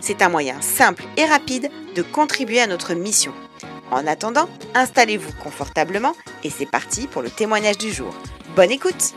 C'est 0.00 0.22
un 0.22 0.28
moyen 0.28 0.60
simple 0.60 1.04
et 1.16 1.24
rapide 1.24 1.70
de 1.94 2.02
contribuer 2.02 2.60
à 2.60 2.66
notre 2.66 2.94
mission. 2.94 3.32
En 3.90 4.06
attendant, 4.06 4.48
installez-vous 4.74 5.32
confortablement 5.42 6.14
et 6.42 6.50
c'est 6.50 6.66
parti 6.66 7.06
pour 7.06 7.22
le 7.22 7.30
témoignage 7.30 7.78
du 7.78 7.92
jour. 7.92 8.14
Bonne 8.56 8.70
écoute 8.70 9.14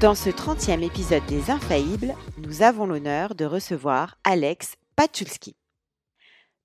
Dans 0.00 0.14
ce 0.14 0.28
30e 0.28 0.82
épisode 0.84 1.24
des 1.26 1.50
Infaillibles, 1.50 2.14
nous 2.36 2.62
avons 2.62 2.86
l'honneur 2.86 3.34
de 3.34 3.46
recevoir 3.46 4.18
Alex 4.24 4.74
Pachulski. 4.94 5.56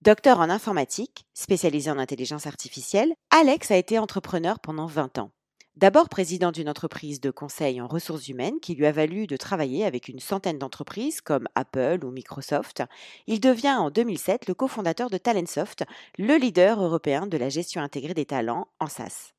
Docteur 0.01 0.39
en 0.39 0.49
informatique, 0.49 1.25
spécialisé 1.33 1.89
en 1.89 1.97
intelligence 1.97 2.47
artificielle, 2.47 3.13
Alex 3.29 3.71
a 3.71 3.77
été 3.77 3.99
entrepreneur 3.99 4.59
pendant 4.59 4.85
20 4.85 5.19
ans. 5.19 5.31
D'abord 5.77 6.09
président 6.09 6.51
d'une 6.51 6.67
entreprise 6.67 7.21
de 7.21 7.31
conseil 7.31 7.79
en 7.79 7.87
ressources 7.87 8.27
humaines 8.27 8.59
qui 8.61 8.75
lui 8.75 8.85
a 8.85 8.91
valu 8.91 9.25
de 9.25 9.37
travailler 9.37 9.85
avec 9.85 10.09
une 10.09 10.19
centaine 10.19 10.59
d'entreprises 10.59 11.21
comme 11.21 11.47
Apple 11.55 11.99
ou 12.03 12.11
Microsoft, 12.11 12.83
il 13.25 13.39
devient 13.39 13.77
en 13.79 13.89
2007 13.89 14.47
le 14.47 14.53
cofondateur 14.53 15.09
de 15.09 15.17
Talentsoft, 15.17 15.85
le 16.17 16.35
leader 16.35 16.83
européen 16.83 17.25
de 17.25 17.37
la 17.37 17.47
gestion 17.47 17.81
intégrée 17.81 18.13
des 18.13 18.25
talents 18.25 18.67
en 18.79 18.87
SaaS. 18.87 19.31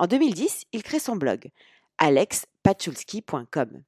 En 0.00 0.06
2010, 0.06 0.64
il 0.72 0.82
crée 0.82 0.98
son 0.98 1.16
blog 1.16 1.50
alexpachulski.com 1.98 3.82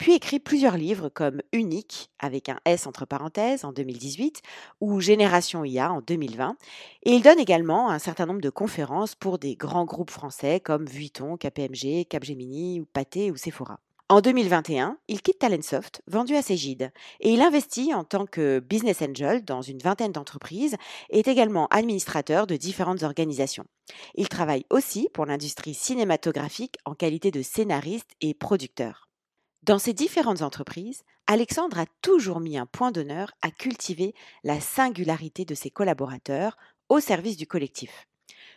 puis 0.00 0.14
écrit 0.14 0.40
plusieurs 0.40 0.78
livres 0.78 1.10
comme 1.10 1.42
Unique, 1.52 2.10
avec 2.18 2.48
un 2.48 2.58
S 2.64 2.86
entre 2.86 3.04
parenthèses, 3.04 3.66
en 3.66 3.72
2018, 3.72 4.40
ou 4.80 4.98
Génération 4.98 5.62
IA 5.62 5.92
en 5.92 6.00
2020. 6.00 6.56
Et 7.02 7.12
il 7.12 7.22
donne 7.22 7.38
également 7.38 7.90
un 7.90 7.98
certain 7.98 8.24
nombre 8.24 8.40
de 8.40 8.48
conférences 8.48 9.14
pour 9.14 9.38
des 9.38 9.56
grands 9.56 9.84
groupes 9.84 10.10
français 10.10 10.58
comme 10.58 10.86
Vuitton, 10.86 11.36
KPMG, 11.36 12.06
Capgemini, 12.08 12.80
ou 12.80 12.86
Pathé 12.86 13.30
ou 13.30 13.36
Sephora. 13.36 13.78
En 14.08 14.22
2021, 14.22 14.96
il 15.08 15.20
quitte 15.20 15.38
Talentsoft, 15.38 16.00
vendu 16.06 16.34
à 16.34 16.40
Cégide, 16.40 16.92
et 17.20 17.34
il 17.34 17.42
investit 17.42 17.92
en 17.92 18.02
tant 18.02 18.24
que 18.24 18.58
business 18.58 19.02
angel 19.02 19.44
dans 19.44 19.60
une 19.60 19.80
vingtaine 19.80 20.12
d'entreprises 20.12 20.76
et 21.10 21.18
est 21.18 21.28
également 21.28 21.66
administrateur 21.66 22.46
de 22.46 22.56
différentes 22.56 23.02
organisations. 23.02 23.66
Il 24.14 24.30
travaille 24.30 24.64
aussi 24.70 25.10
pour 25.12 25.26
l'industrie 25.26 25.74
cinématographique 25.74 26.78
en 26.86 26.94
qualité 26.94 27.30
de 27.30 27.42
scénariste 27.42 28.12
et 28.22 28.32
producteur. 28.32 29.09
Dans 29.62 29.78
ces 29.78 29.92
différentes 29.92 30.40
entreprises, 30.40 31.02
Alexandre 31.26 31.78
a 31.78 31.86
toujours 32.00 32.40
mis 32.40 32.56
un 32.56 32.64
point 32.64 32.92
d'honneur 32.92 33.32
à 33.42 33.50
cultiver 33.50 34.14
la 34.42 34.58
singularité 34.58 35.44
de 35.44 35.54
ses 35.54 35.70
collaborateurs 35.70 36.56
au 36.88 36.98
service 36.98 37.36
du 37.36 37.46
collectif. 37.46 38.08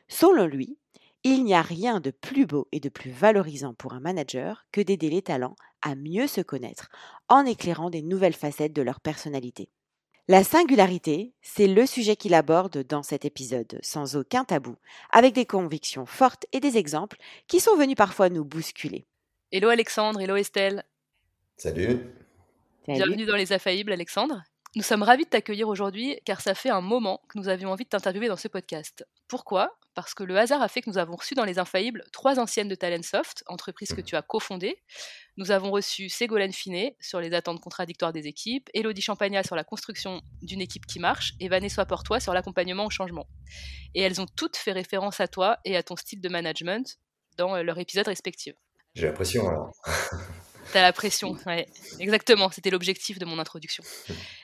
Selon 0.07 0.45
lui, 0.45 0.77
il 1.23 1.43
n'y 1.43 1.53
a 1.53 1.61
rien 1.61 1.99
de 1.99 2.11
plus 2.11 2.45
beau 2.45 2.69
et 2.71 2.79
de 2.79 2.87
plus 2.87 3.11
valorisant 3.11 3.73
pour 3.73 3.93
un 3.93 3.99
manager 3.99 4.65
que 4.71 4.79
d'aider 4.79 5.09
les 5.09 5.21
talents 5.21 5.57
à 5.81 5.95
mieux 5.95 6.27
se 6.27 6.41
connaître 6.41 6.89
en 7.27 7.45
éclairant 7.45 7.89
des 7.89 8.01
nouvelles 8.01 8.33
facettes 8.33 8.73
de 8.73 8.81
leur 8.81 9.01
personnalité. 9.01 9.69
La 10.29 10.45
singularité, 10.45 11.33
c'est 11.41 11.67
le 11.67 11.85
sujet 11.85 12.15
qu'il 12.15 12.33
aborde 12.33 12.81
dans 12.87 13.03
cet 13.03 13.25
épisode, 13.25 13.77
sans 13.81 14.15
aucun 14.15 14.45
tabou, 14.45 14.77
avec 15.11 15.33
des 15.33 15.45
convictions 15.45 16.05
fortes 16.05 16.45
et 16.53 16.61
des 16.61 16.77
exemples 16.77 17.17
qui 17.47 17.59
sont 17.59 17.75
venus 17.75 17.97
parfois 17.97 18.29
nous 18.29 18.45
bousculer. 18.45 19.05
Hello 19.51 19.67
Alexandre, 19.67 20.21
hello 20.21 20.37
Estelle. 20.37 20.85
Salut. 21.57 21.99
Bienvenue 22.87 23.25
dans 23.25 23.35
Les 23.35 23.53
Affaillibles, 23.53 23.91
Alexandre. 23.91 24.43
Nous 24.75 24.81
sommes 24.81 25.03
ravis 25.03 25.23
de 25.23 25.29
t'accueillir 25.29 25.69
aujourd'hui 25.69 26.19
car 26.25 26.41
ça 26.41 26.55
fait 26.55 26.71
un 26.71 26.81
moment 26.81 27.21
que 27.29 27.37
nous 27.37 27.47
avions 27.47 27.71
envie 27.71 27.83
de 27.83 27.89
t'interviewer 27.89 28.27
dans 28.27 28.37
ce 28.37 28.47
podcast. 28.47 29.05
Pourquoi? 29.27 29.77
Parce 29.93 30.15
que 30.15 30.23
le 30.23 30.35
hasard 30.37 30.63
a 30.63 30.67
fait 30.67 30.81
que 30.81 30.89
nous 30.89 30.97
avons 30.97 31.15
reçu 31.15 31.35
dans 31.35 31.45
Les 31.45 31.59
Infaillibles 31.59 32.03
trois 32.11 32.39
anciennes 32.39 32.67
de 32.67 32.73
Talentsoft, 32.73 33.43
entreprise 33.45 33.93
que 33.93 34.01
tu 34.01 34.15
as 34.15 34.23
cofondée. 34.23 34.81
Nous 35.37 35.51
avons 35.51 35.69
reçu 35.69 36.09
Ségolène 36.09 36.51
Finet 36.51 36.97
sur 36.99 37.21
les 37.21 37.33
attentes 37.35 37.61
contradictoires 37.61 38.11
des 38.11 38.25
équipes, 38.25 38.69
Elodie 38.73 39.03
Champagnat 39.03 39.43
sur 39.43 39.55
la 39.55 39.63
construction 39.63 40.21
d'une 40.41 40.59
équipe 40.59 40.87
qui 40.87 40.99
marche 40.99 41.33
et 41.39 41.49
Vanessa 41.49 41.85
Portois 41.85 42.19
sur 42.19 42.33
l'accompagnement 42.33 42.87
au 42.87 42.89
changement. 42.89 43.27
Et 43.93 44.01
elles 44.01 44.19
ont 44.19 44.27
toutes 44.35 44.57
fait 44.57 44.71
référence 44.71 45.19
à 45.19 45.27
toi 45.27 45.59
et 45.65 45.77
à 45.77 45.83
ton 45.83 45.95
style 45.95 46.19
de 46.19 46.29
management 46.29 46.97
dans 47.37 47.55
euh, 47.55 47.61
leur 47.61 47.77
épisode 47.77 48.07
respectif. 48.07 48.55
J'ai 48.95 49.05
l'impression 49.05 49.47
alors. 49.47 49.71
T'as 50.71 50.81
la 50.81 50.93
pression, 50.93 51.37
ouais. 51.45 51.67
Exactement, 51.99 52.49
c'était 52.49 52.69
l'objectif 52.69 53.19
de 53.19 53.25
mon 53.25 53.37
introduction. 53.39 53.83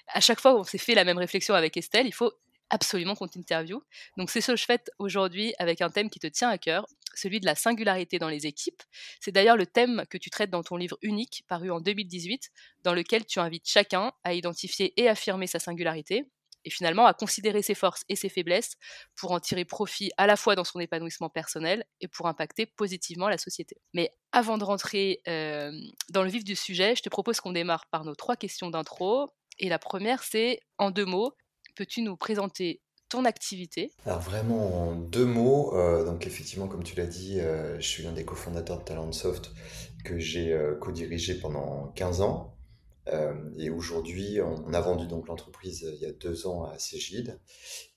À 0.07 0.19
chaque 0.19 0.39
fois 0.39 0.59
on 0.59 0.63
s'est 0.63 0.77
fait 0.77 0.95
la 0.95 1.03
même 1.03 1.17
réflexion 1.17 1.55
avec 1.55 1.77
Estelle, 1.77 2.07
il 2.07 2.13
faut 2.13 2.33
absolument 2.69 3.15
qu'on 3.15 3.27
t'interviewe. 3.27 3.81
Donc 4.17 4.29
c'est 4.29 4.41
ce 4.41 4.51
que 4.51 4.57
je 4.57 4.65
fais 4.65 4.83
aujourd'hui 4.99 5.53
avec 5.59 5.81
un 5.81 5.89
thème 5.89 6.09
qui 6.09 6.19
te 6.19 6.27
tient 6.27 6.49
à 6.49 6.57
cœur, 6.57 6.85
celui 7.15 7.39
de 7.39 7.45
la 7.45 7.55
singularité 7.55 8.19
dans 8.19 8.29
les 8.29 8.45
équipes. 8.45 8.81
C'est 9.19 9.31
d'ailleurs 9.31 9.57
le 9.57 9.65
thème 9.65 10.03
que 10.09 10.17
tu 10.17 10.29
traites 10.29 10.49
dans 10.49 10.63
ton 10.63 10.77
livre 10.77 10.97
unique, 11.01 11.43
paru 11.47 11.71
en 11.71 11.81
2018, 11.81 12.51
dans 12.83 12.93
lequel 12.93 13.25
tu 13.25 13.39
invites 13.39 13.67
chacun 13.67 14.11
à 14.23 14.33
identifier 14.33 14.93
et 15.01 15.09
affirmer 15.09 15.47
sa 15.47 15.59
singularité, 15.59 16.25
et 16.65 16.69
finalement 16.69 17.05
à 17.05 17.13
considérer 17.13 17.61
ses 17.61 17.75
forces 17.75 18.03
et 18.09 18.15
ses 18.15 18.29
faiblesses 18.29 18.75
pour 19.15 19.31
en 19.31 19.39
tirer 19.39 19.65
profit 19.65 20.11
à 20.17 20.27
la 20.27 20.35
fois 20.35 20.55
dans 20.55 20.63
son 20.63 20.79
épanouissement 20.79 21.29
personnel 21.29 21.85
et 22.01 22.07
pour 22.07 22.27
impacter 22.27 22.65
positivement 22.65 23.29
la 23.29 23.37
société. 23.37 23.77
Mais 23.93 24.11
avant 24.31 24.57
de 24.57 24.63
rentrer 24.63 25.21
euh, 25.27 25.71
dans 26.09 26.23
le 26.23 26.29
vif 26.29 26.43
du 26.43 26.55
sujet, 26.55 26.95
je 26.95 27.01
te 27.01 27.09
propose 27.09 27.39
qu'on 27.39 27.51
démarre 27.51 27.85
par 27.91 28.05
nos 28.05 28.15
trois 28.15 28.35
questions 28.35 28.69
d'intro. 28.69 29.29
Et 29.57 29.69
la 29.69 29.79
première, 29.79 30.23
c'est 30.23 30.59
en 30.77 30.91
deux 30.91 31.05
mots, 31.05 31.33
peux-tu 31.75 32.01
nous 32.01 32.15
présenter 32.15 32.81
ton 33.09 33.25
activité? 33.25 33.91
Alors 34.05 34.19
vraiment 34.19 34.89
en 34.89 34.95
deux 34.95 35.25
mots, 35.25 35.75
euh, 35.75 36.05
donc 36.05 36.27
effectivement 36.27 36.67
comme 36.67 36.83
tu 36.83 36.95
l'as 36.95 37.07
dit, 37.07 37.39
euh, 37.39 37.79
je 37.79 37.87
suis 37.87 38.03
l'un 38.03 38.11
des 38.11 38.23
cofondateurs 38.23 38.79
de 38.79 38.83
Talentsoft 38.83 39.51
que 40.05 40.19
j'ai 40.19 40.57
co-dirigé 40.79 41.39
pendant 41.39 41.87
15 41.95 42.21
ans. 42.21 42.58
Euh, 43.07 43.33
et 43.57 43.69
aujourd'hui, 43.69 44.39
on, 44.41 44.73
a 44.73 44.81
vendu 44.81 45.07
donc 45.07 45.27
l'entreprise 45.27 45.83
euh, 45.83 45.95
il 45.95 46.01
y 46.01 46.05
a 46.05 46.11
deux 46.11 46.47
ans 46.47 46.65
à 46.65 46.77
Cégide. 46.79 47.39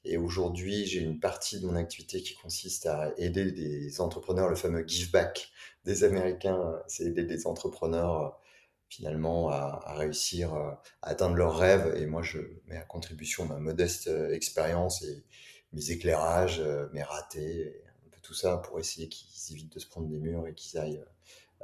Et 0.04 0.16
aujourd'hui, 0.16 0.86
j'ai 0.86 1.00
une 1.00 1.20
partie 1.20 1.60
de 1.60 1.66
mon 1.66 1.76
activité 1.76 2.22
qui 2.22 2.34
consiste 2.34 2.86
à 2.86 3.12
aider 3.18 3.52
des 3.52 4.00
entrepreneurs, 4.00 4.48
le 4.48 4.56
fameux 4.56 4.86
give 4.86 5.10
back 5.10 5.50
des 5.84 6.04
Américains, 6.04 6.60
euh, 6.60 6.78
c'est 6.86 7.04
aider 7.04 7.24
des 7.24 7.46
entrepreneurs 7.46 8.38
finalement 8.88 9.48
à, 9.48 9.94
réussir 9.94 10.52
à 10.52 10.82
atteindre 11.00 11.36
leurs 11.36 11.56
rêves. 11.56 11.94
Et 11.96 12.04
moi, 12.06 12.22
je 12.22 12.38
mets 12.66 12.76
à 12.76 12.82
contribution 12.82 13.46
ma 13.46 13.58
modeste 13.58 14.10
expérience 14.30 15.02
et 15.02 15.24
mes 15.72 15.90
éclairages, 15.90 16.62
mes 16.92 17.02
ratés, 17.02 17.82
un 18.06 18.10
peu 18.10 18.20
tout 18.22 18.34
ça 18.34 18.58
pour 18.58 18.78
essayer 18.80 19.08
qu'ils 19.08 19.54
évitent 19.54 19.72
de 19.72 19.78
se 19.78 19.86
prendre 19.86 20.08
des 20.08 20.18
murs 20.18 20.46
et 20.46 20.52
qu'ils 20.52 20.78
aillent 20.78 21.02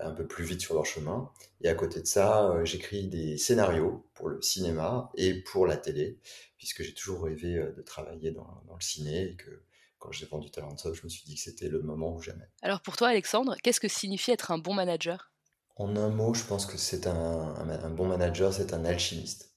un 0.00 0.12
peu 0.12 0.26
plus 0.26 0.44
vite 0.44 0.60
sur 0.60 0.74
leur 0.74 0.86
chemin. 0.86 1.30
Et 1.60 1.68
à 1.68 1.74
côté 1.74 2.00
de 2.00 2.06
ça, 2.06 2.50
euh, 2.50 2.64
j'écris 2.64 3.08
des 3.08 3.36
scénarios 3.36 4.08
pour 4.14 4.28
le 4.28 4.40
cinéma 4.42 5.10
et 5.16 5.34
pour 5.42 5.66
la 5.66 5.76
télé, 5.76 6.18
puisque 6.56 6.82
j'ai 6.82 6.94
toujours 6.94 7.24
rêvé 7.24 7.56
euh, 7.56 7.72
de 7.72 7.82
travailler 7.82 8.30
dans, 8.30 8.62
le 8.68 8.80
ciné 8.80 9.30
et 9.30 9.36
que 9.36 9.64
quand 9.98 10.12
j'ai 10.12 10.26
vendu 10.26 10.50
Talentsoft, 10.50 11.00
je 11.00 11.04
me 11.04 11.08
suis 11.08 11.24
dit 11.24 11.34
que 11.34 11.40
c'était 11.40 11.68
le 11.68 11.82
moment 11.82 12.14
ou 12.14 12.20
jamais. 12.20 12.48
Alors 12.62 12.80
pour 12.80 12.96
toi, 12.96 13.08
Alexandre, 13.08 13.56
qu'est-ce 13.62 13.80
que 13.80 13.88
signifie 13.88 14.30
être 14.30 14.52
un 14.52 14.58
bon 14.58 14.74
manager? 14.74 15.32
En 15.76 15.96
un 15.96 16.08
mot, 16.08 16.34
je 16.34 16.44
pense 16.44 16.66
que 16.66 16.76
c'est 16.76 17.06
un, 17.06 17.14
un 17.14 17.90
bon 17.90 18.06
manager, 18.06 18.52
c'est 18.52 18.74
un 18.74 18.84
alchimiste. 18.84 19.54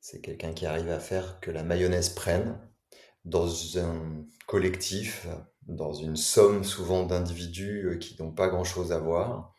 C'est 0.00 0.20
quelqu'un 0.20 0.52
qui 0.52 0.66
arrive 0.66 0.88
à 0.90 1.00
faire 1.00 1.40
que 1.40 1.50
la 1.50 1.64
mayonnaise 1.64 2.10
prenne 2.10 2.58
dans 3.24 3.76
un 3.78 4.24
collectif, 4.46 5.26
dans 5.66 5.92
une 5.92 6.16
somme 6.16 6.62
souvent 6.64 7.04
d'individus 7.04 7.88
euh, 7.88 7.96
qui 7.96 8.20
n'ont 8.22 8.30
pas 8.30 8.48
grand-chose 8.48 8.92
à 8.92 8.98
voir, 8.98 9.55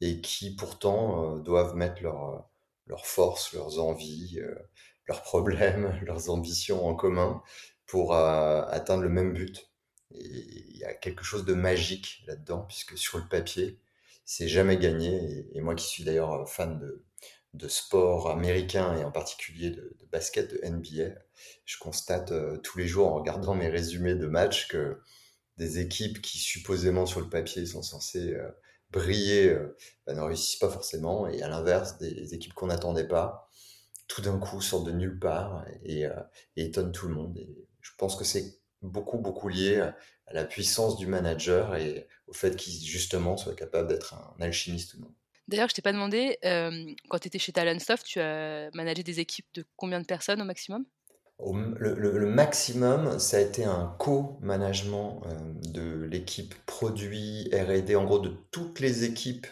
et 0.00 0.20
qui 0.20 0.54
pourtant 0.54 1.36
euh, 1.36 1.38
doivent 1.40 1.74
mettre 1.74 2.02
leur, 2.02 2.48
leurs 2.86 3.06
forces, 3.06 3.52
leurs 3.52 3.80
envies, 3.80 4.40
leurs 5.06 5.22
problèmes, 5.22 5.98
leurs 6.06 6.30
ambitions 6.30 6.86
en 6.86 6.94
commun 6.94 7.42
pour 7.86 8.14
atteindre 8.14 9.04
le 9.04 9.08
même 9.08 9.32
but. 9.32 9.70
Et 10.12 10.18
il 10.18 10.76
y 10.76 10.84
a 10.84 10.94
quelque 10.94 11.24
chose 11.24 11.44
de 11.44 11.54
magique 11.54 12.24
là-dedans, 12.26 12.62
puisque 12.62 12.98
sur 12.98 13.18
le 13.18 13.28
papier, 13.28 13.78
c'est 14.24 14.48
jamais 14.48 14.76
gagné. 14.76 15.46
Et, 15.54 15.60
moi 15.60 15.74
qui 15.76 15.86
suis 15.86 16.04
d'ailleurs 16.04 16.48
fan 16.48 16.78
de, 17.54 17.68
sport 17.68 18.30
américain 18.30 18.96
et 18.96 19.04
en 19.04 19.10
particulier 19.12 19.70
de, 19.70 19.96
basket, 20.12 20.50
de 20.50 20.68
NBA, 20.68 21.14
je 21.64 21.78
constate 21.78 22.32
tous 22.62 22.78
les 22.78 22.86
jours 22.86 23.08
en 23.08 23.14
regardant 23.14 23.54
mes 23.54 23.68
résumés 23.68 24.14
de 24.14 24.26
matchs 24.26 24.68
que 24.68 25.00
des 25.56 25.78
équipes 25.78 26.20
qui 26.20 26.38
supposément 26.38 27.06
sur 27.06 27.20
le 27.20 27.28
papier 27.28 27.64
sont 27.66 27.82
censées 27.82 28.36
briller 28.90 29.56
bah, 30.06 30.14
ne 30.14 30.20
réussissent 30.20 30.58
pas 30.58 30.70
forcément. 30.70 31.26
Et 31.28 31.42
à 31.42 31.48
l'inverse, 31.48 31.98
des 31.98 32.34
équipes 32.34 32.54
qu'on 32.54 32.68
n'attendait 32.68 33.08
pas, 33.08 33.48
tout 34.08 34.22
d'un 34.22 34.38
coup 34.38 34.60
sortent 34.60 34.86
de 34.86 34.92
nulle 34.92 35.18
part 35.18 35.64
et, 35.84 36.02
et 36.56 36.64
étonnent 36.64 36.92
tout 36.92 37.08
le 37.08 37.14
monde. 37.14 37.46
Je 37.80 37.90
pense 37.98 38.16
que 38.16 38.24
c'est 38.24 38.60
beaucoup, 38.82 39.18
beaucoup 39.18 39.48
lié 39.48 39.80
à 40.26 40.32
la 40.32 40.44
puissance 40.44 40.96
du 40.96 41.06
manager 41.06 41.76
et 41.76 42.08
au 42.26 42.32
fait 42.32 42.56
qu'il 42.56 42.74
justement 42.84 43.36
soit 43.36 43.54
capable 43.54 43.88
d'être 43.88 44.14
un 44.14 44.36
alchimiste 44.40 44.94
ou 44.94 45.00
non. 45.00 45.14
D'ailleurs, 45.48 45.68
je 45.68 45.74
t'ai 45.74 45.82
pas 45.82 45.92
demandé, 45.92 46.38
quand 46.42 47.18
tu 47.18 47.28
étais 47.28 47.38
chez 47.38 47.52
Talentsoft, 47.52 48.04
tu 48.04 48.20
as 48.20 48.70
managé 48.74 49.02
des 49.02 49.20
équipes 49.20 49.46
de 49.54 49.64
combien 49.76 50.00
de 50.00 50.06
personnes 50.06 50.42
au 50.42 50.44
maximum? 50.44 50.84
Le, 51.38 52.26
maximum, 52.26 53.18
ça 53.18 53.36
a 53.36 53.40
été 53.40 53.64
un 53.64 53.94
co-management 53.98 55.22
de 55.62 56.04
l'équipe 56.04 56.54
produit 56.64 57.50
R&D, 57.52 57.94
en 57.94 58.04
gros 58.04 58.18
de 58.18 58.32
toutes 58.50 58.80
les 58.80 59.04
équipes 59.04 59.46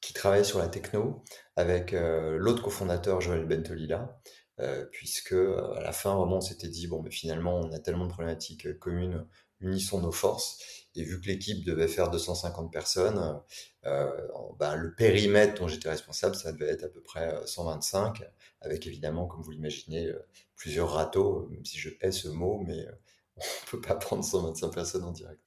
qui 0.00 0.12
travaillaient 0.12 0.44
sur 0.44 0.58
la 0.58 0.68
techno, 0.68 1.24
avec 1.56 1.92
l'autre 1.92 2.62
cofondateur 2.62 3.20
Joël 3.20 3.46
Bentolila. 3.46 4.20
Euh, 4.60 4.86
puisque 4.90 5.32
euh, 5.32 5.74
à 5.74 5.80
la 5.80 5.92
fin, 5.92 6.14
vraiment, 6.14 6.38
on 6.38 6.40
s'était 6.40 6.68
dit, 6.68 6.86
bon, 6.86 7.02
mais 7.02 7.10
finalement, 7.10 7.56
on 7.60 7.72
a 7.72 7.78
tellement 7.78 8.06
de 8.06 8.10
problématiques 8.10 8.66
euh, 8.66 8.74
communes, 8.74 9.26
unissons 9.60 10.00
nos 10.00 10.12
forces. 10.12 10.58
Et 10.96 11.04
vu 11.04 11.20
que 11.20 11.26
l'équipe 11.26 11.64
devait 11.64 11.88
faire 11.88 12.10
250 12.10 12.72
personnes, 12.72 13.40
ben, 13.84 14.74
le 14.76 14.94
périmètre 14.94 15.60
dont 15.60 15.68
j'étais 15.68 15.90
responsable, 15.90 16.34
ça 16.34 16.52
devait 16.52 16.68
être 16.68 16.84
à 16.84 16.88
peu 16.88 17.00
près 17.00 17.34
125, 17.46 18.22
avec 18.62 18.86
évidemment, 18.86 19.26
comme 19.26 19.42
vous 19.42 19.50
l'imaginez, 19.50 20.10
plusieurs 20.56 20.90
râteaux, 20.90 21.48
même 21.50 21.64
si 21.64 21.78
je 21.78 21.90
hais 22.00 22.12
ce 22.12 22.28
mot, 22.28 22.64
mais 22.66 22.86
on 23.36 23.40
ne 23.40 23.70
peut 23.70 23.80
pas 23.80 23.94
prendre 23.94 24.24
125 24.24 24.72
personnes 24.72 25.04
en 25.04 25.12
direct. 25.12 25.40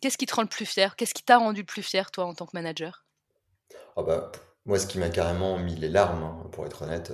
Qu'est-ce 0.00 0.18
qui 0.18 0.26
te 0.26 0.34
rend 0.34 0.42
le 0.42 0.48
plus 0.48 0.66
fier? 0.66 0.96
Qu'est-ce 0.96 1.14
qui 1.14 1.24
t'a 1.24 1.38
rendu 1.38 1.60
le 1.60 1.66
plus 1.66 1.82
fier, 1.82 2.10
toi, 2.10 2.26
en 2.26 2.34
tant 2.34 2.46
que 2.46 2.52
manager? 2.54 3.04
Ah 3.96 4.02
bah, 4.02 4.30
Moi, 4.66 4.78
ce 4.78 4.86
qui 4.86 4.98
m'a 4.98 5.08
carrément 5.08 5.58
mis 5.58 5.74
les 5.74 5.88
larmes, 5.88 6.22
hein, 6.22 6.48
pour 6.52 6.66
être 6.66 6.82
honnête, 6.82 7.12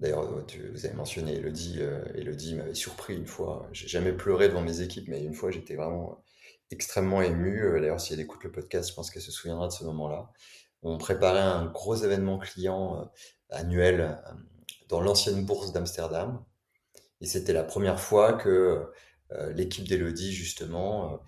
D'ailleurs, 0.00 0.26
vous 0.72 0.86
avez 0.86 0.94
mentionné 0.94 1.34
Elodie. 1.34 1.76
Euh, 1.80 2.02
Elodie 2.14 2.54
m'avait 2.54 2.74
surpris 2.74 3.14
une 3.14 3.26
fois. 3.26 3.68
J'ai 3.72 3.86
jamais 3.86 4.12
pleuré 4.12 4.48
devant 4.48 4.62
mes 4.62 4.80
équipes, 4.80 5.08
mais 5.08 5.22
une 5.22 5.34
fois, 5.34 5.50
j'étais 5.50 5.74
vraiment 5.74 6.24
extrêmement 6.70 7.22
ému. 7.22 7.62
Euh, 7.62 7.80
d'ailleurs, 7.80 8.00
si 8.00 8.12
elle 8.12 8.20
écoute 8.20 8.44
le 8.44 8.52
podcast, 8.52 8.90
je 8.90 8.94
pense 8.94 9.10
qu'elle 9.10 9.22
se 9.22 9.32
souviendra 9.32 9.68
de 9.68 9.72
ce 9.72 9.84
moment-là. 9.84 10.30
On 10.82 10.98
préparait 10.98 11.40
un 11.40 11.66
gros 11.66 11.96
événement 11.96 12.38
client 12.38 13.00
euh, 13.00 13.04
annuel 13.50 14.18
dans 14.88 15.00
l'ancienne 15.00 15.44
bourse 15.44 15.72
d'Amsterdam. 15.72 16.44
Et 17.20 17.26
c'était 17.26 17.52
la 17.52 17.64
première 17.64 18.00
fois 18.00 18.32
que 18.32 18.90
l'équipe 19.54 19.86
d'Elodie, 19.86 20.32
justement, 20.32 21.20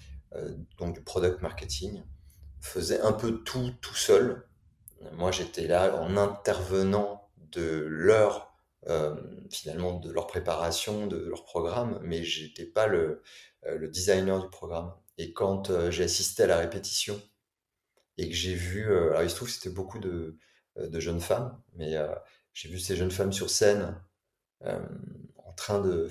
donc 0.79 0.94
du 0.94 1.03
product 1.03 1.43
marketing, 1.43 2.03
faisait 2.61 3.00
un 3.00 3.12
peu 3.12 3.43
tout 3.44 3.73
tout 3.81 3.94
seul. 3.94 4.49
Moi, 5.12 5.31
j'étais 5.31 5.67
là 5.67 6.00
en 6.00 6.17
intervenant 6.17 7.29
de 7.53 7.85
leur 7.89 8.53
euh, 8.89 9.15
finalement 9.50 10.00
de 10.00 10.11
leur 10.11 10.27
préparation, 10.27 11.06
de 11.06 11.17
leur 11.17 11.44
programme, 11.44 12.00
mais 12.03 12.25
j'étais 12.25 12.65
pas 12.65 12.89
le, 12.89 13.23
euh, 13.67 13.79
le, 13.79 13.89
designer 13.89 14.43
du 14.43 14.49
programme. 14.49 14.93
Et 15.19 15.32
quand 15.32 15.70
euh, 15.70 15.91
j'ai 15.91 16.05
assisté 16.05 16.44
à 16.44 16.47
la 16.47 16.59
répétition 16.59 17.20
et 18.19 18.29
que 18.29 18.35
j'ai 18.35 18.55
vu, 18.55 18.85
alors 18.93 19.23
il 19.23 19.31
se 19.31 19.37
trouve 19.37 19.49
que 19.49 19.55
c'était 19.55 19.70
beaucoup 19.70 19.99
de, 19.99 20.37
de, 20.76 21.00
jeunes 21.00 21.20
femmes, 21.20 21.59
mais 21.75 21.97
j'ai 22.53 22.69
vu 22.69 22.79
ces 22.79 22.94
jeunes 22.94 23.11
femmes 23.11 23.32
sur 23.32 23.49
scène 23.49 23.97
en 24.62 25.53
train 25.56 25.81
de, 25.81 26.11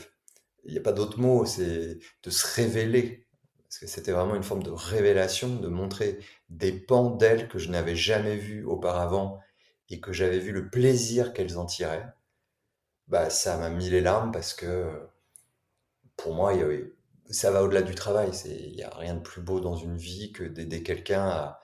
il 0.66 0.72
n'y 0.74 0.78
a 0.78 0.82
pas 0.82 0.94
d'autre 0.94 1.20
mot, 1.20 1.46
c'est 1.46 2.00
de 2.24 2.30
se 2.30 2.56
révéler, 2.56 3.28
parce 3.64 3.80
que 3.80 3.88
c'était 3.88 4.12
vraiment 4.12 4.36
une 4.36 4.44
forme 4.44 4.64
de 4.64 4.72
révélation, 4.72 5.56
de 5.56 5.68
montrer 5.68 6.20
des 6.50 6.72
pans 6.72 7.10
d'elles 7.10 7.48
que 7.48 7.60
je 7.60 7.70
n'avais 7.70 7.96
jamais 7.96 8.36
vus 8.36 8.64
auparavant 8.66 9.40
et 9.90 10.00
que 10.00 10.12
j'avais 10.12 10.40
vu 10.40 10.52
le 10.52 10.70
plaisir 10.70 11.34
qu'elles 11.34 11.58
en 11.58 11.66
tiraient. 11.66 12.14
Bah, 13.08 13.30
ça 13.30 13.58
m'a 13.58 13.70
mis 13.70 13.90
les 13.90 14.02
larmes 14.02 14.32
parce 14.32 14.54
que 14.54 14.90
pour 16.16 16.34
moi, 16.34 16.54
ça 17.32 17.52
va 17.52 17.64
au-delà 17.64 17.82
du 17.82 17.96
travail. 17.96 18.32
Il 18.46 18.76
n'y 18.76 18.84
a 18.84 18.90
rien 18.96 19.16
de 19.16 19.22
plus 19.22 19.42
beau 19.42 19.60
dans 19.60 19.76
une 19.76 19.98
vie 19.98 20.32
que 20.32 20.44
d'aider 20.44 20.84
quelqu'un 20.84 21.28
à, 21.28 21.58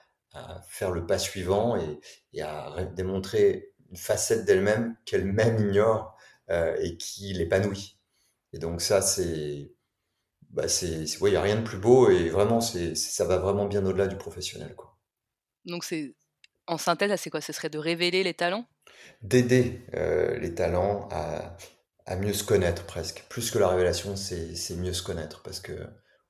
faire 0.68 0.92
le 0.92 1.04
pas 1.04 1.18
suivant 1.18 1.76
et, 1.76 2.42
à 2.42 2.84
démontrer 2.94 3.72
une 3.90 3.96
facette 3.96 4.44
d'elle-même 4.44 4.94
qu'elle-même 5.04 5.58
ignore 5.58 6.16
euh, 6.50 6.76
et 6.80 6.96
qui 6.96 7.32
l'épanouit. 7.32 7.98
Et 8.52 8.58
donc 8.58 8.80
ça, 8.80 9.02
c'est... 9.02 9.72
Bah 10.50 10.64
il 10.82 11.06
n'y 11.24 11.36
a 11.36 11.42
rien 11.42 11.56
de 11.56 11.62
plus 11.62 11.76
beau 11.76 12.08
et 12.08 12.30
vraiment, 12.30 12.60
c'est, 12.60 12.94
ça 12.94 13.26
va 13.26 13.36
vraiment 13.36 13.66
bien 13.66 13.84
au-delà 13.84 14.06
du 14.06 14.16
professionnel. 14.16 14.74
Quoi. 14.74 14.96
Donc 15.66 15.84
c'est 15.84 16.14
en 16.66 16.78
synthèse, 16.78 17.14
c'est 17.20 17.30
quoi? 17.30 17.40
Ce 17.40 17.52
serait 17.52 17.68
de 17.68 17.78
révéler 17.78 18.22
les 18.22 18.34
talents? 18.34 18.66
D'aider 19.22 19.82
euh, 19.94 20.38
les 20.38 20.54
talents 20.54 21.08
à, 21.10 21.56
mieux 22.16 22.32
se 22.32 22.44
connaître 22.44 22.84
presque. 22.84 23.24
Plus 23.28 23.50
que 23.50 23.58
la 23.58 23.68
révélation, 23.68 24.16
c'est 24.16 24.76
mieux 24.76 24.92
se 24.92 25.02
connaître 25.02 25.42
parce 25.42 25.60
que 25.60 25.72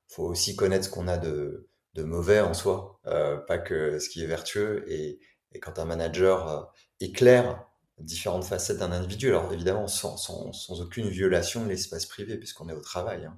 faut 0.07 0.25
aussi 0.25 0.55
connaître 0.55 0.85
ce 0.85 0.89
qu'on 0.89 1.07
a 1.07 1.17
de, 1.17 1.69
mauvais 1.97 2.39
en 2.39 2.53
soi, 2.53 2.99
euh, 3.07 3.37
pas 3.37 3.57
que 3.57 3.99
ce 3.99 4.09
qui 4.09 4.23
est 4.23 4.27
vertueux. 4.27 4.85
Et, 4.91 5.19
quand 5.61 5.79
un 5.79 5.85
manager 5.85 6.47
euh, 6.47 6.63
éclaire 6.99 7.65
différentes 7.97 8.45
facettes 8.45 8.77
d'un 8.77 8.91
individu, 8.91 9.29
alors 9.29 9.51
évidemment 9.51 9.87
sans, 9.87 10.15
sans, 10.15 10.81
aucune 10.81 11.09
violation 11.09 11.63
de 11.63 11.69
l'espace 11.69 12.05
privé, 12.05 12.37
puisqu'on 12.37 12.69
est 12.69 12.73
au 12.73 12.81
travail, 12.81 13.25
hein, 13.25 13.37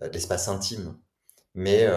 de 0.00 0.12
l'espace 0.12 0.48
intime, 0.48 0.98
mais 1.54 1.88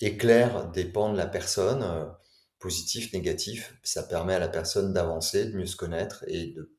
éclaire 0.00 0.70
des 0.70 0.86
pans 0.86 1.12
de 1.12 1.18
la 1.18 1.26
personne 1.26 2.14
positif, 2.60 3.12
négatif, 3.12 3.74
ça 3.82 4.02
permet 4.04 4.34
à 4.34 4.38
la 4.38 4.48
personne 4.48 4.92
d'avancer, 4.92 5.46
de 5.46 5.56
mieux 5.56 5.66
se 5.66 5.76
connaître 5.76 6.24
et 6.28 6.48
de, 6.48 6.70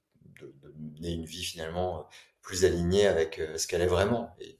mener 0.77 1.12
une 1.12 1.25
vie 1.25 1.44
finalement 1.44 2.08
plus 2.42 2.66
alignée 2.66 3.08
avec 3.08 3.40
euh, 3.40 3.58
ce 3.58 3.68
qu'elle 3.68 3.82
est 3.82 3.88
vraiment. 3.88 4.36
Et, 4.40 4.58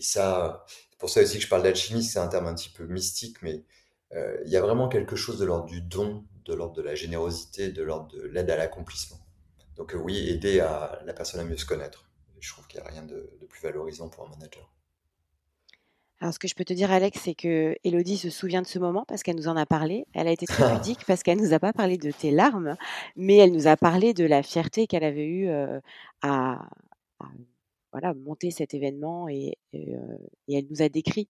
ça, 0.00 0.64
c'est 0.90 0.98
pour 0.98 1.08
ça 1.08 1.22
aussi 1.22 1.38
que 1.38 1.44
je 1.44 1.48
parle 1.48 1.62
d'alchimie, 1.62 2.02
c'est 2.02 2.18
un 2.18 2.26
terme 2.26 2.46
un 2.48 2.54
petit 2.54 2.68
peu 2.68 2.84
mystique, 2.84 3.42
mais 3.42 3.64
euh, 4.12 4.36
il 4.44 4.50
y 4.50 4.56
a 4.56 4.60
vraiment 4.60 4.88
quelque 4.88 5.14
chose 5.14 5.38
de 5.38 5.44
l'ordre 5.44 5.66
du 5.66 5.80
don, 5.80 6.24
de 6.44 6.52
l'ordre 6.52 6.74
de 6.74 6.82
la 6.82 6.96
générosité, 6.96 7.70
de 7.70 7.82
l'ordre 7.82 8.08
de 8.08 8.22
l'aide 8.22 8.50
à 8.50 8.56
l'accomplissement. 8.56 9.20
Donc 9.76 9.94
euh, 9.94 9.98
oui, 9.98 10.28
aider 10.28 10.58
à 10.58 11.00
la 11.04 11.12
personne 11.12 11.40
à 11.40 11.44
mieux 11.44 11.56
se 11.56 11.64
connaître. 11.64 12.10
Je 12.40 12.52
trouve 12.52 12.66
qu'il 12.66 12.80
n'y 12.80 12.86
a 12.86 12.90
rien 12.90 13.04
de 13.04 13.30
plus 13.48 13.62
valorisant 13.62 14.08
pour 14.08 14.26
un 14.26 14.30
manager. 14.30 14.74
Alors, 16.20 16.32
ce 16.32 16.38
que 16.38 16.48
je 16.48 16.54
peux 16.54 16.64
te 16.64 16.72
dire, 16.72 16.90
Alex, 16.90 17.20
c'est 17.22 17.34
que 17.34 17.76
Elodie 17.84 18.16
se 18.16 18.30
souvient 18.30 18.62
de 18.62 18.66
ce 18.66 18.78
moment 18.78 19.04
parce 19.06 19.22
qu'elle 19.22 19.36
nous 19.36 19.48
en 19.48 19.56
a 19.56 19.66
parlé. 19.66 20.06
Elle 20.14 20.28
a 20.28 20.30
été 20.30 20.46
très 20.46 20.72
pudique 20.76 21.04
parce 21.06 21.22
qu'elle 21.22 21.38
nous 21.38 21.52
a 21.52 21.58
pas 21.58 21.72
parlé 21.72 21.98
de 21.98 22.10
tes 22.10 22.30
larmes, 22.30 22.76
mais 23.16 23.36
elle 23.36 23.52
nous 23.52 23.66
a 23.66 23.76
parlé 23.76 24.14
de 24.14 24.24
la 24.24 24.42
fierté 24.42 24.86
qu'elle 24.86 25.04
avait 25.04 25.26
eue 25.26 25.50
à, 26.22 26.68
voilà, 27.92 28.12
monter 28.14 28.50
cet 28.50 28.74
événement 28.74 29.28
et, 29.28 29.56
et 29.72 29.96
elle 30.48 30.66
nous 30.68 30.82
a 30.82 30.88
décrit 30.88 31.28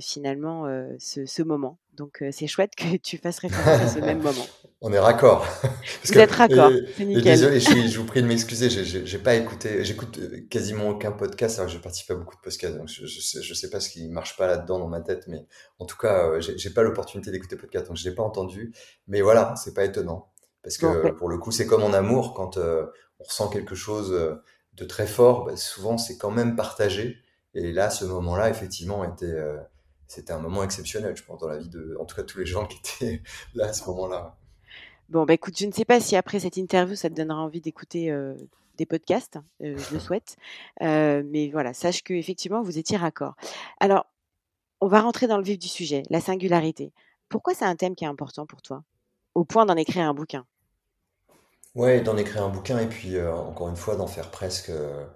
finalement 0.00 0.66
ce, 0.98 1.42
moment. 1.42 1.78
Donc 1.94 2.22
c'est 2.30 2.46
chouette 2.46 2.74
que 2.76 2.96
tu 2.96 3.18
fasses 3.18 3.38
référence 3.38 3.80
à 3.80 3.88
ce 3.88 3.98
même 3.98 4.22
moment. 4.22 4.46
On 4.82 4.92
est 4.92 4.98
raccord. 4.98 5.46
Vous 6.04 6.18
êtes 6.18 6.30
raccord, 6.32 6.70
c'est 6.96 7.04
nickel. 7.04 7.22
désolé, 7.22 7.60
je, 7.60 7.98
vous 7.98 8.04
prie 8.04 8.22
de 8.22 8.26
m'excuser, 8.28 8.68
j'ai 8.68 9.18
pas 9.18 9.34
écouté, 9.34 9.84
j'écoute 9.84 10.20
quasiment 10.50 10.90
aucun 10.90 11.12
podcast 11.12 11.58
alors 11.58 11.70
que 11.70 11.76
je 11.76 11.82
participe 11.82 12.10
à 12.10 12.14
beaucoup 12.14 12.36
de 12.36 12.40
podcasts, 12.42 12.76
donc 12.76 12.88
je, 12.88 13.06
je, 13.06 13.54
sais, 13.54 13.70
pas 13.70 13.80
ce 13.80 13.88
qui 13.88 14.08
marche 14.08 14.36
pas 14.36 14.46
là-dedans 14.46 14.78
dans 14.78 14.88
ma 14.88 15.00
tête, 15.00 15.24
mais 15.28 15.46
en 15.78 15.86
tout 15.86 15.96
cas, 15.96 16.38
j'ai 16.40 16.70
pas 16.70 16.82
l'opportunité 16.82 17.30
d'écouter 17.30 17.56
podcast, 17.56 17.86
donc 17.86 17.96
je 17.96 18.06
l'ai 18.06 18.14
pas 18.14 18.22
entendu. 18.22 18.74
Mais 19.08 19.22
voilà, 19.22 19.54
c'est 19.56 19.72
pas 19.72 19.84
étonnant, 19.84 20.30
parce 20.62 20.76
que 20.76 21.10
pour 21.12 21.30
le 21.30 21.38
coup, 21.38 21.52
c'est 21.52 21.66
comme 21.66 21.82
en 21.82 21.94
amour, 21.94 22.34
quand 22.34 22.58
on 22.58 23.24
ressent 23.24 23.48
quelque 23.48 23.74
chose 23.74 24.14
de 24.76 24.84
très 24.84 25.06
fort, 25.06 25.44
bah, 25.44 25.56
souvent 25.56 25.98
c'est 25.98 26.18
quand 26.18 26.30
même 26.30 26.56
partagé. 26.56 27.18
Et 27.54 27.72
là, 27.72 27.90
ce 27.90 28.04
moment-là, 28.04 28.50
effectivement, 28.50 29.02
était, 29.04 29.24
euh, 29.26 29.56
c'était 30.06 30.32
un 30.32 30.38
moment 30.38 30.62
exceptionnel, 30.62 31.16
je 31.16 31.22
pense, 31.22 31.40
dans 31.40 31.48
la 31.48 31.56
vie 31.56 31.70
de, 31.70 31.96
en 31.98 32.04
tous 32.04 32.38
les 32.38 32.46
gens 32.46 32.66
qui 32.66 32.78
étaient 32.78 33.22
là 33.54 33.66
à 33.66 33.72
ce 33.72 33.86
moment-là. 33.86 34.36
Bon, 35.08 35.24
bah 35.24 35.34
écoute, 35.34 35.54
je 35.58 35.66
ne 35.66 35.72
sais 35.72 35.84
pas 35.84 36.00
si 36.00 36.16
après 36.16 36.40
cette 36.40 36.56
interview, 36.56 36.96
ça 36.96 37.08
te 37.08 37.14
donnera 37.14 37.40
envie 37.40 37.60
d'écouter 37.60 38.10
euh, 38.10 38.34
des 38.76 38.86
podcasts, 38.86 39.38
euh, 39.62 39.78
je 39.78 39.94
le 39.94 40.00
souhaite. 40.00 40.36
mais 40.80 41.48
voilà, 41.50 41.72
sache 41.72 42.02
que 42.02 42.12
effectivement, 42.12 42.62
vous 42.62 42.76
étiez 42.76 42.96
raccord. 42.96 43.36
Alors, 43.80 44.06
on 44.80 44.88
va 44.88 45.00
rentrer 45.00 45.26
dans 45.26 45.38
le 45.38 45.44
vif 45.44 45.58
du 45.58 45.68
sujet, 45.68 46.02
la 46.10 46.20
singularité. 46.20 46.92
Pourquoi 47.28 47.54
c'est 47.54 47.64
un 47.64 47.76
thème 47.76 47.94
qui 47.94 48.04
est 48.04 48.08
important 48.08 48.46
pour 48.46 48.60
toi, 48.60 48.82
au 49.34 49.44
point 49.44 49.64
d'en 49.64 49.76
écrire 49.76 50.06
un 50.06 50.14
bouquin 50.14 50.44
Ouais, 51.76 52.00
d'en 52.00 52.16
écrire 52.16 52.42
un 52.44 52.48
bouquin 52.48 52.80
et 52.80 52.88
puis 52.88 53.16
euh, 53.16 53.32
encore 53.34 53.68
une 53.68 53.76
fois 53.76 53.96
d'en 53.96 54.08
faire 54.08 54.30
presque 54.32 54.70
euh, 54.70 55.06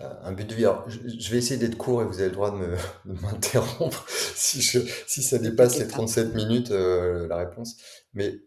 euh, 0.00 0.14
un 0.22 0.32
but 0.32 0.46
de 0.48 0.54
vie. 0.54 0.64
Alors, 0.66 0.88
je, 0.90 0.98
je 1.20 1.30
vais 1.32 1.38
essayer 1.38 1.58
d'être 1.58 1.76
court 1.78 2.02
et 2.02 2.06
vous 2.06 2.20
avez 2.20 2.28
le 2.30 2.34
droit 2.34 2.50
de 2.52 2.56
me- 2.56 2.76
de 3.06 3.20
m'interrompre 3.20 4.06
si, 4.08 4.62
je, 4.62 4.80
si 5.06 5.22
ça 5.22 5.38
dépasse 5.38 5.78
les 5.78 5.86
T'inquiète 5.86 5.90
pas. 5.92 5.96
37 5.96 6.34
minutes, 6.34 6.72
euh, 6.72 7.28
la 7.28 7.36
réponse. 7.38 7.76
Mais 8.14 8.40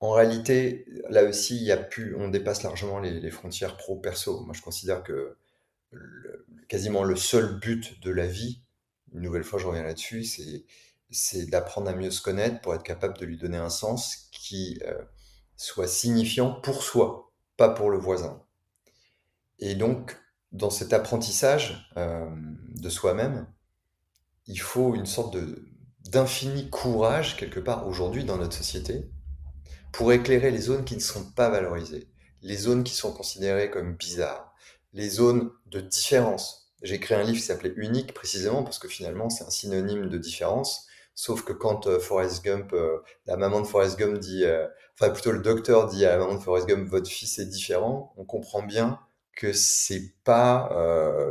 en 0.00 0.12
réalité, 0.12 0.86
là 1.10 1.24
aussi, 1.24 1.56
il 1.56 1.64
y 1.64 1.72
a 1.72 1.78
plus, 1.78 2.16
on 2.16 2.28
dépasse 2.28 2.62
largement 2.64 3.00
les, 3.00 3.20
les 3.20 3.30
frontières 3.30 3.76
pro-perso. 3.76 4.40
Moi, 4.46 4.54
je 4.54 4.62
considère 4.62 5.02
que 5.04 5.36
le- 5.92 6.46
quasiment 6.68 7.04
le 7.04 7.16
seul 7.16 7.58
but 7.60 8.00
de 8.02 8.10
la 8.12 8.26
vie, 8.26 8.62
une 9.14 9.22
nouvelle 9.22 9.44
fois, 9.44 9.58
je 9.60 9.66
reviens 9.66 9.84
là-dessus, 9.84 10.24
c'est 10.24 10.64
c'est 11.10 11.46
d'apprendre 11.46 11.88
à 11.90 11.94
mieux 11.94 12.10
se 12.10 12.22
connaître 12.22 12.60
pour 12.62 12.74
être 12.74 12.82
capable 12.84 13.18
de 13.18 13.26
lui 13.26 13.38
donner 13.38 13.58
un 13.58 13.70
sens 13.70 14.28
qui 14.32 14.80
soit 15.56 15.88
signifiant 15.88 16.52
pour 16.52 16.82
soi, 16.82 17.32
pas 17.56 17.68
pour 17.68 17.90
le 17.90 17.98
voisin. 17.98 18.42
Et 19.58 19.74
donc, 19.74 20.16
dans 20.52 20.70
cet 20.70 20.92
apprentissage 20.92 21.90
euh, 21.96 22.28
de 22.74 22.88
soi-même, 22.88 23.46
il 24.46 24.60
faut 24.60 24.94
une 24.94 25.06
sorte 25.06 25.36
d'infini 26.10 26.70
courage 26.70 27.36
quelque 27.36 27.60
part 27.60 27.86
aujourd'hui 27.86 28.24
dans 28.24 28.36
notre 28.36 28.56
société 28.56 29.10
pour 29.92 30.12
éclairer 30.12 30.50
les 30.50 30.60
zones 30.60 30.84
qui 30.84 30.94
ne 30.94 31.00
sont 31.00 31.32
pas 31.32 31.48
valorisées, 31.48 32.08
les 32.42 32.56
zones 32.56 32.84
qui 32.84 32.94
sont 32.94 33.12
considérées 33.12 33.70
comme 33.70 33.96
bizarres, 33.96 34.54
les 34.92 35.08
zones 35.08 35.50
de 35.66 35.80
différence. 35.80 36.70
J'ai 36.82 36.96
écrit 36.96 37.14
un 37.14 37.22
livre 37.22 37.38
qui 37.38 37.42
s'appelait 37.42 37.72
Unique 37.76 38.14
précisément 38.14 38.62
parce 38.62 38.78
que 38.78 38.88
finalement 38.88 39.30
c'est 39.30 39.44
un 39.44 39.50
synonyme 39.50 40.08
de 40.08 40.18
différence, 40.18 40.86
sauf 41.16 41.42
que 41.42 41.52
quand 41.52 41.88
euh, 41.88 41.98
Forrest 41.98 42.44
Gump, 42.44 42.72
euh, 42.72 42.98
la 43.24 43.36
maman 43.36 43.60
de 43.60 43.66
Forrest 43.66 43.98
Gump 43.98 44.18
dit, 44.18 44.44
euh, 44.44 44.68
enfin 44.94 45.10
plutôt 45.10 45.32
le 45.32 45.40
docteur 45.40 45.88
dit 45.88 46.04
à 46.04 46.10
la 46.10 46.18
maman 46.18 46.34
de 46.36 46.40
Forrest 46.40 46.68
Gump, 46.68 46.88
votre 46.88 47.08
fils 47.10 47.40
est 47.40 47.46
différent, 47.46 48.12
on 48.16 48.24
comprend 48.24 48.62
bien 48.62 49.00
que 49.34 49.52
c'est 49.52 50.14
pas 50.24 50.70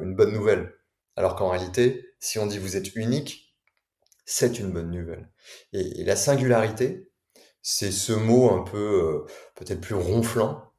une 0.04 0.15
bonne 0.15 0.32
nouvelle. 0.32 0.75
Alors 1.15 1.36
qu'en 1.36 1.50
réalité, 1.50 2.13
si 2.20 2.38
on 2.38 2.46
dit 2.46 2.60
vous 2.60 2.77
êtes 2.77 2.96
unique, 2.96 3.56
c'est 4.25 4.60
une 4.60 4.72
bonne 4.72 4.92
nouvelle. 4.92 5.32
Et, 5.74 6.01
et 6.01 6.04
la 6.04 6.15
singularité, 6.15 7.10
c'est 7.63 7.92
ce 7.92 8.13
mot 8.13 8.51
un 8.51 8.63
peu 8.63 9.25
peut-être 9.56 9.82
plus 9.82 9.96
ronflant 9.96 10.72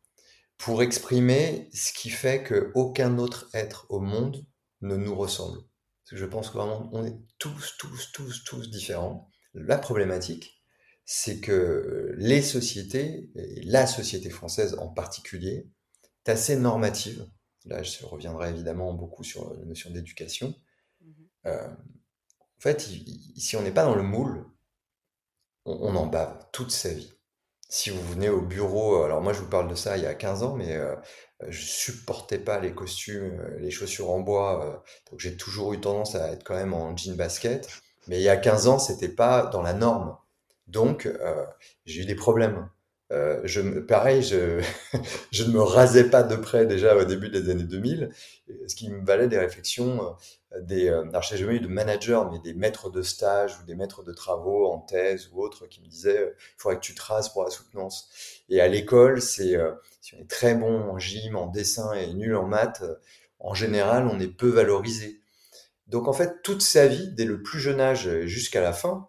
pour 0.59 0.83
exprimer 0.83 1.69
ce 1.75 1.93
qui 1.93 2.11
fait 2.11 2.45
qu'aucun 2.45 3.19
autre 3.19 3.49
être 3.55 3.87
au 3.89 3.99
monde 3.99 4.47
ne 4.83 4.97
nous 4.97 5.15
ressemble. 5.17 5.59
Parce 6.07 6.13
que 6.13 6.17
je 6.19 6.25
pense 6.27 6.51
que 6.51 6.57
vraiment 6.59 6.89
on 6.93 7.05
est 7.05 7.17
tous, 7.39 7.75
tous, 7.81 8.13
tous, 8.13 8.45
tous 8.45 8.71
différents. 8.71 9.29
La 9.55 9.77
problématique, 9.77 10.63
c'est 11.05 11.41
que 11.41 12.15
les 12.17 12.43
sociétés, 12.43 13.29
et 13.35 13.63
la 13.63 13.89
société 13.89 14.31
française 14.31 14.77
en 14.79 14.87
particulier, 14.89 15.69
est 16.25 16.31
assez 16.31 16.57
normative. 16.57 17.27
Là, 17.65 17.83
je 17.83 18.05
reviendrai 18.07 18.51
évidemment 18.51 18.95
beaucoup 18.95 19.25
sur 19.25 19.53
la 19.55 19.65
notion 19.65 19.91
d'éducation. 19.91 20.55
Mhm. 21.01 21.15
Euh, 21.47 21.69
en 21.69 22.61
fait, 22.61 22.89
il- 22.89 23.33
il- 23.35 23.41
si 23.41 23.57
on 23.57 23.63
n'est 23.63 23.73
pas 23.75 23.85
dans 23.85 23.97
le 23.97 24.05
moule, 24.05 24.47
on, 25.65 25.73
on 25.73 25.97
en 25.97 26.07
bave 26.07 26.47
toute 26.53 26.71
sa 26.71 26.93
vie. 26.95 27.13
Si 27.69 27.91
vous 27.91 28.03
venez 28.13 28.29
au 28.29 28.41
bureau, 28.41 29.03
alors 29.03 29.21
moi 29.21 29.33
je 29.33 29.41
vous 29.41 29.49
parle 29.49 29.69
de 29.69 29.75
ça 29.75 29.97
il 29.97 30.05
y 30.05 30.07
a 30.07 30.15
15 30.15 30.43
ans, 30.45 30.55
mais 30.55 30.77
euh, 30.77 30.95
je 31.49 31.61
supportais 31.65 32.39
pas 32.39 32.61
les 32.61 32.73
costumes, 32.73 33.41
euh, 33.41 33.59
les 33.59 33.71
chaussures 33.73 34.11
en 34.11 34.21
bois, 34.21 34.65
euh, 34.65 34.73
donc 35.11 35.21
j'ai 35.21 35.37
toujours 35.37 35.73
eu 35.75 35.81
tendance 35.81 36.15
à 36.15 36.31
être 36.33 36.45
quand 36.45 36.55
même 36.55 36.75
en 36.75 36.97
jean 36.97 37.17
basket. 37.17 37.69
Mais 38.09 38.19
il 38.21 38.23
y 38.23 38.29
a 38.29 38.37
15 38.37 38.69
ans, 38.69 38.79
c'était 38.79 39.09
pas 39.09 39.47
dans 39.47 39.63
la 39.63 39.73
norme. 39.73 40.17
Donc 40.69 41.07
euh, 41.07 41.45
j'ai 41.87 42.03
eu 42.03 42.05
des 42.07 42.15
problèmes. 42.15 42.69
Euh, 43.13 43.41
je, 43.45 43.61
pareil, 43.81 44.23
je, 44.23 44.61
je 45.33 45.45
ne 45.45 45.51
me 45.53 45.61
rasais 45.63 46.09
pas 46.11 46.23
de 46.23 46.37
près 46.37 46.67
déjà 46.67 46.97
au 46.97 47.05
début 47.05 47.31
des 47.31 47.51
années 47.51 47.63
2000, 47.65 48.11
ce 48.67 48.75
qui 48.77 48.91
me 48.91 49.05
valait 49.05 49.29
des 49.29 49.39
réflexions 49.39 50.05
euh, 50.05 50.11
des, 50.63 50.89
euh, 50.89 51.03
alors 51.09 51.23
je 51.23 51.37
jamais 51.37 51.59
de 51.59 51.69
manager, 51.69 52.31
mais 52.31 52.39
des 52.39 52.55
maîtres 52.55 52.91
de 52.91 53.03
stage 53.03 53.59
ou 53.61 53.65
des 53.65 53.75
maîtres 53.75 54.03
de 54.03 54.13
travaux 54.13 54.71
en 54.71 54.79
thèse 54.79 55.31
ou 55.33 55.43
autres 55.43 55.67
qui 55.67 55.81
me 55.81 55.87
disaient 55.87 56.19
euh, 56.19 56.35
il 56.37 56.61
faudrait 56.61 56.77
que 56.77 56.85
tu 56.85 56.95
traces 56.95 57.29
pour 57.29 57.45
la 57.45 57.51
soutenance. 57.51 58.09
Et 58.49 58.61
à 58.61 58.69
l'école, 58.69 59.21
c'est 59.21 59.57
euh, 59.57 59.73
si 60.01 60.15
on 60.15 60.19
est 60.19 60.31
très 60.31 60.55
bon 60.55 60.91
en 60.91 60.99
gym, 60.99 61.37
en 61.37 61.47
dessin 61.47 61.93
et 61.93 62.13
nul 62.15 62.37
en 62.37 62.47
maths, 62.47 62.85
en 63.39 63.55
général, 63.55 64.09
on 64.09 64.21
est 64.21 64.29
peu 64.29 64.49
valorisé. 64.49 65.21
Donc 65.89 66.09
en 66.09 66.13
fait, 66.13 66.43
toute 66.43 66.63
sa 66.63 66.87
vie, 66.87 67.13
dès 67.13 67.25
le 67.25 67.43
plus 67.43 67.61
jeune 67.61 67.81
âge 67.81 68.09
jusqu'à 68.23 68.61
la 68.61 68.73
fin, 68.73 69.09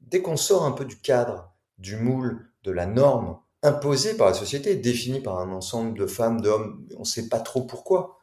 dès 0.00 0.20
qu'on 0.20 0.36
sort 0.36 0.64
un 0.64 0.72
peu 0.72 0.84
du 0.84 1.00
cadre, 1.00 1.54
du 1.78 1.96
moule, 1.96 2.50
de 2.64 2.72
la 2.72 2.86
norme 2.86 3.38
imposée 3.62 4.14
par 4.16 4.28
la 4.28 4.34
société, 4.34 4.74
définie 4.76 5.20
par 5.20 5.38
un 5.38 5.50
ensemble 5.50 5.96
de 5.98 6.06
femmes, 6.06 6.40
d'hommes, 6.40 6.86
on 6.96 7.00
ne 7.00 7.04
sait 7.04 7.28
pas 7.28 7.40
trop 7.40 7.62
pourquoi, 7.62 8.18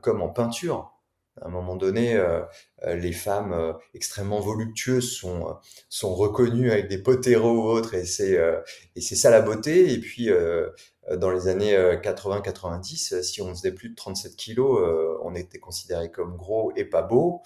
comme 0.00 0.22
en 0.22 0.30
peinture. 0.30 0.97
À 1.42 1.46
un 1.46 1.50
moment 1.50 1.76
donné, 1.76 2.16
euh, 2.16 2.42
euh, 2.84 2.94
les 2.96 3.12
femmes 3.12 3.52
euh, 3.52 3.72
extrêmement 3.94 4.40
voluptueuses 4.40 5.12
sont, 5.16 5.56
sont 5.88 6.14
reconnues 6.14 6.70
avec 6.70 6.88
des 6.88 6.98
poteros 6.98 7.52
ou 7.52 7.62
autres, 7.68 7.94
et 7.94 8.04
c'est 8.04 8.36
euh, 8.38 8.60
c'est 8.96 9.16
ça 9.16 9.30
la 9.30 9.40
beauté. 9.42 9.92
Et 9.92 9.98
puis, 10.00 10.30
dans 11.16 11.30
les 11.30 11.48
années 11.48 11.74
euh, 11.76 11.96
80-90, 11.96 13.14
euh, 13.14 13.22
si 13.22 13.40
on 13.40 13.54
faisait 13.54 13.72
plus 13.72 13.90
de 13.90 13.94
37 13.94 14.36
kilos, 14.36 14.78
on 15.22 15.34
était 15.34 15.58
considéré 15.58 16.10
comme 16.10 16.36
gros 16.36 16.72
et 16.76 16.84
pas 16.84 17.02
beau. 17.02 17.42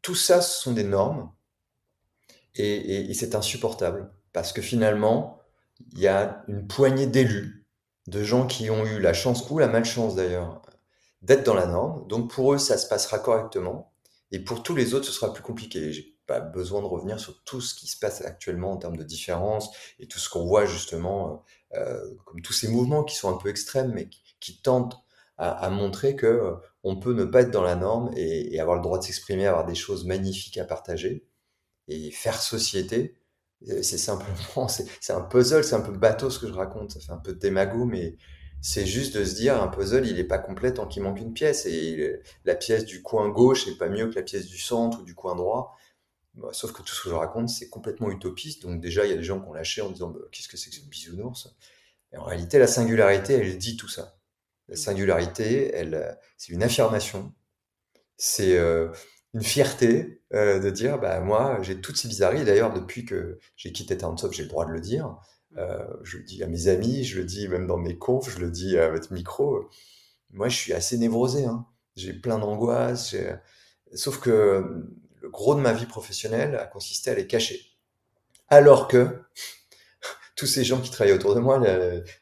Tout 0.00 0.14
ça, 0.14 0.40
ce 0.40 0.62
sont 0.62 0.72
des 0.72 0.84
normes, 0.84 1.30
et- 2.56 3.10
et 3.10 3.14
c'est 3.14 3.34
insupportable 3.34 4.10
parce 4.32 4.52
que 4.52 4.62
finalement, 4.62 5.38
il 5.92 6.00
y 6.00 6.08
a 6.08 6.42
une 6.48 6.66
poignée 6.66 7.06
d'élus, 7.06 7.66
de 8.06 8.22
gens 8.22 8.46
qui 8.46 8.70
ont 8.70 8.84
eu 8.86 9.00
la 9.00 9.12
chance 9.12 9.48
ou 9.50 9.58
la 9.58 9.68
malchance 9.68 10.14
d'ailleurs 10.16 10.62
d'être 11.22 11.44
dans 11.44 11.54
la 11.54 11.66
norme. 11.66 12.06
Donc 12.08 12.30
pour 12.30 12.52
eux, 12.54 12.58
ça 12.58 12.78
se 12.78 12.86
passera 12.86 13.18
correctement, 13.18 13.92
et 14.32 14.40
pour 14.40 14.62
tous 14.62 14.74
les 14.74 14.94
autres, 14.94 15.06
ce 15.06 15.12
sera 15.12 15.32
plus 15.32 15.42
compliqué. 15.42 15.92
J'ai 15.92 16.16
pas 16.26 16.40
besoin 16.40 16.80
de 16.80 16.86
revenir 16.86 17.20
sur 17.20 17.42
tout 17.44 17.60
ce 17.60 17.74
qui 17.74 17.86
se 17.86 17.98
passe 17.98 18.22
actuellement 18.22 18.72
en 18.72 18.76
termes 18.76 18.96
de 18.96 19.04
différence 19.04 19.70
et 20.00 20.08
tout 20.08 20.18
ce 20.18 20.28
qu'on 20.28 20.44
voit 20.44 20.66
justement, 20.66 21.44
euh, 21.74 21.78
euh, 21.78 22.14
comme 22.24 22.42
tous 22.42 22.52
ces 22.52 22.68
mouvements 22.68 23.04
qui 23.04 23.16
sont 23.16 23.32
un 23.32 23.38
peu 23.38 23.48
extrêmes, 23.48 23.92
mais 23.92 24.08
qui, 24.40 24.60
tentent 24.62 24.96
à, 25.38 25.68
montrer 25.70 26.16
que 26.16 26.26
euh, 26.26 26.54
on 26.82 26.98
peut 26.98 27.12
ne 27.12 27.24
pas 27.24 27.42
être 27.42 27.50
dans 27.50 27.62
la 27.62 27.76
norme 27.76 28.10
et, 28.16 28.58
avoir 28.60 28.76
le 28.76 28.82
droit 28.82 28.98
de 28.98 29.04
s'exprimer, 29.04 29.46
avoir 29.46 29.66
des 29.66 29.74
choses 29.74 30.04
magnifiques 30.04 30.58
à 30.58 30.64
partager 30.64 31.24
et 31.88 32.10
faire 32.10 32.40
société, 32.40 33.16
c'est 33.62 33.98
simplement, 33.98 34.68
c'est 34.68 34.86
c'est 35.00 35.12
un 35.12 35.20
puzzle, 35.20 35.64
c'est 35.64 35.74
un 35.74 35.80
peu 35.80 35.92
bateau 35.92 36.30
ce 36.30 36.38
que 36.38 36.48
je 36.48 36.52
raconte, 36.52 36.92
ça 36.92 37.00
fait 37.00 37.12
un 37.12 37.18
peu 37.18 37.34
démago, 37.34 37.84
mais 37.84 38.16
c'est 38.60 38.86
juste 38.86 39.16
de 39.16 39.24
se 39.24 39.34
dire 39.34 39.62
un 39.62 39.68
puzzle, 39.68 40.06
il 40.06 40.18
est 40.18 40.24
pas 40.24 40.38
complet 40.38 40.74
tant 40.74 40.86
qu'il 40.86 41.02
manque 41.02 41.20
une 41.20 41.32
pièce, 41.32 41.66
et 41.66 42.20
la 42.44 42.54
pièce 42.54 42.84
du 42.84 43.02
coin 43.02 43.28
gauche 43.28 43.68
est 43.68 43.78
pas 43.78 43.88
mieux 43.88 44.08
que 44.08 44.14
la 44.14 44.22
pièce 44.22 44.46
du 44.46 44.58
centre 44.58 45.00
ou 45.00 45.02
du 45.02 45.14
coin 45.14 45.36
droit. 45.36 45.76
Bah, 46.34 46.48
sauf 46.52 46.72
que 46.72 46.82
tout 46.82 46.94
ce 46.94 47.02
que 47.02 47.08
je 47.08 47.14
raconte, 47.14 47.48
c'est 47.48 47.70
complètement 47.70 48.10
utopiste, 48.10 48.62
donc 48.62 48.80
déjà 48.80 49.06
il 49.06 49.10
y 49.10 49.14
a 49.14 49.16
des 49.16 49.22
gens 49.22 49.40
qui 49.40 49.48
ont 49.48 49.54
lâché 49.54 49.80
en 49.82 49.90
disant 49.90 50.08
bah, 50.08 50.20
qu'est-ce 50.32 50.48
que 50.48 50.56
c'est 50.56 50.70
que 50.70 50.76
ce 50.76 50.82
bisounours? 50.82 51.56
Et 52.12 52.18
en 52.18 52.24
réalité, 52.24 52.58
la 52.58 52.66
singularité, 52.66 53.34
elle 53.34 53.58
dit 53.58 53.76
tout 53.76 53.88
ça. 53.88 54.18
La 54.68 54.76
singularité, 54.76 55.70
elle, 55.74 55.94
euh, 55.94 56.12
c'est 56.36 56.52
une 56.52 56.62
affirmation, 56.62 57.32
c'est 58.16 58.56
euh, 58.58 58.90
une 59.34 59.42
fierté 59.42 60.22
euh, 60.34 60.58
de 60.58 60.70
dire 60.70 60.98
bah 60.98 61.20
moi 61.20 61.58
j'ai 61.62 61.80
toutes 61.80 61.96
ces 61.96 62.08
bizarreries. 62.08 62.44
D'ailleurs 62.44 62.72
depuis 62.72 63.04
que 63.04 63.38
j'ai 63.56 63.72
quitté 63.72 63.98
Soft, 63.98 64.32
j'ai 64.34 64.42
le 64.42 64.48
droit 64.48 64.66
de 64.66 64.72
le 64.72 64.80
dire. 64.80 65.16
Euh, 65.56 65.86
je 66.02 66.18
le 66.18 66.24
dis 66.24 66.42
à 66.42 66.46
mes 66.46 66.68
amis, 66.68 67.04
je 67.04 67.18
le 67.18 67.24
dis 67.24 67.48
même 67.48 67.66
dans 67.66 67.78
mes 67.78 67.96
confs, 67.96 68.30
je 68.30 68.38
le 68.40 68.50
dis 68.50 68.78
à 68.78 68.90
votre 68.90 69.12
micro. 69.12 69.68
Moi 70.30 70.48
je 70.48 70.56
suis 70.56 70.72
assez 70.72 70.98
névrosé. 70.98 71.44
Hein. 71.44 71.66
J'ai 71.96 72.12
plein 72.12 72.38
d'angoisses. 72.38 73.10
j'ai- 73.10 73.34
Sauf 73.94 74.20
que 74.20 74.84
le 75.22 75.30
gros 75.30 75.54
de 75.54 75.60
ma 75.60 75.72
vie 75.72 75.86
professionnelle 75.86 76.56
a 76.56 76.66
consisté 76.66 77.10
à 77.10 77.14
les 77.14 77.26
cacher. 77.26 77.60
Alors 78.48 78.88
que 78.88 79.20
tous 80.36 80.46
ces 80.46 80.64
gens 80.64 80.80
qui 80.80 80.90
travaillent 80.90 81.14
autour 81.14 81.34
de 81.34 81.40
moi, 81.40 81.58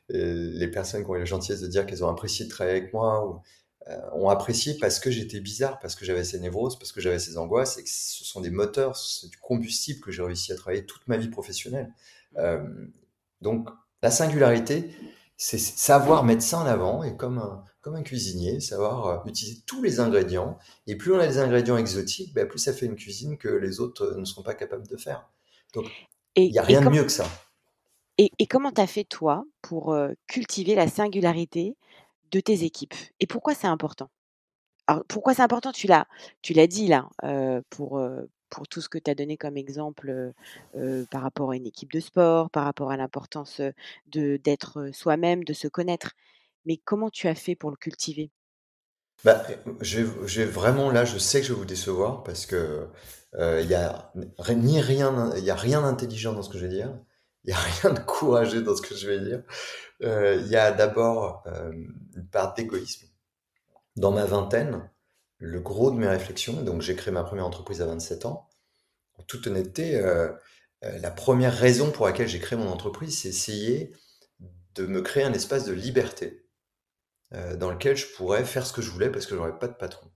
les, 0.08 0.68
personnes 0.68 1.04
qui 1.04 1.10
ont 1.10 1.16
eu 1.16 1.20
la 1.20 1.24
gentillesse 1.24 1.60
de 1.60 1.66
dire 1.66 1.86
qu'elles 1.86 2.04
ont 2.04 2.08
apprécié 2.08 2.44
de 2.46 2.50
travailler 2.50 2.78
avec 2.78 2.92
moi, 2.92 3.42
euh, 3.88 4.00
ont 4.14 4.30
apprécié 4.30 4.74
parce 4.80 4.98
que 4.98 5.10
j'étais 5.10 5.40
bizarre, 5.40 5.78
parce 5.80 5.94
que 5.94 6.04
j'avais 6.04 6.24
ces 6.24 6.40
névroses, 6.40 6.78
parce 6.78 6.92
que 6.92 7.00
j'avais 7.00 7.18
ces 7.18 7.36
angoisses, 7.36 7.76
et 7.78 7.82
que 7.84 7.90
ce 7.90 8.24
sont 8.24 8.40
des 8.40 8.50
moteurs, 8.50 8.96
c'est 8.96 9.28
du 9.28 9.36
combustible 9.38 10.00
que 10.00 10.10
j'ai 10.10 10.22
réussi 10.22 10.52
à 10.52 10.56
travailler 10.56 10.86
toute 10.86 11.06
ma 11.06 11.16
vie 11.18 11.28
professionnelle. 11.28 11.92
Euh, 12.38 12.62
donc 13.44 13.68
la 14.02 14.10
singularité, 14.10 14.76
c'est 15.36 15.58
savoir 15.58 16.24
mettre 16.24 16.42
ça 16.42 16.58
en 16.58 16.66
avant, 16.66 17.04
et 17.04 17.16
comme 17.16 17.38
un, 17.38 17.62
comme 17.80 17.94
un 17.94 18.02
cuisinier, 18.02 18.60
savoir 18.60 19.06
euh, 19.06 19.30
utiliser 19.30 19.62
tous 19.66 19.82
les 19.82 20.00
ingrédients, 20.00 20.58
et 20.86 20.96
plus 20.96 21.12
on 21.12 21.20
a 21.20 21.26
des 21.26 21.38
ingrédients 21.38 21.76
exotiques, 21.76 22.32
ben, 22.34 22.48
plus 22.48 22.58
ça 22.58 22.72
fait 22.72 22.86
une 22.86 22.96
cuisine 22.96 23.36
que 23.36 23.48
les 23.48 23.78
autres 23.80 24.16
ne 24.16 24.24
sont 24.24 24.42
pas 24.42 24.54
capables 24.54 24.88
de 24.88 24.96
faire. 24.96 25.28
Donc 25.74 25.86
il 26.34 26.50
n'y 26.50 26.58
a 26.58 26.62
rien 26.62 26.80
de 26.80 26.88
mieux 26.88 27.04
que 27.04 27.12
ça. 27.12 27.26
et, 28.18 28.30
et 28.38 28.46
comment 28.46 28.72
tu 28.72 28.80
as 28.80 28.86
fait, 28.86 29.04
toi, 29.04 29.44
pour 29.60 29.92
euh, 29.92 30.12
cultiver 30.26 30.74
la 30.74 30.88
singularité 30.88 31.76
de 32.30 32.40
tes 32.40 32.64
équipes? 32.64 32.94
Et 33.20 33.26
pourquoi 33.26 33.54
c'est 33.54 33.66
important? 33.66 34.08
Alors, 34.86 35.04
pourquoi 35.08 35.34
c'est 35.34 35.42
important? 35.42 35.72
Tu 35.72 35.86
l'as, 35.86 36.06
tu 36.42 36.52
l'as 36.52 36.66
dit 36.66 36.88
là, 36.88 37.08
euh, 37.24 37.60
pour, 37.70 37.98
euh, 37.98 38.28
pour 38.50 38.68
tout 38.68 38.80
ce 38.80 38.88
que 38.88 38.98
tu 38.98 39.10
as 39.10 39.14
donné 39.14 39.36
comme 39.36 39.56
exemple 39.56 40.32
par 41.10 41.22
rapport 41.22 41.50
à 41.50 41.56
une 41.56 41.66
équipe 41.66 41.92
de 41.92 42.00
sport, 42.00 42.50
par 42.50 42.64
rapport 42.64 42.90
à 42.90 42.96
l'importance 42.96 43.60
de 44.06 44.36
d'être 44.36 44.90
soi-même, 44.92 45.44
de 45.44 45.52
se 45.52 45.68
connaître. 45.68 46.12
Mais 46.66 46.76
comment 46.78 47.10
tu 47.10 47.28
as 47.28 47.34
fait 47.34 47.54
pour 47.54 47.70
le 47.70 47.76
cultiver? 47.76 48.30
Bah, 49.24 49.42
j'ai 49.80 50.04
vraiment 50.44 50.90
là, 50.90 51.04
je 51.04 51.18
sais 51.18 51.40
que 51.40 51.46
je 51.46 51.52
vais 51.52 51.58
vous 51.58 51.64
décevoir 51.64 52.22
parce 52.24 52.46
que 52.46 52.88
il 53.38 53.66
y 53.66 53.74
a 53.74 54.12
ni 54.54 54.80
rien, 54.80 55.32
il 55.36 55.44
y 55.44 55.50
a 55.50 55.56
rien 55.56 55.82
d'intelligent 55.82 56.32
dans 56.32 56.42
ce 56.42 56.50
que 56.50 56.58
je 56.58 56.66
vais 56.66 56.74
dire, 56.74 56.96
il 57.44 57.50
y 57.50 57.52
a 57.52 57.56
rien 57.82 57.92
de 57.92 58.00
courageux 58.00 58.62
dans 58.62 58.76
ce 58.76 58.82
que 58.82 58.94
je 58.94 59.08
vais 59.08 59.20
dire. 59.20 59.42
Il 60.00 60.46
y 60.48 60.56
a 60.56 60.72
d'abord 60.72 61.44
une 62.14 62.28
part 62.30 62.54
d'égoïsme. 62.54 63.06
Dans 63.96 64.10
ma 64.10 64.24
vingtaine, 64.24 64.90
le 65.44 65.60
gros 65.60 65.90
de 65.90 65.96
mes 65.96 66.08
réflexions, 66.08 66.62
donc 66.62 66.82
j'ai 66.82 66.96
créé 66.96 67.12
ma 67.12 67.24
première 67.24 67.46
entreprise 67.46 67.82
à 67.82 67.86
27 67.86 68.26
ans. 68.26 68.48
En 69.18 69.22
toute 69.22 69.46
honnêteté, 69.46 70.00
la 70.82 71.10
première 71.10 71.56
raison 71.56 71.90
pour 71.90 72.06
laquelle 72.06 72.28
j'ai 72.28 72.40
créé 72.40 72.58
mon 72.58 72.68
entreprise, 72.68 73.20
c'est 73.20 73.28
essayer 73.28 73.92
de 74.74 74.86
me 74.86 75.02
créer 75.02 75.24
un 75.24 75.32
espace 75.32 75.64
de 75.64 75.72
liberté 75.72 76.44
euh, 77.32 77.56
dans 77.56 77.70
lequel 77.70 77.96
je 77.96 78.06
pourrais 78.14 78.44
faire 78.44 78.66
ce 78.66 78.72
que 78.72 78.82
je 78.82 78.90
voulais 78.90 79.10
parce 79.10 79.26
que 79.26 79.34
j'aurais 79.34 79.58
pas 79.58 79.68
de 79.68 79.74
patron. 79.74 80.10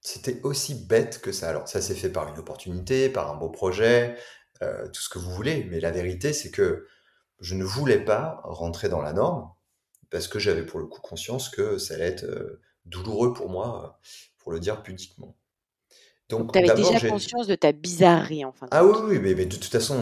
C'était 0.00 0.40
aussi 0.42 0.74
bête 0.74 1.20
que 1.20 1.32
ça. 1.32 1.48
Alors 1.48 1.68
ça 1.68 1.80
s'est 1.80 1.94
fait 1.94 2.10
par 2.10 2.28
une 2.28 2.38
opportunité, 2.38 3.08
par 3.08 3.30
un 3.30 3.36
beau 3.36 3.48
projet, 3.48 4.16
euh, 4.62 4.88
tout 4.88 5.00
ce 5.00 5.08
que 5.08 5.18
vous 5.18 5.30
voulez, 5.30 5.64
mais 5.70 5.80
la 5.80 5.90
vérité 5.90 6.32
c'est 6.32 6.50
que 6.50 6.86
je 7.40 7.54
ne 7.54 7.64
voulais 7.64 8.04
pas 8.04 8.40
rentrer 8.44 8.88
dans 8.88 9.02
la 9.02 9.12
norme 9.12 9.50
parce 10.10 10.28
que 10.28 10.38
j'avais 10.38 10.64
pour 10.64 10.80
le 10.80 10.86
coup 10.86 11.00
conscience 11.00 11.48
que 11.48 11.78
ça 11.78 11.94
allait 11.94 12.06
être 12.06 12.24
euh, 12.24 12.60
douloureux 12.84 13.32
pour 13.32 13.48
moi, 13.48 14.00
pour 14.44 14.52
le 14.52 14.60
dire 14.60 14.82
pudiquement. 14.82 15.34
Donc, 16.28 16.52
tu 16.52 16.58
avais 16.58 16.72
déjà 16.74 17.00
conscience 17.08 17.48
de 17.48 17.54
ta 17.54 17.72
bizarrerie, 17.72 18.44
enfin. 18.44 18.66
Ah 18.70 18.84
oui, 18.84 19.18
oui, 19.20 19.34
mais, 19.34 19.34
de 19.34 19.56
toute 19.56 19.64
façon, 19.64 20.00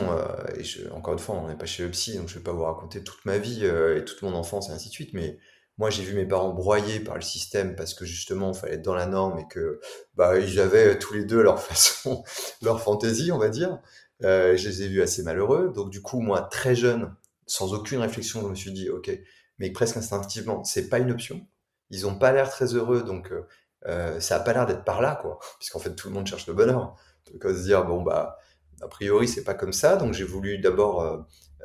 encore 0.93 1.15
une 1.15 1.19
fois, 1.19 1.35
on 1.35 1.49
n'est 1.49 1.57
pas 1.57 1.67
chez 1.67 1.83
le 1.83 1.91
psy, 1.91 2.17
donc 2.17 2.29
je 2.29 2.35
ne 2.35 2.39
vais 2.39 2.45
pas 2.45 2.53
vous 2.53 2.63
raconter 2.63 3.03
toute 3.03 3.25
ma 3.25 3.39
vie 3.39 3.65
et 3.65 4.05
toute 4.05 4.23
mon 4.23 4.35
enfance 4.35 4.69
et 4.69 4.73
ainsi 4.73 4.89
de 4.89 4.93
suite, 4.93 5.15
mais 5.15 5.39
moi, 5.79 5.91
j'ai 5.91 6.05
vu 6.05 6.15
mes 6.15 6.27
parents 6.27 6.53
broyés 6.53 7.01
par 7.01 7.17
le 7.17 7.23
système 7.23 7.75
parce 7.75 7.95
que 7.95 8.05
justement, 8.05 8.53
il 8.53 8.59
fallait 8.59 8.75
être 8.75 8.83
dans 8.83 8.95
la 8.95 9.07
norme 9.07 9.39
et 9.39 9.49
que 9.49 9.81
bah, 10.15 10.39
ils 10.39 10.61
avaient 10.61 10.99
tous 10.99 11.15
les 11.15 11.25
deux 11.25 11.43
leur 11.43 11.61
façon, 11.63 12.23
leur 12.61 12.81
fantaisie, 12.83 13.33
on 13.33 13.39
va 13.39 13.49
dire. 13.49 13.81
Euh, 14.23 14.57
je 14.57 14.69
les 14.69 14.83
ai 14.83 14.89
vus 14.89 15.03
assez 15.03 15.23
malheureux. 15.23 15.73
Donc, 15.75 15.91
du 15.91 16.03
coup, 16.03 16.21
moi, 16.21 16.43
très 16.43 16.75
jeune, 16.75 17.15
sans 17.47 17.75
aucune 17.75 17.99
réflexion, 17.99 18.43
je 18.43 18.49
me 18.49 18.55
suis 18.55 18.73
dit, 18.73 18.91
OK, 18.91 19.11
mais 19.59 19.71
presque 19.71 19.97
instinctivement, 19.97 20.63
c'est 20.65 20.89
pas 20.89 20.99
une 20.99 21.11
option. 21.11 21.47
Ils 21.91 22.07
ont 22.07 22.19
pas 22.19 22.33
l'air 22.33 22.51
très 22.51 22.75
heureux, 22.75 23.03
donc 23.03 23.33
euh, 23.33 23.47
euh 23.87 24.21
ça 24.21 24.37
a 24.37 24.41
pas 24.41 24.53
l'air 24.53 24.67
d'être 24.67 24.85
par 24.85 25.01
là, 25.01 25.19
quoi. 25.21 25.39
Puisqu'en 25.59 25.79
fait, 25.79 25.95
tout 25.95 26.09
le 26.09 26.15
monde 26.15 26.27
cherche 26.27 26.47
le 26.47 26.55
bonheur. 26.55 26.97
Donc, 27.31 27.43
se 27.43 27.63
dire, 27.63 27.85
bon, 27.85 28.03
bah, 28.03 28.39
a 28.81 28.89
priori, 28.89 29.29
c'est 29.29 29.45
pas 29.45 29.55
comme 29.55 29.73
ça. 29.73 29.97
Donc, 29.97 30.13
j'ai 30.15 30.25
voulu 30.25 30.59
d'abord 30.59 31.03
euh, 31.03 31.19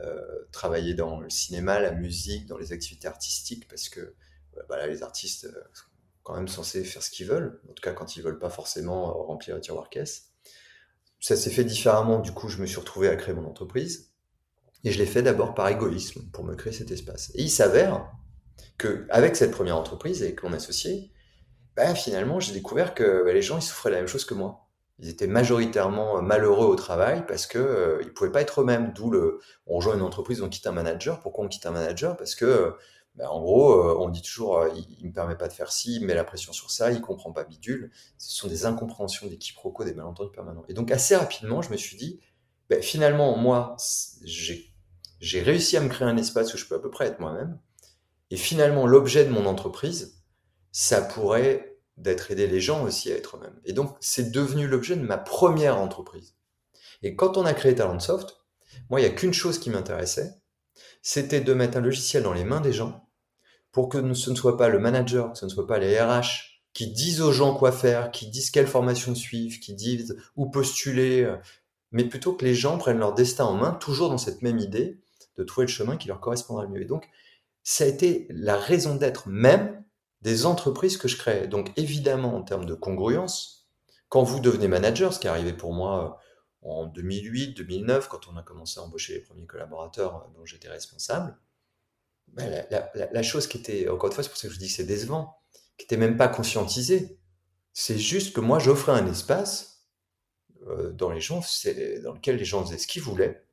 euh, 0.03 0.47
travailler 0.51 0.93
dans 0.93 1.19
le 1.19 1.29
cinéma, 1.29 1.79
la 1.79 1.91
musique, 1.91 2.45
dans 2.45 2.57
les 2.57 2.73
activités 2.73 3.07
artistiques, 3.07 3.67
parce 3.67 3.89
que 3.89 4.13
bah 4.69 4.87
les 4.87 5.03
artistes 5.03 5.47
sont 5.73 5.85
quand 6.23 6.35
même 6.35 6.47
censés 6.47 6.83
faire 6.83 7.01
ce 7.01 7.09
qu'ils 7.09 7.27
veulent, 7.27 7.61
en 7.69 7.73
tout 7.73 7.81
cas 7.81 7.93
quand 7.93 8.15
ils 8.15 8.23
veulent 8.23 8.39
pas 8.39 8.49
forcément 8.49 9.13
remplir 9.25 9.55
le 9.55 9.61
tiroir 9.61 9.89
caisse. 9.89 10.31
Ça 11.19 11.35
s'est 11.35 11.49
fait 11.49 11.63
différemment, 11.63 12.19
du 12.19 12.31
coup 12.31 12.49
je 12.49 12.57
me 12.59 12.65
suis 12.65 12.79
retrouvé 12.79 13.07
à 13.07 13.15
créer 13.15 13.33
mon 13.33 13.47
entreprise, 13.47 14.11
et 14.83 14.91
je 14.91 14.97
l'ai 14.99 15.05
fait 15.05 15.23
d'abord 15.23 15.55
par 15.55 15.67
égoïsme, 15.69 16.29
pour 16.31 16.43
me 16.43 16.55
créer 16.55 16.73
cet 16.73 16.91
espace. 16.91 17.31
Et 17.35 17.43
il 17.43 17.49
s'avère 17.49 18.11
que 18.77 19.07
avec 19.09 19.35
cette 19.35 19.51
première 19.51 19.77
entreprise, 19.77 20.21
avec 20.21 20.43
mon 20.43 20.53
associé, 20.53 21.11
bah, 21.77 21.95
finalement 21.95 22.41
j'ai 22.41 22.53
découvert 22.53 22.93
que 22.93 23.23
bah, 23.23 23.31
les 23.31 23.41
gens 23.41 23.57
ils 23.57 23.63
souffraient 23.63 23.91
la 23.91 23.97
même 23.97 24.07
chose 24.07 24.25
que 24.25 24.33
moi 24.33 24.67
ils 24.99 25.09
étaient 25.09 25.27
majoritairement 25.27 26.17
euh, 26.17 26.21
malheureux 26.21 26.65
au 26.65 26.75
travail 26.75 27.25
parce 27.27 27.45
que 27.45 27.59
euh, 27.59 28.01
ils 28.01 28.13
pouvaient 28.13 28.31
pas 28.31 28.41
être 28.41 28.61
eux-mêmes. 28.61 28.93
D'où 28.93 29.09
le, 29.11 29.39
on 29.67 29.77
rejoint 29.77 29.95
une 29.95 30.01
entreprise, 30.01 30.41
on 30.41 30.49
quitte 30.49 30.67
un 30.67 30.71
manager. 30.71 31.19
Pourquoi 31.19 31.45
on 31.45 31.47
quitte 31.47 31.65
un 31.65 31.71
manager? 31.71 32.17
Parce 32.17 32.33
que, 32.33 32.75
ben, 33.15 33.27
en 33.27 33.41
gros, 33.41 33.73
euh, 33.73 33.97
on 33.99 34.09
dit 34.09 34.21
toujours, 34.21 34.65
il, 34.75 35.03
ne 35.03 35.09
me 35.09 35.13
permet 35.13 35.35
pas 35.35 35.47
de 35.47 35.53
faire 35.53 35.71
ci, 35.71 35.97
il 35.97 36.05
met 36.05 36.15
la 36.15 36.23
pression 36.23 36.51
sur 36.51 36.71
ça, 36.71 36.91
il 36.91 37.01
comprend 37.01 37.31
pas 37.31 37.43
bidule. 37.43 37.91
Ce 38.17 38.35
sont 38.35 38.47
des 38.47 38.65
incompréhensions, 38.65 39.27
des 39.27 39.37
quiproquos, 39.37 39.83
des 39.83 39.93
malentendus 39.93 40.31
permanents. 40.31 40.65
Et 40.67 40.73
donc 40.73 40.91
assez 40.91 41.15
rapidement, 41.15 41.61
je 41.61 41.71
me 41.71 41.77
suis 41.77 41.97
dit, 41.97 42.19
finalement, 42.81 43.37
moi, 43.37 43.77
j'ai 44.23 45.41
réussi 45.41 45.77
à 45.77 45.81
me 45.81 45.89
créer 45.89 46.07
un 46.07 46.17
espace 46.17 46.53
où 46.53 46.57
je 46.57 46.65
peux 46.65 46.75
à 46.75 46.79
peu 46.79 46.89
près 46.89 47.05
être 47.05 47.19
moi-même. 47.19 47.59
Et 48.29 48.35
finalement, 48.35 48.87
l'objet 48.87 49.23
de 49.25 49.29
mon 49.29 49.45
entreprise, 49.45 50.23
ça 50.71 51.01
pourrait 51.01 51.76
d'être 51.97 52.31
aider 52.31 52.47
les 52.47 52.61
gens 52.61 52.83
aussi 52.83 53.11
à 53.11 53.15
être 53.15 53.37
eux-mêmes. 53.37 53.59
Et 53.65 53.73
donc, 53.73 53.95
c'est 53.99 54.31
devenu 54.31 54.67
l'objet 54.67 54.95
de 54.95 55.01
ma 55.01 55.17
première 55.17 55.77
entreprise. 55.77 56.35
Et 57.01 57.15
quand 57.15 57.37
on 57.37 57.45
a 57.45 57.53
créé 57.53 57.75
Talentsoft, 57.75 58.37
moi, 58.89 58.99
il 58.99 59.03
n'y 59.03 59.09
a 59.09 59.13
qu'une 59.13 59.33
chose 59.33 59.59
qui 59.59 59.69
m'intéressait, 59.69 60.33
c'était 61.01 61.41
de 61.41 61.53
mettre 61.53 61.77
un 61.77 61.81
logiciel 61.81 62.23
dans 62.23 62.33
les 62.33 62.43
mains 62.43 62.61
des 62.61 62.73
gens 62.73 63.07
pour 63.71 63.89
que 63.89 64.13
ce 64.13 64.29
ne 64.29 64.35
soit 64.35 64.57
pas 64.57 64.69
le 64.69 64.79
manager, 64.79 65.33
que 65.33 65.37
ce 65.37 65.45
ne 65.45 65.49
soit 65.49 65.67
pas 65.67 65.79
les 65.79 65.99
RH 65.99 66.57
qui 66.73 66.91
disent 66.91 67.21
aux 67.21 67.31
gens 67.31 67.55
quoi 67.55 67.71
faire, 67.71 68.11
qui 68.11 68.27
disent 68.27 68.51
quelle 68.51 68.67
formation 68.67 69.15
suivre, 69.15 69.59
qui 69.59 69.73
disent 69.73 70.15
où 70.35 70.49
postuler, 70.49 71.23
euh, 71.23 71.35
mais 71.91 72.03
plutôt 72.03 72.33
que 72.33 72.45
les 72.45 72.53
gens 72.53 72.77
prennent 72.77 72.99
leur 72.99 73.15
destin 73.15 73.45
en 73.45 73.55
main, 73.55 73.71
toujours 73.71 74.09
dans 74.09 74.19
cette 74.19 74.43
même 74.43 74.59
idée 74.59 74.99
de 75.37 75.43
trouver 75.43 75.65
le 75.65 75.71
chemin 75.71 75.97
qui 75.97 76.07
leur 76.07 76.19
correspondra 76.19 76.63
le 76.63 76.69
mieux. 76.69 76.81
Et 76.81 76.85
donc, 76.85 77.07
ça 77.63 77.83
a 77.83 77.87
été 77.87 78.27
la 78.29 78.57
raison 78.57 78.95
d'être 78.95 79.27
même 79.27 79.83
des 80.21 80.45
entreprises 80.45 80.97
que 80.97 81.07
je 81.07 81.17
crée. 81.17 81.47
Donc 81.47 81.71
évidemment, 81.77 82.35
en 82.35 82.41
termes 82.41 82.65
de 82.65 82.73
congruence, 82.73 83.67
quand 84.09 84.23
vous 84.23 84.39
devenez 84.39 84.67
manager, 84.67 85.13
ce 85.13 85.19
qui 85.19 85.27
est 85.27 85.29
arrivé 85.29 85.53
pour 85.53 85.73
moi 85.73 86.19
euh, 86.63 86.69
en 86.69 86.85
2008, 86.85 87.53
2009, 87.55 88.07
quand 88.07 88.27
on 88.27 88.37
a 88.37 88.43
commencé 88.43 88.79
à 88.79 88.83
embaucher 88.83 89.13
les 89.13 89.21
premiers 89.21 89.45
collaborateurs 89.45 90.15
euh, 90.15 90.37
dont 90.37 90.45
j'étais 90.45 90.69
responsable, 90.69 91.37
ben, 92.27 92.65
la, 92.69 93.23
chose 93.23 93.47
qui 93.47 93.57
était, 93.57 93.87
encore 93.87 94.09
une 94.09 94.13
fois, 94.13 94.23
c'est 94.23 94.29
pour 94.29 94.37
ça 94.37 94.47
que 94.49 94.53
je 94.53 94.59
dis 94.59 94.67
que 94.67 94.73
c'est 94.73 94.83
décevant, 94.83 95.37
qui 95.77 95.85
n'était 95.85 95.97
même 95.97 96.17
pas 96.17 96.27
conscientisée, 96.27 97.19
c'est 97.71 97.97
juste 97.97 98.35
que 98.35 98.41
moi 98.41 98.59
j'offrais 98.59 98.91
un 98.91 99.07
espace 99.07 99.87
euh, 100.67 100.91
dans, 100.91 101.09
les 101.09 101.21
gens, 101.21 101.41
dans 102.03 102.13
lequel 102.13 102.35
les 102.35 102.45
gens 102.45 102.65
faisaient 102.65 102.77
ce 102.77 102.87
qu'ils 102.87 103.01
voulaient, 103.01 103.45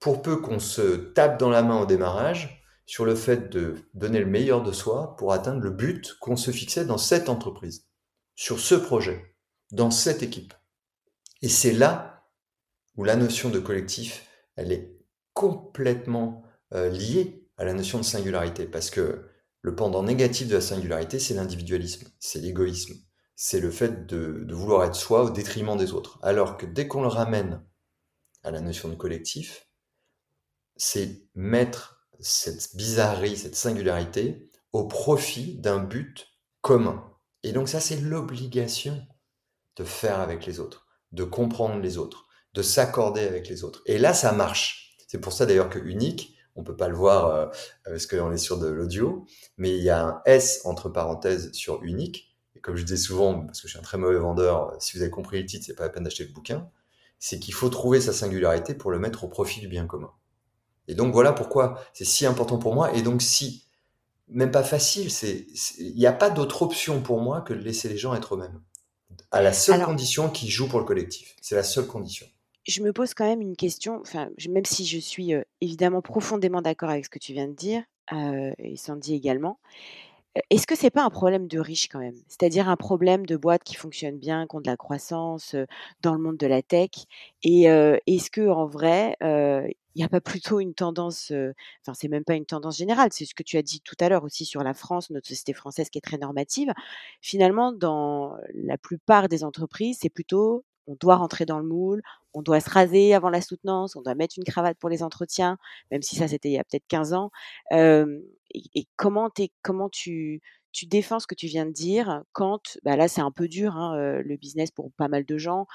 pour 0.00 0.22
peu 0.22 0.40
qu'on 0.40 0.58
se 0.58 0.96
tape 0.96 1.38
dans 1.38 1.50
la 1.50 1.62
main 1.62 1.80
au 1.80 1.86
démarrage, 1.86 2.57
sur 2.88 3.04
le 3.04 3.14
fait 3.14 3.50
de 3.50 3.74
donner 3.92 4.18
le 4.18 4.24
meilleur 4.24 4.62
de 4.62 4.72
soi 4.72 5.14
pour 5.18 5.34
atteindre 5.34 5.60
le 5.60 5.68
but 5.68 6.14
qu'on 6.20 6.36
se 6.36 6.50
fixait 6.50 6.86
dans 6.86 6.96
cette 6.96 7.28
entreprise, 7.28 7.86
sur 8.34 8.58
ce 8.60 8.74
projet, 8.74 9.36
dans 9.70 9.90
cette 9.90 10.22
équipe. 10.22 10.54
Et 11.42 11.50
c'est 11.50 11.74
là 11.74 12.26
où 12.96 13.04
la 13.04 13.14
notion 13.14 13.50
de 13.50 13.58
collectif, 13.58 14.26
elle 14.56 14.72
est 14.72 14.96
complètement 15.34 16.42
euh, 16.72 16.88
liée 16.88 17.46
à 17.58 17.66
la 17.66 17.74
notion 17.74 17.98
de 17.98 18.04
singularité, 18.04 18.64
parce 18.64 18.88
que 18.88 19.28
le 19.60 19.74
pendant 19.74 20.02
négatif 20.02 20.48
de 20.48 20.54
la 20.54 20.62
singularité, 20.62 21.18
c'est 21.18 21.34
l'individualisme, 21.34 22.08
c'est 22.18 22.40
l'égoïsme, 22.40 22.94
c'est 23.36 23.60
le 23.60 23.70
fait 23.70 24.06
de, 24.06 24.44
de 24.44 24.54
vouloir 24.54 24.82
être 24.86 24.96
soi 24.96 25.24
au 25.24 25.30
détriment 25.30 25.76
des 25.76 25.92
autres. 25.92 26.18
Alors 26.22 26.56
que 26.56 26.64
dès 26.64 26.88
qu'on 26.88 27.02
le 27.02 27.08
ramène 27.08 27.62
à 28.44 28.50
la 28.50 28.62
notion 28.62 28.88
de 28.88 28.94
collectif, 28.94 29.68
c'est 30.78 31.28
mettre 31.34 31.97
cette 32.20 32.76
bizarrerie, 32.76 33.36
cette 33.36 33.56
singularité 33.56 34.48
au 34.72 34.86
profit 34.86 35.56
d'un 35.56 35.78
but 35.78 36.28
commun. 36.60 37.04
Et 37.42 37.52
donc 37.52 37.68
ça, 37.68 37.80
c'est 37.80 38.00
l'obligation 38.00 39.06
de 39.76 39.84
faire 39.84 40.20
avec 40.20 40.44
les 40.44 40.60
autres, 40.60 40.86
de 41.12 41.24
comprendre 41.24 41.80
les 41.80 41.98
autres, 41.98 42.26
de 42.54 42.62
s'accorder 42.62 43.22
avec 43.22 43.48
les 43.48 43.64
autres. 43.64 43.82
Et 43.86 43.98
là, 43.98 44.12
ça 44.14 44.32
marche. 44.32 44.96
C'est 45.06 45.20
pour 45.20 45.32
ça 45.32 45.46
d'ailleurs 45.46 45.70
que 45.70 45.78
unique, 45.78 46.36
on 46.56 46.64
peut 46.64 46.76
pas 46.76 46.88
le 46.88 46.96
voir 46.96 47.26
euh, 47.26 47.46
parce 47.84 48.06
qu'on 48.06 48.32
est 48.32 48.38
sur 48.38 48.58
de 48.58 48.66
l'audio, 48.66 49.24
mais 49.56 49.76
il 49.76 49.82
y 49.82 49.90
a 49.90 50.04
un 50.04 50.22
S 50.26 50.62
entre 50.64 50.88
parenthèses 50.88 51.52
sur 51.52 51.82
unique. 51.84 52.36
Et 52.56 52.60
comme 52.60 52.74
je 52.74 52.82
dis 52.82 52.98
souvent, 52.98 53.46
parce 53.46 53.60
que 53.60 53.68
je 53.68 53.72
suis 53.72 53.78
un 53.78 53.82
très 53.82 53.96
mauvais 53.96 54.18
vendeur, 54.18 54.74
si 54.80 54.96
vous 54.96 55.02
avez 55.02 55.10
compris 55.10 55.40
le 55.40 55.46
titre, 55.46 55.64
c'est 55.64 55.76
pas 55.76 55.84
la 55.84 55.90
peine 55.90 56.02
d'acheter 56.02 56.24
le 56.24 56.32
bouquin. 56.32 56.68
C'est 57.20 57.38
qu'il 57.38 57.54
faut 57.54 57.68
trouver 57.68 58.00
sa 58.00 58.12
singularité 58.12 58.74
pour 58.74 58.90
le 58.90 58.98
mettre 58.98 59.22
au 59.22 59.28
profit 59.28 59.60
du 59.60 59.68
bien 59.68 59.86
commun. 59.86 60.12
Et 60.88 60.94
donc 60.94 61.12
voilà 61.12 61.32
pourquoi 61.32 61.80
c'est 61.92 62.04
si 62.04 62.26
important 62.26 62.58
pour 62.58 62.74
moi. 62.74 62.92
Et 62.94 63.02
donc 63.02 63.22
si, 63.22 63.64
même 64.28 64.50
pas 64.50 64.64
facile, 64.64 65.10
c'est, 65.10 65.46
il 65.78 65.94
n'y 65.94 66.06
a 66.06 66.12
pas 66.12 66.30
d'autre 66.30 66.62
option 66.62 67.00
pour 67.00 67.20
moi 67.20 67.42
que 67.42 67.54
de 67.54 67.60
laisser 67.60 67.88
les 67.88 67.96
gens 67.96 68.14
être 68.14 68.34
eux-mêmes. 68.34 68.60
À 69.30 69.42
la 69.42 69.52
seule 69.52 69.82
condition 69.84 70.30
qu'ils 70.30 70.50
jouent 70.50 70.68
pour 70.68 70.80
le 70.80 70.86
collectif. 70.86 71.36
C'est 71.42 71.54
la 71.54 71.62
seule 71.62 71.86
condition. 71.86 72.26
Je 72.66 72.82
me 72.82 72.92
pose 72.92 73.14
quand 73.14 73.24
même 73.24 73.40
une 73.40 73.56
question, 73.56 74.00
enfin, 74.02 74.28
même 74.48 74.66
si 74.66 74.84
je 74.84 74.98
suis 74.98 75.32
euh, 75.32 75.42
évidemment 75.62 76.02
profondément 76.02 76.60
d'accord 76.60 76.90
avec 76.90 77.06
ce 77.06 77.10
que 77.10 77.18
tu 77.18 77.32
viens 77.32 77.48
de 77.48 77.54
dire, 77.54 77.82
euh, 78.12 78.52
et 78.58 78.76
Sandy 78.76 79.14
également, 79.14 79.58
euh, 80.36 80.40
est-ce 80.50 80.66
que 80.66 80.76
c'est 80.76 80.90
pas 80.90 81.02
un 81.02 81.08
problème 81.08 81.48
de 81.48 81.58
riche 81.58 81.88
quand 81.88 81.98
même? 81.98 82.16
C'est-à-dire 82.28 82.68
un 82.68 82.76
problème 82.76 83.24
de 83.24 83.36
boîte 83.38 83.64
qui 83.64 83.74
fonctionne 83.74 84.18
bien, 84.18 84.46
qui 84.46 84.56
ont 84.56 84.60
de 84.60 84.68
la 84.68 84.76
croissance 84.76 85.56
dans 86.02 86.12
le 86.14 86.20
monde 86.20 86.36
de 86.36 86.46
la 86.46 86.60
tech 86.60 86.90
Et 87.42 87.62
est-ce 87.62 88.30
que 88.30 88.46
en 88.48 88.66
vrai, 88.66 89.16
il 89.98 90.02
n'y 90.02 90.04
a 90.04 90.08
pas 90.08 90.20
plutôt 90.20 90.60
une 90.60 90.74
tendance, 90.74 91.32
enfin 91.82 91.92
c'est 91.92 92.06
même 92.06 92.22
pas 92.22 92.34
une 92.36 92.46
tendance 92.46 92.76
générale, 92.78 93.08
c'est 93.12 93.24
ce 93.24 93.34
que 93.34 93.42
tu 93.42 93.56
as 93.56 93.62
dit 93.62 93.80
tout 93.80 93.96
à 93.98 94.08
l'heure 94.08 94.22
aussi 94.22 94.44
sur 94.44 94.62
la 94.62 94.72
France, 94.72 95.10
notre 95.10 95.26
société 95.26 95.52
française 95.52 95.90
qui 95.90 95.98
est 95.98 96.02
très 96.02 96.18
normative. 96.18 96.72
Finalement, 97.20 97.72
dans 97.72 98.36
la 98.54 98.78
plupart 98.78 99.28
des 99.28 99.42
entreprises, 99.42 99.98
c'est 100.00 100.08
plutôt 100.08 100.64
on 100.86 100.96
doit 101.00 101.16
rentrer 101.16 101.46
dans 101.46 101.58
le 101.58 101.66
moule, 101.66 102.00
on 102.32 102.42
doit 102.42 102.60
se 102.60 102.70
raser 102.70 103.12
avant 103.12 103.28
la 103.28 103.40
soutenance, 103.40 103.96
on 103.96 104.02
doit 104.02 104.14
mettre 104.14 104.36
une 104.38 104.44
cravate 104.44 104.78
pour 104.78 104.88
les 104.88 105.02
entretiens, 105.02 105.58
même 105.90 106.02
si 106.02 106.14
ça 106.14 106.28
c'était 106.28 106.48
il 106.48 106.54
y 106.54 106.58
a 106.58 106.64
peut-être 106.64 106.86
15 106.86 107.12
ans. 107.14 107.30
et, 107.72 108.86
comment, 108.96 109.30
tu 109.90 110.40
défends 110.86 111.18
ce 111.18 111.26
que 111.26 111.34
tu 111.34 111.48
viens 111.48 111.66
de 111.66 111.72
dire 111.72 112.22
quand, 112.32 112.78
bah 112.84 112.94
là 112.94 113.08
c'est 113.08 113.20
un 113.20 113.32
peu 113.32 113.48
dur, 113.48 113.76
hein, 113.76 114.20
le 114.22 114.36
business 114.36 114.70
pour 114.70 114.92
pas 114.92 115.08
mal 115.08 115.24
de 115.24 115.38
gens, 115.38 115.66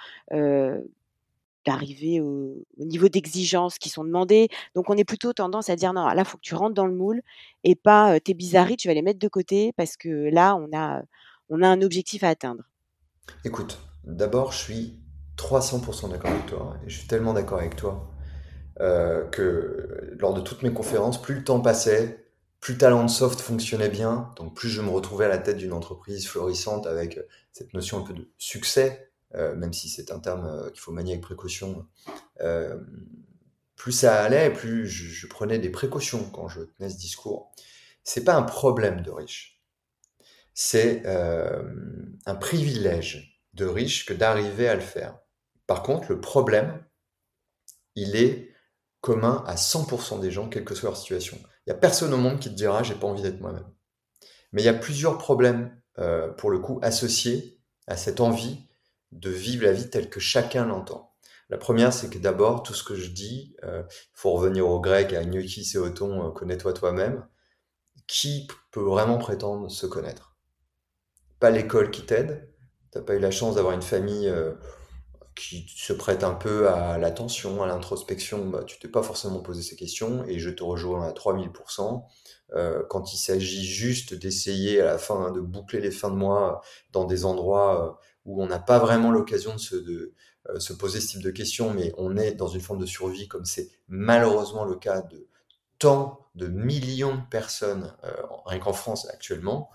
d'arriver 1.65 2.21
au, 2.21 2.63
niveau 2.78 3.10
d'exigence 3.10 3.78
qui 3.78 3.89
sont 3.89 4.04
demandées. 4.04 4.49
Donc 4.76 4.89
on 4.89 4.97
est 4.97 5.04
plutôt 5.04 5.34
tendance 5.34 5.69
à 5.69 5.76
dire 5.76 5.93
non, 5.93 6.06
là 6.08 6.15
il 6.17 6.26
faut 6.26 6.38
que 6.38 6.43
tu 6.43 6.56
rentres 6.56 6.73
dans 6.73 6.86
le 6.86 6.95
moule 6.95 7.21
et 7.63 7.76
pas 7.76 8.19
tes 8.19 8.34
bizarreries, 8.34 8.78
tu 8.78 8.88
vas 8.88 8.93
les 8.93 9.02
mettre 9.02 9.19
de 9.19 9.28
côté 9.28 9.73
parce 9.78 9.97
que 9.97 10.10
là 10.32 10.56
on 10.56 10.69
a, 10.76 11.02
on 11.49 11.62
a 11.62 11.67
un 11.67 11.82
objectif 11.82 12.23
à 12.23 12.30
atteindre. 12.30 12.63
Écoute, 13.45 13.80
d'abord 14.04 14.52
je 14.52 14.58
suis 14.58 14.99
300% 15.38 16.12
d'accord 16.12 16.32
avec 16.32 16.45
toi 16.45 16.78
et 16.86 16.89
je 16.89 16.97
suis 16.99 17.08
tellement 17.08 17.34
d'accord 17.34 17.60
avec 17.60 17.76
toi 17.76 18.10
que 19.32 20.15
lors 20.19 20.34
de 20.34 20.41
toutes 20.41 20.63
mes 20.63 20.73
conférences, 20.73 21.21
plus 21.21 21.36
le 21.36 21.43
temps 21.43 21.60
passait, 21.60 22.23
plus 22.63 22.78
Talentsoft 22.78 23.41
fonctionnait 23.41 23.89
bien, 23.89 24.32
donc 24.38 24.56
plus 24.56 24.69
je 24.69 24.82
me 24.82 24.89
retrouvais 24.89 25.26
à 25.26 25.28
la 25.28 25.38
tête 25.38 25.58
d'une 25.58 25.73
entreprise 25.73 26.28
florissante 26.30 26.88
avec 26.88 27.19
cette 27.52 27.73
notion 27.73 27.99
un 27.99 28.04
peu 28.04 28.13
de 28.13 28.32
succès, 28.38 29.12
même 29.34 29.74
si 29.74 29.89
c'est 29.89 30.12
un 30.12 30.19
terme 30.19 30.46
euh, 30.46 30.69
qu'il 30.69 30.80
faut 30.80 30.91
manier 30.91 31.13
avec 31.13 31.24
précaution, 31.24 31.88
plus 33.76 33.91
ça 33.91 34.24
allait, 34.24 34.52
plus 34.52 34.88
je, 34.88 35.28
prenais 35.28 35.60
des 35.60 35.69
précautions 35.69 36.30
quand 36.30 36.48
je 36.48 36.62
tenais 36.62 36.89
ce 36.89 36.98
discours. 36.98 37.52
C'est 38.04 38.24
pas 38.24 38.36
un 38.36 38.43
problème 38.43 39.02
de 39.02 39.12
riche, 39.12 39.62
c'est 40.54 41.06
un 41.06 42.36
privilège 42.36 43.41
de 43.54 43.65
riche 43.65 44.06
que 44.06 44.13
d'arriver 44.13 44.67
à 44.67 44.76
le 44.76 44.82
faire. 44.82 45.17
Par 45.67 45.84
contre, 45.84 46.12
le 46.12 46.19
problème, 46.19 46.84
il 47.96 48.15
est 48.15 48.54
commun 49.02 49.43
à 49.46 49.56
100% 49.56 50.19
des 50.22 50.32
gens, 50.32 50.48
quelle 50.50 50.63
que 50.63 50.76
soit 50.76 50.89
leur 50.89 50.98
situation. 50.98 51.38
Il 51.65 51.69
n'y 51.69 51.74
a 51.74 51.80
personne 51.80 52.13
au 52.13 52.17
monde 52.17 52.39
qui 52.39 52.50
te 52.50 52.56
dira 52.56 52.84
j'ai 52.84 52.96
pas 52.96 53.08
envie 53.08 53.22
d'être 53.22 53.41
moi-même. 53.41 53.67
Mais 54.52 54.62
il 54.62 54.65
y 54.65 54.69
a 54.69 54.74
plusieurs 54.74 55.17
problèmes, 55.17 55.76
euh, 56.00 56.30
pour 56.30 56.52
le 56.52 56.60
coup, 56.60 56.80
associés 56.82 57.60
à 57.88 57.98
cette 57.98 58.22
envie 58.22 58.67
de 59.13 59.30
vivre 59.30 59.65
la 59.65 59.71
vie 59.71 59.89
telle 59.89 60.10
que 60.10 60.19
chacun 60.19 60.65
l'entend. 60.65 61.13
La 61.49 61.58
première, 61.58 61.93
c'est 61.93 62.10
que 62.10 62.17
d'abord, 62.17 62.63
tout 62.63 62.73
ce 62.73 62.84
que 62.84 62.95
je 62.95 63.10
dis, 63.10 63.56
il 63.62 63.65
euh, 63.65 63.84
faut 64.13 64.32
revenir 64.32 64.67
au 64.67 64.80
grec, 64.80 65.13
à 65.13 65.23
gnocchi, 65.23 65.69
et 65.73 65.78
euh, 65.78 66.32
connais-toi 66.32 66.73
toi-même. 66.73 67.28
Qui 68.08 68.47
peut 68.71 68.82
vraiment 68.82 69.17
prétendre 69.17 69.69
se 69.69 69.86
connaître? 69.86 70.36
Pas 71.39 71.52
l'école 71.52 71.91
qui 71.91 72.04
t'aide. 72.06 72.49
T'as 72.91 73.02
pas 73.02 73.15
eu 73.15 73.19
la 73.19 73.32
chance 73.32 73.56
d'avoir 73.56 73.73
une 73.73 73.82
famille 73.82 74.28
euh, 74.28 74.54
qui 75.36 75.65
se 75.76 75.93
prête 75.93 76.23
un 76.23 76.34
peu 76.34 76.69
à 76.69 76.97
l'attention, 76.97 77.63
à 77.63 77.67
l'introspection, 77.67 78.47
bah, 78.49 78.63
tu 78.63 78.78
t'es 78.80 78.88
pas 78.88 79.04
forcément 79.04 79.39
posé 79.39 79.62
ces 79.62 79.76
questions 79.76 80.23
et 80.26 80.39
je 80.39 80.49
te 80.49 80.63
rejoins 80.63 81.08
à 81.08 81.12
3000%. 81.12 82.04
Euh, 82.56 82.84
quand 82.89 83.13
il 83.13 83.17
s'agit 83.17 83.65
juste 83.65 84.13
d'essayer 84.13 84.80
à 84.82 84.86
la 84.86 84.97
fin 84.97 85.32
de 85.32 85.39
boucler 85.39 85.82
les 85.82 85.91
fins 85.91 86.12
de 86.12 86.15
mois 86.15 86.62
dans 86.91 87.06
des 87.06 87.26
endroits 87.26 87.99
où 88.26 88.42
on 88.42 88.48
n'a 88.48 88.60
pas 88.60 88.80
vraiment 88.80 89.12
l'occasion 89.12 89.56
de, 89.72 90.14
euh, 90.50 90.60
se 90.60 90.74
poser 90.74 91.02
ce 91.02 91.08
type 91.08 91.24
de 91.24 91.32
questions, 91.32 91.74
mais 91.74 91.94
on 91.98 92.18
est 92.18 92.34
dans 92.34 92.48
une 92.48 92.62
forme 92.62 92.80
de 92.80 92.86
survie 92.86 93.28
comme 93.28 93.46
c'est 93.46 93.70
malheureusement 93.88 94.66
le 94.66 94.76
cas 94.76 95.02
de 95.02 95.28
tant 95.80 96.28
de 96.36 96.48
millions 96.48 97.16
de 97.16 97.30
personnes, 97.30 97.94
euh, 98.04 98.14
rien 98.46 98.60
qu'en 98.60 98.74
France 98.74 99.08
actuellement, 99.10 99.70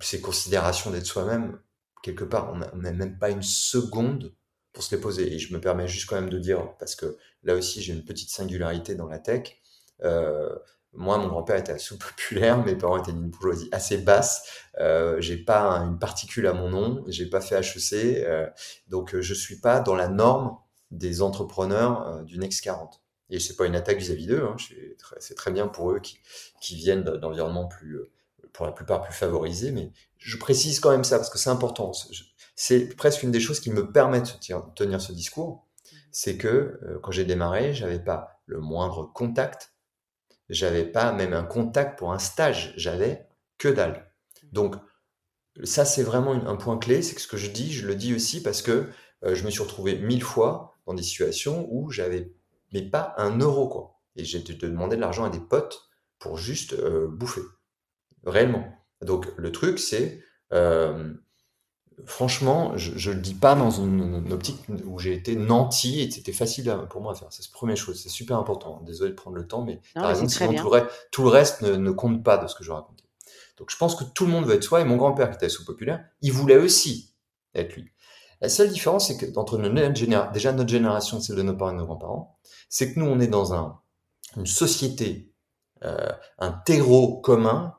ces 0.00 0.20
considérations 0.20 0.90
d'être 0.90 1.06
soi-même, 1.06 1.58
quelque 2.02 2.24
part, 2.24 2.52
on 2.52 2.78
n'a 2.78 2.92
même 2.92 3.18
pas 3.18 3.30
une 3.30 3.42
seconde 3.42 4.34
pour 4.72 4.82
se 4.82 4.94
les 4.94 5.00
poser. 5.00 5.32
Et 5.32 5.38
je 5.38 5.54
me 5.54 5.60
permets 5.60 5.88
juste 5.88 6.08
quand 6.08 6.16
même 6.16 6.30
de 6.30 6.38
dire, 6.38 6.76
parce 6.78 6.94
que 6.94 7.16
là 7.42 7.54
aussi 7.54 7.82
j'ai 7.82 7.94
une 7.94 8.04
petite 8.04 8.30
singularité 8.30 8.94
dans 8.94 9.06
la 9.06 9.18
tech, 9.18 9.56
euh, 10.02 10.54
moi, 10.96 11.18
mon 11.18 11.28
grand-père 11.28 11.56
était 11.56 11.72
assez 11.72 11.96
populaire, 11.98 12.64
mes 12.64 12.76
parents 12.76 12.98
étaient 12.98 13.12
d'une 13.12 13.30
bourgeoisie 13.30 13.68
assez 13.72 13.98
basse. 13.98 14.46
Euh, 14.78 15.20
j'ai 15.20 15.36
pas 15.36 15.78
une 15.78 15.98
particule 15.98 16.46
à 16.46 16.52
mon 16.52 16.70
nom, 16.70 17.04
j'ai 17.08 17.26
pas 17.26 17.40
fait 17.40 17.56
HEC, 17.56 18.24
euh, 18.24 18.48
donc 18.88 19.14
euh, 19.14 19.20
je 19.20 19.34
suis 19.34 19.60
pas 19.60 19.80
dans 19.80 19.94
la 19.94 20.08
norme 20.08 20.56
des 20.90 21.22
entrepreneurs 21.22 22.06
euh, 22.08 22.22
du 22.22 22.38
Next 22.38 22.60
40. 22.62 23.00
Et 23.30 23.40
c'est 23.40 23.56
pas 23.56 23.66
une 23.66 23.74
attaque 23.74 23.98
vis-à-vis 23.98 24.26
d'eux, 24.26 24.44
hein, 24.44 24.56
c'est 25.18 25.34
très 25.34 25.50
bien 25.50 25.66
pour 25.66 25.90
eux 25.92 26.00
qui, 26.00 26.18
viennent 26.76 27.02
d'environnements 27.02 27.66
plus, 27.66 27.98
pour 28.52 28.66
la 28.66 28.72
plupart 28.72 29.02
plus 29.02 29.14
favorisés, 29.14 29.72
mais 29.72 29.90
je 30.18 30.36
précise 30.36 30.78
quand 30.78 30.90
même 30.90 31.04
ça 31.04 31.16
parce 31.18 31.30
que 31.30 31.38
c'est 31.38 31.50
important 31.50 31.92
c'est 32.54 32.94
presque 32.94 33.24
une 33.24 33.32
des 33.32 33.40
choses 33.40 33.58
qui 33.58 33.70
me 33.70 33.90
permettent 33.90 34.38
de 34.48 34.74
tenir 34.76 35.00
ce 35.00 35.12
discours. 35.12 35.66
C'est 36.12 36.36
que 36.36 36.78
quand 37.02 37.10
j'ai 37.10 37.24
démarré, 37.24 37.74
j'avais 37.74 37.98
pas 37.98 38.40
le 38.46 38.60
moindre 38.60 39.10
contact, 39.12 39.73
j'avais 40.48 40.84
pas 40.84 41.12
même 41.12 41.32
un 41.32 41.44
contact 41.44 41.98
pour 41.98 42.12
un 42.12 42.18
stage, 42.18 42.74
j'avais 42.76 43.26
que 43.58 43.68
dalle. 43.68 44.10
Donc 44.52 44.76
ça 45.62 45.84
c'est 45.84 46.02
vraiment 46.02 46.32
un 46.32 46.56
point 46.56 46.78
clé, 46.78 47.02
c'est 47.02 47.14
que 47.14 47.20
ce 47.20 47.28
que 47.28 47.36
je 47.36 47.50
dis, 47.50 47.72
je 47.72 47.86
le 47.86 47.94
dis 47.94 48.14
aussi 48.14 48.42
parce 48.42 48.62
que 48.62 48.88
euh, 49.24 49.34
je 49.34 49.44
me 49.44 49.50
suis 49.50 49.62
retrouvé 49.62 49.98
mille 49.98 50.22
fois 50.22 50.76
dans 50.86 50.94
des 50.94 51.02
situations 51.02 51.66
où 51.70 51.90
j'avais 51.90 52.32
mais 52.72 52.82
pas 52.82 53.14
un 53.18 53.38
euro 53.38 53.68
quoi, 53.68 54.00
et 54.16 54.24
j'ai 54.24 54.40
demandé 54.40 54.96
de 54.96 55.00
l'argent 55.00 55.24
à 55.24 55.30
des 55.30 55.40
potes 55.40 55.88
pour 56.18 56.38
juste 56.38 56.72
euh, 56.72 57.06
bouffer, 57.08 57.42
réellement. 58.24 58.66
Donc 59.00 59.32
le 59.36 59.52
truc 59.52 59.78
c'est 59.78 60.22
franchement, 62.06 62.76
je 62.76 63.10
ne 63.10 63.14
le 63.14 63.20
dis 63.20 63.34
pas 63.34 63.54
dans 63.54 63.70
une, 63.70 64.32
optique 64.32 64.60
où 64.86 64.98
j'ai 64.98 65.14
été 65.14 65.36
nanti 65.36 66.00
et 66.00 66.10
c'était 66.10 66.32
facile 66.32 66.74
pour 66.90 67.00
moi 67.00 67.12
à 67.12 67.14
faire. 67.14 67.28
C'est 67.30 67.44
la 67.44 67.52
première 67.52 67.76
chose, 67.76 68.00
c'est 68.02 68.08
super 68.08 68.38
important. 68.38 68.80
Désolé 68.84 69.10
de 69.10 69.16
prendre 69.16 69.36
le 69.36 69.46
temps, 69.46 69.62
mais 69.62 69.80
as 69.94 70.06
raison, 70.06 70.28
sinon 70.28 70.54
tout 71.10 71.22
le, 71.22 71.28
reste 71.28 71.62
ne, 71.62 71.90
compte 71.90 72.22
pas 72.22 72.38
de 72.38 72.46
ce 72.46 72.54
que 72.54 72.64
je 72.64 72.72
racontais. 72.72 73.04
Donc 73.56 73.70
je 73.70 73.76
pense 73.76 73.94
que 73.94 74.04
tout 74.04 74.26
le 74.26 74.32
monde 74.32 74.46
veut 74.46 74.54
être 74.54 74.64
soi 74.64 74.80
et 74.80 74.84
mon 74.84 74.96
grand-père 74.96 75.30
qui 75.30 75.36
était 75.36 75.48
sous-populaire, 75.48 76.04
il 76.22 76.32
voulait 76.32 76.56
aussi 76.56 77.14
être 77.54 77.76
lui. 77.76 77.90
La 78.40 78.48
seule 78.48 78.68
différence, 78.68 79.08
c'est 79.08 79.16
que 79.16 79.38
entre 79.38 79.58
notre 79.58 79.94
génération, 79.96 80.32
déjà 80.32 80.52
notre 80.52 80.70
génération, 80.70 81.20
celle 81.20 81.36
de 81.36 81.42
nos 81.42 81.56
parents 81.56 81.70
et 81.70 81.74
de 81.74 81.78
nos 81.78 81.86
grands-parents, 81.86 82.38
c'est 82.68 82.92
que 82.92 83.00
nous, 83.00 83.06
on 83.06 83.20
est 83.20 83.28
dans 83.28 83.54
un, 83.54 83.78
une 84.36 84.46
société, 84.46 85.32
euh, 85.84 86.10
un 86.38 86.50
terreau 86.50 87.20
commun 87.20 87.74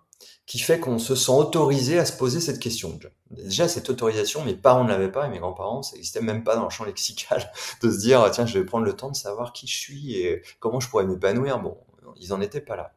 qui 0.45 0.59
fait 0.59 0.79
qu'on 0.79 0.99
se 0.99 1.15
sent 1.15 1.31
autorisé 1.31 1.97
à 1.97 2.05
se 2.05 2.13
poser 2.13 2.39
cette 2.39 2.59
question. 2.59 2.99
Déjà, 3.31 3.67
cette 3.67 3.89
autorisation, 3.89 4.43
mes 4.45 4.53
parents 4.53 4.83
ne 4.83 4.89
l'avaient 4.89 5.11
pas 5.11 5.25
et 5.25 5.29
mes 5.29 5.39
grands-parents, 5.39 5.81
ça 5.81 5.95
n'existait 5.95 6.21
même 6.21 6.43
pas 6.43 6.55
dans 6.55 6.65
le 6.65 6.69
champ 6.69 6.83
lexical 6.83 7.51
de 7.81 7.89
se 7.89 7.97
dire, 7.97 8.29
tiens, 8.31 8.45
je 8.45 8.59
vais 8.59 8.65
prendre 8.65 8.85
le 8.85 8.93
temps 8.93 9.09
de 9.09 9.15
savoir 9.15 9.53
qui 9.53 9.67
je 9.67 9.75
suis 9.75 10.13
et 10.15 10.43
comment 10.59 10.79
je 10.79 10.89
pourrais 10.89 11.05
m'épanouir. 11.05 11.59
Bon, 11.59 11.77
ils 12.17 12.29
n'en 12.29 12.41
étaient 12.41 12.61
pas 12.61 12.75
là. 12.75 12.93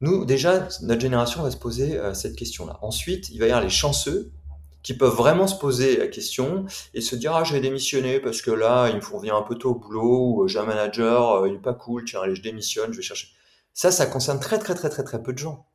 Nous, 0.00 0.24
déjà, 0.24 0.68
notre 0.82 1.00
génération 1.00 1.42
va 1.42 1.50
se 1.50 1.56
poser 1.56 1.96
euh, 1.96 2.12
cette 2.12 2.34
question-là. 2.34 2.78
Ensuite, 2.82 3.30
il 3.30 3.38
va 3.38 3.46
y 3.46 3.50
avoir 3.50 3.62
les 3.62 3.70
chanceux 3.70 4.32
qui 4.82 4.94
peuvent 4.94 5.14
vraiment 5.14 5.46
se 5.46 5.54
poser 5.54 5.96
la 5.96 6.08
question 6.08 6.64
et 6.92 7.00
se 7.00 7.14
dire, 7.14 7.34
ah, 7.34 7.44
je 7.44 7.52
vais 7.52 7.60
démissionner 7.60 8.18
parce 8.18 8.42
que 8.42 8.50
là, 8.50 8.88
il 8.88 8.96
me 8.96 9.00
faut 9.00 9.18
venir 9.18 9.36
un 9.36 9.42
peu 9.42 9.54
tôt 9.54 9.70
au 9.70 9.74
boulot 9.76 10.34
ou 10.34 10.48
j'ai 10.48 10.58
un 10.58 10.64
manager, 10.64 11.30
euh, 11.30 11.48
il 11.48 11.54
est 11.54 11.58
pas 11.58 11.74
cool, 11.74 12.04
tiens, 12.04 12.20
allez, 12.22 12.34
je 12.34 12.42
démissionne, 12.42 12.92
je 12.92 12.96
vais 12.96 13.02
chercher. 13.02 13.28
Ça, 13.74 13.92
ça 13.92 14.06
concerne 14.06 14.40
très, 14.40 14.58
très, 14.58 14.74
très, 14.74 14.90
très, 14.90 15.04
très 15.04 15.22
peu 15.22 15.32
de 15.32 15.38
gens. 15.38 15.66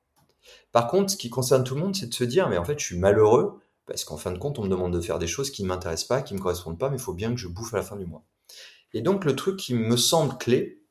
Par 0.78 0.90
contre, 0.90 1.14
ce 1.14 1.18
qui 1.18 1.32
concerne 1.32 1.64
tout 1.64 1.74
le 1.74 1.82
monde, 1.82 1.96
c'est 1.96 2.06
de 2.06 2.14
se 2.14 2.24
dire, 2.24 2.50
mais 2.50 2.60
en 2.60 2.64
fait, 2.64 2.78
je 2.78 2.86
suis 2.86 3.00
malheureux 3.00 3.60
parce 3.88 4.06
qu'en 4.06 4.16
fin 4.16 4.32
de 4.32 4.38
compte, 4.38 4.60
on 4.60 4.64
me 4.64 4.70
demande 4.70 4.94
de 4.94 5.02
faire 5.02 5.18
des 5.18 5.26
choses 5.26 5.50
qui 5.50 5.64
ne 5.64 5.68
m'intéressent 5.70 6.08
pas, 6.08 6.22
qui 6.22 6.36
ne 6.36 6.38
me 6.38 6.44
correspondent 6.44 6.78
pas, 6.78 6.92
mais 6.92 6.98
il 6.98 7.02
faut 7.02 7.16
bien 7.16 7.32
que 7.32 7.38
je 7.38 7.48
bouffe 7.48 7.74
à 7.74 7.78
la 7.78 7.84
fin 7.84 7.96
du 7.96 8.06
mois. 8.06 8.24
Et 8.94 9.02
donc, 9.02 9.26
le 9.26 9.36
truc 9.36 9.58
qui 9.58 9.74
me 9.74 9.98
semble 9.98 10.38
clé, 10.38 10.84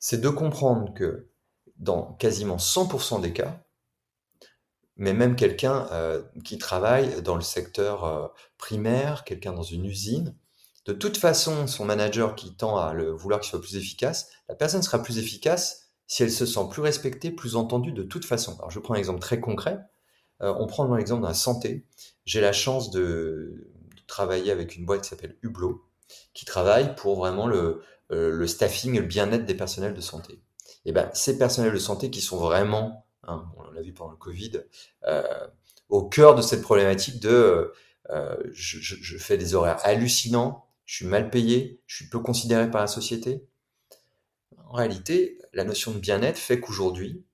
c'est 0.00 0.20
de 0.20 0.28
comprendre 0.28 0.92
que 0.94 1.28
dans 1.76 2.14
quasiment 2.14 2.56
100% 2.56 3.20
des 3.20 3.32
cas, 3.32 3.62
mais 4.96 5.12
même 5.12 5.36
quelqu'un 5.36 5.86
euh, 5.92 6.24
qui 6.42 6.58
travaille 6.58 7.22
dans 7.22 7.36
le 7.36 7.42
secteur 7.42 8.04
euh, 8.04 8.26
primaire, 8.58 9.22
quelqu'un 9.22 9.52
dans 9.52 9.62
une 9.62 9.84
usine, 9.84 10.34
de 10.86 10.92
toute 10.92 11.18
façon, 11.18 11.68
son 11.68 11.84
manager 11.84 12.34
qui 12.34 12.56
tend 12.56 12.78
à 12.78 12.94
le 12.94 13.12
vouloir 13.12 13.38
qu'il 13.38 13.50
soit 13.50 13.60
plus 13.60 13.76
efficace, 13.76 14.28
la 14.48 14.56
personne 14.56 14.82
sera 14.82 15.00
plus 15.00 15.18
efficace 15.18 15.79
si 16.10 16.24
elle 16.24 16.32
se 16.32 16.44
sent 16.44 16.66
plus 16.68 16.82
respectée, 16.82 17.30
plus 17.30 17.54
entendue 17.54 17.92
de 17.92 18.02
toute 18.02 18.24
façon. 18.24 18.56
Alors 18.58 18.72
je 18.72 18.80
prends 18.80 18.94
un 18.94 18.98
exemple 18.98 19.20
très 19.20 19.38
concret. 19.38 19.78
Euh, 20.42 20.52
on 20.58 20.66
prend 20.66 20.92
l'exemple 20.96 21.22
la 21.22 21.34
santé. 21.34 21.86
J'ai 22.24 22.40
la 22.40 22.52
chance 22.52 22.90
de, 22.90 23.68
travailler 24.08 24.50
avec 24.50 24.74
une 24.74 24.84
boîte 24.84 25.02
qui 25.02 25.08
s'appelle 25.08 25.36
Hublot, 25.42 25.84
qui 26.34 26.44
travaille 26.44 26.96
pour 26.96 27.16
vraiment 27.16 27.46
le, 27.46 27.80
euh, 28.10 28.32
le 28.32 28.46
staffing 28.48 28.96
le 28.96 29.02
bien-être 29.02 29.44
des 29.44 29.54
personnels 29.54 29.94
de 29.94 30.00
santé. 30.00 30.42
Et 30.84 30.90
ben 30.90 31.08
ces 31.14 31.38
personnels 31.38 31.72
de 31.72 31.78
santé 31.78 32.10
qui 32.10 32.20
sont 32.20 32.38
vraiment, 32.38 33.06
hein, 33.28 33.44
on 33.56 33.70
l'a 33.70 33.82
vu 33.82 33.92
pendant 33.92 34.10
le 34.10 34.16
Covid, 34.16 34.62
euh, 35.06 35.46
au 35.90 36.08
cœur 36.08 36.34
de 36.34 36.42
cette 36.42 36.62
problématique 36.62 37.20
de 37.20 37.72
euh, 38.10 38.36
je 38.52 39.16
fais 39.16 39.36
des 39.36 39.54
horaires 39.54 39.78
hallucinants, 39.84 40.66
je 40.86 40.96
suis 40.96 41.06
mal 41.06 41.30
payé, 41.30 41.80
je 41.86 41.94
suis 41.94 42.08
peu 42.08 42.18
considéré 42.18 42.68
par 42.68 42.80
la 42.80 42.88
société. 42.88 43.46
En 44.70 44.76
réalité, 44.76 45.40
la 45.52 45.64
notion 45.64 45.90
de 45.90 45.98
bien-être 45.98 46.38
fait 46.38 46.60
qu'aujourd'hui, 46.60 47.26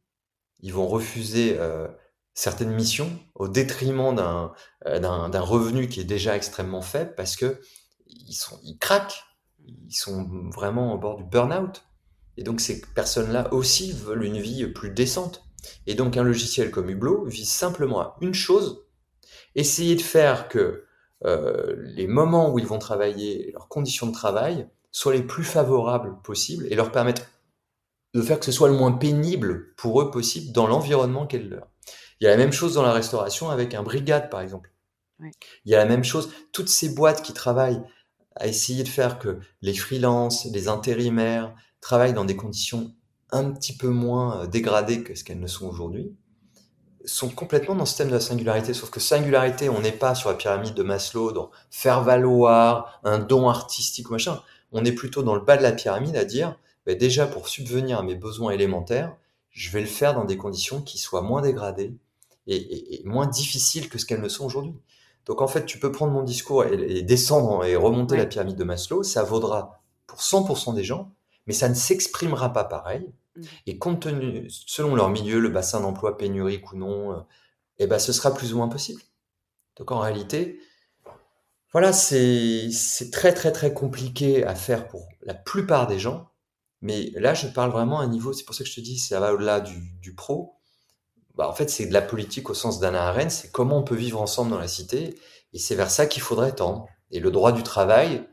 ils 0.60 0.72
vont 0.72 0.88
refuser 0.88 1.58
euh, 1.58 1.86
certaines 2.32 2.74
missions 2.74 3.10
au 3.34 3.46
détriment 3.46 4.14
d'un 4.14 4.54
euh, 4.86 4.98
d'un 4.98 5.40
revenu 5.42 5.86
qui 5.86 6.00
est 6.00 6.04
déjà 6.04 6.34
extrêmement 6.34 6.80
faible 6.80 7.14
parce 7.14 7.36
que 7.36 7.60
ils, 8.06 8.32
sont, 8.32 8.58
ils 8.64 8.78
craquent, 8.78 9.22
ils 9.66 9.94
sont 9.94 10.50
vraiment 10.50 10.94
au 10.94 10.98
bord 10.98 11.18
du 11.18 11.24
burn-out. 11.24 11.84
Et 12.38 12.42
donc 12.42 12.62
ces 12.62 12.80
personnes-là 12.80 13.52
aussi 13.52 13.92
veulent 13.92 14.24
une 14.24 14.40
vie 14.40 14.66
plus 14.68 14.90
décente. 14.90 15.44
Et 15.86 15.94
donc 15.94 16.16
un 16.16 16.22
logiciel 16.22 16.70
comme 16.70 16.88
Hublot 16.88 17.26
vise 17.26 17.50
simplement 17.50 18.00
à 18.00 18.16
une 18.22 18.32
chose, 18.32 18.86
essayer 19.54 19.94
de 19.94 20.00
faire 20.00 20.48
que 20.48 20.86
euh, 21.26 21.76
les 21.80 22.06
moments 22.06 22.50
où 22.50 22.58
ils 22.58 22.66
vont 22.66 22.78
travailler, 22.78 23.52
leurs 23.52 23.68
conditions 23.68 24.06
de 24.06 24.12
travail, 24.12 24.70
soient 24.96 25.12
les 25.12 25.22
plus 25.22 25.44
favorables 25.44 26.16
possibles 26.22 26.66
et 26.70 26.74
leur 26.74 26.90
permettre 26.90 27.20
de 28.14 28.22
faire 28.22 28.38
que 28.38 28.46
ce 28.46 28.52
soit 28.52 28.68
le 28.68 28.74
moins 28.74 28.92
pénible 28.92 29.74
pour 29.76 30.00
eux 30.00 30.10
possible 30.10 30.52
dans 30.52 30.66
l'environnement 30.66 31.26
qu'est 31.26 31.38
le 31.38 31.50
leur. 31.50 31.68
Il 32.18 32.24
y 32.24 32.26
a 32.28 32.30
la 32.30 32.38
même 32.38 32.52
chose 32.52 32.72
dans 32.72 32.82
la 32.82 32.94
restauration 32.94 33.50
avec 33.50 33.74
un 33.74 33.82
brigade, 33.82 34.30
par 34.30 34.40
exemple. 34.40 34.72
Il 35.20 35.70
y 35.70 35.74
a 35.74 35.78
la 35.78 35.84
même 35.84 36.02
chose, 36.02 36.32
toutes 36.50 36.70
ces 36.70 36.94
boîtes 36.94 37.20
qui 37.20 37.34
travaillent 37.34 37.82
à 38.36 38.46
essayer 38.46 38.84
de 38.84 38.88
faire 38.88 39.18
que 39.18 39.38
les 39.60 39.74
freelances, 39.74 40.46
les 40.46 40.66
intérimaires 40.66 41.54
travaillent 41.82 42.14
dans 42.14 42.24
des 42.24 42.36
conditions 42.36 42.94
un 43.32 43.50
petit 43.50 43.76
peu 43.76 43.88
moins 43.88 44.44
euh, 44.44 44.46
dégradées 44.46 45.02
que 45.02 45.14
ce 45.14 45.24
qu'elles 45.24 45.40
ne 45.40 45.46
sont 45.46 45.68
aujourd'hui, 45.68 46.16
sont 47.04 47.28
complètement 47.28 47.74
dans 47.74 47.82
le 47.82 47.86
système 47.86 48.08
de 48.08 48.14
la 48.14 48.20
singularité. 48.20 48.72
Sauf 48.72 48.88
que 48.88 49.00
singularité, 49.00 49.68
on 49.68 49.80
n'est 49.80 49.92
pas 49.92 50.14
sur 50.14 50.30
la 50.30 50.36
pyramide 50.36 50.72
de 50.72 50.82
Maslow, 50.82 51.32
dans 51.32 51.50
faire 51.70 52.02
valoir 52.02 52.98
un 53.04 53.18
don 53.18 53.50
artistique 53.50 54.08
ou 54.08 54.14
machin. 54.14 54.40
On 54.78 54.84
est 54.84 54.92
plutôt 54.92 55.22
dans 55.22 55.34
le 55.34 55.40
bas 55.40 55.56
de 55.56 55.62
la 55.62 55.72
pyramide 55.72 56.16
à 56.16 56.26
dire, 56.26 56.58
bah, 56.84 56.94
déjà 56.94 57.26
pour 57.26 57.48
subvenir 57.48 57.98
à 57.98 58.02
mes 58.02 58.14
besoins 58.14 58.52
élémentaires, 58.52 59.16
je 59.50 59.70
vais 59.70 59.80
le 59.80 59.86
faire 59.86 60.12
dans 60.12 60.26
des 60.26 60.36
conditions 60.36 60.82
qui 60.82 60.98
soient 60.98 61.22
moins 61.22 61.40
dégradées 61.40 61.94
et, 62.46 63.02
moins 63.06 63.26
difficiles 63.26 63.88
que 63.88 63.96
ce 63.96 64.04
qu'elles 64.04 64.20
ne 64.20 64.28
sont 64.28 64.44
aujourd'hui. 64.44 64.74
Donc 65.24 65.40
en 65.40 65.48
fait, 65.48 65.64
tu 65.64 65.78
peux 65.78 65.90
prendre 65.90 66.12
mon 66.12 66.22
discours 66.22 66.64
et, 66.64 67.00
descendre 67.00 67.64
et 67.64 67.74
remonter 67.74 68.18
la 68.18 68.26
pyramide 68.26 68.56
de 68.56 68.64
Maslow, 68.64 69.02
ça 69.02 69.22
vaudra 69.22 69.82
pour 70.06 70.18
100% 70.18 70.74
des 70.74 70.84
gens, 70.84 71.10
mais 71.46 71.54
ça 71.54 71.70
ne 71.70 71.74
s'exprimera 71.74 72.52
pas 72.52 72.64
pareil. 72.64 73.10
Mmh. 73.34 73.42
Et 73.66 73.78
compte 73.78 74.00
tenu, 74.00 74.46
selon 74.50 74.94
leur 74.94 75.08
milieu, 75.08 75.40
le 75.40 75.48
bassin 75.48 75.80
d'emploi 75.80 76.18
pénurique 76.18 76.70
ou 76.72 76.76
non, 76.76 77.12
euh, 77.12 77.20
eh 77.78 77.86
ben, 77.86 77.98
ce 77.98 78.12
sera 78.12 78.34
plus 78.34 78.52
ou 78.52 78.58
moins 78.58 78.68
possible. 78.68 79.00
Donc 79.76 79.90
en 79.90 80.00
réalité, 80.00 80.60
voilà, 81.76 81.92
c'est 81.92 82.70
très 83.12 83.34
très 83.34 83.52
très 83.52 83.74
compliqué 83.74 84.46
à 84.46 84.54
faire 84.54 84.88
pour 84.88 85.06
la 85.20 85.34
plupart 85.34 85.86
des 85.86 85.98
gens. 85.98 86.30
Mais 86.80 87.10
là, 87.16 87.34
je 87.34 87.48
parle 87.48 87.70
vraiment 87.70 88.00
à 88.00 88.04
un 88.04 88.08
niveau, 88.08 88.32
c'est 88.32 88.44
pour 88.44 88.54
ça 88.54 88.64
que 88.64 88.70
je 88.70 88.76
te 88.76 88.80
dis, 88.80 88.98
ça 88.98 89.20
va 89.20 89.34
au-delà 89.34 89.60
du, 89.60 90.14
pro. 90.14 90.54
Bah, 91.34 91.46
en 91.46 91.52
fait, 91.52 91.68
c'est 91.68 91.84
de 91.84 91.92
la 91.92 92.00
politique 92.00 92.48
au 92.48 92.54
sens 92.54 92.80
d'Anna 92.80 93.08
Arendt, 93.08 93.28
c'est 93.28 93.52
comment 93.52 93.76
on 93.76 93.82
peut 93.82 93.94
vivre 93.94 94.22
ensemble 94.22 94.52
dans 94.52 94.58
la 94.58 94.68
cité, 94.68 95.20
et 95.52 95.58
c'est 95.58 95.74
vers 95.74 95.90
ça 95.90 96.06
qu'il 96.06 96.22
faudrait 96.22 96.54
tendre. 96.54 96.86
Et 97.10 97.20
le 97.20 97.30
droit 97.30 97.52
du 97.52 97.62
travail 97.62 98.26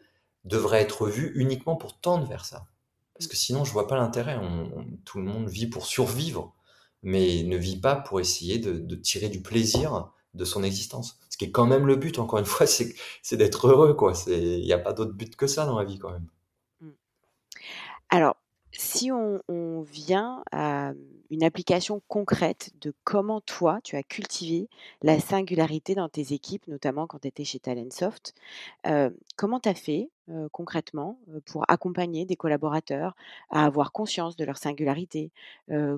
devrait 0.46 0.82
être 0.82 1.10
vu 1.10 1.34
uniquement 1.36 1.76
pour 1.76 2.00
tendre 2.00 2.26
vers 2.26 2.46
ça. 2.46 2.68
Parce 3.14 3.28
que 3.28 3.36
sinon, 3.36 3.66
je 3.66 3.74
vois 3.74 3.90
pas 3.90 3.98
l'intérêt. 3.98 4.40
tout 5.04 5.18
le 5.18 5.26
monde 5.26 5.50
vit 5.50 5.68
pour 5.68 5.86
survivre, 5.86 6.56
mais 7.02 7.44
ne 7.44 7.58
vit 7.58 7.82
pas 7.82 7.98
pour 7.98 8.22
essayer 8.22 8.58
de, 8.58 8.96
tirer 8.96 9.28
du 9.28 9.42
plaisir 9.42 10.14
de 10.34 10.46
son 10.46 10.64
existence. 10.64 11.20
Ce 11.30 11.38
qui 11.38 11.46
est 11.46 11.52
quand 11.52 11.66
même 11.66 11.88
le 11.88 11.96
but, 11.96 12.20
encore 12.20 12.40
une 12.40 12.46
fois, 12.46 12.66
c'est, 12.68 13.38
d'être 13.38 13.68
heureux, 13.68 13.94
quoi. 13.94 14.14
Il 14.28 14.62
n'y 14.62 14.74
a 14.74 14.80
pas 14.80 14.94
d'autre 14.94 15.14
but 15.14 15.36
que 15.36 15.48
ça 15.48 15.66
dans 15.66 15.78
la 15.78 15.86
vie, 15.86 16.00
quand 16.00 16.12
même. 16.12 16.28
Mmh. 16.82 16.90
Alors, 18.10 18.38
si 18.72 19.12
on, 19.12 19.42
vient 19.82 20.44
à 20.52 20.94
une 21.30 21.44
application 21.44 22.02
concrète 22.08 22.72
de 22.82 22.94
comment 23.04 23.42
toi, 23.42 23.80
tu 23.84 23.96
as 23.96 24.04
cultivé 24.04 24.70
la 25.02 25.20
singularité 25.20 25.94
dans 25.96 26.10
tes 26.10 26.34
équipes, 26.34 26.68
notamment 26.68 27.06
quand 27.06 27.20
tu 27.20 27.28
étais 27.28 27.44
chez 27.44 27.60
Talentsoft, 27.60 28.34
euh, 28.88 29.10
comment 29.36 29.60
tu 29.60 29.70
as 29.70 29.76
fait 29.76 30.10
concrètement 30.52 31.20
pour 31.46 31.66
accompagner 31.70 32.26
des 32.26 32.36
collaborateurs 32.36 33.16
à 33.50 33.66
avoir 33.66 33.92
conscience 33.92 34.36
de 34.36 34.46
leur 34.46 34.58
singularité 34.58 35.32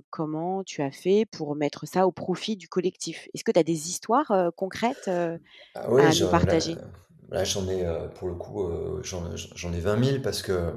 Comment 0.10 0.64
tu 0.64 0.82
as 0.82 0.92
fait 0.92 1.26
pour 1.26 1.56
mettre 1.56 1.88
ça 1.88 2.08
au 2.08 2.12
profit 2.12 2.56
du 2.56 2.68
collectif? 2.68 3.28
Est-ce 3.34 3.44
que 3.44 3.52
tu 3.52 3.60
as 3.60 3.64
des 3.64 3.90
histoires 3.90 4.52
concrètes 4.56 5.10
ah 5.10 5.38
à 5.76 6.12
nous 6.20 6.30
partager? 6.30 6.76
Là, 7.30 7.44
j'en 7.44 7.68
ai, 7.68 7.86
pour 8.16 8.28
le 8.28 8.36
coup, 8.36 8.68
j'en 9.04 9.74
ai 9.74 9.80
20 9.80 10.04
000 10.04 10.22
parce 10.22 10.42
que 10.42 10.74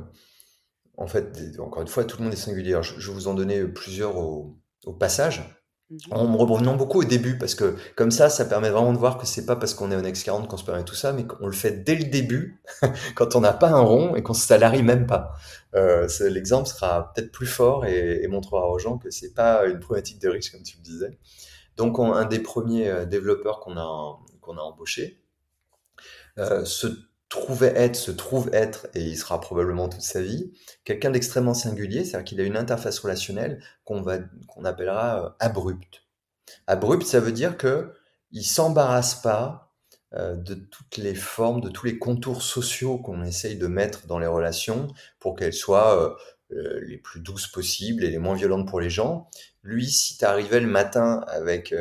en 0.99 1.07
fait, 1.07 1.57
encore 1.61 1.81
une 1.81 1.89
fois, 1.89 2.05
tout 2.05 2.19
le 2.19 2.25
monde 2.25 2.33
est 2.33 2.37
singulier. 2.37 2.79
je, 2.83 3.09
vais 3.09 3.15
vous 3.15 3.29
en 3.29 3.35
donner 3.35 3.65
plusieurs 3.65 4.19
au, 4.19 4.59
passage. 4.99 5.43
Mhm. 5.91 5.99
En 6.11 6.29
me 6.29 6.37
revenant 6.37 6.77
beaucoup 6.77 7.01
au 7.01 7.05
début, 7.05 7.39
parce 7.39 7.55
que 7.55 7.75
comme 7.97 8.11
ça, 8.11 8.29
ça 8.29 8.45
permet 8.45 8.69
vraiment 8.69 8.93
de 8.93 8.99
voir 8.99 9.17
que 9.17 9.27
c'est 9.27 9.47
pas 9.47 9.57
parce 9.57 9.73
qu'on 9.73 9.91
est 9.91 9.97
en 9.97 10.03
X40 10.03 10.47
qu'on 10.47 10.59
se 10.59 10.65
permet 10.65 10.85
tout 10.85 10.95
ça, 10.95 11.13
mais 11.13 11.25
qu'on 11.25 11.47
le 11.47 11.53
fait 11.53 11.83
dès 11.83 11.95
le 11.95 12.05
début, 12.05 12.63
quand 13.15 13.37
on 13.37 13.41
n'a 13.41 13.55
pas 13.55 13.71
un 13.71 13.81
rond 13.81 14.15
et 14.15 14.23
qu'on 14.23 14.35
se 14.35 14.47
salarie 14.47 14.83
même 14.83 15.07
pas. 15.07 15.35
Euh, 15.75 16.07
l'exemple 16.21 16.69
sera 16.69 17.13
peut-être 17.13 17.33
plus 17.33 17.47
fort 17.47 17.87
et, 17.87 18.27
montrera 18.29 18.69
aux 18.69 18.79
gens 18.79 18.99
que 18.99 19.11
c'est 19.11 19.33
pas 19.33 19.65
une 19.67 19.81
problématique 19.81 20.21
de 20.21 20.29
riche, 20.29 20.51
comme 20.51 20.63
tu 20.63 20.77
le 20.77 20.83
disais. 20.83 21.19
Donc, 21.77 21.99
un 21.99 22.25
des 22.27 22.41
premiers 22.41 22.89
euh, 22.89 23.05
développeurs 23.07 23.61
qu'on 23.61 23.79
a, 23.79 24.19
qu'on 24.41 24.59
a 24.59 24.61
embauché 24.61 25.23
euh, 26.39 26.65
se 26.65 26.87
trouvait 27.29 27.73
être, 27.77 27.97
se 27.97 28.11
trouve 28.11 28.49
être, 28.53 28.87
et 28.95 29.03
il 29.03 29.17
sera 29.17 29.41
probablement 29.41 29.89
toute 29.89 30.03
sa 30.03 30.23
vie, 30.23 30.53
quelqu'un 30.85 31.11
d'extrêmement 31.11 31.55
singulier, 31.55 32.05
c'est-à-dire 32.05 32.25
qu'il 32.25 32.41
a 32.41 32.45
une 32.45 32.57
interface 32.57 32.99
relationnelle 32.99 33.63
qu'on 33.85 34.01
va, 34.01 34.19
qu'on 34.47 34.65
appellera 34.65 35.25
euh, 35.25 35.31
abrupte. 35.39 36.07
Abrupte, 36.67 37.07
ça 37.07 37.21
veut 37.21 37.33
dire 37.33 37.57
que 37.59 37.93
il 38.31 38.45
s'embarrasse 38.45 39.17
pas 39.17 39.75
euh, 40.15 40.37
de 40.37 40.55
toutes 40.55 40.97
les 40.97 41.15
formes, 41.15 41.61
de 41.61 41.69
tous 41.69 41.87
les 41.87 41.99
contours 41.99 42.43
sociaux 42.43 42.99
qu'on 42.99 43.23
essaye 43.23 43.57
de 43.57 43.67
mettre 43.67 44.07
dans 44.07 44.19
les 44.19 44.27
relations 44.27 44.89
pour 45.19 45.37
qu'elles 45.37 45.53
soient 45.53 46.17
euh, 46.53 46.81
les 46.87 46.97
plus 46.97 47.21
douces 47.21 47.47
possibles 47.47 48.05
et 48.05 48.11
les 48.11 48.19
moins 48.19 48.35
violentes 48.35 48.67
pour 48.67 48.81
les 48.81 48.91
gens. 48.91 49.29
Lui, 49.63 49.87
si 49.91 50.17
t'arrivais 50.17 50.61
le 50.61 50.67
matin 50.67 51.25
avec 51.29 51.75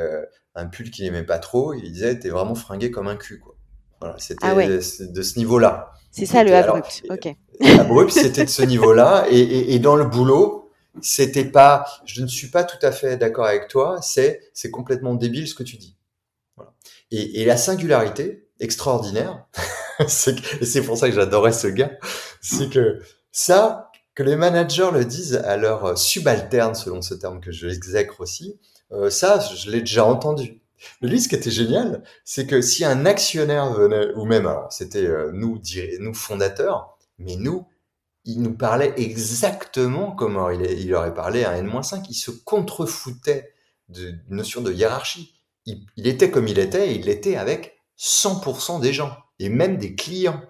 un 0.55 0.65
pull 0.67 0.91
qu'il 0.91 1.05
aimait 1.05 1.23
pas 1.23 1.39
trop, 1.39 1.73
il 1.73 1.89
disait 1.91 2.19
t'es 2.19 2.29
vraiment 2.29 2.55
fringué 2.55 2.91
comme 2.91 3.07
un 3.07 3.15
cul, 3.15 3.39
quoi. 3.39 3.56
Voilà, 3.99 4.15
c'était 4.19 4.45
ah 4.45 4.55
de 4.55 5.21
ce 5.21 5.39
niveau-là. 5.39 5.91
C'est 6.11 6.25
ça 6.25 6.43
le 6.43 6.53
abrupt. 6.53 7.03
ok. 7.09 7.35
Abrupt, 7.79 8.11
c'était 8.11 8.45
de 8.45 8.49
ce 8.49 8.63
niveau-là. 8.63 9.25
Et, 9.31 9.39
et, 9.39 9.73
et, 9.75 9.79
dans 9.79 9.95
le 9.95 10.05
boulot, 10.05 10.71
c'était 11.01 11.45
pas. 11.45 11.85
Je 12.05 12.21
ne 12.21 12.27
suis 12.27 12.47
pas 12.47 12.63
tout 12.63 12.83
à 12.85 12.91
fait 12.91 13.17
d'accord 13.17 13.45
avec 13.45 13.67
toi. 13.67 13.99
C'est 14.01 14.41
c'est 14.53 14.71
complètement 14.71 15.15
débile 15.15 15.47
ce 15.47 15.55
que 15.55 15.63
tu 15.63 15.77
dis. 15.77 15.95
Voilà. 16.55 16.73
Et, 17.11 17.41
et 17.41 17.45
la 17.45 17.57
singularité 17.57 18.47
extraordinaire, 18.59 19.45
c'est 20.07 20.35
et 20.61 20.65
c'est 20.65 20.81
pour 20.81 20.97
ça 20.97 21.09
que 21.09 21.15
j'adorais 21.15 21.51
ce 21.51 21.67
gars, 21.67 21.91
c'est 22.41 22.69
que 22.69 23.01
ça, 23.31 23.91
que 24.15 24.23
les 24.23 24.35
managers 24.35 24.89
le 24.91 25.05
disent 25.05 25.35
à 25.35 25.57
leurs 25.57 25.97
subalternes, 25.97 26.75
selon 26.75 27.01
ce 27.01 27.13
terme 27.13 27.39
que 27.39 27.51
je 27.51 27.67
exècre 27.67 28.21
aussi, 28.21 28.59
euh, 28.91 29.09
ça, 29.09 29.39
je 29.39 29.69
l'ai 29.69 29.81
déjà 29.81 30.05
entendu. 30.05 30.61
Mais 31.01 31.09
lui, 31.09 31.21
ce 31.21 31.27
qui 31.27 31.35
était 31.35 31.51
génial, 31.51 32.03
c'est 32.23 32.47
que 32.47 32.61
si 32.61 32.85
un 32.85 33.05
actionnaire 33.05 33.73
venait, 33.73 34.13
ou 34.15 34.25
même, 34.25 34.49
c'était 34.69 35.05
euh, 35.05 35.31
nous, 35.33 35.61
nous 35.99 36.13
fondateurs, 36.13 36.97
mais 37.17 37.35
nous, 37.35 37.67
il 38.25 38.41
nous 38.41 38.55
parlait 38.55 38.93
exactement 38.97 40.11
comme 40.11 40.37
il, 40.53 40.93
aurait 40.93 41.13
parlé 41.13 41.45
à 41.45 41.57
N-5. 41.57 42.05
Il 42.09 42.13
se 42.13 42.31
contrefoutait 42.31 43.53
de 43.89 44.15
notion 44.29 44.61
de 44.61 44.71
hiérarchie. 44.71 45.33
Il, 45.65 46.07
était 46.07 46.29
comme 46.29 46.47
il 46.47 46.59
était, 46.59 46.91
et 46.91 46.95
il 46.95 47.05
l'était 47.05 47.37
avec 47.37 47.81
100% 47.97 48.81
des 48.81 48.93
gens, 48.93 49.17
et 49.39 49.49
même 49.49 49.77
des 49.77 49.95
clients. 49.95 50.41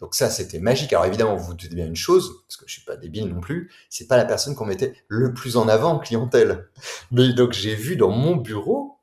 Donc 0.00 0.14
ça, 0.14 0.30
c'était 0.30 0.60
magique. 0.60 0.92
Alors 0.92 1.06
évidemment, 1.06 1.36
vous 1.36 1.46
vous 1.46 1.54
doutez 1.54 1.74
bien 1.74 1.86
une 1.86 1.96
chose, 1.96 2.44
parce 2.46 2.56
que 2.56 2.64
je 2.68 2.72
suis 2.72 2.84
pas 2.84 2.96
débile 2.96 3.26
non 3.26 3.40
plus, 3.40 3.72
c'est 3.90 4.06
pas 4.06 4.16
la 4.16 4.24
personne 4.24 4.54
qu'on 4.54 4.66
mettait 4.66 4.94
le 5.08 5.34
plus 5.34 5.56
en 5.56 5.68
avant 5.68 5.94
en 5.94 5.98
clientèle. 5.98 6.68
Mais 7.10 7.32
donc 7.32 7.52
j'ai 7.52 7.74
vu 7.74 7.96
dans 7.96 8.10
mon 8.10 8.36
bureau 8.36 8.97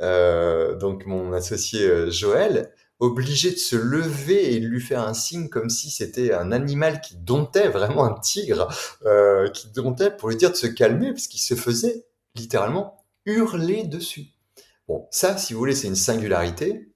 euh, 0.00 0.74
donc 0.76 1.06
mon 1.06 1.32
associé 1.32 1.82
euh, 1.82 2.10
Joël, 2.10 2.72
obligé 2.98 3.50
de 3.50 3.56
se 3.56 3.76
lever 3.76 4.54
et 4.54 4.60
de 4.60 4.66
lui 4.66 4.80
faire 4.80 5.02
un 5.02 5.14
signe 5.14 5.48
comme 5.48 5.70
si 5.70 5.90
c'était 5.90 6.32
un 6.32 6.52
animal 6.52 7.00
qui 7.00 7.16
domptait, 7.16 7.68
vraiment 7.68 8.04
un 8.04 8.18
tigre, 8.18 8.68
euh, 9.06 9.48
qui 9.50 9.68
domptait 9.68 10.10
pour 10.10 10.28
lui 10.28 10.36
dire 10.36 10.50
de 10.50 10.56
se 10.56 10.66
calmer, 10.66 11.12
parce 11.12 11.26
qu'il 11.26 11.40
se 11.40 11.54
faisait 11.54 12.06
littéralement 12.34 13.04
hurler 13.26 13.84
dessus. 13.84 14.26
Bon, 14.88 15.06
ça, 15.10 15.36
si 15.36 15.52
vous 15.52 15.58
voulez, 15.58 15.74
c'est 15.74 15.88
une 15.88 15.94
singularité 15.94 16.88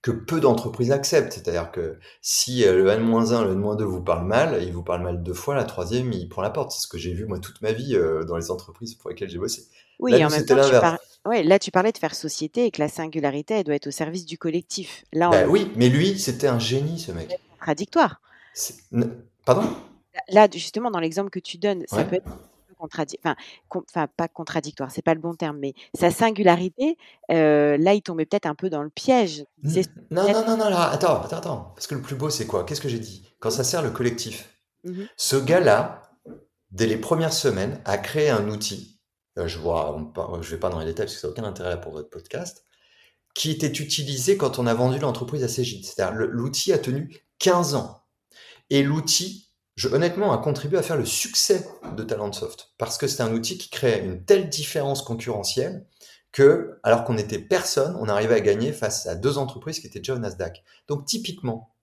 que 0.00 0.10
peu 0.10 0.40
d'entreprises 0.40 0.92
acceptent. 0.92 1.34
C'est-à-dire 1.34 1.70
que 1.70 1.98
si 2.22 2.64
le 2.64 2.88
N-1, 2.88 3.44
le 3.44 3.52
N-2 3.52 3.82
vous 3.82 4.02
parle 4.02 4.26
mal, 4.26 4.62
il 4.62 4.72
vous 4.72 4.82
parle 4.82 5.02
mal 5.02 5.22
deux 5.22 5.34
fois, 5.34 5.54
la 5.54 5.64
troisième, 5.64 6.12
il 6.12 6.28
prend 6.28 6.40
la 6.40 6.50
porte. 6.50 6.72
C'est 6.72 6.80
ce 6.80 6.88
que 6.88 6.96
j'ai 6.96 7.12
vu 7.12 7.26
moi 7.26 7.38
toute 7.38 7.60
ma 7.60 7.72
vie 7.72 7.98
dans 8.26 8.36
les 8.36 8.50
entreprises 8.50 8.94
pour 8.94 9.10
lesquelles 9.10 9.28
j'ai 9.28 9.38
bossé. 9.38 9.66
Oui, 9.98 10.24
en 10.24 10.30
même 10.30 10.46
temps, 10.46 10.56
tu 10.66 10.74
là, 11.26 11.58
tu 11.58 11.70
parlais 11.70 11.92
de 11.92 11.98
faire 11.98 12.14
société 12.14 12.66
et 12.66 12.70
que 12.70 12.80
la 12.80 12.88
singularité, 12.88 13.54
elle 13.54 13.64
doit 13.64 13.74
être 13.74 13.86
au 13.86 13.92
service 13.92 14.26
du 14.26 14.38
collectif. 14.38 15.04
Là, 15.12 15.30
bah 15.30 15.46
Oui, 15.46 15.70
mais 15.76 15.88
lui, 15.88 16.18
c'était 16.18 16.48
un 16.48 16.58
génie, 16.58 16.98
ce 16.98 17.12
mec. 17.12 17.38
Contradictoire. 17.58 18.20
Pardon? 19.44 19.68
Là, 20.28 20.48
justement, 20.52 20.90
dans 20.90 21.00
l'exemple 21.00 21.30
que 21.30 21.38
tu 21.38 21.58
donnes, 21.58 21.84
ça 21.88 22.04
peut 22.04 22.16
être 22.16 22.28
contradictoire, 22.78 23.36
enfin, 23.68 24.08
pas 24.16 24.26
contradictoire, 24.26 24.90
c'est 24.90 25.02
pas 25.02 25.12
le 25.12 25.20
bon 25.20 25.34
terme, 25.34 25.58
mais 25.58 25.74
sa 25.94 26.10
singularité, 26.10 26.96
là, 27.28 27.94
il 27.94 28.02
tombait 28.02 28.24
peut-être 28.24 28.46
un 28.46 28.54
peu 28.54 28.70
dans 28.70 28.82
le 28.82 28.88
piège. 28.90 29.44
Non, 29.62 30.32
non, 30.32 30.44
non, 30.46 30.56
non, 30.56 30.64
attends, 30.64 31.20
attends, 31.22 31.36
attends, 31.36 31.72
parce 31.74 31.86
que 31.86 31.94
le 31.94 32.00
plus 32.00 32.16
beau, 32.16 32.30
c'est 32.30 32.46
quoi? 32.46 32.64
Qu'est-ce 32.64 32.80
que 32.80 32.88
j'ai 32.88 32.98
dit? 32.98 33.28
Quand 33.38 33.50
ça 33.50 33.64
sert 33.64 33.82
le 33.82 33.90
collectif. 33.90 34.48
Mmh 34.84 35.02
Ce 35.16 35.36
gars-là, 35.36 36.02
dès 36.70 36.86
les 36.86 36.96
premières 36.96 37.34
semaines, 37.34 37.80
a 37.84 37.98
créé 37.98 38.30
un 38.30 38.48
outil. 38.48 38.99
Je 39.46 39.58
vois, 39.58 40.12
je 40.40 40.50
vais 40.50 40.60
pas 40.60 40.70
dans 40.70 40.78
les 40.78 40.86
détails 40.86 41.06
parce 41.06 41.14
que 41.14 41.20
ça 41.20 41.28
n'a 41.28 41.32
aucun 41.32 41.44
intérêt 41.44 41.80
pour 41.80 41.92
votre 41.92 42.10
podcast 42.10 42.64
qui 43.34 43.50
était 43.50 43.68
utilisé 43.68 44.36
quand 44.36 44.58
on 44.58 44.66
a 44.66 44.74
vendu 44.74 44.98
l'entreprise 44.98 45.44
à 45.44 45.48
Cégide. 45.48 45.84
C'est-à-dire 45.84 46.26
l'outil 46.30 46.72
a 46.72 46.78
tenu 46.78 47.16
15 47.38 47.74
ans. 47.74 48.02
Et 48.70 48.82
l'outil, 48.82 49.48
honnêtement, 49.92 50.32
a 50.32 50.38
contribué 50.38 50.78
à 50.78 50.82
faire 50.82 50.96
le 50.96 51.04
succès 51.04 51.66
de 51.96 52.02
Talentsoft. 52.02 52.72
Parce 52.78 52.98
que 52.98 53.06
c'est 53.06 53.22
un 53.22 53.32
outil 53.32 53.58
qui 53.58 53.70
créait 53.70 54.04
une 54.04 54.24
telle 54.24 54.48
différence 54.48 55.02
concurrentielle 55.02 55.86
que, 56.32 56.78
alors 56.82 57.04
qu'on 57.04 57.14
n'était 57.14 57.38
personne, 57.38 57.96
on 58.00 58.08
arrivait 58.08 58.36
à 58.36 58.40
gagner 58.40 58.72
face 58.72 59.06
à 59.06 59.14
deux 59.14 59.38
entreprises 59.38 59.80
qui 59.80 59.86
étaient 59.86 59.98
déjà 59.98 60.14
au 60.14 60.18
Nasdaq. 60.18 60.62
Donc 60.86 61.06
typiquement, 61.06 61.74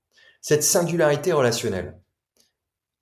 cette 0.41 0.63
singularité 0.63 1.33
relationnelle, 1.33 1.99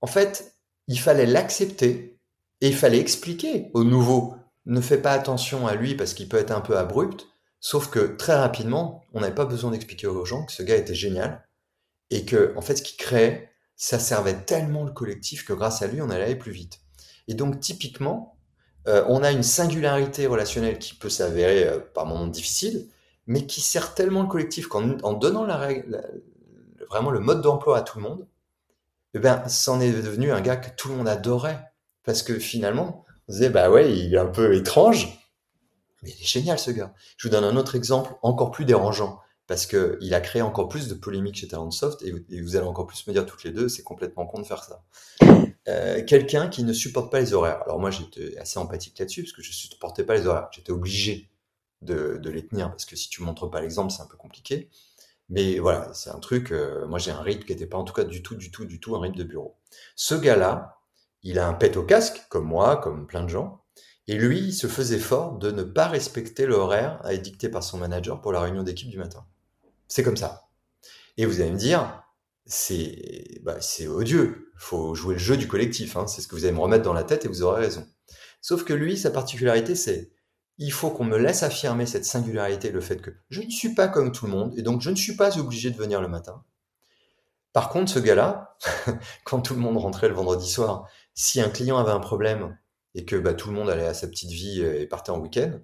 en 0.02 0.08
fait, 0.08 0.56
il 0.88 1.00
fallait 1.00 1.26
l'accepter 1.26 2.20
et 2.62 2.70
il 2.70 2.76
fallait 2.76 3.00
expliquer 3.00 3.70
au 3.74 3.84
nouveau. 3.84 4.36
Ne 4.66 4.82
fais 4.82 4.98
pas 4.98 5.12
attention 5.12 5.68
à 5.68 5.76
lui 5.76 5.96
parce 5.96 6.14
qu'il 6.14 6.28
peut 6.28 6.38
être 6.38 6.52
un 6.52 6.62
peu 6.62 6.78
abrupt, 6.78 7.28
Sauf 7.68 7.90
que 7.90 8.16
très 8.16 8.36
rapidement, 8.36 9.04
on 9.14 9.22
n'avait 9.22 9.34
pas 9.34 9.48
besoin 9.48 9.72
d'expliquer 9.72 10.06
aux 10.06 10.24
gens 10.24 10.46
que 10.46 10.52
ce 10.52 10.62
gars 10.62 10.76
était 10.76 10.94
génial 10.94 11.48
et 12.12 12.24
que, 12.24 12.54
en 12.56 12.62
fait, 12.62 12.76
ce 12.76 12.84
qu'il 12.84 12.96
créait, 12.96 13.50
ça 13.76 13.98
servait 13.98 14.40
tellement 14.46 14.84
le 14.84 14.92
collectif 14.92 15.44
que 15.44 15.54
grâce 15.54 15.82
à 15.82 15.88
lui, 15.88 16.00
on 16.00 16.12
allait 16.12 16.26
aller 16.26 16.36
plus 16.36 16.52
vite. 16.52 16.82
Et 17.28 17.34
donc, 17.34 17.60
typiquement, 17.60 18.38
euh, 18.88 19.04
on 19.08 19.24
a 19.24 19.32
une 19.32 19.42
singularité 19.42 20.28
relationnelle 20.28 20.78
qui 20.78 20.94
peut 20.94 21.10
s'avérer 21.10 21.68
euh, 21.68 21.80
par 21.80 22.06
moments 22.06 22.28
difficile, 22.28 22.88
mais 23.26 23.48
qui 23.48 23.62
sert 23.62 23.96
tellement 23.96 24.22
le 24.22 24.28
collectif 24.28 24.68
qu'en 24.68 25.14
donnant 25.14 25.46
la 25.46 25.58
règle, 25.58 26.04
vraiment 26.88 27.10
le 27.10 27.20
mode 27.20 27.42
d'emploi 27.42 27.80
à 27.80 27.82
tout 27.82 27.98
le 27.98 28.04
monde, 28.04 28.28
eh 29.16 29.20
ben, 29.20 29.44
c'en 29.48 29.82
est 29.82 29.92
devenu 29.92 30.32
un 30.32 30.42
gars 30.42 30.58
que 30.58 30.70
tout 30.78 30.90
le 30.90 30.98
monde 30.98 31.08
adorait. 31.08 31.72
Parce 32.04 32.22
que 32.22 32.38
finalement, 32.38 33.05
on 33.28 33.32
disait, 33.32 33.50
bah 33.50 33.70
ouais, 33.70 33.92
il 33.92 34.14
est 34.14 34.20
un 34.20 34.28
peu 34.28 34.56
étrange, 34.56 35.20
mais 36.04 36.12
il 36.12 36.22
est 36.22 36.28
génial 36.28 36.60
ce 36.60 36.72
gars. 36.72 36.94
Je 37.18 37.28
vous 37.28 37.32
donne 37.32 37.44
un 37.44 37.56
autre 37.56 37.76
exemple 37.76 38.16
encore 38.22 38.52
plus 38.52 38.66
dérangeant 38.66 39.20
parce 39.48 39.66
que 39.66 39.98
il 40.02 40.14
a 40.14 40.22
créé 40.22 40.42
encore 40.42 40.70
plus 40.70 40.88
de 40.88 40.94
polémiques 40.96 41.36
chez 41.36 41.48
Talentsoft 41.48 42.02
et, 42.02 42.14
et 42.30 42.42
vous 42.42 42.56
allez 42.56 42.66
encore 42.66 42.88
plus 42.88 43.06
me 43.08 43.14
dire 43.14 43.26
toutes 43.26 43.44
les 43.44 43.52
deux, 43.52 43.70
c'est 43.70 43.84
complètement 43.84 44.26
con 44.26 44.40
de 44.40 44.46
faire 44.46 44.64
ça. 44.64 44.84
Euh, 45.68 46.04
quelqu'un 46.06 46.48
qui 46.48 46.64
ne 46.64 46.74
supporte 46.74 47.12
pas 47.12 47.20
les 47.20 47.34
horaires. 47.34 47.64
Alors 47.64 47.80
moi 47.80 47.90
j'étais 47.90 48.38
assez 48.38 48.60
empathique 48.60 49.00
là-dessus 49.00 49.24
parce 49.24 49.34
que 49.34 49.42
je 49.42 49.50
ne 49.50 49.54
supportais 49.54 50.04
pas 50.04 50.16
les 50.16 50.28
horaires. 50.28 50.48
J'étais 50.52 50.72
obligé 50.72 51.32
de, 51.82 52.20
les 52.24 52.46
tenir 52.46 52.70
parce 52.70 52.86
que 52.86 52.96
si 52.96 53.10
tu 53.10 53.24
montres 53.24 53.50
pas 53.50 53.62
l'exemple 53.62 53.92
c'est 53.92 54.02
un 54.02 54.08
peu 54.08 54.18
compliqué. 54.18 54.70
Mais 55.30 55.58
voilà, 55.58 55.92
c'est 55.96 56.12
un 56.12 56.20
truc. 56.20 56.52
Euh, 56.52 56.86
moi 56.88 57.00
j'ai 57.00 57.10
un 57.12 57.22
rythme 57.22 57.46
qui 57.46 57.52
n'était 57.52 57.66
pas 57.66 57.78
en 57.78 57.84
tout 57.84 57.94
cas 57.94 58.04
du 58.04 58.22
tout, 58.22 58.36
du 58.36 58.52
tout, 58.52 58.66
du 58.66 58.80
tout 58.80 58.96
un 58.96 59.00
rythme 59.00 59.18
de 59.18 59.24
bureau. 59.24 59.56
Ce 59.96 60.14
gars-là, 60.14 60.78
il 61.26 61.40
a 61.40 61.48
un 61.48 61.54
pet 61.54 61.76
au 61.76 61.84
casque 61.84 62.24
comme 62.30 62.46
moi, 62.46 62.78
comme 62.78 63.08
plein 63.08 63.24
de 63.24 63.30
gens. 63.30 63.64
Et 64.08 64.14
lui, 64.14 64.40
il 64.40 64.54
se 64.54 64.68
faisait 64.68 65.00
fort 65.00 65.40
de 65.40 65.50
ne 65.50 65.64
pas 65.64 65.88
respecter 65.88 66.46
l'horaire 66.46 67.02
dicté 67.22 67.50
par 67.50 67.64
son 67.64 67.80
manager 67.80 68.22
pour 68.22 68.32
la 68.32 68.40
réunion 68.40 68.62
d'équipe 68.62 68.90
du 68.90 69.00
matin. 69.00 69.26
C'est 69.88 70.04
comme 70.04 70.18
ça. 70.18 70.50
Et 71.18 71.26
vous 71.26 71.42
allez 71.42 71.50
me 71.50 71.58
dire, 71.58 72.04
c'est 72.46 73.42
bah, 73.42 73.58
odieux. 73.90 74.52
Il 74.54 74.60
faut 74.60 74.94
jouer 74.94 75.16
le 75.16 75.20
jeu 75.20 75.36
du 75.36 75.48
collectif. 75.48 75.98
Hein. 75.98 76.06
C'est 76.06 76.22
ce 76.22 76.28
que 76.28 76.36
vous 76.36 76.46
allez 76.46 76.54
me 76.54 76.62
remettre 76.62 76.84
dans 76.84 76.94
la 76.94 77.04
tête 77.04 77.26
et 77.26 77.28
vous 77.28 77.42
aurez 77.42 77.62
raison. 77.62 77.88
Sauf 78.40 78.64
que 78.64 78.74
lui, 78.74 78.96
sa 78.96 79.10
particularité, 79.10 79.74
c'est 79.74 80.12
il 80.60 80.72
faut 80.72 80.92
qu'on 80.92 81.06
me 81.06 81.18
laisse 81.18 81.42
affirmer 81.42 81.88
cette 81.88 82.06
singularité, 82.06 82.72
le 82.72 82.80
fait 82.80 83.02
que 83.02 83.12
je 83.30 83.42
ne 83.42 83.50
suis 83.50 83.74
pas 83.74 83.88
comme 83.88 84.12
tout 84.12 84.26
le 84.26 84.32
monde 84.32 84.54
et 84.58 84.62
donc 84.62 84.82
je 84.82 84.90
ne 84.90 84.96
suis 84.96 85.16
pas 85.16 85.38
obligé 85.38 85.72
de 85.72 85.76
venir 85.76 86.02
le 86.02 86.08
matin. 86.08 86.44
Par 87.52 87.70
contre, 87.70 87.92
ce 87.92 88.00
gars-là, 88.00 88.58
quand 89.24 89.42
tout 89.42 89.54
le 89.54 89.62
monde 89.62 89.78
rentrait 89.78 90.10
le 90.10 90.14
vendredi 90.14 90.50
soir, 90.50 90.88
si 91.16 91.42
un 91.42 91.50
client 91.50 91.78
avait 91.78 91.92
un 91.92 92.00
problème 92.00 92.58
et 92.94 93.06
que 93.06 93.16
bah, 93.16 93.34
tout 93.34 93.50
le 93.50 93.56
monde 93.56 93.70
allait 93.70 93.88
à 93.88 93.94
sa 93.94 94.08
petite 94.08 94.32
vie 94.32 94.62
euh, 94.62 94.82
et 94.82 94.86
partait 94.86 95.12
en 95.12 95.20
week-end, 95.20 95.60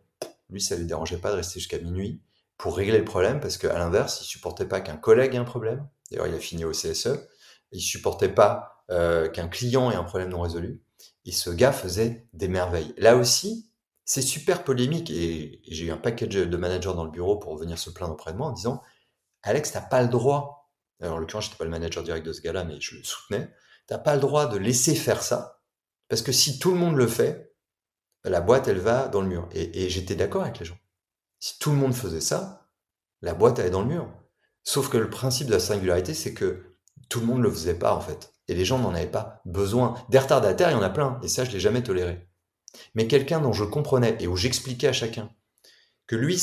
lui, 0.50 0.62
ça 0.62 0.76
lui 0.76 0.86
dérangeait 0.86 1.18
pas 1.18 1.32
de 1.32 1.36
rester 1.36 1.60
jusqu'à 1.60 1.80
minuit 1.80 2.22
pour 2.58 2.78
régler 2.78 2.98
le 2.98 3.06
problème, 3.06 3.40
parce 3.40 3.58
qu'à 3.58 3.78
l'inverse, 3.78 4.22
il 4.22 4.26
supportait 4.26 4.68
pas 4.68 4.82
qu'un 4.82 4.98
collègue 4.98 5.34
ait 5.34 5.40
un 5.40 5.44
problème. 5.44 5.88
D'ailleurs, 6.10 6.28
il 6.28 6.36
a 6.36 6.40
fini 6.40 6.64
au 6.64 6.72
CSE. 6.72 7.28
Il 7.72 7.82
supportait 7.82 8.30
pas 8.30 8.84
euh, 8.92 9.30
qu'un 9.30 9.48
client 9.48 9.90
ait 9.90 9.96
un 9.96 10.04
problème 10.04 10.30
non 10.30 10.42
résolu. 10.42 10.82
Et 11.26 11.32
ce 11.32 11.50
gars 11.50 11.72
faisait 11.72 12.28
des 12.34 12.48
merveilles. 12.48 12.94
Là 12.98 13.16
aussi, 13.16 13.72
c'est 14.06 14.22
super 14.22 14.64
polémique. 14.64 15.10
Et, 15.10 15.62
j'ai 15.68 15.86
eu 15.86 15.92
un 15.92 15.98
package 15.98 16.36
de 16.36 16.58
managers 16.58 16.94
dans 16.94 17.06
le 17.06 17.12
bureau 17.12 17.38
pour 17.38 17.58
venir 17.58 17.80
se 17.80 17.90
plaindre 17.90 18.14
auprès 18.14 18.34
de 18.34 18.38
moi 18.38 18.48
en 18.48 18.52
disant 18.52 18.82
Alex, 19.42 19.72
t'as 19.72 19.82
pas 19.82 20.04
le 20.04 20.10
droit. 20.10 20.72
Alors, 21.00 21.16
en 21.16 21.20
l'occurrence, 21.20 21.46
j'étais 21.46 21.58
pas 21.58 21.64
le 21.64 21.72
manager 21.72 22.04
direct 22.04 22.26
de 22.26 22.34
ce 22.34 22.42
gars-là, 22.42 22.64
mais 22.64 22.80
je 22.80 22.96
le 22.96 23.04
soutenais. 23.04 23.50
T'as 23.88 23.98
pas 23.98 24.16
le 24.16 24.22
droit 24.22 24.48
de 24.48 24.58
laisser 24.58 24.96
faire 24.96 25.24
ça 25.24 25.62
parce 26.12 26.24
que 26.24 26.34
si 26.34 26.60
tout 26.60 26.72
le 26.72 26.78
monde 26.78 26.98
le 26.98 27.08
fait, 27.08 27.56
la 28.26 28.42
boîte, 28.42 28.68
elle 28.68 28.80
va 28.80 29.08
dans 29.08 29.22
le 29.22 29.30
mur. 29.30 29.48
Et, 29.54 29.90
j'étais 29.90 30.16
d'accord 30.16 30.42
avec 30.42 30.60
les 30.60 30.66
gens. 30.66 30.78
Si 31.40 31.58
tout 31.58 31.72
le 31.72 31.78
monde 31.78 31.94
faisait 31.94 32.20
ça, 32.20 32.68
la 33.22 33.34
boîte, 33.34 33.60
est 33.60 33.70
dans 33.70 33.82
le 33.82 33.88
mur. 33.88 34.12
Sauf 34.66 34.90
que 34.90 34.98
le 34.98 35.10
principe 35.10 35.48
de 35.48 35.54
la 35.54 35.62
singularité, 35.62 36.14
c'est 36.14 36.34
que 36.34 36.76
tout 37.08 37.22
le 37.22 37.28
monde 37.28 37.38
ne 37.38 37.44
le 37.44 37.52
faisait 37.52 37.80
pas, 37.80 37.96
en 37.96 38.02
fait. 38.02 38.34
Et 38.50 38.56
les 38.56 38.66
gens 38.66 38.78
n'en 38.78 38.94
avaient 38.94 39.08
pas 39.08 39.42
besoin. 39.46 39.96
Des 40.10 40.20
retardataires, 40.20 40.70
il 40.70 40.74
y 40.74 40.76
en 40.76 40.82
a 40.82 40.90
plein. 40.90 41.18
Et 41.24 41.30
ça, 41.30 41.46
je 41.46 41.52
l'ai 41.52 41.62
jamais 41.62 41.82
toléré. 41.82 42.28
Mais 42.94 43.08
quelqu'un 43.08 43.40
dont 43.40 43.54
je 43.54 43.64
comprenais 43.64 44.18
et 44.20 44.28
où 44.28 44.36
j'expliquais 44.36 44.90
à 44.90 44.94
chacun 44.94 45.30
que 46.08 46.18
lui, 46.18 46.38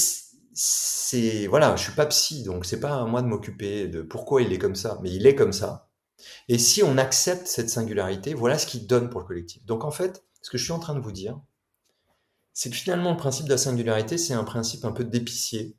c'est, 0.54 1.46
voilà, 1.46 1.76
je 1.76 1.82
suis 1.82 1.92
pas 1.92 2.06
psy, 2.06 2.42
donc 2.42 2.64
c'est 2.64 2.80
pas 2.80 3.02
à 3.02 3.04
moi 3.04 3.20
de 3.20 3.26
m'occuper 3.26 3.86
de 3.86 4.00
pourquoi 4.00 4.40
il 4.40 4.50
est 4.50 4.58
comme 4.58 4.76
ça, 4.76 4.98
mais 5.02 5.10
il 5.10 5.26
est 5.26 5.34
comme 5.34 5.52
ça. 5.52 5.87
Et 6.48 6.58
si 6.58 6.82
on 6.82 6.98
accepte 6.98 7.46
cette 7.46 7.70
singularité, 7.70 8.34
voilà 8.34 8.58
ce 8.58 8.66
qu'il 8.66 8.86
donne 8.86 9.10
pour 9.10 9.20
le 9.20 9.26
collectif. 9.26 9.64
Donc 9.64 9.84
en 9.84 9.90
fait, 9.90 10.24
ce 10.42 10.50
que 10.50 10.58
je 10.58 10.64
suis 10.64 10.72
en 10.72 10.78
train 10.78 10.94
de 10.94 11.00
vous 11.00 11.12
dire, 11.12 11.40
c'est 12.52 12.70
que 12.70 12.76
finalement 12.76 13.12
le 13.12 13.16
principe 13.16 13.46
de 13.46 13.50
la 13.50 13.58
singularité, 13.58 14.18
c'est 14.18 14.34
un 14.34 14.44
principe 14.44 14.84
un 14.84 14.92
peu 14.92 15.04
d'épicier, 15.04 15.76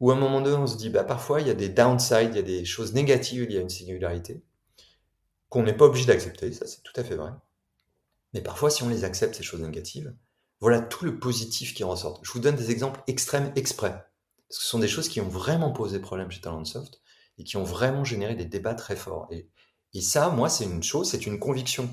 où 0.00 0.10
à 0.10 0.14
un 0.14 0.18
moment 0.18 0.40
donné, 0.40 0.56
on 0.56 0.66
se 0.66 0.76
dit, 0.76 0.88
bah, 0.88 1.04
parfois 1.04 1.40
il 1.40 1.46
y 1.46 1.50
a 1.50 1.54
des 1.54 1.68
downsides, 1.68 2.30
il 2.32 2.36
y 2.36 2.38
a 2.38 2.42
des 2.42 2.64
choses 2.64 2.94
négatives 2.94 3.50
y 3.50 3.58
a 3.58 3.60
une 3.60 3.68
singularité, 3.68 4.42
qu'on 5.48 5.62
n'est 5.62 5.76
pas 5.76 5.84
obligé 5.84 6.06
d'accepter, 6.06 6.52
ça 6.52 6.66
c'est 6.66 6.82
tout 6.82 6.92
à 6.96 7.04
fait 7.04 7.16
vrai. 7.16 7.30
Mais 8.32 8.40
parfois, 8.40 8.70
si 8.70 8.82
on 8.82 8.88
les 8.88 9.04
accepte, 9.04 9.34
ces 9.34 9.42
choses 9.42 9.60
négatives, 9.60 10.14
voilà 10.60 10.80
tout 10.80 11.04
le 11.04 11.18
positif 11.18 11.74
qui 11.74 11.84
ressort. 11.84 12.20
Je 12.22 12.32
vous 12.32 12.40
donne 12.40 12.56
des 12.56 12.70
exemples 12.70 13.02
extrêmes 13.06 13.52
exprès, 13.54 13.90
parce 14.48 14.58
que 14.58 14.64
ce 14.64 14.68
sont 14.70 14.78
des 14.78 14.88
choses 14.88 15.08
qui 15.08 15.20
ont 15.20 15.28
vraiment 15.28 15.72
posé 15.72 15.98
problème 16.00 16.30
chez 16.30 16.40
Talentsoft 16.40 17.00
et 17.38 17.44
qui 17.44 17.56
ont 17.56 17.64
vraiment 17.64 18.04
généré 18.04 18.34
des 18.34 18.44
débats 18.44 18.74
très 18.74 18.96
forts. 18.96 19.28
Et 19.94 20.00
ça, 20.00 20.28
moi, 20.28 20.48
c'est 20.48 20.64
une 20.64 20.82
chose, 20.82 21.10
c'est 21.10 21.26
une 21.26 21.38
conviction 21.38 21.88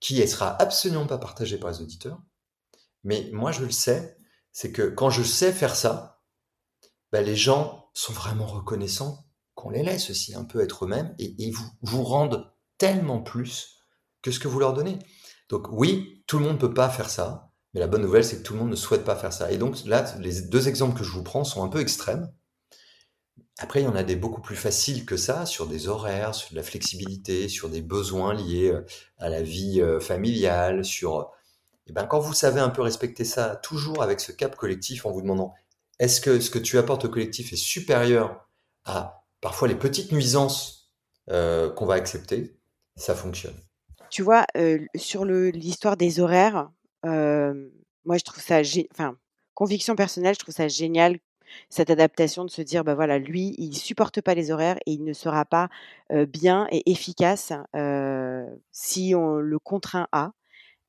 qui 0.00 0.20
ne 0.20 0.26
sera 0.26 0.60
absolument 0.60 1.06
pas 1.06 1.18
partagée 1.18 1.58
par 1.58 1.70
les 1.70 1.80
auditeurs. 1.80 2.20
Mais 3.04 3.28
moi, 3.32 3.52
je 3.52 3.64
le 3.64 3.70
sais, 3.70 4.16
c'est 4.52 4.72
que 4.72 4.82
quand 4.82 5.10
je 5.10 5.22
sais 5.22 5.52
faire 5.52 5.76
ça, 5.76 6.22
bah, 7.12 7.20
les 7.20 7.36
gens 7.36 7.90
sont 7.94 8.12
vraiment 8.12 8.46
reconnaissants 8.46 9.26
qu'on 9.54 9.70
les 9.70 9.82
laisse 9.82 10.10
aussi 10.10 10.34
un 10.34 10.44
peu 10.44 10.60
être 10.60 10.86
eux-mêmes 10.86 11.14
et, 11.18 11.34
ils 11.38 11.52
vous, 11.52 11.70
vous 11.82 12.02
rendent 12.02 12.50
tellement 12.78 13.20
plus 13.20 13.78
que 14.22 14.30
ce 14.30 14.40
que 14.40 14.48
vous 14.48 14.58
leur 14.58 14.72
donnez. 14.72 14.98
Donc 15.50 15.68
oui, 15.70 16.24
tout 16.26 16.38
le 16.38 16.44
monde 16.44 16.54
ne 16.54 16.60
peut 16.60 16.72
pas 16.72 16.88
faire 16.88 17.10
ça, 17.10 17.52
mais 17.74 17.80
la 17.80 17.86
bonne 17.86 18.02
nouvelle, 18.02 18.24
c'est 18.24 18.38
que 18.38 18.42
tout 18.42 18.54
le 18.54 18.60
monde 18.60 18.70
ne 18.70 18.76
souhaite 18.76 19.04
pas 19.04 19.16
faire 19.16 19.32
ça. 19.32 19.52
Et 19.52 19.58
donc 19.58 19.84
là, 19.84 20.04
les 20.18 20.42
deux 20.42 20.68
exemples 20.68 20.98
que 20.98 21.04
je 21.04 21.12
vous 21.12 21.22
prends 21.22 21.44
sont 21.44 21.62
un 21.62 21.68
peu 21.68 21.80
extrêmes, 21.80 22.32
après, 23.58 23.80
il 23.80 23.84
y 23.84 23.88
en 23.88 23.94
a 23.94 24.02
des 24.02 24.16
beaucoup 24.16 24.40
plus 24.40 24.56
faciles 24.56 25.04
que 25.04 25.16
ça, 25.16 25.44
sur 25.44 25.66
des 25.66 25.88
horaires, 25.88 26.34
sur 26.34 26.50
de 26.50 26.56
la 26.56 26.62
flexibilité, 26.62 27.48
sur 27.48 27.68
des 27.68 27.82
besoins 27.82 28.34
liés 28.34 28.70
euh, 28.72 28.84
à 29.18 29.28
la 29.28 29.42
vie 29.42 29.80
euh, 29.80 30.00
familiale, 30.00 30.84
sur... 30.84 31.18
Euh, 31.18 31.24
eh 31.86 31.92
ben, 31.92 32.06
quand 32.06 32.20
vous 32.20 32.32
savez 32.32 32.60
un 32.60 32.70
peu 32.70 32.80
respecter 32.80 33.24
ça, 33.24 33.56
toujours 33.56 34.02
avec 34.02 34.20
ce 34.20 34.32
cap 34.32 34.56
collectif, 34.56 35.04
en 35.04 35.10
vous 35.10 35.20
demandant 35.20 35.52
est-ce 35.98 36.20
que 36.20 36.40
ce 36.40 36.48
que 36.48 36.58
tu 36.58 36.78
apportes 36.78 37.04
au 37.04 37.08
collectif 37.08 37.52
est 37.52 37.56
supérieur 37.56 38.48
à 38.84 39.24
parfois 39.40 39.68
les 39.68 39.74
petites 39.74 40.12
nuisances 40.12 40.92
qu'on 41.28 41.86
va 41.86 41.94
accepter, 41.94 42.56
ça 42.96 43.14
fonctionne. 43.14 43.56
Tu 44.10 44.22
vois, 44.22 44.46
sur 44.94 45.24
l'histoire 45.24 45.96
des 45.96 46.20
horaires, 46.20 46.70
moi 47.04 48.16
je 48.16 48.24
trouve 48.24 48.42
ça, 48.42 48.60
enfin, 48.92 49.16
conviction 49.54 49.96
personnelle, 49.96 50.34
je 50.34 50.40
trouve 50.40 50.54
ça 50.54 50.68
génial 50.68 51.18
cette 51.68 51.90
adaptation 51.90 52.44
de 52.44 52.50
se 52.50 52.62
dire, 52.62 52.84
bah 52.84 52.94
voilà, 52.94 53.18
lui, 53.18 53.54
il 53.58 53.74
supporte 53.76 54.20
pas 54.20 54.34
les 54.34 54.50
horaires 54.50 54.78
et 54.86 54.92
il 54.92 55.04
ne 55.04 55.12
sera 55.12 55.44
pas 55.44 55.68
bien 56.10 56.66
et 56.70 56.90
efficace 56.90 57.52
si 58.72 59.14
on 59.16 59.36
le 59.36 59.58
contraint 59.58 60.08
à. 60.12 60.32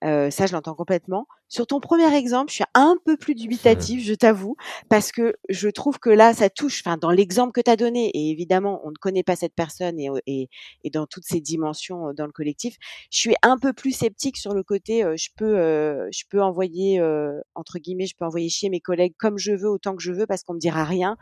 Euh, 0.03 0.29
ça, 0.29 0.45
je 0.45 0.53
l'entends 0.53 0.75
complètement. 0.75 1.27
Sur 1.47 1.67
ton 1.67 1.79
premier 1.79 2.13
exemple, 2.15 2.49
je 2.49 2.55
suis 2.55 2.63
un 2.73 2.97
peu 3.05 3.15
plus 3.15 3.35
dubitative, 3.35 4.01
je 4.03 4.13
t'avoue, 4.13 4.55
parce 4.89 5.11
que 5.11 5.35
je 5.49 5.69
trouve 5.69 5.99
que 5.99 6.09
là, 6.09 6.33
ça 6.33 6.49
touche, 6.49 6.81
enfin, 6.83 6.97
dans 6.97 7.11
l'exemple 7.11 7.51
que 7.51 7.61
tu 7.61 7.69
as 7.69 7.75
donné, 7.75 8.09
et 8.09 8.31
évidemment, 8.31 8.81
on 8.83 8.89
ne 8.89 8.95
connaît 8.95 9.23
pas 9.23 9.35
cette 9.35 9.53
personne 9.53 9.99
et, 9.99 10.09
et, 10.25 10.49
et, 10.83 10.89
dans 10.89 11.05
toutes 11.05 11.25
ses 11.25 11.41
dimensions 11.41 12.09
euh, 12.09 12.13
dans 12.13 12.25
le 12.25 12.31
collectif, 12.31 12.75
je 13.11 13.19
suis 13.19 13.35
un 13.43 13.57
peu 13.57 13.71
plus 13.71 13.91
sceptique 13.91 14.37
sur 14.37 14.53
le 14.53 14.63
côté, 14.63 15.03
euh, 15.03 15.15
je 15.15 15.29
peux, 15.37 15.57
euh, 15.59 16.07
je 16.11 16.23
peux 16.29 16.41
envoyer, 16.41 16.99
euh, 16.99 17.39
entre 17.55 17.77
guillemets, 17.79 18.07
je 18.07 18.15
peux 18.17 18.25
envoyer 18.25 18.49
chier 18.49 18.69
mes 18.69 18.81
collègues 18.81 19.13
comme 19.17 19.37
je 19.37 19.51
veux, 19.53 19.69
autant 19.69 19.95
que 19.95 20.01
je 20.01 20.11
veux, 20.11 20.25
parce 20.25 20.43
qu'on 20.43 20.55
me 20.55 20.59
dira 20.59 20.83
rien. 20.83 21.17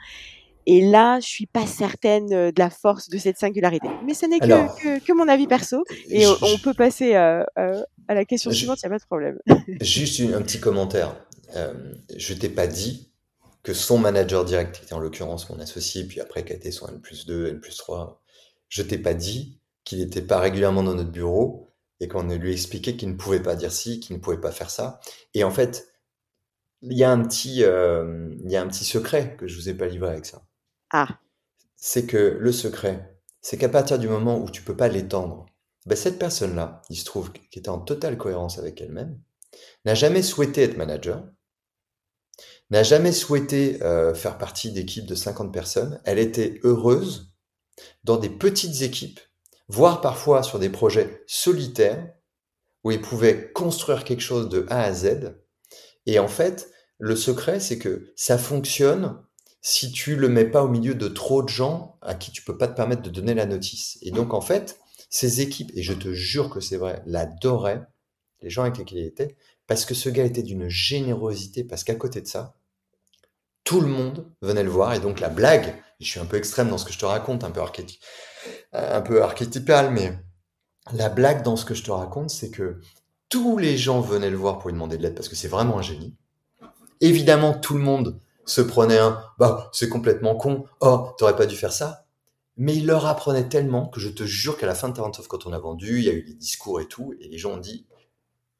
Et 0.65 0.81
là, 0.81 1.19
je 1.19 1.27
suis 1.27 1.47
pas 1.47 1.65
certaine 1.65 2.27
de 2.27 2.59
la 2.59 2.69
force 2.69 3.09
de 3.09 3.17
cette 3.17 3.37
singularité. 3.37 3.87
Mais 4.05 4.13
ce 4.13 4.25
n'est 4.25 4.39
que, 4.39 4.45
que, 4.81 5.03
que, 5.03 5.13
mon 5.13 5.27
avis 5.27 5.47
perso. 5.47 5.83
Et 6.09 6.21
je, 6.21 6.29
on 6.41 6.57
peut 6.59 6.73
passer 6.73 7.15
à, 7.15 7.45
à, 7.55 7.71
à 8.07 8.13
la 8.13 8.25
question 8.25 8.51
je, 8.51 8.57
suivante, 8.57 8.79
il 8.83 8.87
n'y 8.87 8.93
a 8.93 8.97
pas 8.97 8.99
de 8.99 9.05
problème. 9.05 9.39
juste 9.81 10.19
une, 10.19 10.33
un 10.33 10.41
petit 10.41 10.59
commentaire. 10.59 11.15
Euh, 11.55 11.73
je 12.15 12.33
t'ai 12.33 12.49
pas 12.49 12.67
dit 12.67 13.11
que 13.63 13.73
son 13.73 13.97
manager 13.97 14.45
direct, 14.45 14.75
qui 14.75 14.83
était 14.83 14.93
en 14.93 14.99
l'occurrence 14.99 15.49
mon 15.49 15.59
associé, 15.59 16.03
puis 16.03 16.19
après 16.19 16.43
qui 16.43 16.53
a 16.53 16.55
été 16.55 16.71
son 16.71 16.87
N 16.87 16.99
plus 16.99 17.25
2, 17.25 17.47
N 17.47 17.59
plus 17.59 17.77
3, 17.77 18.21
je 18.69 18.81
t'ai 18.81 18.97
pas 18.97 19.13
dit 19.13 19.59
qu'il 19.83 19.99
n'était 19.99 20.21
pas 20.21 20.39
régulièrement 20.39 20.83
dans 20.83 20.95
notre 20.95 21.11
bureau 21.11 21.67
et 21.99 22.07
qu'on 22.07 22.23
lui 22.23 22.51
expliquait 22.51 22.95
qu'il 22.95 23.09
ne 23.09 23.15
pouvait 23.15 23.41
pas 23.41 23.55
dire 23.55 23.71
ci, 23.71 23.99
qu'il 23.99 24.15
ne 24.15 24.21
pouvait 24.21 24.39
pas 24.39 24.51
faire 24.51 24.69
ça. 24.69 24.99
Et 25.33 25.43
en 25.43 25.51
fait, 25.51 25.87
il 26.81 26.97
y 26.97 27.03
a 27.03 27.11
un 27.11 27.21
petit, 27.21 27.63
euh, 27.63 28.33
il 28.43 28.51
y 28.51 28.55
a 28.55 28.61
un 28.61 28.67
petit 28.67 28.85
secret 28.85 29.35
que 29.37 29.47
je 29.47 29.55
vous 29.55 29.69
ai 29.69 29.73
pas 29.73 29.85
livré 29.85 30.09
avec 30.09 30.25
ça. 30.25 30.41
Ah. 30.91 31.19
C'est 31.75 32.05
que 32.05 32.37
le 32.39 32.51
secret, 32.51 33.17
c'est 33.41 33.57
qu'à 33.57 33.69
partir 33.69 33.97
du 33.97 34.07
moment 34.07 34.39
où 34.39 34.49
tu 34.49 34.61
peux 34.61 34.75
pas 34.75 34.87
l'étendre, 34.87 35.45
ben 35.85 35.95
cette 35.95 36.19
personne-là, 36.19 36.81
il 36.89 36.97
se 36.97 37.05
trouve 37.05 37.31
qui 37.31 37.59
était 37.59 37.69
en 37.69 37.79
totale 37.79 38.17
cohérence 38.17 38.59
avec 38.59 38.81
elle-même, 38.81 39.19
n'a 39.85 39.95
jamais 39.95 40.21
souhaité 40.21 40.61
être 40.63 40.77
manager, 40.77 41.23
n'a 42.69 42.83
jamais 42.83 43.11
souhaité 43.11 43.81
euh, 43.83 44.13
faire 44.13 44.37
partie 44.37 44.71
d'équipes 44.71 45.05
de 45.05 45.15
50 45.15 45.51
personnes. 45.51 46.01
Elle 46.05 46.19
était 46.19 46.59
heureuse 46.63 47.33
dans 48.03 48.17
des 48.17 48.29
petites 48.29 48.81
équipes, 48.81 49.19
voire 49.67 50.01
parfois 50.01 50.43
sur 50.43 50.59
des 50.59 50.69
projets 50.69 51.23
solitaires, 51.27 52.13
où 52.83 52.91
elle 52.91 53.01
pouvait 53.01 53.51
construire 53.53 54.03
quelque 54.03 54.21
chose 54.21 54.49
de 54.49 54.65
A 54.69 54.83
à 54.83 54.93
Z. 54.93 55.35
Et 56.05 56.19
en 56.19 56.27
fait, 56.27 56.71
le 56.97 57.15
secret, 57.15 57.59
c'est 57.59 57.77
que 57.77 58.11
ça 58.15 58.37
fonctionne 58.37 59.21
si 59.61 59.91
tu 59.91 60.15
le 60.15 60.27
mets 60.27 60.45
pas 60.45 60.63
au 60.63 60.67
milieu 60.67 60.95
de 60.95 61.07
trop 61.07 61.43
de 61.43 61.49
gens 61.49 61.97
à 62.01 62.15
qui 62.15 62.31
tu 62.31 62.41
peux 62.41 62.57
pas 62.57 62.67
te 62.67 62.75
permettre 62.75 63.03
de 63.03 63.09
donner 63.09 63.35
la 63.35 63.45
notice. 63.45 63.99
Et 64.01 64.11
donc, 64.11 64.33
en 64.33 64.41
fait, 64.41 64.79
ces 65.09 65.41
équipes, 65.41 65.71
et 65.75 65.83
je 65.83 65.93
te 65.93 66.13
jure 66.13 66.49
que 66.49 66.59
c'est 66.59 66.77
vrai, 66.77 67.03
l'adoraient, 67.05 67.83
les 68.41 68.49
gens 68.49 68.63
avec 68.63 68.77
lesquels 68.77 68.99
il 68.99 69.05
était, 69.05 69.37
parce 69.67 69.85
que 69.85 69.93
ce 69.93 70.09
gars 70.09 70.25
était 70.25 70.41
d'une 70.41 70.67
générosité, 70.67 71.63
parce 71.63 71.83
qu'à 71.83 71.95
côté 71.95 72.21
de 72.21 72.27
ça, 72.27 72.55
tout 73.63 73.81
le 73.81 73.87
monde 73.87 74.25
venait 74.41 74.63
le 74.63 74.71
voir, 74.71 74.93
et 74.93 74.99
donc 74.99 75.19
la 75.19 75.29
blague, 75.29 75.75
je 75.99 76.07
suis 76.07 76.19
un 76.19 76.25
peu 76.25 76.37
extrême 76.37 76.69
dans 76.69 76.79
ce 76.79 76.85
que 76.85 76.93
je 76.93 76.97
te 76.97 77.05
raconte, 77.05 77.43
un 77.43 77.51
peu, 77.51 77.61
archéty 77.61 77.99
un 78.73 79.01
peu 79.01 79.21
archétypal, 79.21 79.91
mais 79.91 80.17
la 80.93 81.09
blague 81.09 81.43
dans 81.43 81.55
ce 81.55 81.65
que 81.65 81.75
je 81.75 81.83
te 81.83 81.91
raconte, 81.91 82.31
c'est 82.31 82.49
que 82.49 82.79
tous 83.29 83.59
les 83.59 83.77
gens 83.77 84.01
venaient 84.01 84.31
le 84.31 84.37
voir 84.37 84.57
pour 84.57 84.69
lui 84.69 84.73
demander 84.73 84.97
de 84.97 85.03
l'aide, 85.03 85.15
parce 85.15 85.29
que 85.29 85.35
c'est 85.35 85.47
vraiment 85.47 85.77
un 85.77 85.83
génie. 85.83 86.15
Évidemment, 86.99 87.53
tout 87.53 87.75
le 87.75 87.83
monde 87.83 88.19
se 88.45 88.61
prenait 88.61 88.97
un 88.97 89.21
bah 89.37 89.69
c'est 89.73 89.89
complètement 89.89 90.35
con 90.35 90.65
oh 90.79 91.09
t'aurais 91.17 91.35
pas 91.35 91.45
dû 91.45 91.55
faire 91.55 91.73
ça. 91.73 92.05
Mais 92.57 92.75
il 92.75 92.85
leur 92.85 93.05
apprenait 93.05 93.47
tellement 93.47 93.87
que 93.87 93.99
je 93.99 94.09
te 94.09 94.23
jure 94.23 94.57
qu'à 94.57 94.67
la 94.67 94.75
fin 94.75 94.89
de 94.89 94.93
Talent 94.93 95.11
quand 95.27 95.45
on 95.45 95.53
a 95.53 95.59
vendu 95.59 95.99
il 95.99 96.03
y 96.03 96.09
a 96.09 96.13
eu 96.13 96.23
des 96.23 96.33
discours 96.33 96.81
et 96.81 96.87
tout 96.87 97.13
et 97.19 97.27
les 97.27 97.37
gens 97.37 97.53
ont 97.53 97.57
dit 97.57 97.87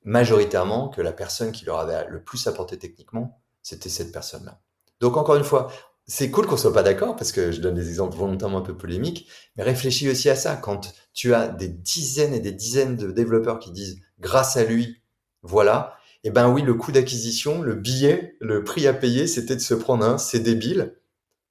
majoritairement 0.03 0.89
que 0.89 1.01
la 1.01 1.11
personne 1.11 1.51
qui 1.51 1.65
leur 1.65 1.79
avait 1.79 2.07
le 2.07 2.23
plus 2.23 2.47
apporté 2.47 2.77
techniquement 2.77 3.39
c'était 3.61 3.89
cette 3.89 4.11
personne 4.11 4.45
là 4.45 4.59
donc 4.99 5.17
encore 5.17 5.35
une 5.35 5.43
fois 5.43 5.71
c'est 6.07 6.31
cool 6.31 6.45
qu'on 6.45 6.57
soit 6.57 6.73
pas 6.73 6.83
d'accord 6.83 7.15
parce 7.15 7.31
que 7.31 7.51
je 7.51 7.61
donne 7.61 7.75
des 7.75 7.87
exemples 7.87 8.17
volontairement 8.17 8.57
un 8.57 8.63
peu 8.63 8.75
polémiques 8.75 9.29
mais 9.55 9.63
réfléchis 9.63 10.09
aussi 10.09 10.29
à 10.29 10.35
ça. 10.35 10.55
Quand 10.55 10.93
tu 11.13 11.33
as 11.33 11.47
des 11.47 11.67
dizaines 11.67 12.33
et 12.33 12.39
des 12.39 12.51
dizaines 12.51 12.95
de 12.97 13.11
développeurs 13.11 13.59
qui 13.59 13.71
disent 13.71 14.01
grâce 14.19 14.57
à 14.57 14.63
lui 14.63 15.01
voilà 15.41 15.95
eh 16.23 16.29
ben 16.29 16.49
oui, 16.49 16.61
le 16.61 16.73
coût 16.73 16.91
d'acquisition, 16.91 17.61
le 17.61 17.75
billet, 17.75 18.35
le 18.39 18.63
prix 18.63 18.87
à 18.87 18.93
payer, 18.93 19.27
c'était 19.27 19.55
de 19.55 19.61
se 19.61 19.73
prendre 19.73 20.05
un, 20.05 20.17
c'est 20.17 20.39
débile, 20.39 20.95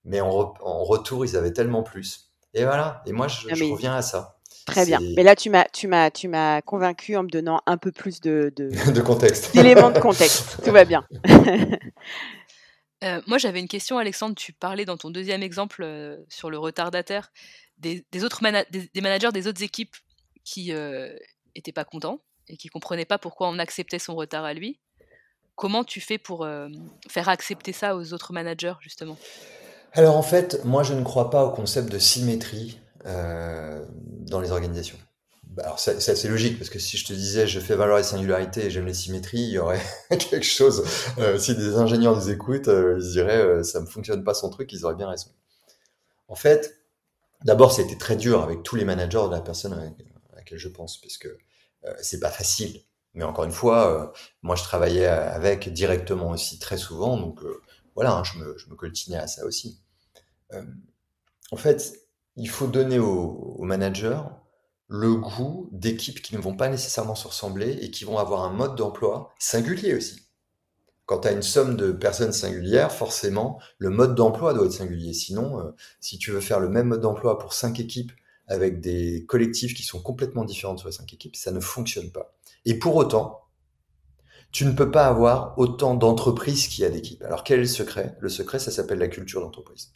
mais 0.04 0.20
en, 0.20 0.30
re 0.30 0.54
en, 0.60 0.84
retour, 0.84 1.24
ils 1.24 1.36
avaient 1.36 1.52
tellement 1.52 1.82
plus. 1.82 2.30
Et 2.54 2.64
voilà. 2.64 3.02
Et 3.06 3.12
moi, 3.12 3.28
je, 3.28 3.48
ah, 3.50 3.54
je 3.54 3.64
reviens 3.64 3.94
à 3.94 4.02
ça. 4.02 4.38
Très 4.66 4.86
bien. 4.86 5.00
Mais 5.16 5.22
là, 5.22 5.34
tu 5.34 5.50
m'as, 5.50 5.64
tu 5.64 5.88
m'as, 5.88 6.10
tu 6.10 6.28
m'as 6.28 6.62
convaincu 6.62 7.16
en 7.16 7.24
me 7.24 7.28
donnant 7.28 7.60
un 7.66 7.76
peu 7.76 7.90
plus 7.90 8.20
de, 8.20 8.52
de, 8.54 8.70
de 8.92 9.00
contexte, 9.00 9.54
d'éléments 9.54 9.90
de 9.90 9.98
contexte. 9.98 10.58
Tout 10.64 10.70
va 10.70 10.84
bien. 10.84 11.06
euh, 13.04 13.20
moi, 13.26 13.38
j'avais 13.38 13.60
une 13.60 13.68
question, 13.68 13.98
Alexandre. 13.98 14.34
Tu 14.36 14.52
parlais 14.52 14.84
dans 14.84 14.96
ton 14.96 15.10
deuxième 15.10 15.42
exemple 15.42 15.82
euh, 15.82 16.16
sur 16.28 16.50
le 16.50 16.58
retardataire 16.58 17.30
des, 17.78 18.04
des 18.12 18.24
autres 18.24 18.42
mana 18.42 18.64
des, 18.70 18.88
des, 18.92 19.00
managers 19.00 19.32
des 19.32 19.48
autres 19.48 19.62
équipes 19.62 19.96
qui 20.44 20.72
euh, 20.72 21.16
étaient 21.54 21.72
pas 21.72 21.84
contents 21.84 22.20
et 22.50 22.56
qui 22.56 22.68
comprenait 22.68 23.04
pas 23.04 23.18
pourquoi 23.18 23.48
on 23.48 23.58
acceptait 23.58 23.98
son 23.98 24.14
retard 24.14 24.44
à 24.44 24.54
lui. 24.54 24.78
Comment 25.54 25.84
tu 25.84 26.00
fais 26.00 26.18
pour 26.18 26.44
euh, 26.44 26.68
faire 27.08 27.28
accepter 27.28 27.72
ça 27.72 27.96
aux 27.96 28.12
autres 28.12 28.32
managers, 28.32 28.74
justement? 28.80 29.16
Alors 29.92 30.16
en 30.16 30.22
fait, 30.22 30.64
moi 30.64 30.82
je 30.82 30.94
ne 30.94 31.02
crois 31.02 31.30
pas 31.30 31.44
au 31.44 31.50
concept 31.50 31.90
de 31.90 31.98
symétrie 31.98 32.80
euh, 33.06 33.84
dans 33.90 34.40
les 34.40 34.50
organisations. 34.52 34.98
Bah, 35.44 35.64
alors 35.64 35.78
c'est 35.80 35.96
assez 35.96 36.28
logique, 36.28 36.58
parce 36.58 36.70
que 36.70 36.78
si 36.78 36.96
je 36.96 37.04
te 37.04 37.12
disais 37.12 37.46
je 37.46 37.58
fais 37.58 37.74
valoir 37.74 37.98
les 37.98 38.04
singularités 38.04 38.66
et 38.66 38.70
j'aime 38.70 38.86
les 38.86 38.94
symétries, 38.94 39.40
il 39.40 39.50
y 39.50 39.58
aurait 39.58 39.82
quelque 40.10 40.44
chose, 40.44 40.84
euh, 41.18 41.38
si 41.38 41.54
des 41.56 41.76
ingénieurs 41.76 42.16
nous 42.16 42.30
écoutent, 42.30 42.68
ils 42.68 43.10
diraient 43.10 43.62
ça 43.64 43.80
ne 43.80 43.86
fonctionne 43.86 44.24
pas 44.24 44.34
son 44.34 44.48
truc, 44.48 44.72
ils 44.72 44.84
auraient 44.84 44.94
bien 44.94 45.08
raison. 45.08 45.28
En 46.28 46.36
fait, 46.36 46.76
d'abord 47.44 47.72
c'était 47.72 47.98
très 47.98 48.16
dur 48.16 48.42
avec 48.42 48.62
tous 48.62 48.76
les 48.76 48.84
managers 48.84 49.24
de 49.26 49.32
la 49.32 49.40
personne 49.40 49.72
à, 49.72 50.36
laquelle 50.36 50.58
je 50.58 50.68
pense, 50.68 50.98
puisque 50.98 51.28
c'est 52.00 52.20
pas 52.20 52.30
facile. 52.30 52.82
Mais 53.14 53.24
encore 53.24 53.44
une 53.44 53.52
fois, 53.52 53.88
euh, 53.90 54.06
moi 54.42 54.56
je 54.56 54.62
travaillais 54.62 55.06
avec 55.06 55.72
directement 55.72 56.30
aussi 56.30 56.58
très 56.58 56.78
souvent, 56.78 57.16
donc 57.16 57.42
euh, 57.42 57.60
voilà, 57.94 58.12
hein, 58.12 58.24
je, 58.24 58.38
me, 58.38 58.56
je 58.56 58.66
coltinais 58.74 59.16
à 59.16 59.26
ça 59.26 59.44
aussi. 59.44 59.80
en 61.50 61.56
fait, 61.56 61.92
il 62.36 62.48
faut 62.48 62.66
donner 62.66 62.98
aux, 62.98 63.56
managers 63.62 64.22
le 64.88 65.14
goût 65.14 65.68
d'équipes 65.72 66.22
qui 66.22 66.34
ne 66.34 66.40
vont 66.40 66.56
pas 66.56 66.68
nécessairement 66.68 67.14
se 67.14 67.28
ressembler 67.28 67.78
et 67.82 67.90
qui 67.90 68.04
vont 68.04 68.18
avoir 68.18 68.42
un 68.44 68.50
mode 68.50 68.76
d'emploi 68.76 69.32
singulier 69.38 69.94
aussi. 69.94 70.26
Quand 71.06 71.20
tu 71.20 71.28
as 71.28 71.32
une 71.32 71.42
somme 71.42 71.76
de 71.76 71.92
personnes 71.92 72.32
singulières, 72.32 72.92
forcément, 72.92 73.60
le 73.78 73.90
mode 73.90 74.14
d'emploi 74.14 74.54
doit 74.54 74.66
être 74.66 74.72
singulier. 74.72 75.12
Sinon, 75.12 75.60
euh, 75.60 75.70
si 76.00 76.18
tu 76.18 76.30
veux 76.30 76.40
faire 76.40 76.60
le 76.60 76.68
même 76.68 76.88
mode 76.88 77.00
d'emploi 77.00 77.38
pour 77.38 77.52
cinq 77.52 77.80
équipes 77.80 78.12
avec 78.50 78.80
des 78.80 79.24
collectifs 79.26 79.74
qui 79.74 79.84
sont 79.84 80.02
complètement 80.02 80.44
différents 80.44 80.76
sur 80.76 80.88
les 80.88 80.92
cinq 80.92 81.12
équipes, 81.14 81.36
ça 81.36 81.52
ne 81.52 81.60
fonctionne 81.60 82.10
pas. 82.10 82.36
Et 82.64 82.78
pour 82.78 82.96
autant, 82.96 83.44
tu 84.50 84.66
ne 84.66 84.72
peux 84.72 84.90
pas 84.90 85.06
avoir 85.06 85.56
autant 85.56 85.94
d'entreprises 85.94 86.66
qu'il 86.66 86.82
y 86.82 86.84
a 86.84 86.90
d'équipes. 86.90 87.22
Alors 87.22 87.44
quel 87.44 87.60
est 87.60 87.62
le 87.62 87.68
secret? 87.68 88.16
Le 88.18 88.28
secret, 88.28 88.58
ça 88.58 88.72
s'appelle 88.72 88.98
la 88.98 89.06
culture 89.06 89.40
d'entreprise. 89.40 89.94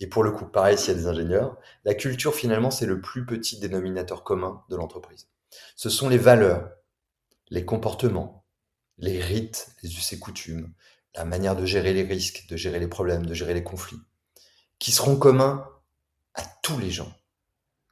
Et 0.00 0.08
pour 0.08 0.24
le 0.24 0.32
coup, 0.32 0.46
pareil 0.46 0.76
s'il 0.76 0.88
y 0.88 0.96
a 0.96 1.00
des 1.00 1.06
ingénieurs, 1.06 1.56
la 1.84 1.94
culture 1.94 2.34
finalement, 2.34 2.72
c'est 2.72 2.86
le 2.86 3.00
plus 3.00 3.24
petit 3.24 3.60
dénominateur 3.60 4.24
commun 4.24 4.64
de 4.68 4.74
l'entreprise. 4.74 5.28
Ce 5.76 5.90
sont 5.90 6.08
les 6.08 6.18
valeurs, 6.18 6.70
les 7.50 7.64
comportements, 7.64 8.44
les 8.98 9.20
rites, 9.20 9.76
les 9.84 9.96
us 9.96 10.12
et 10.12 10.18
coutumes, 10.18 10.72
la 11.14 11.24
manière 11.24 11.54
de 11.54 11.66
gérer 11.66 11.92
les 11.92 12.02
risques, 12.02 12.46
de 12.48 12.56
gérer 12.56 12.80
les 12.80 12.88
problèmes, 12.88 13.26
de 13.26 13.34
gérer 13.34 13.54
les 13.54 13.62
conflits, 13.62 14.00
qui 14.80 14.90
seront 14.90 15.16
communs 15.16 15.68
à 16.34 16.42
tous 16.62 16.78
les 16.78 16.90
gens 16.90 17.12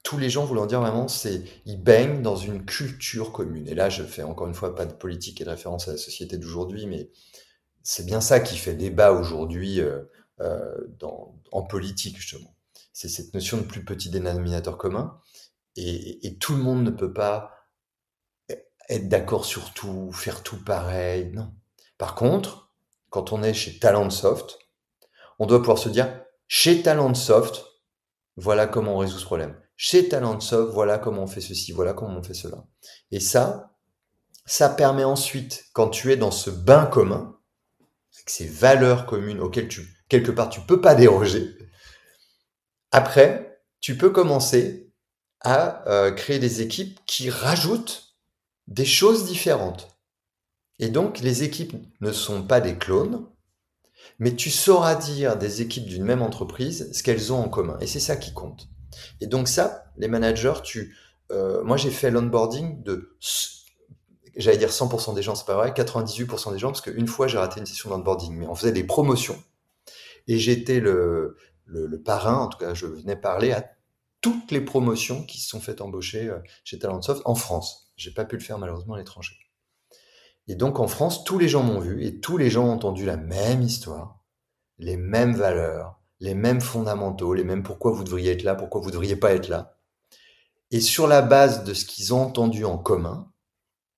tous 0.09 0.17
les 0.17 0.31
gens 0.31 0.47
voulant 0.47 0.65
dire 0.65 0.81
vraiment, 0.81 1.07
c'est 1.07 1.43
ils 1.67 1.77
baignent 1.77 2.23
dans 2.23 2.35
une 2.35 2.65
culture 2.65 3.31
commune. 3.31 3.69
Et 3.69 3.75
là, 3.75 3.91
je 3.91 4.03
fais 4.03 4.23
encore 4.23 4.47
une 4.47 4.55
fois 4.55 4.75
pas 4.75 4.87
de 4.87 4.95
politique 4.95 5.43
et 5.43 5.45
de 5.45 5.51
référence 5.51 5.87
à 5.87 5.93
la 5.93 5.99
société 5.99 6.39
d'aujourd'hui, 6.39 6.87
mais 6.87 7.11
c'est 7.83 8.07
bien 8.07 8.23
ça 8.23 8.41
qui 8.41 8.57
fait 8.57 8.73
débat 8.73 9.13
aujourd'hui 9.13 9.83
euh, 9.83 10.05
euh, 10.41 10.75
en 11.53 11.63
politique 11.63 12.17
justement. 12.17 12.57
C'est 12.95 13.11
cette 13.11 13.35
notion 13.35 13.59
de 13.59 13.65
plus 13.65 13.85
petit 13.85 14.09
dénominateur 14.09 14.79
commun, 14.79 15.21
et, 15.77 16.39
tout 16.41 16.55
le 16.55 16.63
monde 16.63 16.85
ne 16.85 16.91
peut 16.91 17.13
pas 17.13 17.69
être 18.89 19.11
d'accord 19.11 19.45
sur 19.45 19.75
tout, 19.75 20.11
faire 20.13 20.43
tout 20.43 20.65
pareil. 20.65 21.33
Non. 21.35 21.53
Par 21.99 22.15
contre, 22.15 22.73
quand 23.11 23.35
on 23.35 23.43
est 23.43 23.53
chez 23.53 23.79
Talentsoft, 23.79 24.59
on 25.39 25.45
doit 25.45 25.59
pouvoir 25.59 25.77
se 25.77 25.91
dire 25.91 26.25
chez 26.47 26.81
Talentsoft, 26.81 27.63
voilà 28.37 28.67
comment 28.67 28.95
on 28.95 28.99
résout 28.99 29.19
ce 29.19 29.27
problème 29.27 29.55
chez 29.81 30.09
Talentsoft, 30.09 30.72
voilà 30.74 30.99
comment 30.99 31.22
on 31.22 31.26
fait 31.29 31.41
ceci, 31.41 31.70
voilà 31.70 31.95
comment 31.95 32.18
on 32.18 32.22
fait 32.22 32.35
cela. 32.35 32.66
Et 33.12 33.20
ça, 33.20 33.76
ça 34.45 34.68
permet 34.68 35.05
ensuite, 35.05 35.66
quand 35.72 35.89
tu 35.89 36.12
es 36.12 36.16
dans 36.16 36.33
ce 36.33 36.51
bain 36.51 36.85
commun, 36.85 37.39
avec 38.16 38.29
ces 38.29 38.49
valeurs 38.49 39.07
communes 39.07 39.39
auxquelles 39.39 39.68
tu, 39.68 39.89
quelque 40.09 40.33
part, 40.33 40.51
tu 40.51 40.61
peux 40.61 40.81
pas 40.81 40.97
déroger, 40.97 41.57
après, 42.91 43.62
tu 43.79 43.97
peux 43.97 44.11
commencer 44.11 44.93
à 45.41 45.89
euh, 45.89 46.11
créer 46.11 46.41
des 46.41 46.61
équipes 46.61 46.99
qui 47.07 47.31
rajoutent 47.31 48.16
des 48.66 48.85
choses 48.85 49.26
différentes. 49.26 49.97
Et 50.81 50.89
donc, 50.89 51.20
les 51.20 51.45
équipes 51.45 51.76
ne 52.01 52.11
sont 52.11 52.43
pas 52.43 52.61
des 52.61 52.76
clones, 52.76 53.29
mais 54.18 54.35
tu 54.35 54.51
sauras 54.51 54.97
dire 54.97 55.37
des 55.37 55.62
équipes 55.62 55.87
d'une 55.87 56.05
même 56.05 56.22
entreprise 56.22 56.91
ce 56.93 57.05
qu'elles 57.05 57.33
ont 57.33 57.45
en 57.45 57.49
commun. 57.49 57.79
Et 57.81 57.87
c'est 57.87 58.01
ça 58.01 58.16
qui 58.16 58.33
compte. 58.33 58.68
Et 59.20 59.26
donc 59.26 59.49
ça, 59.49 59.84
les 59.97 60.09
managers, 60.09 60.61
tu, 60.62 60.97
euh, 61.30 61.62
moi 61.64 61.76
j'ai 61.76 61.91
fait 61.91 62.11
l'onboarding 62.11 62.82
de, 62.82 63.16
j'allais 64.36 64.59
dire 64.59 64.70
100% 64.70 65.14
des 65.14 65.22
gens, 65.22 65.34
c'est 65.34 65.47
pas 65.47 65.57
vrai, 65.57 65.72
98% 65.72 66.53
des 66.53 66.59
gens, 66.59 66.68
parce 66.68 66.80
qu'une 66.80 67.07
fois 67.07 67.26
j'ai 67.26 67.39
raté 67.39 67.61
une 67.61 67.66
session 67.66 67.91
d'onboarding, 67.91 68.34
mais 68.34 68.47
on 68.47 68.55
faisait 68.55 68.72
des 68.72 68.84
promotions. 68.84 69.43
Et 70.26 70.39
j'étais 70.39 70.80
le, 70.80 71.36
le, 71.64 71.86
le, 71.86 72.03
parrain, 72.03 72.36
en 72.36 72.49
tout 72.49 72.59
cas 72.59 72.74
je 72.74 72.86
venais 72.86 73.16
parler 73.16 73.53
à 73.53 73.64
toutes 74.20 74.51
les 74.51 74.61
promotions 74.61 75.24
qui 75.24 75.41
se 75.41 75.49
sont 75.49 75.61
faites 75.61 75.80
embaucher 75.80 76.28
euh, 76.28 76.39
chez 76.64 76.78
Talentsoft 76.78 77.22
en 77.24 77.34
France. 77.34 77.93
J'ai 77.97 78.11
pas 78.11 78.24
pu 78.24 78.36
le 78.36 78.43
faire 78.43 78.59
malheureusement 78.59 78.95
à 78.95 78.99
l'étranger. 78.99 79.36
Et 80.49 80.55
donc 80.55 80.80
en 80.80 80.89
France, 80.89 81.24
tous 81.24 81.39
les 81.39 81.49
gens 81.49 81.62
m'ont 81.62 81.80
vu 81.80 82.05
et 82.05 82.20
tous 82.20 82.39
les 82.39 82.51
gens 82.51 82.66
ont 82.66 82.72
entendu 82.72 83.05
la 83.05 83.16
même 83.16 83.62
histoire, 83.62 84.20
les 84.78 84.97
mêmes 84.97 85.34
valeurs, 85.34 85.98
les 86.21 86.35
mêmes 86.35 86.61
fondamentaux, 86.61 87.35
les 87.35 87.45
mêmes 87.45 87.62
pourquoi 87.62 87.93
vous 87.93 88.05
devriez 88.05 88.33
être 88.33 88.43
là, 88.43 88.55
pourquoi 88.55 88.81
vous 88.81 88.91
devriez 88.91 89.16
pas 89.16 89.33
être 89.33 89.49
là. 89.49 89.79
Et 90.71 90.81
sur 90.81 91.07
la 91.07 91.23
base 91.23 91.64
de 91.64 91.75
ce 91.75 91.85
qu'ils 91.85 92.12
ont 92.12 92.23
entendu 92.23 92.64
en 92.64 92.79
commun, 92.79 93.33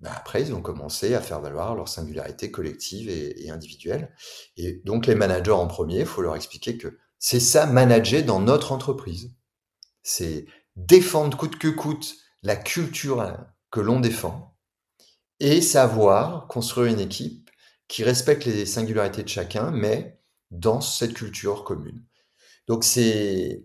bah 0.00 0.12
après, 0.16 0.42
ils 0.42 0.54
ont 0.54 0.62
commencé 0.62 1.14
à 1.14 1.20
faire 1.20 1.40
valoir 1.40 1.74
leur 1.74 1.88
singularité 1.88 2.50
collective 2.50 3.10
et 3.10 3.50
individuelle. 3.50 4.14
Et 4.56 4.80
donc, 4.84 5.06
les 5.06 5.14
managers 5.14 5.50
en 5.50 5.66
premier, 5.66 6.00
il 6.00 6.06
faut 6.06 6.22
leur 6.22 6.36
expliquer 6.36 6.78
que 6.78 6.98
c'est 7.18 7.40
ça, 7.40 7.66
manager 7.66 8.24
dans 8.24 8.40
notre 8.40 8.72
entreprise. 8.72 9.34
C'est 10.02 10.46
défendre 10.76 11.36
coûte 11.36 11.58
que 11.58 11.68
coûte 11.68 12.16
la 12.42 12.56
culture 12.56 13.36
que 13.70 13.80
l'on 13.80 14.00
défend 14.00 14.56
et 15.38 15.60
savoir 15.60 16.46
construire 16.46 16.92
une 16.92 17.00
équipe 17.00 17.50
qui 17.88 18.04
respecte 18.04 18.46
les 18.46 18.64
singularités 18.64 19.22
de 19.22 19.28
chacun, 19.28 19.70
mais 19.70 20.18
dans 20.50 20.80
cette 20.80 21.12
culture 21.14 21.64
commune. 21.64 22.02
Donc 22.66 22.84
c'est 22.84 23.62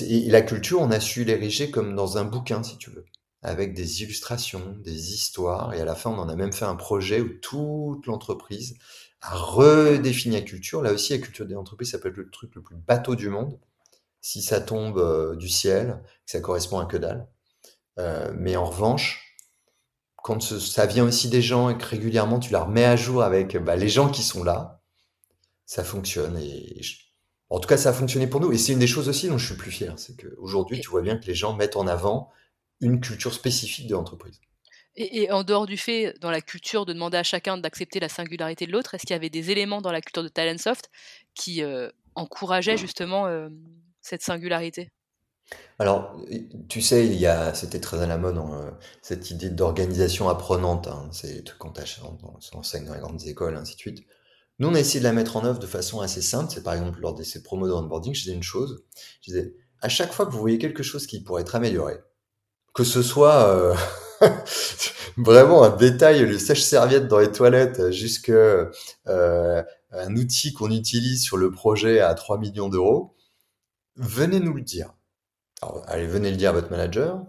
la 0.00 0.42
culture, 0.42 0.80
on 0.80 0.90
a 0.90 1.00
su 1.00 1.24
l'ériger 1.24 1.70
comme 1.70 1.94
dans 1.94 2.18
un 2.18 2.24
bouquin, 2.24 2.62
si 2.62 2.78
tu 2.78 2.90
veux, 2.90 3.04
avec 3.42 3.74
des 3.74 4.02
illustrations, 4.02 4.76
des 4.82 5.12
histoires, 5.14 5.74
et 5.74 5.80
à 5.80 5.84
la 5.84 5.94
fin, 5.94 6.10
on 6.10 6.18
en 6.18 6.28
a 6.28 6.36
même 6.36 6.52
fait 6.52 6.64
un 6.64 6.76
projet 6.76 7.20
où 7.20 7.28
toute 7.28 8.06
l'entreprise 8.06 8.76
a 9.20 9.34
redéfini 9.34 10.36
la 10.36 10.42
culture. 10.42 10.82
Là 10.82 10.92
aussi, 10.92 11.12
la 11.12 11.18
culture 11.18 11.46
des 11.46 11.56
entreprises, 11.56 11.90
ça 11.90 11.98
peut 11.98 12.08
être 12.08 12.16
le 12.16 12.30
truc 12.30 12.54
le 12.54 12.62
plus 12.62 12.76
bateau 12.76 13.16
du 13.16 13.28
monde. 13.28 13.58
Si 14.20 14.42
ça 14.42 14.60
tombe 14.60 14.98
euh, 14.98 15.36
du 15.36 15.48
ciel, 15.48 16.02
ça 16.24 16.40
correspond 16.40 16.78
à 16.78 16.86
que 16.86 16.96
dalle. 16.96 17.26
Euh, 17.98 18.32
mais 18.36 18.56
en 18.56 18.64
revanche, 18.64 19.36
quand 20.16 20.40
ça 20.40 20.86
vient 20.86 21.04
aussi 21.04 21.28
des 21.28 21.42
gens 21.42 21.68
et 21.68 21.76
que 21.76 21.84
régulièrement 21.84 22.40
tu 22.40 22.52
la 22.52 22.64
remets 22.64 22.86
à 22.86 22.96
jour 22.96 23.22
avec 23.22 23.56
bah, 23.58 23.76
les 23.76 23.88
gens 23.88 24.10
qui 24.10 24.22
sont 24.22 24.42
là, 24.42 24.80
ça 25.66 25.84
fonctionne. 25.84 26.38
Et 26.38 26.80
en 27.54 27.60
tout 27.60 27.68
cas, 27.68 27.76
ça 27.76 27.90
a 27.90 27.92
fonctionné 27.92 28.26
pour 28.26 28.40
nous. 28.40 28.52
Et 28.52 28.58
c'est 28.58 28.72
une 28.72 28.80
des 28.80 28.86
choses 28.88 29.08
aussi 29.08 29.28
dont 29.28 29.38
je 29.38 29.46
suis 29.46 29.54
plus 29.54 29.70
fier. 29.70 29.94
C'est 29.96 30.16
qu'aujourd'hui, 30.16 30.80
tu 30.80 30.88
vois 30.88 31.02
bien 31.02 31.16
que 31.16 31.26
les 31.26 31.34
gens 31.34 31.54
mettent 31.54 31.76
en 31.76 31.86
avant 31.86 32.30
une 32.80 33.00
culture 33.00 33.32
spécifique 33.32 33.86
de 33.86 33.94
l'entreprise. 33.94 34.40
Et, 34.96 35.30
en 35.30 35.42
dehors 35.42 35.66
du 35.66 35.76
fait, 35.76 36.14
dans 36.20 36.30
la 36.30 36.40
culture, 36.40 36.84
de 36.84 36.92
demander 36.92 37.16
à 37.16 37.22
chacun 37.22 37.56
d'accepter 37.56 38.00
la 38.00 38.08
singularité 38.08 38.66
de 38.66 38.72
l'autre, 38.72 38.94
est-ce 38.94 39.06
qu'il 39.06 39.14
y 39.14 39.16
avait 39.16 39.30
des 39.30 39.50
éléments 39.50 39.80
dans 39.80 39.92
la 39.92 40.00
culture 40.00 40.22
de 40.22 40.28
Talentsoft 40.28 40.90
qui 41.34 41.62
euh, 41.62 41.90
encourageaient 42.14 42.76
justement 42.76 43.26
euh, 43.26 43.48
cette 44.00 44.22
singularité? 44.22 44.90
Alors, 45.78 46.16
tu 46.68 46.80
sais, 46.80 47.06
il 47.06 47.14
y 47.14 47.26
a, 47.26 47.54
c'était 47.54 47.80
très 47.80 48.00
à 48.02 48.06
la 48.06 48.18
mode, 48.18 48.38
euh, 48.38 48.70
cette 49.02 49.30
idée 49.30 49.50
d'organisation 49.50 50.28
apprenante. 50.28 50.88
Hein, 50.88 51.08
c'est 51.12 51.44
quand 51.58 51.78
on 52.22 52.58
enseigne 52.58 52.84
dans 52.84 52.94
les 52.94 53.00
grandes 53.00 53.26
écoles, 53.26 53.56
ainsi 53.56 53.74
de 53.74 53.80
suite. 53.80 54.04
Nous, 54.58 54.68
on 54.68 54.74
a 54.74 54.80
essayé 54.80 55.00
de 55.00 55.04
la 55.04 55.12
mettre 55.12 55.36
en 55.36 55.44
œuvre 55.44 55.58
de 55.58 55.66
façon 55.66 56.00
assez 56.00 56.22
simple. 56.22 56.52
C'est 56.52 56.62
par 56.62 56.74
exemple 56.74 57.00
lors 57.00 57.14
de 57.14 57.22
ces 57.22 57.42
promos 57.42 57.66
de 57.66 57.72
onboarding, 57.72 58.14
je 58.14 58.22
disais 58.22 58.34
une 58.34 58.42
chose. 58.42 58.84
Je 59.20 59.32
disais, 59.32 59.54
à 59.80 59.88
chaque 59.88 60.12
fois 60.12 60.26
que 60.26 60.32
vous 60.32 60.38
voyez 60.38 60.58
quelque 60.58 60.82
chose 60.82 61.06
qui 61.06 61.22
pourrait 61.22 61.42
être 61.42 61.56
amélioré, 61.56 61.98
que 62.72 62.84
ce 62.84 63.02
soit 63.02 63.48
euh, 63.48 63.74
vraiment 65.16 65.64
un 65.64 65.76
détail, 65.76 66.24
le 66.24 66.38
sèche-serviette 66.38 67.08
dans 67.08 67.18
les 67.18 67.32
toilettes, 67.32 67.90
jusque 67.90 68.30
euh, 68.30 68.70
un 69.06 70.16
outil 70.16 70.52
qu'on 70.52 70.70
utilise 70.70 71.22
sur 71.22 71.36
le 71.36 71.50
projet 71.50 72.00
à 72.00 72.14
3 72.14 72.38
millions 72.38 72.68
d'euros, 72.68 73.16
venez 73.96 74.40
nous 74.40 74.54
le 74.54 74.62
dire. 74.62 74.94
Alors, 75.62 75.82
allez, 75.88 76.06
venez 76.06 76.30
le 76.30 76.36
dire 76.36 76.50
à 76.50 76.52
votre 76.52 76.70
manager, 76.70 77.24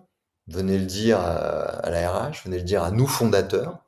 venez 0.47 0.77
le 0.77 0.85
dire 0.85 1.19
à, 1.19 1.33
à 1.33 1.89
la 1.89 2.11
RH, 2.11 2.43
venez 2.45 2.57
le 2.57 2.63
dire 2.63 2.83
à 2.83 2.91
nous 2.91 3.07
fondateurs. 3.07 3.84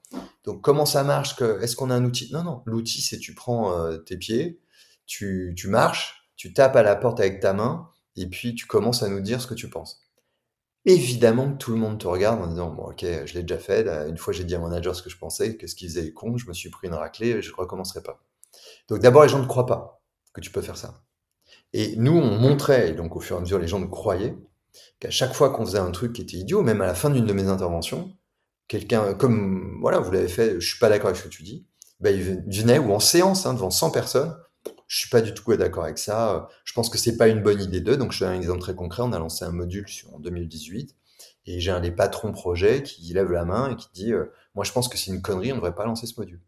Donc 0.47 0.61
comment 0.61 0.85
ça 0.85 1.03
marche 1.03 1.35
Est-ce 1.41 1.75
qu'on 1.75 1.89
a 1.89 1.95
un 1.95 2.05
outil? 2.05 2.31
Non, 2.31 2.41
non. 2.41 2.63
L'outil, 2.65 3.01
c'est 3.01 3.19
tu 3.19 3.35
prends 3.35 3.77
euh, 3.77 3.97
tes 3.97 4.15
pieds, 4.15 4.61
tu, 5.05 5.53
tu 5.57 5.67
marches, 5.67 6.31
tu 6.37 6.53
tapes 6.53 6.77
à 6.77 6.83
la 6.83 6.95
porte 6.95 7.19
avec 7.19 7.41
ta 7.41 7.51
main, 7.51 7.89
et 8.15 8.27
puis 8.27 8.55
tu 8.55 8.65
commences 8.65 9.03
à 9.03 9.09
nous 9.09 9.19
dire 9.19 9.41
ce 9.41 9.47
que 9.47 9.53
tu 9.53 9.69
penses. 9.69 10.07
Évidemment 10.85 11.51
que 11.51 11.57
tout 11.57 11.71
le 11.71 11.77
monde 11.77 11.99
te 11.99 12.07
regarde 12.07 12.41
en 12.41 12.47
disant 12.47 12.69
bon 12.69 12.83
ok 12.83 13.01
je 13.01 13.33
l'ai 13.33 13.41
déjà 13.41 13.59
fait 13.59 13.85
une 14.07 14.17
fois 14.17 14.31
j'ai 14.33 14.45
dit 14.45 14.55
à 14.55 14.59
mon 14.59 14.69
manager 14.69 14.95
ce 14.95 15.01
que 15.01 15.09
je 15.09 15.17
pensais 15.17 15.57
que 15.57 15.67
ce 15.67 15.75
qu'il 15.75 15.89
faisait 15.89 16.05
est 16.05 16.13
con 16.13 16.37
je 16.37 16.47
me 16.47 16.53
suis 16.53 16.69
pris 16.69 16.87
une 16.87 16.93
raclée 16.93 17.41
je 17.41 17.51
ne 17.51 17.55
recommencerai 17.57 18.01
pas 18.01 18.23
donc 18.87 18.99
d'abord 18.99 19.23
les 19.23 19.27
gens 19.27 19.39
ne 19.39 19.45
croient 19.45 19.65
pas 19.65 20.01
que 20.33 20.39
tu 20.39 20.49
peux 20.49 20.61
faire 20.61 20.77
ça 20.77 21.03
et 21.73 21.97
nous 21.97 22.15
on 22.15 22.39
montrait 22.39 22.91
et 22.91 22.93
donc 22.93 23.17
au 23.17 23.19
fur 23.19 23.35
et 23.35 23.39
à 23.39 23.41
mesure 23.41 23.59
les 23.59 23.67
gens 23.67 23.79
nous 23.79 23.89
croyaient 23.89 24.37
qu'à 25.01 25.09
chaque 25.09 25.33
fois 25.33 25.49
qu'on 25.49 25.65
faisait 25.65 25.77
un 25.77 25.91
truc 25.91 26.13
qui 26.13 26.21
était 26.21 26.37
idiot 26.37 26.61
même 26.61 26.79
à 26.79 26.85
la 26.85 26.95
fin 26.95 27.09
d'une 27.09 27.25
de 27.25 27.33
mes 27.33 27.47
interventions 27.47 28.15
quelqu'un 28.67 29.13
comme 29.13 29.79
voilà, 29.81 29.99
vous 29.99 30.11
l'avez 30.11 30.27
fait, 30.27 30.59
je 30.59 30.67
suis 30.67 30.79
pas 30.79 30.89
d'accord 30.89 31.07
avec 31.07 31.17
ce 31.17 31.23
que 31.23 31.29
tu 31.29 31.43
dis, 31.43 31.65
ben, 31.99 32.15
il 32.15 32.61
venait 32.61 32.79
ou 32.79 32.93
en 32.93 32.99
séance 32.99 33.45
hein, 33.45 33.53
devant 33.53 33.69
100 33.69 33.91
personnes, 33.91 34.35
je 34.87 34.99
suis 34.99 35.09
pas 35.09 35.21
du 35.21 35.33
tout 35.33 35.55
d'accord 35.55 35.83
avec 35.83 35.97
ça, 35.97 36.47
je 36.63 36.73
pense 36.73 36.89
que 36.89 36.97
c'est 36.97 37.17
pas 37.17 37.27
une 37.27 37.41
bonne 37.41 37.61
idée 37.61 37.81
d'eux. 37.81 37.97
Donc 37.97 38.11
je 38.11 38.19
donne 38.19 38.33
un 38.33 38.37
exemple 38.37 38.61
très 38.61 38.75
concret, 38.75 39.03
on 39.03 39.11
a 39.13 39.19
lancé 39.19 39.45
un 39.45 39.51
module 39.51 39.85
en 40.13 40.19
2018 40.19 40.95
et 41.45 41.59
j'ai 41.59 41.71
un 41.71 41.81
des 41.81 41.91
patrons 41.91 42.31
projet 42.31 42.83
qui 42.83 43.01
lève 43.13 43.31
la 43.31 43.45
main 43.45 43.71
et 43.71 43.75
qui 43.75 43.87
dit 43.93 44.13
euh, 44.13 44.31
moi 44.55 44.63
je 44.63 44.71
pense 44.71 44.87
que 44.87 44.97
c'est 44.97 45.11
une 45.11 45.21
connerie, 45.21 45.51
on 45.51 45.55
ne 45.55 45.59
devrait 45.59 45.75
pas 45.75 45.85
lancer 45.85 46.07
ce 46.07 46.19
module. 46.19 46.41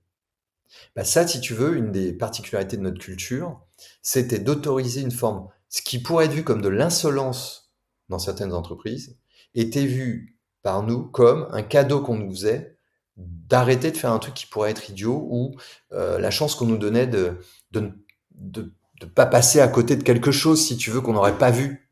Ben, 0.96 1.04
ça, 1.04 1.28
si 1.28 1.42
tu 1.42 1.54
veux, 1.54 1.76
une 1.76 1.92
des 1.92 2.14
particularités 2.14 2.78
de 2.78 2.84
notre 2.84 3.00
culture, 3.00 3.60
c'était 4.02 4.40
d'autoriser 4.40 5.02
une 5.02 5.12
forme, 5.12 5.48
ce 5.68 5.82
qui 5.82 6.00
pourrait 6.00 6.26
être 6.26 6.34
vu 6.34 6.44
comme 6.44 6.62
de 6.62 6.70
l'insolence 6.70 7.74
dans 8.08 8.20
certaines 8.20 8.54
entreprises, 8.54 9.18
était 9.56 9.86
vu 9.86 10.39
par 10.62 10.84
nous 10.84 11.04
comme 11.04 11.48
un 11.52 11.64
cadeau 11.64 12.02
qu'on 12.02 12.16
nous 12.16 12.32
faisait 12.32 12.78
d'arrêter 13.18 13.92
de 13.92 13.98
faire 13.98 14.12
un 14.12 14.20
truc 14.20 14.34
qui 14.34 14.46
pourrait 14.46 14.72
être 14.72 14.90
idiot 14.90 15.28
ou 15.30 15.56
euh, 15.92 16.20
la 16.20 16.32
chance 16.32 16.56
qu'on 16.56 16.66
nous 16.66 16.78
donnait 16.78 17.08
de 17.08 17.38
de, 17.72 17.92
de 18.32 18.74
de 19.02 19.06
pas 19.06 19.26
passer 19.26 19.62
à 19.62 19.68
côté 19.70 19.96
de 19.96 20.04
quelque 20.04 20.32
chose 20.32 20.66
si 20.66 20.76
tu 20.76 20.92
veux 20.92 21.00
qu'on 21.00 21.14
n'aurait 21.14 21.38
pas 21.38 21.52
vu. 21.52 21.90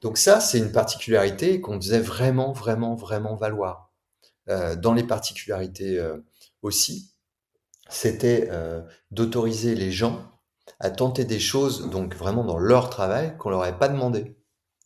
Donc 0.00 0.16
ça, 0.16 0.40
c'est 0.40 0.58
une 0.58 0.72
particularité 0.72 1.60
qu'on 1.60 1.76
disait 1.76 2.00
vraiment, 2.00 2.52
vraiment, 2.52 2.94
vraiment 2.94 3.34
valoir. 3.34 3.92
Euh, 4.48 4.74
dans 4.74 4.94
les 4.94 5.02
particularités 5.02 5.98
euh, 5.98 6.16
aussi, 6.62 7.14
c'était 7.90 8.50
d'autoriser 9.10 9.74
les 9.74 9.92
gens 9.92 10.34
à 10.80 10.90
tenter 10.90 11.24
des 11.24 11.38
choses, 11.38 11.90
donc 11.90 12.14
vraiment 12.14 12.44
dans 12.44 12.58
leur 12.58 12.90
travail, 12.90 13.36
qu'on 13.36 13.50
leur 13.50 13.62
avait 13.62 13.78
pas 13.78 13.88
demandé. 13.88 14.34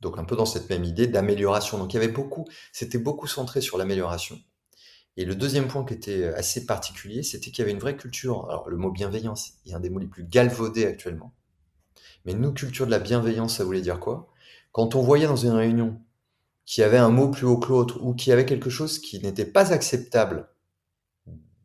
Donc 0.00 0.18
un 0.18 0.24
peu 0.24 0.36
dans 0.36 0.46
cette 0.46 0.70
même 0.70 0.84
idée 0.84 1.06
d'amélioration. 1.06 1.78
Donc 1.78 1.92
il 1.92 1.96
y 1.96 1.98
avait 1.98 2.12
beaucoup, 2.12 2.46
c'était 2.72 2.98
beaucoup 2.98 3.26
centré 3.26 3.60
sur 3.60 3.78
l'amélioration. 3.78 4.38
Et 5.16 5.24
le 5.24 5.34
deuxième 5.34 5.66
point 5.66 5.84
qui 5.84 5.94
était 5.94 6.26
assez 6.26 6.64
particulier, 6.64 7.24
c'était 7.24 7.50
qu'il 7.50 7.58
y 7.58 7.62
avait 7.62 7.72
une 7.72 7.80
vraie 7.80 7.96
culture. 7.96 8.48
Alors 8.48 8.68
le 8.68 8.76
mot 8.76 8.90
bienveillance 8.90 9.54
est 9.66 9.74
un 9.74 9.80
des 9.80 9.90
mots 9.90 9.98
les 9.98 10.06
plus 10.06 10.24
galvaudés 10.24 10.86
actuellement. 10.86 11.34
Mais 12.24 12.34
nous, 12.34 12.52
culture 12.52 12.86
de 12.86 12.90
la 12.90 12.98
bienveillance, 12.98 13.56
ça 13.56 13.64
voulait 13.64 13.80
dire 13.80 14.00
quoi? 14.00 14.28
Quand 14.72 14.94
on 14.94 15.02
voyait 15.02 15.26
dans 15.26 15.36
une 15.36 15.52
réunion 15.52 16.00
qu'il 16.66 16.82
y 16.82 16.84
avait 16.84 16.98
un 16.98 17.08
mot 17.08 17.30
plus 17.30 17.46
haut 17.46 17.58
que 17.58 17.68
l'autre 17.68 17.98
ou 18.02 18.14
qu'il 18.14 18.30
y 18.30 18.32
avait 18.32 18.44
quelque 18.44 18.70
chose 18.70 18.98
qui 18.98 19.18
n'était 19.20 19.46
pas 19.46 19.72
acceptable 19.72 20.48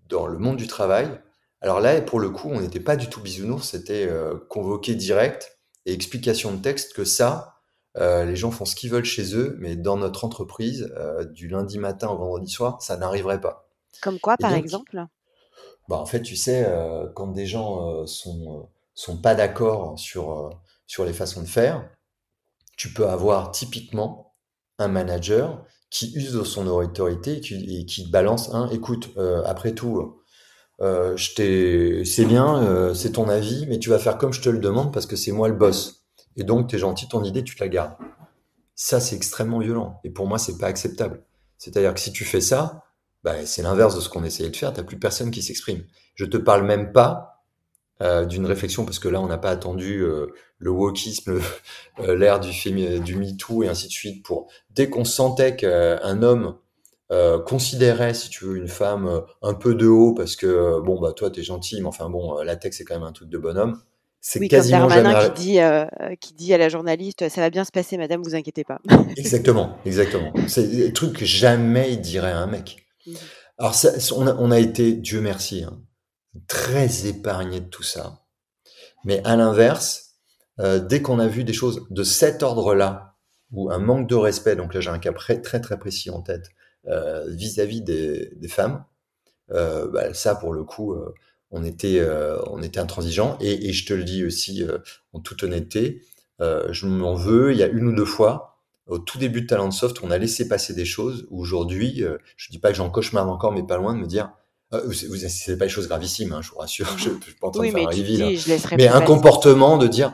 dans 0.09 0.25
le 0.25 0.39
monde 0.39 0.57
du 0.57 0.67
travail, 0.67 1.19
alors 1.61 1.79
là, 1.79 2.01
pour 2.01 2.19
le 2.19 2.29
coup, 2.29 2.49
on 2.49 2.59
n'était 2.59 2.79
pas 2.79 2.95
du 2.95 3.07
tout 3.07 3.21
bisounours, 3.21 3.69
c'était 3.69 4.07
euh, 4.09 4.35
convoqué 4.49 4.95
direct 4.95 5.59
et 5.85 5.93
explication 5.93 6.53
de 6.53 6.61
texte 6.61 6.93
que 6.93 7.05
ça, 7.05 7.52
euh, 7.97 8.25
les 8.25 8.35
gens 8.35 8.51
font 8.51 8.65
ce 8.65 8.75
qu'ils 8.75 8.89
veulent 8.89 9.05
chez 9.05 9.35
eux, 9.35 9.55
mais 9.59 9.75
dans 9.75 9.97
notre 9.97 10.25
entreprise, 10.25 10.91
euh, 10.97 11.25
du 11.25 11.47
lundi 11.47 11.77
matin 11.77 12.09
au 12.09 12.17
vendredi 12.17 12.51
soir, 12.51 12.81
ça 12.81 12.97
n'arriverait 12.97 13.41
pas. 13.41 13.69
Comme 14.01 14.19
quoi, 14.19 14.35
par 14.37 14.53
exemple? 14.53 15.05
bah, 15.87 15.97
En 15.97 16.05
fait, 16.05 16.21
tu 16.21 16.35
sais, 16.35 16.65
euh, 16.67 17.07
quand 17.13 17.27
des 17.27 17.45
gens 17.45 18.05
sont, 18.07 18.69
sont 18.95 19.17
pas 19.17 19.35
d'accord 19.35 19.97
sur, 19.99 20.49
sur 20.87 21.05
les 21.05 21.13
façons 21.13 21.41
de 21.41 21.47
faire, 21.47 21.87
tu 22.77 22.91
peux 22.91 23.07
avoir 23.07 23.51
typiquement 23.51 24.33
un 24.79 24.87
manager 24.87 25.63
qui 25.91 26.11
use 26.15 26.33
de 26.33 26.43
son 26.43 26.65
autorité 26.65 27.33
et 27.33 27.41
qui, 27.41 27.79
et 27.79 27.85
qui 27.85 28.09
balance 28.09 28.51
un 28.55 28.67
écoute, 28.69 29.11
après 29.45 29.75
tout, 29.75 30.19
c'est 30.79 32.25
bien, 32.25 32.95
c'est 32.95 33.11
ton 33.11 33.29
avis, 33.29 33.67
mais 33.67 33.77
tu 33.77 33.89
vas 33.91 33.99
faire 33.99 34.17
comme 34.17 34.33
je 34.33 34.41
te 34.41 34.49
le 34.49 34.57
demande 34.57 34.91
parce 34.91 35.05
que 35.05 35.15
c'est 35.15 35.31
moi 35.31 35.47
le 35.47 35.53
boss. 35.53 36.02
Et 36.37 36.43
donc, 36.43 36.69
tu 36.69 36.75
es 36.75 36.79
gentil, 36.79 37.07
ton 37.07 37.23
idée, 37.23 37.43
tu 37.43 37.55
te 37.55 37.63
la 37.63 37.69
gardes. 37.69 37.95
Ça, 38.75 38.99
c'est 38.99 39.15
extrêmement 39.15 39.59
violent. 39.59 39.99
Et 40.03 40.09
pour 40.09 40.27
moi, 40.27 40.37
c'est 40.37 40.57
pas 40.57 40.67
acceptable. 40.67 41.23
C'est-à-dire 41.57 41.93
que 41.93 41.99
si 41.99 42.11
tu 42.11 42.25
fais 42.25 42.41
ça, 42.41 42.83
bah, 43.23 43.45
c'est 43.45 43.61
l'inverse 43.61 43.95
de 43.95 44.01
ce 44.01 44.09
qu'on 44.09 44.23
essayait 44.23 44.49
de 44.49 44.55
faire. 44.55 44.73
T'as 44.73 44.83
plus 44.83 44.99
personne 44.99 45.31
qui 45.31 45.41
s'exprime. 45.41 45.83
Je 46.15 46.25
te 46.25 46.37
parle 46.37 46.63
même 46.63 46.91
pas 46.91 47.33
euh, 48.01 48.25
d'une 48.25 48.45
réflexion 48.45 48.85
parce 48.85 48.99
que 48.99 49.07
là, 49.07 49.21
on 49.21 49.27
n'a 49.27 49.37
pas 49.37 49.51
attendu 49.51 50.01
euh, 50.01 50.27
le 50.57 50.71
wokisme, 50.71 51.39
euh, 51.99 52.15
l'ère 52.15 52.39
du, 52.39 52.51
du 52.99 53.15
MeToo 53.15 53.63
et 53.63 53.69
ainsi 53.69 53.87
de 53.87 53.91
suite 53.91 54.25
pour 54.25 54.51
dès 54.71 54.89
qu'on 54.89 55.05
sentait 55.05 55.55
qu'un 55.55 56.21
homme 56.21 56.57
considérait, 57.45 58.15
si 58.15 58.31
tu 58.31 58.43
veux, 58.43 58.57
une 58.57 58.67
femme 58.67 59.21
un 59.43 59.53
peu 59.53 59.75
de 59.75 59.85
haut 59.85 60.15
parce 60.15 60.35
que 60.35 60.81
bon 60.81 60.99
bah 60.99 61.13
toi 61.13 61.29
t'es 61.29 61.43
gentil, 61.43 61.79
mais 61.79 61.85
enfin 61.85 62.09
bon, 62.09 62.41
la 62.41 62.55
tech 62.55 62.73
c'est 62.73 62.85
quand 62.85 62.95
même 62.95 63.03
un 63.03 63.11
truc 63.11 63.29
de 63.29 63.37
bonhomme. 63.37 63.79
C'est 64.25 64.39
oui, 64.39 64.47
quasiment 64.47 64.87
comme 64.87 65.03
jamais... 65.03 65.33
qui 65.33 65.41
dit, 65.41 65.59
qui 66.21 66.33
dit 66.33 66.53
à 66.53 66.57
la 66.57 66.69
journaliste, 66.69 67.27
ça 67.27 67.41
va 67.41 67.49
bien 67.49 67.65
se 67.65 67.71
passer, 67.71 67.97
madame, 67.97 68.21
vous 68.23 68.35
inquiétez 68.35 68.63
pas. 68.63 68.79
exactement, 69.17 69.77
exactement. 69.85 70.31
C'est 70.47 70.65
des 70.65 70.93
trucs 70.93 71.17
que 71.17 71.25
jamais 71.25 71.91
il 71.91 71.99
dirait 71.99 72.31
à 72.31 72.39
un 72.39 72.47
mec. 72.47 72.85
Mmh. 73.05 73.11
Alors, 73.57 73.75
ça, 73.75 73.89
on, 74.15 74.25
a, 74.25 74.33
on, 74.35 74.49
a, 74.49 74.59
été, 74.59 74.93
Dieu 74.93 75.19
merci, 75.19 75.65
hein, 75.65 75.81
très 76.47 77.05
épargné 77.05 77.59
de 77.59 77.65
tout 77.65 77.83
ça. 77.83 78.21
Mais 79.03 79.21
à 79.25 79.35
l'inverse, 79.35 80.15
euh, 80.61 80.79
dès 80.79 81.01
qu'on 81.01 81.19
a 81.19 81.27
vu 81.27 81.43
des 81.43 81.51
choses 81.51 81.85
de 81.89 82.03
cet 82.03 82.43
ordre-là, 82.43 83.17
ou 83.51 83.71
un 83.71 83.79
manque 83.79 84.07
de 84.07 84.15
respect, 84.15 84.55
donc 84.55 84.73
là 84.73 84.81
j'ai 84.81 84.89
un 84.89 84.99
cas 84.99 85.13
très 85.13 85.41
très, 85.41 85.61
très 85.61 85.77
précis 85.77 86.09
en 86.09 86.21
tête, 86.21 86.49
euh, 86.87 87.29
vis-à-vis 87.29 87.81
des, 87.81 88.31
des, 88.35 88.47
femmes, 88.47 88.83
euh, 89.51 89.87
bah, 89.87 90.13
ça 90.13 90.35
pour 90.35 90.53
le 90.53 90.63
coup, 90.63 90.93
euh, 90.93 91.13
on 91.53 91.63
était, 91.63 91.99
euh, 91.99 92.37
on 92.51 92.61
était 92.61 92.79
intransigeant. 92.79 93.37
Et, 93.39 93.69
et, 93.69 93.73
je 93.73 93.85
te 93.85 93.93
le 93.93 94.03
dis 94.03 94.25
aussi 94.25 94.65
en 95.13 95.21
toute 95.21 95.43
honnêteté, 95.43 96.01
je 96.39 96.85
m'en 96.85 97.15
veux. 97.15 97.53
Il 97.53 97.57
y 97.57 97.63
a 97.63 97.67
une 97.67 97.87
ou 97.87 97.95
deux 97.95 98.05
fois, 98.05 98.53
au 98.87 98.99
tout 98.99 99.17
début 99.17 99.41
de 99.41 99.47
Talentsoft, 99.47 100.03
on 100.03 100.11
a 100.11 100.17
laissé 100.17 100.47
passer 100.47 100.73
des 100.73 100.85
choses. 100.85 101.27
Aujourd'hui, 101.31 102.03
euh, 102.03 102.17
je 102.35 102.51
dis 102.51 102.59
pas 102.59 102.69
que 102.69 102.75
j'en 102.75 102.89
cauchemar 102.89 103.29
encore, 103.29 103.53
mais 103.53 103.63
pas 103.63 103.77
loin 103.77 103.93
de 103.93 103.99
me 103.99 104.07
dire, 104.07 104.31
euh, 104.73 104.81
vous, 104.85 104.93
c'est 104.93 105.57
pas 105.57 105.65
des 105.65 105.69
choses 105.69 105.87
gravissimes, 105.87 106.33
hein, 106.33 106.41
je 106.41 106.49
vous 106.49 106.57
rassure. 106.57 106.87
Je, 106.97 107.09
je 107.09 107.25
suis 107.25 107.35
pas 107.35 107.47
en 107.47 107.51
train 107.51 107.65
de 107.65 107.71
faire 107.71 107.87
un 107.87 108.75
mais 108.77 108.87
un 108.87 109.01
comportement 109.01 109.77
de 109.77 109.87
dire, 109.87 110.13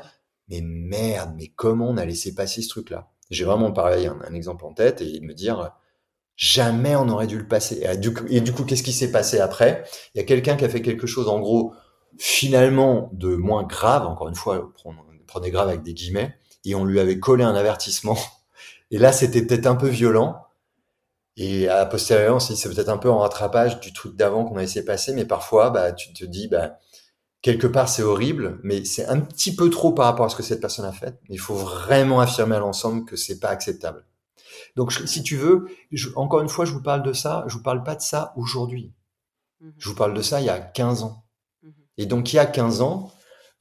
mais 0.50 0.62
merde, 0.62 1.34
mais 1.38 1.48
comment 1.48 1.90
on 1.90 1.98
a 1.98 2.06
laissé 2.06 2.36
passer 2.36 2.62
ce 2.62 2.70
truc-là? 2.70 3.10
J'ai 3.32 3.46
vraiment 3.46 3.72
pareil 3.72 4.08
un, 4.08 4.20
un, 4.28 4.34
exemple 4.34 4.66
en 4.66 4.74
tête 4.74 5.02
et 5.02 5.20
de 5.20 5.26
me 5.26 5.34
dire, 5.34 5.72
jamais 6.40 6.96
on 6.96 7.10
aurait 7.10 7.28
dû 7.28 7.38
le 7.38 7.48
passer. 7.48 7.86
Et 8.30 8.42
du 8.42 8.54
coup, 8.54 8.64
qu'est-ce 8.64 8.84
qui 8.84 8.94
s'est 8.94 9.12
passé 9.12 9.40
après? 9.40 9.84
Il 10.16 10.20
y 10.20 10.22
a 10.22 10.24
quelqu'un 10.24 10.56
qui 10.56 10.66
a 10.66 10.70
fait 10.70 10.82
quelque 10.82 11.06
chose, 11.06 11.28
en 11.28 11.40
gros, 11.40 11.74
finalement 12.18 13.10
de 13.14 13.36
moins 13.36 13.64
grave. 13.64 14.08
Encore 14.08 14.30
une 14.30 14.36
fois, 14.36 14.72
prenez 15.28 15.52
grave 15.52 15.68
avec 15.68 15.84
des 15.84 15.94
guillemets. 15.94 16.36
Et 16.66 16.76
on 16.76 16.86
lui 16.86 17.00
avait 17.00 17.20
collé 17.20 17.44
un 17.44 17.56
avertissement 17.56 18.18
et 18.92 18.98
là, 18.98 19.12
c'était 19.12 19.42
peut-être 19.44 19.68
un 19.68 19.76
peu 19.76 19.88
violent. 19.88 20.46
Et 21.38 21.70
à 21.70 21.86
posteriori, 21.86 22.42
c'est 22.42 22.70
peut-être 22.70 22.90
un 22.90 22.98
peu 22.98 23.10
en 23.10 23.20
rattrapage 23.20 23.80
du 23.80 23.94
truc 23.94 24.16
d'avant 24.16 24.46
qu'on 24.46 24.58
a 24.58 24.66
de 24.66 24.82
passer, 24.82 25.14
mais 25.14 25.26
parfois, 25.26 25.70
bah, 25.70 25.94
tu 25.94 26.12
te 26.12 26.26
dis, 26.26 26.48
bah, 26.48 26.80
quelque 27.42 27.68
part, 27.68 27.88
c'est 27.88 28.04
horrible, 28.04 28.60
mais 28.64 28.84
c'est 28.84 29.06
un 29.06 29.20
petit 29.20 29.56
peu 29.56 29.70
trop 29.70 29.94
par 29.94 30.06
rapport 30.06 30.26
à 30.26 30.30
ce 30.30 30.36
que 30.36 30.44
cette 30.44 30.60
personne 30.60 30.86
a 30.86 30.92
fait. 30.92 31.18
Il 31.30 31.40
faut 31.40 31.56
vraiment 31.56 32.20
affirmer 32.20 32.56
à 32.58 32.60
l'ensemble 32.60 33.06
que 33.06 33.16
c'est 33.16 33.40
pas 33.40 33.50
acceptable. 33.50 34.06
Donc, 34.76 34.92
si 34.92 35.24
tu 35.24 35.36
veux, 35.36 35.68
encore 36.16 36.42
une 36.42 36.50
fois, 36.50 36.66
je 36.66 36.74
vous 36.74 36.82
parle 36.82 37.04
de 37.04 37.14
ça, 37.14 37.44
je 37.48 37.56
vous 37.56 37.64
parle 37.64 37.84
pas 37.84 37.96
de 37.96 38.02
ça 38.02 38.34
aujourd'hui. 38.36 38.94
Mmh 39.62 39.70
je 39.78 39.90
vous 39.90 39.96
parle 39.96 40.14
de 40.14 40.22
ça 40.22 40.40
il 40.40 40.46
y 40.46 40.50
a 40.50 40.60
15 40.60 41.04
ans. 41.04 41.26
Mmh 41.64 41.70
Et 41.98 42.06
donc, 42.06 42.32
il 42.34 42.38
y 42.38 42.40
a 42.40 42.46
15 42.46 42.82
ans, 42.82 43.12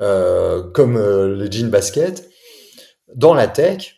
euh, 0.01 0.71
comme 0.71 0.97
euh, 0.97 1.29
le 1.29 1.51
jean 1.51 1.71
basket, 1.71 2.31
dans 3.15 3.35
la 3.35 3.49
tech, 3.49 3.97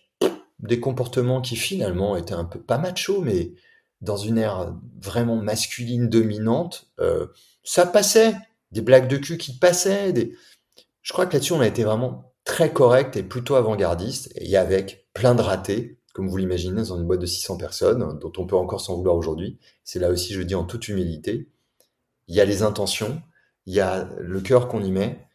des 0.60 0.80
comportements 0.80 1.40
qui 1.40 1.56
finalement 1.56 2.16
étaient 2.16 2.34
un 2.34 2.44
peu 2.44 2.60
pas 2.60 2.78
macho, 2.78 3.22
mais 3.22 3.54
dans 4.00 4.16
une 4.16 4.38
ère 4.38 4.74
vraiment 5.02 5.36
masculine 5.36 6.08
dominante, 6.08 6.90
euh, 7.00 7.26
ça 7.62 7.86
passait. 7.86 8.34
Des 8.72 8.82
blagues 8.82 9.08
de 9.08 9.16
cul 9.16 9.36
qui 9.36 9.58
passaient. 9.58 10.12
Des... 10.12 10.36
Je 11.02 11.12
crois 11.12 11.26
que 11.26 11.32
là-dessus, 11.32 11.52
on 11.52 11.60
a 11.60 11.66
été 11.66 11.82
vraiment 11.82 12.32
très 12.44 12.72
correct 12.72 13.16
et 13.16 13.22
plutôt 13.22 13.56
avant-gardiste, 13.56 14.30
et 14.36 14.56
avec 14.56 15.08
plein 15.12 15.34
de 15.34 15.42
ratés, 15.42 15.99
comme 16.12 16.28
vous 16.28 16.36
l'imaginez, 16.36 16.82
dans 16.82 16.98
une 16.98 17.06
boîte 17.06 17.20
de 17.20 17.26
600 17.26 17.56
personnes, 17.56 18.18
dont 18.18 18.32
on 18.36 18.46
peut 18.46 18.56
encore 18.56 18.80
s'en 18.80 18.96
vouloir 18.96 19.16
aujourd'hui. 19.16 19.58
C'est 19.84 19.98
là 19.98 20.10
aussi, 20.10 20.32
je 20.32 20.42
dis 20.42 20.54
en 20.54 20.64
toute 20.64 20.88
humilité, 20.88 21.48
il 22.28 22.34
y 22.34 22.40
a 22.40 22.44
les 22.44 22.62
intentions, 22.62 23.22
il 23.66 23.74
y 23.74 23.80
a 23.80 24.08
le 24.18 24.40
cœur 24.40 24.68
qu'on 24.68 24.82
y 24.82 24.90
met, 24.90 25.26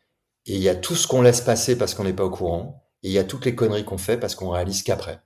et 0.45 0.55
il 0.55 0.61
y 0.61 0.69
a 0.69 0.75
tout 0.75 0.95
ce 0.95 1.07
qu'on 1.07 1.21
laisse 1.21 1.41
passer 1.41 1.77
parce 1.77 1.93
qu'on 1.93 2.03
n'est 2.03 2.13
pas 2.13 2.25
au 2.25 2.29
courant, 2.29 2.83
et 3.03 3.09
il 3.09 3.13
y 3.13 3.19
a 3.19 3.23
toutes 3.23 3.45
les 3.45 3.55
conneries 3.55 3.85
qu'on 3.85 3.97
fait 3.97 4.17
parce 4.17 4.35
qu'on 4.35 4.49
réalise 4.49 4.83
qu'après. 4.83 5.21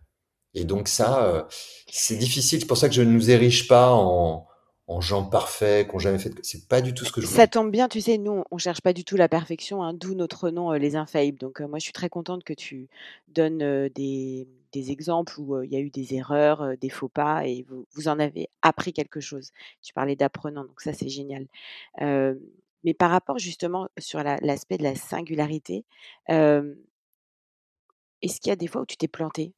Et 0.53 0.63
donc 0.63 0.87
ça, 0.87 1.25
euh, 1.25 1.43
c'est 1.91 2.17
difficile. 2.17 2.59
C'est 2.59 2.65
pour 2.65 2.77
ça 2.77 2.89
que 2.89 2.95
je 2.95 3.01
ne 3.01 3.11
nous 3.11 3.29
érige 3.29 3.67
pas 3.67 3.91
en, 3.91 4.47
en 4.87 5.01
gens 5.01 5.23
parfaits, 5.23 5.87
qui 5.87 5.93
n'ont 5.93 5.99
jamais 5.99 6.17
fait. 6.17 6.33
C'est 6.41 6.67
pas 6.67 6.81
du 6.81 6.93
tout 6.93 7.05
ce 7.05 7.11
que 7.11 7.21
je 7.21 7.27
veux. 7.27 7.35
Ça 7.35 7.47
tombe 7.47 7.71
bien, 7.71 7.87
tu 7.87 8.01
sais, 8.01 8.17
nous, 8.17 8.43
on 8.49 8.57
cherche 8.57 8.81
pas 8.81 8.93
du 8.93 9.05
tout 9.05 9.15
la 9.15 9.29
perfection, 9.29 9.83
hein, 9.83 9.93
d'où 9.93 10.15
notre 10.15 10.49
nom, 10.49 10.71
euh, 10.71 10.77
les 10.77 10.95
infaillibles. 10.95 11.37
Donc, 11.37 11.61
euh, 11.61 11.67
moi, 11.67 11.77
je 11.77 11.83
suis 11.83 11.93
très 11.93 12.09
contente 12.09 12.43
que 12.43 12.53
tu 12.53 12.89
donnes 13.27 13.89
des, 13.89 14.47
des, 14.73 14.91
exemples 14.91 15.39
où 15.39 15.61
il 15.63 15.71
y 15.71 15.75
a 15.75 15.79
eu 15.79 15.89
des 15.89 16.13
erreurs, 16.15 16.77
des 16.77 16.89
faux 16.89 17.09
pas, 17.09 17.45
et 17.45 17.65
vous, 17.69 17.85
vous, 17.93 18.07
en 18.07 18.19
avez 18.19 18.49
appris 18.61 18.93
quelque 18.93 19.19
chose. 19.19 19.51
Tu 19.81 19.93
parlais 19.93 20.15
d'apprenant, 20.15 20.63
donc 20.63 20.81
ça, 20.81 20.93
c'est 20.93 21.09
génial. 21.09 21.47
mais 21.99 22.93
par 22.93 23.11
rapport 23.11 23.39
justement 23.39 23.89
sur 23.97 24.23
l'aspect 24.23 24.77
de 24.77 24.83
la 24.83 24.95
singularité, 24.95 25.85
est-ce 28.21 28.41
qu'il 28.41 28.49
y 28.49 28.53
a 28.53 28.55
des 28.55 28.67
fois 28.67 28.81
où 28.81 28.85
tu 28.85 28.97
t'es 28.97 29.07
planté? 29.07 29.53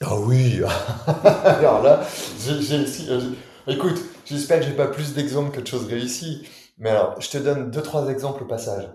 Ah 0.00 0.18
oui 0.18 0.60
Alors 1.44 1.82
là, 1.82 2.04
euh, 2.48 3.32
écoute, 3.68 4.00
j'espère 4.26 4.60
que 4.60 4.66
j'ai 4.66 4.72
pas 4.72 4.88
plus 4.88 5.14
d'exemples 5.14 5.54
que 5.54 5.60
de 5.60 5.66
choses 5.66 5.86
réussies. 5.86 6.48
Mais 6.78 6.90
alors, 6.90 7.20
je 7.20 7.30
te 7.30 7.38
donne 7.38 7.70
deux, 7.70 7.82
trois 7.82 8.08
exemples 8.08 8.42
au 8.42 8.46
passage. 8.46 8.90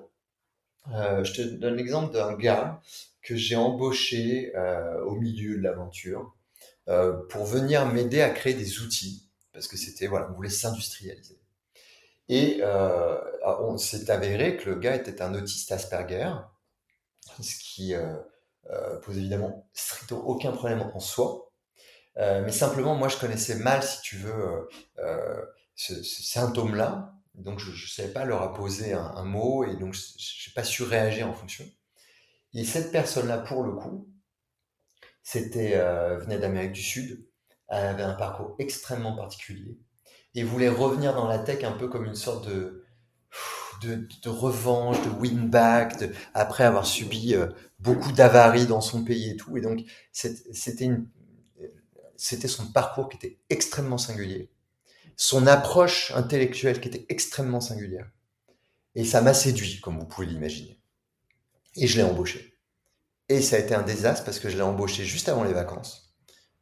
Je 0.88 1.34
te 1.34 1.42
donne 1.42 1.76
l'exemple 1.76 2.14
d'un 2.14 2.34
gars 2.34 2.82
que 3.30 3.36
j'ai 3.36 3.56
embauché 3.56 4.52
euh, 4.56 5.04
au 5.04 5.16
milieu 5.16 5.58
de 5.58 5.62
l'aventure 5.62 6.36
pour 7.30 7.46
venir 7.46 7.86
m'aider 7.86 8.20
à 8.20 8.32
créer 8.32 8.56
des 8.56 8.80
outils. 8.80 9.30
Parce 9.54 9.68
que 9.68 9.78
c'était, 9.78 10.08
voilà, 10.08 10.28
on 10.32 10.34
voulait 10.34 10.50
s'industrialiser. 10.50 11.40
Et 12.30 12.64
on 13.44 13.78
s'est 13.78 14.10
avéré 14.10 14.58
que 14.58 14.72
le 14.72 14.80
gars 14.80 14.96
était 14.96 15.22
un 15.22 15.36
autiste 15.36 15.72
Asperger, 15.72 16.34
ce 17.40 17.60
qui 17.60 17.94
euh, 18.72 19.00
pose 19.00 19.18
évidemment 19.18 19.68
strictement 19.74 20.20
aucun 20.28 20.52
problème 20.52 20.92
en 20.94 21.00
soi. 21.00 21.52
Euh, 22.18 22.44
mais 22.46 22.52
simplement, 22.52 22.96
moi, 22.96 23.08
je 23.08 23.18
connaissais 23.18 23.56
mal, 23.56 23.82
si 23.82 24.02
tu 24.02 24.18
veux, 24.18 24.68
euh, 25.00 25.46
ce, 25.76 26.04
symptôme-là. 26.04 27.14
Donc, 27.34 27.60
je 27.60 27.72
ne 27.72 27.88
savais 27.88 28.14
pas 28.14 28.26
leur 28.26 28.42
apposer 28.44 28.94
un 28.94 29.24
mot 29.24 29.64
et 29.64 29.76
donc 29.78 29.94
je 29.94 30.00
n'ai 30.00 30.54
pas 30.54 30.64
su 30.64 30.84
réagir 30.84 31.28
en 31.28 31.34
fonction. 31.34 31.66
Et 32.54 32.64
cette 32.66 32.92
personne-là, 32.92 33.40
pour 33.40 33.64
le 33.64 33.74
coup, 33.74 34.08
c'était 35.24 35.78
venait 36.18 36.40
d'Amérique 36.40 36.74
du 36.74 36.82
Sud. 36.82 37.26
Elle 37.68 37.86
avait 37.86 38.04
un 38.04 38.16
parcours 38.16 38.56
extrêmement 38.60 39.16
particulier 39.16 39.78
et 40.36 40.44
voulait 40.44 40.70
revenir 40.70 41.14
dans 41.14 41.28
la 41.28 41.40
tech 41.40 41.64
un 41.64 41.72
peu 41.72 41.88
comme 41.88 42.06
une 42.06 42.16
sorte 42.16 42.48
de 42.48 42.84
de, 43.82 44.08
de 44.24 44.30
revanche, 44.30 45.02
de 45.04 45.10
win 45.10 45.50
back, 45.50 46.04
après 46.34 46.64
avoir 46.64 46.86
subi 46.86 47.34
euh, 47.36 47.48
beaucoup 47.80 48.12
d'avaries 48.12 48.68
dans 48.68 48.82
son 48.82 49.04
pays 49.04 49.32
et 49.32 49.38
tout. 49.38 49.56
Et 49.58 49.62
donc, 49.62 49.82
c'était 50.12 50.92
c'était 52.18 52.50
son 52.50 52.72
parcours 52.72 53.08
qui 53.10 53.16
était 53.18 53.40
extrêmement 53.50 53.98
singulier, 53.98 54.52
son 55.16 55.48
approche 55.48 56.12
intellectuelle 56.12 56.82
qui 56.82 56.90
était 56.90 57.06
extrêmement 57.10 57.62
singulière. 57.62 58.10
Et 58.96 59.06
ça 59.06 59.22
m'a 59.22 59.34
séduit, 59.34 59.80
comme 59.80 60.00
vous 60.00 60.06
pouvez 60.06 60.28
l'imaginer. 60.28 60.79
Et 61.80 61.88
je 61.88 61.98
l'ai 61.98 62.04
embauché. 62.04 62.60
Et 63.30 63.42
ça 63.42 63.56
a 63.56 63.60
été 63.60 63.74
un 63.74 63.84
désastre 63.84 64.26
parce 64.26 64.40
que 64.40 64.50
je 64.50 64.58
l'ai 64.58 64.64
embauché 64.64 65.06
juste 65.06 65.30
avant 65.30 65.44
les 65.44 65.54
vacances 65.54 66.16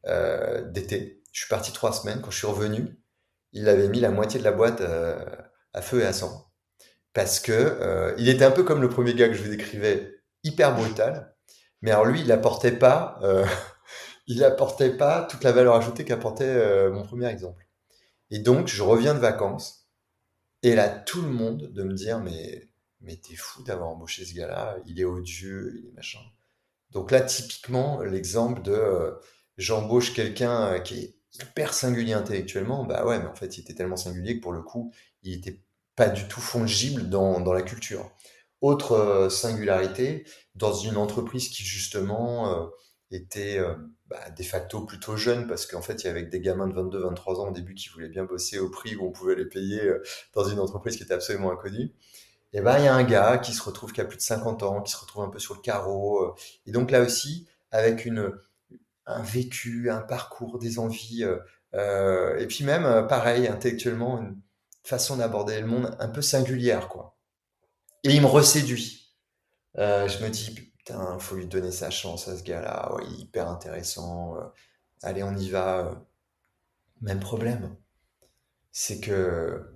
euh, 0.06 0.62
d'été. 0.70 1.24
Je 1.32 1.42
suis 1.42 1.50
parti 1.50 1.72
trois 1.72 1.94
semaines. 1.94 2.22
Quand 2.22 2.32
je 2.32 2.38
suis 2.38 2.48
revenu, 2.48 3.00
il 3.52 3.68
avait 3.68 3.90
mis 3.90 4.00
la 4.00 4.12
moitié 4.12 4.40
de 4.40 4.44
la 4.44 4.52
boîte 4.52 4.82
euh, 4.82 5.26
à 5.74 5.82
feu 5.82 6.02
et 6.02 6.06
à 6.06 6.14
sang 6.14 6.52
parce 7.14 7.40
que 7.40 7.52
euh, 7.52 8.14
il 8.20 8.30
était 8.30 8.46
un 8.46 8.52
peu 8.52 8.64
comme 8.64 8.82
le 8.82 8.90
premier 8.90 9.16
gars 9.16 9.28
que 9.28 9.34
je 9.34 9.42
vous 9.42 9.50
décrivais, 9.50 10.22
hyper 10.44 10.76
brutal. 10.76 11.36
Mais 11.82 11.90
alors 11.92 12.06
lui, 12.06 12.22
il 12.22 12.32
apportait 12.32 12.72
pas, 12.72 13.20
il 14.28 14.44
apportait 14.44 14.96
pas 14.96 15.24
toute 15.24 15.44
la 15.44 15.52
valeur 15.52 15.76
ajoutée 15.76 16.06
qu'apportait 16.06 16.90
mon 16.90 17.04
premier 17.04 17.28
exemple. 17.28 17.68
Et 18.30 18.40
donc, 18.40 18.68
je 18.68 18.84
reviens 18.84 19.16
de 19.16 19.20
vacances 19.20 19.88
et 20.64 20.76
là, 20.76 20.90
tout 20.90 21.22
le 21.22 21.30
monde 21.30 21.72
de 21.72 21.84
me 21.84 21.94
dire 21.94 22.20
mais 22.20 22.67
mais 23.08 23.16
t'es 23.16 23.36
fou 23.36 23.64
d'avoir 23.64 23.90
embauché 23.90 24.26
ce 24.26 24.36
gars-là, 24.36 24.78
il 24.86 25.00
est 25.00 25.06
odieux, 25.06 25.74
il 25.80 25.88
est 25.88 25.94
machin. 25.94 26.20
Donc 26.92 27.12
là, 27.12 27.22
typiquement, 27.22 28.02
l'exemple 28.02 28.62
de 28.62 29.16
j'embauche 29.58 30.14
quelqu'un 30.14 30.80
qui 30.82 31.00
est 31.00 31.16
hyper 31.42 31.74
singulier 31.74 32.14
intellectuellement, 32.14 32.84
bah 32.84 33.06
ouais, 33.06 33.20
mais 33.20 33.28
en 33.28 33.36
fait, 33.36 33.58
il 33.58 33.62
était 33.62 33.74
tellement 33.74 33.98
singulier 33.98 34.38
que 34.38 34.44
pour 34.44 34.52
le 34.52 34.62
coup, 34.62 34.94
il 35.24 35.34
était 35.34 35.64
pas 35.96 36.10
du 36.10 36.28
tout 36.28 36.42
fongible 36.42 37.10
dans, 37.10 37.40
dans 37.40 37.54
la 37.54 37.62
culture. 37.62 38.12
Autre 38.62 38.92
euh, 38.94 39.30
singularité, 39.30 40.26
dans 40.56 40.74
une 40.74 40.98
entreprise 40.98 41.50
qui 41.50 41.64
justement 41.64 42.54
euh, 42.54 42.68
étaient 43.12 43.60
bah, 44.08 44.30
de 44.32 44.44
facto 44.44 44.82
plutôt 44.86 45.16
jeunes 45.16 45.48
parce 45.48 45.66
qu'en 45.66 45.82
fait, 45.82 46.04
il 46.04 46.08
y 46.08 46.10
avait 46.10 46.24
des 46.24 46.42
gamins 46.42 46.68
de 46.68 46.74
22, 46.74 47.00
23 47.00 47.40
ans 47.40 47.50
au 47.50 47.54
début 47.54 47.74
qui 47.74 47.88
voulaient 47.90 48.10
bien 48.10 48.26
bosser 48.26 48.60
au 48.60 48.70
prix 48.70 48.96
où 48.98 49.06
on 49.06 49.12
pouvait 49.12 49.36
les 49.36 49.46
payer 49.46 49.82
dans 50.34 50.44
une 50.44 50.60
entreprise 50.60 50.98
qui 50.98 51.04
était 51.04 51.14
absolument 51.14 51.52
inconnue. 51.52 51.94
Et 52.54 52.62
ben, 52.62 52.78
il 52.80 52.86
y 52.86 52.88
a 52.88 52.96
un 52.96 53.04
gars 53.04 53.38
qui 53.38 53.54
se 53.54 53.62
retrouve 53.62 53.92
qui 53.94 54.02
a 54.02 54.06
plus 54.06 54.18
de 54.18 54.22
50 54.22 54.64
ans, 54.64 54.82
qui 54.82 54.92
se 54.92 54.98
retrouve 54.98 55.24
un 55.24 55.30
peu 55.30 55.40
sur 55.40 55.56
le 55.56 55.62
carreau. 55.62 56.36
et 56.66 56.72
donc 56.72 56.92
là 56.92 57.02
aussi, 57.02 57.48
avec 57.72 58.06
une, 58.06 58.32
un 59.06 59.22
vécu, 59.22 59.90
un 59.92 60.02
parcours, 60.02 60.60
des 60.60 60.80
envies, 60.80 61.24
et 61.74 62.48
puis 62.48 62.64
même, 62.64 63.08
pareil, 63.08 63.48
intellectuellement, 63.48 64.20
une 64.20 64.40
façon 64.84 65.18
d'aborder 65.18 65.60
le 65.60 65.68
monde 65.68 65.96
un 66.00 66.08
peu 66.08 66.22
singulière, 66.22 66.88
quoi. 66.88 67.18
Et 68.04 68.14
il 68.14 68.22
me 68.22 68.28
reséduit. 68.28 69.14
Euh, 69.78 70.08
je 70.08 70.24
me 70.24 70.30
dis, 70.30 70.52
putain, 70.54 71.20
faut 71.20 71.36
lui 71.36 71.48
donner 71.48 71.72
sa 71.72 71.90
chance 71.90 72.28
à 72.28 72.38
ce 72.38 72.44
gars-là. 72.44 72.96
Ouais, 72.96 73.06
hyper 73.18 73.50
intéressant. 73.50 74.38
Euh, 74.38 74.46
allez, 75.04 75.24
on 75.24 75.36
y 75.36 75.50
va. 75.50 76.06
Même 77.02 77.20
problème. 77.20 77.76
C'est 78.72 79.00
que, 79.00 79.74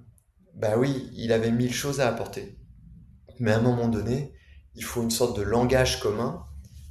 bah 0.53 0.77
oui, 0.77 1.09
il 1.13 1.33
avait 1.33 1.51
mille 1.51 1.73
choses 1.73 1.99
à 2.01 2.07
apporter. 2.07 2.57
Mais 3.41 3.53
à 3.53 3.57
un 3.57 3.61
moment 3.61 3.87
donné, 3.87 4.33
il 4.75 4.83
faut 4.83 5.01
une 5.01 5.09
sorte 5.09 5.35
de 5.35 5.41
langage 5.41 5.99
commun, 5.99 6.45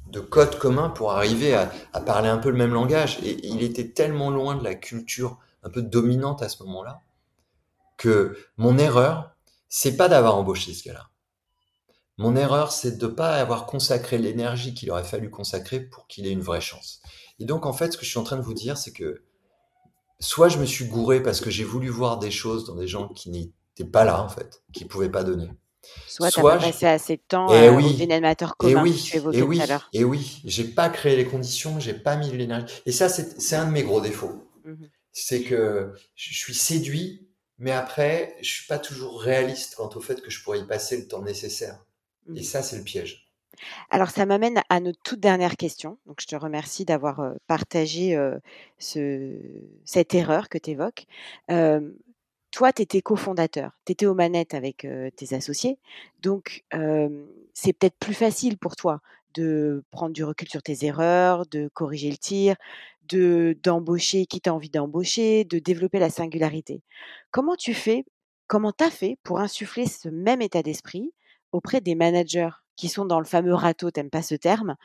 de 0.07 0.19
code 0.19 0.59
commun 0.59 0.89
pour 0.89 1.13
arriver 1.13 1.55
à, 1.55 1.71
parler 2.01 2.27
un 2.27 2.39
peu 2.39 2.49
le 2.49 2.57
même 2.57 2.73
langage. 2.73 3.19
Et 3.23 3.47
il 3.47 3.63
était 3.63 3.91
tellement 3.91 4.29
loin 4.29 4.55
de 4.55 4.63
la 4.63 4.75
culture 4.75 5.39
un 5.63 5.69
peu 5.69 5.81
dominante 5.81 6.43
à 6.43 6.49
ce 6.49 6.61
moment-là 6.63 7.01
que 7.95 8.35
mon 8.57 8.77
erreur, 8.77 9.31
c'est 9.69 9.95
pas 9.95 10.09
d'avoir 10.09 10.35
embauché 10.35 10.73
ce 10.73 10.83
gars-là. 10.83 11.09
Mon 12.17 12.35
erreur, 12.35 12.73
c'est 12.73 12.97
de 12.97 13.07
ne 13.07 13.11
pas 13.11 13.35
avoir 13.35 13.65
consacré 13.65 14.17
l'énergie 14.17 14.73
qu'il 14.73 14.91
aurait 14.91 15.05
fallu 15.05 15.29
consacrer 15.29 15.79
pour 15.79 16.05
qu'il 16.07 16.27
ait 16.27 16.31
une 16.31 16.41
vraie 16.41 16.59
chance. 16.59 17.01
Et 17.39 17.45
donc, 17.45 17.65
en 17.65 17.71
fait, 17.71 17.93
ce 17.93 17.97
que 17.97 18.03
je 18.03 18.09
suis 18.09 18.19
en 18.19 18.23
train 18.23 18.35
de 18.35 18.41
vous 18.41 18.53
dire, 18.53 18.77
c'est 18.77 18.91
que 18.91 19.23
soit 20.19 20.49
je 20.49 20.57
me 20.57 20.65
suis 20.65 20.85
gouré 20.85 21.23
parce 21.23 21.39
que 21.39 21.49
j'ai 21.49 21.63
voulu 21.63 21.87
voir 21.87 22.19
des 22.19 22.31
choses 22.31 22.65
dans 22.65 22.75
des 22.75 22.87
gens 22.87 23.07
qui 23.07 23.29
n'étaient 23.29 23.89
pas 23.89 24.03
là, 24.03 24.21
en 24.21 24.27
fait, 24.27 24.63
qui 24.73 24.83
ne 24.83 24.89
pouvaient 24.89 25.09
pas 25.09 25.23
donner. 25.23 25.49
Soit 26.07 26.31
tu 26.31 26.39
as 26.39 26.43
pas 26.43 26.57
passé 26.57 26.85
assez 26.85 27.17
de 27.17 27.21
temps 27.27 27.51
et 27.53 27.67
euh, 27.67 27.71
oui, 27.71 27.97
commun 28.57 28.83
oui, 28.83 29.01
tu 29.01 29.17
évoquais 29.17 29.39
et 29.39 29.41
oui, 29.41 29.57
tout 29.57 29.63
à 29.63 29.67
l'heure. 29.67 29.89
Et 29.93 30.03
oui, 30.03 30.41
j'ai 30.45 30.63
pas 30.63 30.89
créé 30.89 31.15
les 31.15 31.25
conditions, 31.25 31.79
j'ai 31.79 31.93
pas 31.93 32.15
mis 32.15 32.31
l'énergie. 32.31 32.81
Et 32.85 32.91
ça, 32.91 33.09
c'est 33.09 33.55
un 33.55 33.65
de 33.65 33.71
mes 33.71 33.83
gros 33.83 34.01
défauts. 34.01 34.47
Mmh 34.65 34.85
c'est 35.13 35.41
que 35.41 35.93
je 36.15 36.33
suis 36.33 36.53
séduit, 36.53 37.27
mais 37.57 37.71
après, 37.71 38.37
je 38.41 38.49
suis 38.49 38.65
pas 38.65 38.79
toujours 38.79 39.19
réaliste 39.19 39.75
quant 39.75 39.89
au 39.93 39.99
fait 39.99 40.21
que 40.21 40.31
je 40.31 40.41
pourrais 40.41 40.59
y 40.59 40.63
passer 40.65 40.95
le 40.95 41.05
temps 41.05 41.21
nécessaire. 41.21 41.83
Et 42.33 42.39
mmh. 42.39 42.43
ça, 42.43 42.63
c'est 42.63 42.77
le 42.77 42.83
piège. 42.85 43.29
Alors, 43.89 44.09
ça 44.09 44.25
m'amène 44.25 44.61
à 44.69 44.79
notre 44.79 45.01
toute 45.03 45.19
dernière 45.19 45.57
question. 45.57 45.97
Donc, 46.05 46.21
je 46.21 46.27
te 46.27 46.35
remercie 46.37 46.85
d'avoir 46.85 47.33
partagé 47.45 48.17
ce, 48.79 49.35
cette 49.83 50.15
erreur 50.15 50.47
que 50.47 50.57
tu 50.57 50.69
évoques. 50.69 51.07
Toi, 52.51 52.73
tu 52.73 52.81
étais 52.81 53.01
cofondateur, 53.01 53.71
tu 53.85 53.93
étais 53.93 54.05
aux 54.05 54.13
manettes 54.13 54.53
avec 54.53 54.87
tes 55.15 55.33
associés. 55.35 55.79
Donc, 56.21 56.63
c'est 57.53 57.73
peut-être 57.73 57.97
plus 57.99 58.13
facile 58.13 58.57
pour 58.57 58.75
toi 58.75 59.01
de 59.33 59.83
prendre 59.91 60.13
du 60.13 60.23
recul 60.23 60.49
sur 60.49 60.61
tes 60.61 60.85
erreurs, 60.85 61.45
de 61.47 61.69
corriger 61.73 62.11
le 62.11 62.17
tir, 62.17 62.55
de 63.07 63.57
d'embaucher 63.63 64.25
qui 64.25 64.41
t'a 64.41 64.53
envie 64.53 64.69
d'embaucher, 64.69 65.45
de 65.45 65.59
développer 65.59 65.99
la 65.99 66.09
singularité. 66.09 66.81
Comment 67.31 67.55
tu 67.55 67.73
fais, 67.73 68.05
comment 68.47 68.73
tu 68.73 68.83
as 68.83 68.91
fait 68.91 69.17
pour 69.23 69.39
insuffler 69.39 69.85
ce 69.87 70.09
même 70.09 70.41
état 70.41 70.63
d'esprit 70.63 71.13
auprès 71.51 71.81
des 71.81 71.95
managers? 71.95 72.60
Qui 72.75 72.89
sont 72.89 73.05
dans 73.05 73.19
le 73.19 73.25
fameux 73.25 73.53
râteau, 73.53 73.91
t'aimes 73.91 74.09
pas 74.09 74.21
ce 74.21 74.35
terme, 74.35 74.75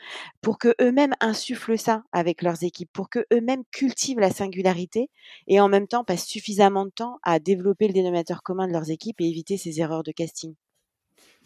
pour 0.40 0.58
que 0.58 0.74
eux-mêmes 0.80 1.14
insufflent 1.20 1.78
ça 1.78 2.04
avec 2.12 2.42
leurs 2.42 2.62
équipes, 2.62 2.90
pour 2.92 3.08
que 3.08 3.26
eux-mêmes 3.32 3.64
cultivent 3.72 4.20
la 4.20 4.30
singularité 4.30 5.10
et 5.46 5.60
en 5.60 5.68
même 5.68 5.88
temps 5.88 6.04
passent 6.04 6.26
suffisamment 6.26 6.84
de 6.84 6.90
temps 6.90 7.18
à 7.22 7.38
développer 7.38 7.88
le 7.88 7.94
dénominateur 7.94 8.42
commun 8.42 8.66
de 8.66 8.72
leurs 8.72 8.90
équipes 8.90 9.20
et 9.20 9.28
éviter 9.28 9.56
ces 9.56 9.80
erreurs 9.80 10.02
de 10.02 10.12
casting. 10.12 10.54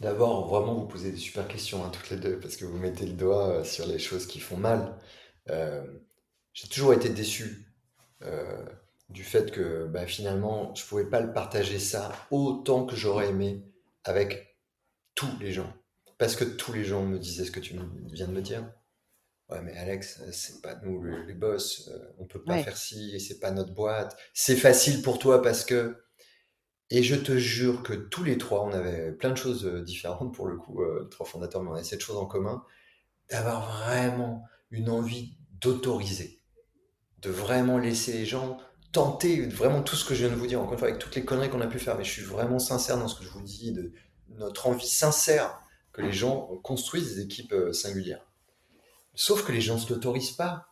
D'abord, 0.01 0.49
vraiment, 0.49 0.75
vous 0.75 0.87
posez 0.87 1.13
des 1.13 1.19
super 1.19 1.47
questions, 1.47 1.85
hein, 1.85 1.91
toutes 1.93 2.09
les 2.11 2.17
deux, 2.17 2.41
parce 2.41 2.57
que 2.57 2.65
vous 2.65 2.79
mettez 2.79 3.05
le 3.05 3.13
doigt 3.13 3.49
euh, 3.49 3.65
sur 3.65 3.87
les 3.87 3.99
choses 3.99 4.27
qui 4.27 4.41
font 4.41 4.57
mal. 4.57 4.97
Euh, 5.51 5.85
j'ai 6.55 6.69
toujours 6.69 6.95
été 6.95 7.11
déçu 7.11 7.67
euh, 8.23 8.65
du 9.11 9.23
fait 9.23 9.51
que 9.51 9.87
bah, 9.87 10.07
finalement, 10.07 10.75
je 10.75 10.87
pouvais 10.87 11.05
pas 11.05 11.21
le 11.21 11.33
partager 11.33 11.79
ça 11.79 12.13
autant 12.31 12.87
que 12.87 12.97
j'aurais 12.97 13.29
aimé 13.29 13.63
avec 14.05 14.57
tous 15.15 15.39
les 15.39 15.53
gens. 15.53 15.71
Parce 16.21 16.37
que 16.37 16.45
tous 16.45 16.75
les 16.75 16.85
gens 16.85 17.07
me 17.07 17.19
disaient 17.19 17.47
ce 17.47 17.51
que 17.51 17.61
tu 17.61 17.81
viens 18.13 18.27
de 18.27 18.33
me 18.33 18.43
dire. 18.43 18.71
Ouais, 19.49 19.63
mais 19.63 19.75
Alex, 19.79 20.21
c'est 20.33 20.61
pas 20.61 20.75
nous 20.83 21.03
les, 21.03 21.33
boss, 21.33 21.89
euh, 21.89 22.13
on 22.19 22.27
peut 22.27 22.45
pas 22.45 22.63
faire 22.63 22.77
ci, 22.77 23.19
c'est 23.19 23.41
pas 23.41 23.51
notre 23.51 23.73
boîte. 23.73 24.15
C'est 24.35 24.55
facile 24.55 25.01
pour 25.01 25.19
toi 25.19 25.41
parce 25.41 25.65
que. 25.65 25.97
Et 26.91 27.03
je 27.03 27.17
te 27.17 27.39
jure 27.39 27.83
que 27.83 27.95
tous 27.95 28.23
les 28.23 28.37
trois, 28.37 28.65
on 28.65 28.73
avait 28.73 29.13
plein 29.13 29.31
de 29.31 29.37
choses 29.37 29.65
euh, 29.65 29.81
différentes 29.81 30.35
pour 30.35 30.47
le 30.47 30.59
coup, 30.59 30.83
euh, 30.83 31.09
trois 31.11 31.25
fondateurs, 31.25 31.63
mais 31.63 31.71
on 31.71 31.75
avait 31.75 31.85
cette 31.85 32.03
chose 32.03 32.19
en 32.19 32.27
commun, 32.27 32.65
d'avoir 33.31 33.79
vraiment 33.79 34.45
une 34.71 34.91
envie 34.91 35.39
d'autoriser, 35.53 36.43
de 37.21 37.31
vraiment 37.31 37.79
laisser 37.79 38.13
les 38.13 38.27
gens 38.27 38.59
tenter 38.93 39.47
vraiment 39.47 39.83
tout 39.83 39.97
ce 39.97 40.05
que 40.05 40.15
je 40.15 40.27
viens 40.27 40.35
de 40.35 40.39
vous 40.39 40.49
dire, 40.49 40.61
encore 40.61 40.75
une 40.75 40.79
fois, 40.81 40.89
avec 40.89 41.01
toutes 41.01 41.15
les 41.15 41.25
conneries 41.25 41.49
qu'on 41.49 41.61
a 41.61 41.67
pu 41.67 41.79
faire, 41.79 41.97
mais 41.97 42.05
je 42.05 42.11
suis 42.11 42.25
vraiment 42.25 42.59
sincère 42.59 42.99
dans 42.99 43.09
ce 43.09 43.19
que 43.19 43.25
je 43.25 43.31
vous 43.31 43.41
dis, 43.41 43.73
de, 43.73 43.93
notre 44.31 44.67
envie 44.67 44.89
sincère 44.89 45.63
que 46.01 46.07
les 46.07 46.13
gens 46.13 46.59
construisent 46.63 47.17
des 47.17 47.23
équipes 47.23 47.53
euh, 47.53 47.73
singulières. 47.73 48.27
Sauf 49.15 49.45
que 49.45 49.53
les 49.53 49.61
gens 49.61 49.75
ne 49.75 49.81
se 49.81 49.93
l'autorisent 49.93 50.33
pas. 50.33 50.67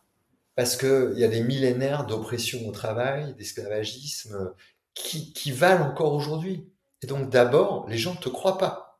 Parce 0.55 0.75
qu'il 0.75 1.13
y 1.15 1.23
a 1.23 1.29
des 1.29 1.41
millénaires 1.41 2.05
d'oppression 2.05 2.67
au 2.67 2.71
travail, 2.71 3.33
d'esclavagisme, 3.35 4.35
euh, 4.35 4.49
qui, 4.93 5.51
valent 5.51 5.85
encore 5.85 6.13
aujourd'hui. 6.13 6.69
Et 7.01 7.07
donc 7.07 7.29
d'abord, 7.29 7.87
les 7.87 7.97
gens 7.97 8.15
ne 8.15 8.19
te 8.19 8.27
croient 8.27 8.57
pas. 8.57 8.99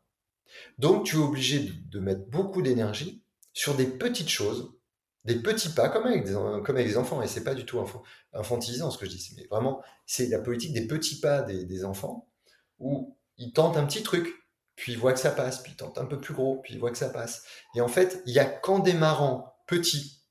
Donc 0.78 1.06
tu 1.06 1.18
es 1.18 1.20
obligé 1.20 1.70
de, 1.90 2.00
mettre 2.00 2.26
beaucoup 2.28 2.62
d'énergie 2.62 3.24
sur 3.52 3.76
des 3.76 3.88
petites 3.88 4.30
choses, 4.30 4.72
des 5.26 5.36
petits 5.36 5.70
pas, 5.70 5.90
comme 5.90 6.06
avec 6.06 6.24
des, 6.24 6.84
des 6.84 6.98
enfants. 6.98 7.22
Et 7.22 7.28
c'est 7.28 7.44
pas 7.44 7.56
du 7.56 7.66
tout 7.66 7.84
infantilisant 8.32 8.90
ce 8.90 8.98
que 8.98 9.06
je 9.06 9.12
dis. 9.12 9.34
Mais 9.36 9.46
vraiment, 9.52 9.82
c'est 10.06 10.28
la 10.28 10.40
politique 10.40 10.72
des 10.72 10.88
petits 10.88 11.20
pas 11.20 11.42
des, 11.42 11.66
des 11.66 11.84
enfants, 11.84 12.30
où 12.80 13.18
ils 13.38 13.52
tentent 13.52 13.76
un 13.76 13.86
petit 13.86 14.04
truc 14.04 14.34
puis 14.80 14.94
il 14.94 14.98
voit 14.98 15.12
que 15.12 15.20
ça 15.20 15.32
passe, 15.32 15.62
puis 15.62 15.74
il 15.74 15.76
tente 15.76 15.98
un 15.98 16.06
peu 16.06 16.18
plus 16.22 16.34
gros, 16.34 16.62
puis 16.62 16.74
il 16.74 16.80
voit 16.80 16.90
que 16.90 16.98
ça 16.98 17.10
passe. 17.10 17.44
Et 17.76 17.82
en 17.82 17.90
fait, 17.90 18.24
il 18.26 18.34
y 18.34 18.40
a 18.40 18.46
qu'en 18.46 18.80
démarrant 18.80 19.54
petit, 19.68 20.24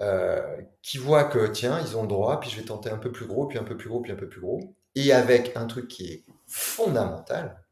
euh, 0.00 0.56
qui 0.80 0.96
voient 0.96 1.24
que 1.24 1.46
tiens, 1.46 1.78
ils 1.78 1.94
ont 1.94 2.02
le 2.02 2.08
droit, 2.08 2.40
puis 2.40 2.48
je 2.48 2.56
vais 2.56 2.64
tenter 2.64 2.88
un 2.88 2.96
peu 2.96 3.12
plus 3.12 3.26
gros, 3.26 3.46
puis 3.46 3.58
un 3.58 3.62
peu 3.62 3.76
plus 3.76 3.90
gros, 3.90 4.00
puis 4.00 4.12
un 4.12 4.16
peu 4.16 4.30
plus 4.30 4.40
gros, 4.40 4.74
et 4.94 5.12
avec 5.12 5.54
un 5.56 5.66
truc 5.66 5.88
qui 5.88 6.10
est 6.10 6.24
fondamental, 6.46 7.62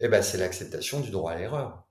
eh 0.00 0.08
ben, 0.08 0.20
c'est 0.20 0.36
l'acceptation 0.36 1.00
du 1.00 1.10
droit 1.10 1.32
à 1.32 1.36
l'erreur. 1.36 1.88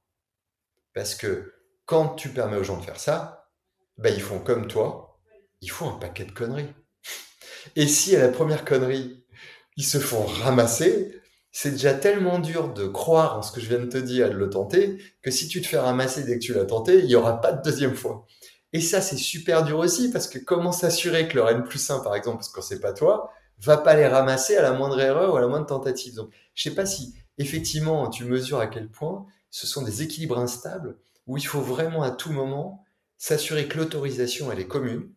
Parce 0.94 1.16
que 1.16 1.56
quand 1.86 2.10
tu 2.10 2.30
permets 2.30 2.58
aux 2.58 2.64
gens 2.64 2.78
de 2.78 2.86
faire 2.86 3.00
ça, 3.00 3.50
ben, 3.98 4.14
ils 4.14 4.22
font 4.22 4.40
comme 4.40 4.68
toi, 4.68 5.20
ils 5.62 5.72
font 5.72 5.90
un 5.90 5.98
paquet 5.98 6.26
de 6.26 6.32
conneries. 6.32 6.72
Et 7.76 7.88
si 7.88 8.16
à 8.16 8.20
la 8.20 8.30
première 8.30 8.64
connerie, 8.64 9.26
ils 9.76 9.86
se 9.86 9.98
font 9.98 10.24
ramasser, 10.24 11.20
c'est 11.60 11.72
déjà 11.72 11.96
tellement 11.96 12.38
dur 12.38 12.72
de 12.72 12.86
croire 12.86 13.40
en 13.40 13.42
ce 13.42 13.52
que 13.52 13.60
je 13.60 13.68
viens 13.68 13.80
de 13.80 13.88
te 13.88 13.98
dire 13.98 14.30
de 14.30 14.36
le 14.36 14.48
tenter, 14.48 15.02
que 15.24 15.32
si 15.32 15.48
tu 15.48 15.60
te 15.60 15.66
fais 15.66 15.80
ramasser 15.80 16.24
dès 16.24 16.38
que 16.38 16.44
tu 16.44 16.54
l'as 16.54 16.66
tenté, 16.66 17.00
il 17.00 17.08
n'y 17.08 17.16
aura 17.16 17.42
pas 17.42 17.52
de 17.52 17.64
deuxième 17.64 17.96
fois. 17.96 18.28
Et 18.74 18.80
ça, 18.80 19.02
c'est 19.02 19.18
super 19.18 19.64
dur 19.64 19.80
aussi, 19.80 20.12
parce 20.12 20.28
que 20.28 20.38
comment 20.38 20.72
s'assurer 20.72 21.28
que 21.28 21.36
le 21.36 21.48
N 21.48 21.64
plus 21.64 21.90
1, 21.90 22.02
par 22.02 22.14
exemple, 22.14 22.38
parce 22.38 22.50
que 22.50 22.62
c'est 22.62 22.80
pas 22.80 22.94
toi, 22.94 23.32
va 23.58 23.78
pas 23.78 23.96
les 23.96 24.06
ramasser 24.06 24.56
à 24.56 24.62
la 24.62 24.72
moindre 24.72 25.00
erreur 25.00 25.34
ou 25.34 25.38
à 25.38 25.42
la 25.42 25.48
moindre 25.48 25.66
tentative. 25.66 26.14
Donc, 26.14 26.30
je 26.54 26.62
sais 26.62 26.76
pas 26.76 26.86
si, 26.86 27.16
effectivement, 27.40 28.08
tu 28.08 28.26
mesures 28.26 28.60
à 28.60 28.68
quel 28.68 28.88
point 28.88 29.26
ce 29.50 29.66
sont 29.66 29.82
des 29.82 30.04
équilibres 30.04 30.38
instables, 30.38 31.00
où 31.26 31.38
il 31.38 31.48
faut 31.48 31.62
vraiment 31.62 32.04
à 32.04 32.12
tout 32.12 32.32
moment 32.32 32.86
s'assurer 33.18 33.68
que 33.68 33.80
l'autorisation, 33.80 34.52
elle 34.52 34.60
est 34.60 34.68
commune, 34.68 35.10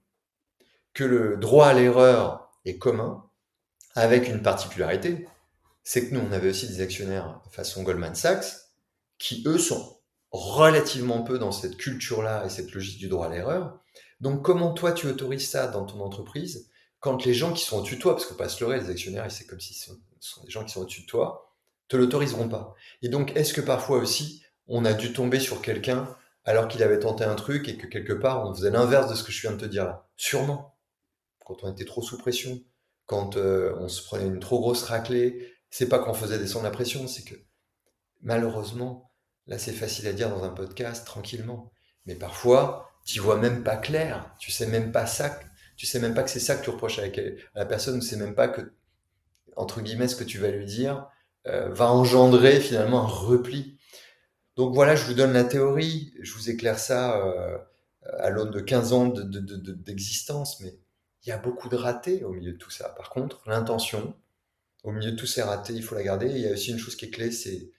que 0.94 1.04
le 1.04 1.36
droit 1.36 1.66
à 1.66 1.74
l'erreur 1.74 2.50
est 2.64 2.78
commun, 2.78 3.26
avec 3.94 4.26
une 4.26 4.40
particularité, 4.40 5.26
c'est 5.92 6.08
que 6.08 6.14
nous, 6.14 6.20
on 6.20 6.30
avait 6.30 6.50
aussi 6.50 6.68
des 6.68 6.82
actionnaires 6.82 7.40
façon 7.50 7.82
Goldman 7.82 8.14
Sachs, 8.14 8.44
qui 9.18 9.42
eux 9.44 9.58
sont 9.58 9.98
relativement 10.30 11.22
peu 11.22 11.36
dans 11.36 11.50
cette 11.50 11.76
culture-là 11.76 12.46
et 12.46 12.48
cette 12.48 12.70
logique 12.70 13.00
du 13.00 13.08
droit 13.08 13.26
à 13.26 13.28
l'erreur. 13.28 13.80
Donc 14.20 14.40
comment 14.44 14.72
toi 14.72 14.92
tu 14.92 15.08
autorises 15.08 15.50
ça 15.50 15.66
dans 15.66 15.84
ton 15.84 15.98
entreprise 15.98 16.70
quand 17.00 17.24
les 17.24 17.34
gens 17.34 17.52
qui 17.52 17.64
sont 17.64 17.78
au-dessus 17.78 17.96
de 17.96 18.00
toi, 18.00 18.12
parce 18.12 18.26
qu'on 18.26 18.36
pas 18.36 18.48
se 18.48 18.62
leurrer, 18.62 18.78
les 18.78 18.88
actionnaires, 18.88 19.28
c'est 19.32 19.46
comme 19.46 19.58
si 19.58 19.74
ce 19.74 19.90
sont 20.20 20.44
des 20.44 20.50
gens 20.50 20.62
qui 20.62 20.70
sont 20.70 20.82
au-dessus 20.82 21.00
de 21.00 21.06
toi, 21.06 21.56
te 21.88 21.96
l'autoriseront 21.96 22.48
pas. 22.48 22.76
Et 23.02 23.08
donc 23.08 23.34
est-ce 23.34 23.52
que 23.52 23.60
parfois 23.60 23.98
aussi 23.98 24.44
on 24.68 24.84
a 24.84 24.92
dû 24.92 25.12
tomber 25.12 25.40
sur 25.40 25.60
quelqu'un 25.60 26.16
alors 26.44 26.68
qu'il 26.68 26.84
avait 26.84 27.00
tenté 27.00 27.24
un 27.24 27.34
truc 27.34 27.68
et 27.68 27.76
que 27.76 27.88
quelque 27.88 28.12
part 28.12 28.48
on 28.48 28.54
faisait 28.54 28.70
l'inverse 28.70 29.10
de 29.10 29.16
ce 29.16 29.24
que 29.24 29.32
je 29.32 29.40
viens 29.40 29.56
de 29.56 29.60
te 29.60 29.66
dire 29.66 29.86
là? 29.86 30.08
Sûrement. 30.16 30.78
Quand 31.44 31.64
on 31.64 31.72
était 31.72 31.84
trop 31.84 32.00
sous 32.00 32.16
pression, 32.16 32.62
quand 33.06 33.36
euh, 33.36 33.74
on 33.80 33.88
se 33.88 34.04
prenait 34.04 34.26
une 34.26 34.38
trop 34.38 34.60
grosse 34.60 34.84
raclée, 34.84 35.52
c'est 35.70 35.88
pas 35.88 35.98
qu'on 35.98 36.14
faisait 36.14 36.38
descendre 36.38 36.64
la 36.64 36.70
pression, 36.70 37.06
c'est 37.08 37.22
que 37.22 37.34
malheureusement, 38.22 39.10
là 39.46 39.58
c'est 39.58 39.72
facile 39.72 40.06
à 40.08 40.12
dire 40.12 40.30
dans 40.30 40.44
un 40.44 40.50
podcast 40.50 41.06
tranquillement, 41.06 41.72
mais 42.06 42.14
parfois 42.14 42.90
tu 43.04 43.20
vois 43.20 43.38
même 43.38 43.62
pas 43.62 43.76
clair, 43.76 44.34
tu 44.38 44.50
sais 44.50 44.66
même 44.66 44.92
pas 44.92 45.06
ça, 45.06 45.38
tu 45.76 45.86
sais 45.86 46.00
même 46.00 46.14
pas 46.14 46.22
que 46.22 46.30
c'est 46.30 46.40
ça 46.40 46.56
que 46.56 46.62
tu 46.64 46.70
reproches 46.70 46.98
à 46.98 47.02
la, 47.54 47.66
personne, 47.66 48.00
tu 48.00 48.06
sais 48.06 48.16
même 48.16 48.34
pas 48.34 48.48
que, 48.48 48.72
entre 49.56 49.80
guillemets, 49.80 50.08
ce 50.08 50.16
que 50.16 50.24
tu 50.24 50.38
vas 50.38 50.50
lui 50.50 50.66
dire 50.66 51.08
euh, 51.46 51.70
va 51.70 51.90
engendrer 51.90 52.60
finalement 52.60 53.02
un 53.02 53.06
repli. 53.06 53.78
Donc 54.56 54.74
voilà, 54.74 54.94
je 54.94 55.06
vous 55.06 55.14
donne 55.14 55.32
la 55.32 55.44
théorie, 55.44 56.12
je 56.20 56.34
vous 56.34 56.50
éclaire 56.50 56.78
ça 56.78 57.16
euh, 57.26 57.56
à 58.18 58.30
l'aune 58.30 58.50
de 58.50 58.60
15 58.60 58.92
ans 58.92 59.06
d'existence, 59.06 60.60
mais 60.60 60.78
il 61.24 61.30
y 61.30 61.32
a 61.32 61.38
beaucoup 61.38 61.68
de 61.68 61.76
ratés 61.76 62.24
au 62.24 62.32
milieu 62.32 62.52
de 62.52 62.58
tout 62.58 62.70
ça. 62.70 62.90
Par 62.90 63.10
contre, 63.10 63.42
l'intention, 63.46 64.14
au 64.84 64.92
milieu 64.92 65.12
de 65.12 65.16
tous 65.16 65.26
ces 65.26 65.42
ratés, 65.42 65.74
il 65.74 65.82
faut 65.82 65.94
la 65.94 66.02
garder. 66.02 66.26
il 66.26 66.38
y 66.38 66.48
a 66.48 66.52
aussi 66.52 66.70
une 66.70 66.78
chose 66.78 66.96
qui 66.96 67.06
est 67.06 67.10
clé, 67.10 67.30
c'est 67.30 67.70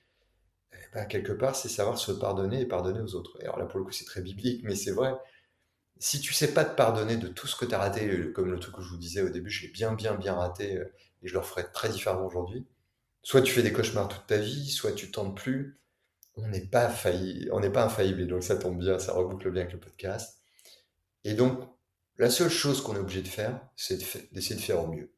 bah, 0.94 1.06
quelque 1.06 1.32
part, 1.32 1.56
c'est 1.56 1.70
savoir 1.70 1.98
se 1.98 2.12
pardonner 2.12 2.62
et 2.62 2.66
pardonner 2.66 3.00
aux 3.00 3.16
autres. 3.16 3.38
Et 3.42 3.44
alors 3.44 3.60
là, 3.60 3.66
pour 3.66 3.80
le 3.80 3.86
coup, 3.86 3.92
c'est 3.92 4.06
très 4.06 4.22
biblique, 4.22 4.64
mais 4.64 4.76
c'est 4.76 4.92
vrai. 4.92 5.14
Si 6.00 6.20
tu 6.20 6.34
sais 6.34 6.54
pas 6.54 6.66
te 6.66 6.76
pardonner 6.76 7.18
de 7.18 7.28
tout 7.28 7.48
ce 7.48 7.56
que 7.56 7.66
tu 7.66 7.74
as 7.76 7.78
raté, 7.78 8.32
comme 8.34 8.52
le 8.52 8.60
truc 8.60 8.76
que 8.76 8.82
je 8.82 8.90
vous 8.90 8.98
disais 8.98 9.22
au 9.22 9.30
début, 9.30 9.50
je 9.50 9.64
l'ai 9.64 9.72
bien, 9.72 9.94
bien, 9.94 10.16
bien 10.16 10.34
raté, 10.36 10.78
euh, 10.78 10.86
et 11.24 11.28
je 11.28 11.34
le 11.34 11.40
referai 11.40 11.66
très 11.72 11.90
différemment 11.90 12.26
aujourd'hui. 12.26 12.66
Soit 13.24 13.42
tu 13.42 13.54
fais 13.54 13.64
des 13.64 13.72
cauchemars 13.72 14.08
toute 14.08 14.26
ta 14.28 14.38
vie, 14.38 14.70
soit 14.70 14.94
tu 14.94 15.12
tentes 15.12 15.38
plus. 15.38 15.80
On 16.36 16.48
n'est 16.48 16.66
pas 16.66 16.90
failli, 16.90 17.50
on 17.52 17.60
n'est 17.60 17.70
pas 17.70 17.86
infaillible, 17.86 18.28
donc 18.28 18.44
ça 18.44 18.56
tombe 18.56 18.80
bien, 18.80 19.00
ça 19.00 19.14
reboucle 19.14 19.52
bien 19.52 19.62
avec 19.64 19.74
le 19.74 19.80
podcast. 19.80 20.40
Et 21.24 21.34
donc, 21.34 21.62
la 22.18 22.30
seule 22.30 22.50
chose 22.50 22.82
qu'on 22.82 22.96
est 22.96 23.00
obligé 23.00 23.22
de 23.22 23.28
faire, 23.28 23.62
c'est 23.76 23.98
d'essayer 24.32 24.56
de, 24.56 24.62
faire 24.62 24.84
au 24.84 24.88
mieux. 24.88 25.14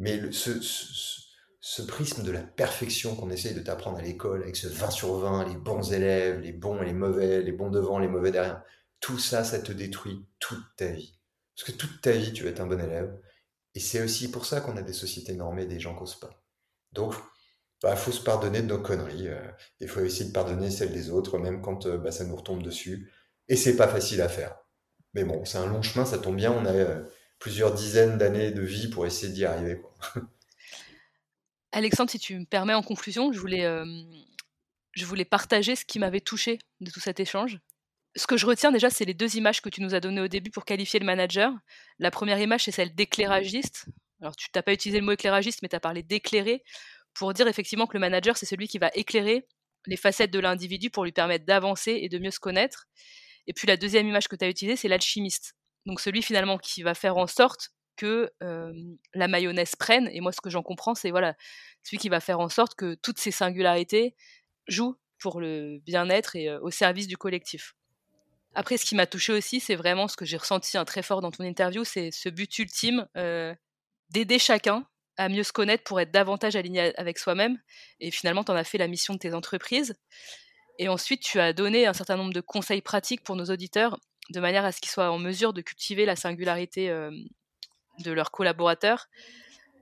Mais 0.00 0.18
ce 0.32 1.82
prisme 1.82 2.22
de 2.22 2.30
la 2.30 2.40
perfection 2.40 3.14
qu'on 3.14 3.28
essaye 3.28 3.54
de 3.54 3.60
t'apprendre 3.60 3.98
à 3.98 4.02
l'école, 4.02 4.42
avec 4.42 4.56
ce 4.56 4.66
20 4.66 4.90
sur 4.90 5.14
20, 5.18 5.46
les 5.46 5.56
bons 5.56 5.92
élèves, 5.92 6.40
les 6.40 6.52
bons 6.52 6.82
et 6.82 6.86
les 6.86 6.94
mauvais, 6.94 7.42
les 7.42 7.52
bons 7.52 7.70
devant, 7.70 7.98
les 7.98 8.08
mauvais 8.08 8.32
derrière, 8.32 8.62
tout 9.00 9.18
ça, 9.18 9.44
ça 9.44 9.58
te 9.58 9.72
détruit 9.72 10.26
toute 10.38 10.64
ta 10.76 10.86
vie. 10.86 11.18
Parce 11.54 11.70
que 11.70 11.76
toute 11.76 12.00
ta 12.00 12.12
vie, 12.12 12.32
tu 12.32 12.44
vas 12.44 12.50
être 12.50 12.60
un 12.60 12.66
bon 12.66 12.80
élève. 12.80 13.14
Et 13.74 13.80
c'est 13.80 14.02
aussi 14.02 14.30
pour 14.30 14.46
ça 14.46 14.62
qu'on 14.62 14.78
a 14.78 14.82
des 14.82 14.94
sociétés 14.94 15.34
normées, 15.34 15.66
des 15.66 15.78
gens 15.78 15.94
qui 16.02 16.18
pas. 16.18 16.42
Donc, 16.92 17.12
il 17.14 17.20
bah, 17.82 17.94
faut 17.94 18.10
se 18.12 18.22
pardonner 18.22 18.62
de 18.62 18.68
nos 18.68 18.80
conneries. 18.80 19.28
Euh, 19.28 19.50
il 19.80 19.88
faut 19.88 20.00
essayer 20.00 20.24
de 20.24 20.32
pardonner 20.32 20.70
celles 20.70 20.92
des 20.92 21.10
autres, 21.10 21.38
même 21.38 21.60
quand 21.60 21.84
euh, 21.84 21.98
bah, 21.98 22.10
ça 22.10 22.24
nous 22.24 22.36
retombe 22.36 22.62
dessus. 22.62 23.12
Et 23.48 23.56
c'est 23.56 23.76
pas 23.76 23.86
facile 23.86 24.22
à 24.22 24.30
faire. 24.30 24.56
Mais 25.12 25.24
bon, 25.24 25.44
c'est 25.44 25.58
un 25.58 25.66
long 25.66 25.82
chemin, 25.82 26.06
ça 26.06 26.18
tombe 26.18 26.36
bien. 26.36 26.52
On 26.52 26.64
a 26.64 26.72
euh, 26.72 27.04
plusieurs 27.40 27.74
dizaines 27.74 28.18
d'années 28.18 28.52
de 28.52 28.62
vie 28.62 28.88
pour 28.88 29.06
essayer 29.06 29.32
d'y 29.32 29.44
arriver. 29.44 29.82
Alexandre, 31.72 32.10
si 32.10 32.18
tu 32.18 32.38
me 32.38 32.44
permets 32.44 32.74
en 32.74 32.82
conclusion, 32.82 33.32
je 33.32 33.40
voulais, 33.40 33.64
je 34.92 35.04
voulais 35.04 35.24
partager 35.24 35.76
ce 35.76 35.84
qui 35.84 35.98
m'avait 35.98 36.20
touché 36.20 36.58
de 36.80 36.90
tout 36.90 37.00
cet 37.00 37.18
échange. 37.20 37.58
Ce 38.16 38.26
que 38.26 38.36
je 38.36 38.46
retiens 38.46 38.72
déjà, 38.72 38.90
c'est 38.90 39.04
les 39.04 39.14
deux 39.14 39.36
images 39.36 39.62
que 39.62 39.68
tu 39.68 39.80
nous 39.80 39.94
as 39.94 40.00
données 40.00 40.20
au 40.20 40.28
début 40.28 40.50
pour 40.50 40.64
qualifier 40.64 40.98
le 40.98 41.06
manager. 41.06 41.52
La 41.98 42.10
première 42.10 42.40
image, 42.40 42.64
c'est 42.64 42.72
celle 42.72 42.94
d'éclairagiste. 42.94 43.86
Alors, 44.20 44.34
tu 44.34 44.48
n'as 44.54 44.62
pas 44.62 44.72
utilisé 44.72 44.98
le 44.98 45.06
mot 45.06 45.12
éclairagiste, 45.12 45.62
mais 45.62 45.68
tu 45.68 45.76
as 45.76 45.80
parlé 45.80 46.02
d'éclairer 46.02 46.64
pour 47.14 47.32
dire 47.34 47.46
effectivement 47.46 47.86
que 47.86 47.94
le 47.94 48.00
manager, 48.00 48.36
c'est 48.36 48.46
celui 48.46 48.66
qui 48.66 48.78
va 48.78 48.90
éclairer 48.94 49.46
les 49.86 49.96
facettes 49.96 50.30
de 50.30 50.40
l'individu 50.40 50.90
pour 50.90 51.04
lui 51.04 51.12
permettre 51.12 51.46
d'avancer 51.46 51.98
et 52.02 52.08
de 52.08 52.18
mieux 52.18 52.30
se 52.30 52.40
connaître. 52.40 52.86
Et 53.46 53.52
puis 53.52 53.66
la 53.66 53.76
deuxième 53.76 54.06
image 54.06 54.28
que 54.28 54.36
tu 54.36 54.44
as 54.44 54.48
utilisée, 54.48 54.76
c'est 54.76 54.88
l'alchimiste. 54.88 55.54
Donc 55.86 56.00
celui 56.00 56.22
finalement 56.22 56.58
qui 56.58 56.82
va 56.82 56.94
faire 56.94 57.16
en 57.16 57.26
sorte 57.26 57.70
que 57.96 58.32
la 59.14 59.28
mayonnaise 59.28 59.76
prenne. 59.76 60.08
Et 60.12 60.20
moi, 60.20 60.32
ce 60.32 60.40
que 60.40 60.50
j'en 60.50 60.62
comprends, 60.62 60.94
c'est 60.94 61.10
voilà, 61.10 61.34
celui 61.82 61.98
qui 61.98 62.08
va 62.08 62.20
faire 62.20 62.40
en 62.40 62.48
sorte 62.48 62.74
que 62.74 62.94
toutes 62.94 63.18
ces 63.18 63.30
singularités 63.30 64.14
jouent 64.68 64.96
pour 65.18 65.40
le 65.40 65.78
bien-être 65.84 66.36
et 66.36 66.50
au 66.50 66.70
service 66.70 67.06
du 67.06 67.16
collectif. 67.16 67.74
Après, 68.54 68.78
ce 68.78 68.84
qui 68.84 68.94
m'a 68.94 69.06
touché 69.06 69.32
aussi, 69.32 69.60
c'est 69.60 69.76
vraiment 69.76 70.08
ce 70.08 70.16
que 70.16 70.24
j'ai 70.24 70.36
ressenti 70.36 70.76
un 70.78 70.84
très 70.84 71.02
fort 71.02 71.20
dans 71.20 71.30
ton 71.30 71.44
interview, 71.44 71.84
c'est 71.84 72.10
ce 72.10 72.28
but 72.28 72.58
ultime 72.58 73.06
d'aider 74.10 74.38
chacun 74.38 74.86
à 75.16 75.28
mieux 75.28 75.42
se 75.42 75.52
connaître 75.52 75.84
pour 75.84 76.00
être 76.00 76.10
davantage 76.10 76.56
aligné 76.56 76.96
avec 76.98 77.18
soi-même. 77.18 77.58
Et 78.00 78.10
finalement, 78.10 78.42
tu 78.42 78.50
en 78.50 78.56
as 78.56 78.64
fait 78.64 78.78
la 78.78 78.88
mission 78.88 79.12
de 79.12 79.18
tes 79.18 79.34
entreprises. 79.34 79.94
Et 80.78 80.88
ensuite, 80.88 81.20
tu 81.20 81.38
as 81.38 81.52
donné 81.52 81.86
un 81.86 81.92
certain 81.92 82.16
nombre 82.16 82.32
de 82.32 82.40
conseils 82.40 82.80
pratiques 82.80 83.22
pour 83.22 83.36
nos 83.36 83.44
auditeurs, 83.44 84.00
de 84.30 84.40
manière 84.40 84.64
à 84.64 84.72
ce 84.72 84.80
qu'ils 84.80 84.90
soient 84.90 85.10
en 85.10 85.18
mesure 85.18 85.52
de 85.52 85.60
cultiver 85.60 86.04
la 86.04 86.16
singularité 86.16 86.88
de 87.98 88.10
leurs 88.12 88.30
collaborateurs. 88.30 89.08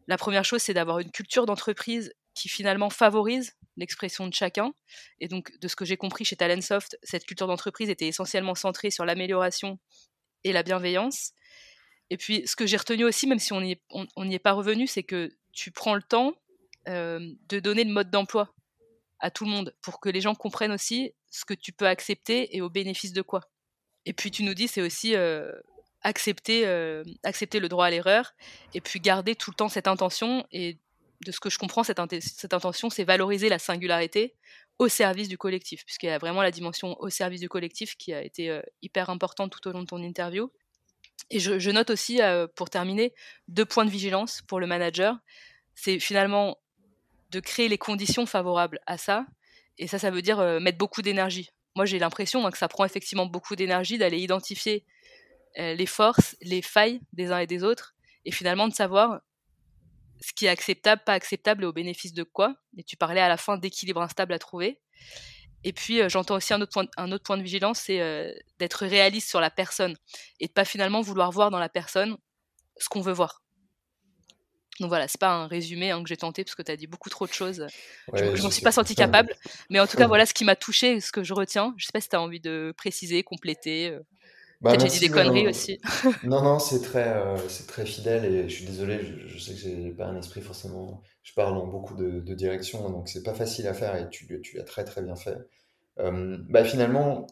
La 0.06 0.16
première 0.16 0.44
chose, 0.44 0.62
c'est 0.62 0.74
d'avoir 0.74 0.98
une 0.98 1.10
culture 1.10 1.46
d'entreprise 1.46 2.12
qui 2.34 2.48
finalement 2.48 2.88
favorise 2.88 3.56
l'expression 3.76 4.26
de 4.26 4.34
chacun. 4.34 4.72
Et 5.20 5.28
donc, 5.28 5.52
de 5.60 5.68
ce 5.68 5.76
que 5.76 5.84
j'ai 5.84 5.96
compris 5.96 6.24
chez 6.24 6.36
Talentsoft, 6.36 6.98
cette 7.02 7.24
culture 7.24 7.46
d'entreprise 7.46 7.90
était 7.90 8.06
essentiellement 8.06 8.54
centrée 8.54 8.90
sur 8.90 9.04
l'amélioration 9.04 9.78
et 10.44 10.52
la 10.52 10.62
bienveillance. 10.62 11.32
Et 12.10 12.16
puis, 12.16 12.46
ce 12.46 12.56
que 12.56 12.66
j'ai 12.66 12.76
retenu 12.76 13.04
aussi, 13.04 13.26
même 13.26 13.38
si 13.38 13.52
on 13.52 13.60
n'y 13.60 13.72
est, 13.72 14.38
pas 14.38 14.52
revenu, 14.52 14.86
c'est 14.86 15.02
que 15.02 15.30
tu 15.52 15.70
prends 15.70 15.94
le 15.94 16.02
temps 16.02 16.34
de 16.86 17.60
donner 17.60 17.84
le 17.84 17.92
mode 17.92 18.10
d'emploi 18.10 18.54
à 19.20 19.30
tout 19.30 19.44
le 19.44 19.50
monde 19.50 19.74
pour 19.82 20.00
que 20.00 20.08
les 20.08 20.20
gens 20.20 20.34
comprennent 20.34 20.72
aussi 20.72 21.12
ce 21.30 21.44
que 21.44 21.54
tu 21.54 21.72
peux 21.72 21.86
accepter 21.86 22.56
et 22.56 22.62
au 22.62 22.70
bénéfice 22.70 23.12
de 23.12 23.20
quoi. 23.20 23.42
Et 24.08 24.14
puis, 24.14 24.30
tu 24.30 24.42
nous 24.42 24.54
dis, 24.54 24.68
c'est 24.68 24.80
aussi 24.80 25.14
euh, 25.14 25.52
accepter, 26.00 26.66
euh, 26.66 27.04
accepter 27.24 27.60
le 27.60 27.68
droit 27.68 27.84
à 27.84 27.90
l'erreur 27.90 28.32
et 28.72 28.80
puis 28.80 29.00
garder 29.00 29.36
tout 29.36 29.50
le 29.50 29.54
temps 29.54 29.68
cette 29.68 29.86
intention. 29.86 30.46
Et 30.50 30.78
de 31.26 31.30
ce 31.30 31.38
que 31.40 31.50
je 31.50 31.58
comprends, 31.58 31.84
cette, 31.84 31.98
intention, 31.98 32.88
c'est 32.88 33.04
valoriser 33.04 33.50
la 33.50 33.58
singularité 33.58 34.34
au 34.78 34.88
service 34.88 35.28
du 35.28 35.36
collectif, 35.36 35.84
puisqu'il 35.84 36.06
y 36.06 36.08
a 36.08 36.16
vraiment 36.16 36.40
la 36.40 36.50
dimension 36.50 36.98
au 37.00 37.10
service 37.10 37.40
du 37.40 37.50
collectif 37.50 37.96
qui 37.98 38.14
a 38.14 38.22
été 38.22 38.48
euh, 38.48 38.62
hyper 38.80 39.10
importante 39.10 39.52
tout 39.52 39.68
au 39.68 39.72
long 39.72 39.82
de 39.82 39.86
ton 39.86 40.02
interview. 40.02 40.50
Et 41.28 41.38
je, 41.38 41.70
note 41.70 41.90
aussi, 41.90 42.20
pour 42.54 42.70
terminer, 42.70 43.12
deux 43.48 43.66
points 43.66 43.84
de 43.84 43.90
vigilance 43.90 44.40
pour 44.40 44.60
le 44.60 44.66
manager. 44.66 45.18
C'est 45.74 45.98
finalement 45.98 46.56
de 47.30 47.40
créer 47.40 47.68
les 47.68 47.76
conditions 47.76 48.24
favorables 48.24 48.80
à 48.86 48.96
ça. 48.96 49.26
Et 49.76 49.88
ça, 49.88 49.98
ça 49.98 50.10
veut 50.10 50.22
dire 50.22 50.38
mettre 50.60 50.78
beaucoup 50.78 51.02
d'énergie. 51.02 51.50
Moi, 51.78 51.84
j'ai 51.84 52.00
l'impression 52.00 52.44
hein, 52.44 52.50
que 52.50 52.58
ça 52.58 52.66
prend 52.66 52.84
effectivement 52.84 53.26
beaucoup 53.26 53.54
d'énergie 53.54 53.98
d'aller 53.98 54.18
identifier 54.18 54.84
euh, 55.60 55.74
les 55.74 55.86
forces, 55.86 56.34
les 56.40 56.60
failles 56.60 57.00
des 57.12 57.30
uns 57.30 57.38
et 57.38 57.46
des 57.46 57.62
autres, 57.62 57.94
et 58.24 58.32
finalement 58.32 58.66
de 58.66 58.74
savoir 58.74 59.20
ce 60.20 60.32
qui 60.32 60.46
est 60.46 60.48
acceptable, 60.48 61.02
pas 61.06 61.12
acceptable 61.12 61.62
et 61.62 61.66
au 61.68 61.72
bénéfice 61.72 62.12
de 62.12 62.24
quoi. 62.24 62.56
Et 62.76 62.82
tu 62.82 62.96
parlais 62.96 63.20
à 63.20 63.28
la 63.28 63.36
fin 63.36 63.58
d'équilibre 63.58 64.02
instable 64.02 64.32
à 64.32 64.40
trouver. 64.40 64.80
Et 65.62 65.72
puis 65.72 66.02
euh, 66.02 66.08
j'entends 66.08 66.34
aussi 66.34 66.52
un 66.52 66.60
autre, 66.60 66.72
point, 66.72 66.88
un 66.96 67.12
autre 67.12 67.22
point 67.22 67.36
de 67.36 67.44
vigilance, 67.44 67.78
c'est 67.78 68.00
euh, 68.00 68.28
d'être 68.58 68.84
réaliste 68.84 69.28
sur 69.28 69.40
la 69.40 69.48
personne 69.48 69.96
et 70.40 70.48
de 70.48 70.52
pas 70.52 70.64
finalement 70.64 71.00
vouloir 71.00 71.30
voir 71.30 71.52
dans 71.52 71.60
la 71.60 71.68
personne 71.68 72.16
ce 72.78 72.88
qu'on 72.88 73.02
veut 73.02 73.12
voir. 73.12 73.40
Donc 74.80 74.88
voilà, 74.88 75.08
c'est 75.08 75.20
pas 75.20 75.32
un 75.32 75.46
résumé 75.46 75.90
hein, 75.90 76.02
que 76.02 76.08
j'ai 76.08 76.16
tenté 76.16 76.44
parce 76.44 76.54
que 76.54 76.62
tu 76.62 76.70
as 76.70 76.76
dit 76.76 76.86
beaucoup 76.86 77.10
trop 77.10 77.26
de 77.26 77.32
choses. 77.32 77.66
je, 78.14 78.36
je 78.36 78.42
m'en 78.42 78.50
suis 78.50 78.62
pas 78.62 78.72
senti 78.72 78.94
capable. 78.94 79.34
Mais 79.70 79.80
en 79.80 79.86
tout 79.86 79.96
cas, 79.96 80.06
voilà 80.06 80.26
ce 80.26 80.34
qui 80.34 80.44
m'a 80.44 80.56
touché, 80.56 81.00
ce 81.00 81.12
que 81.12 81.22
je 81.22 81.34
retiens. 81.34 81.74
Je 81.76 81.86
sais 81.86 81.92
pas 81.92 82.00
si 82.00 82.08
tu 82.08 82.16
as 82.16 82.20
envie 82.20 82.40
de 82.40 82.72
préciser, 82.76 83.22
compléter. 83.22 83.98
Bah, 84.60 84.70
Peut-être 84.70 84.92
j'ai 84.92 84.98
dit 84.98 85.08
des 85.08 85.10
conneries 85.10 85.46
aussi. 85.46 85.80
non, 86.24 86.42
non, 86.42 86.58
c'est 86.58 86.80
très, 86.80 87.06
euh, 87.06 87.36
c'est 87.48 87.66
très 87.66 87.86
fidèle 87.86 88.24
et 88.24 88.48
je 88.48 88.54
suis 88.54 88.64
désolé, 88.64 89.00
je, 89.26 89.38
sais 89.38 89.52
que 89.52 89.58
j'ai 89.60 89.90
pas 89.90 90.06
un 90.06 90.18
esprit 90.18 90.40
forcément. 90.40 91.02
Je 91.22 91.32
parle 91.32 91.54
dans 91.54 91.66
beaucoup 91.66 91.94
de, 91.94 92.20
de 92.20 92.34
directions, 92.34 92.90
donc 92.90 93.08
c'est 93.08 93.22
pas 93.22 93.34
facile 93.34 93.68
à 93.68 93.74
faire 93.74 93.94
et 93.96 94.08
tu, 94.10 94.40
tu 94.42 94.56
l'as 94.56 94.64
très 94.64 94.84
très 94.84 95.02
bien 95.02 95.14
fait. 95.14 95.38
Euh, 96.00 96.38
bah, 96.48 96.64
finalement, 96.64 97.28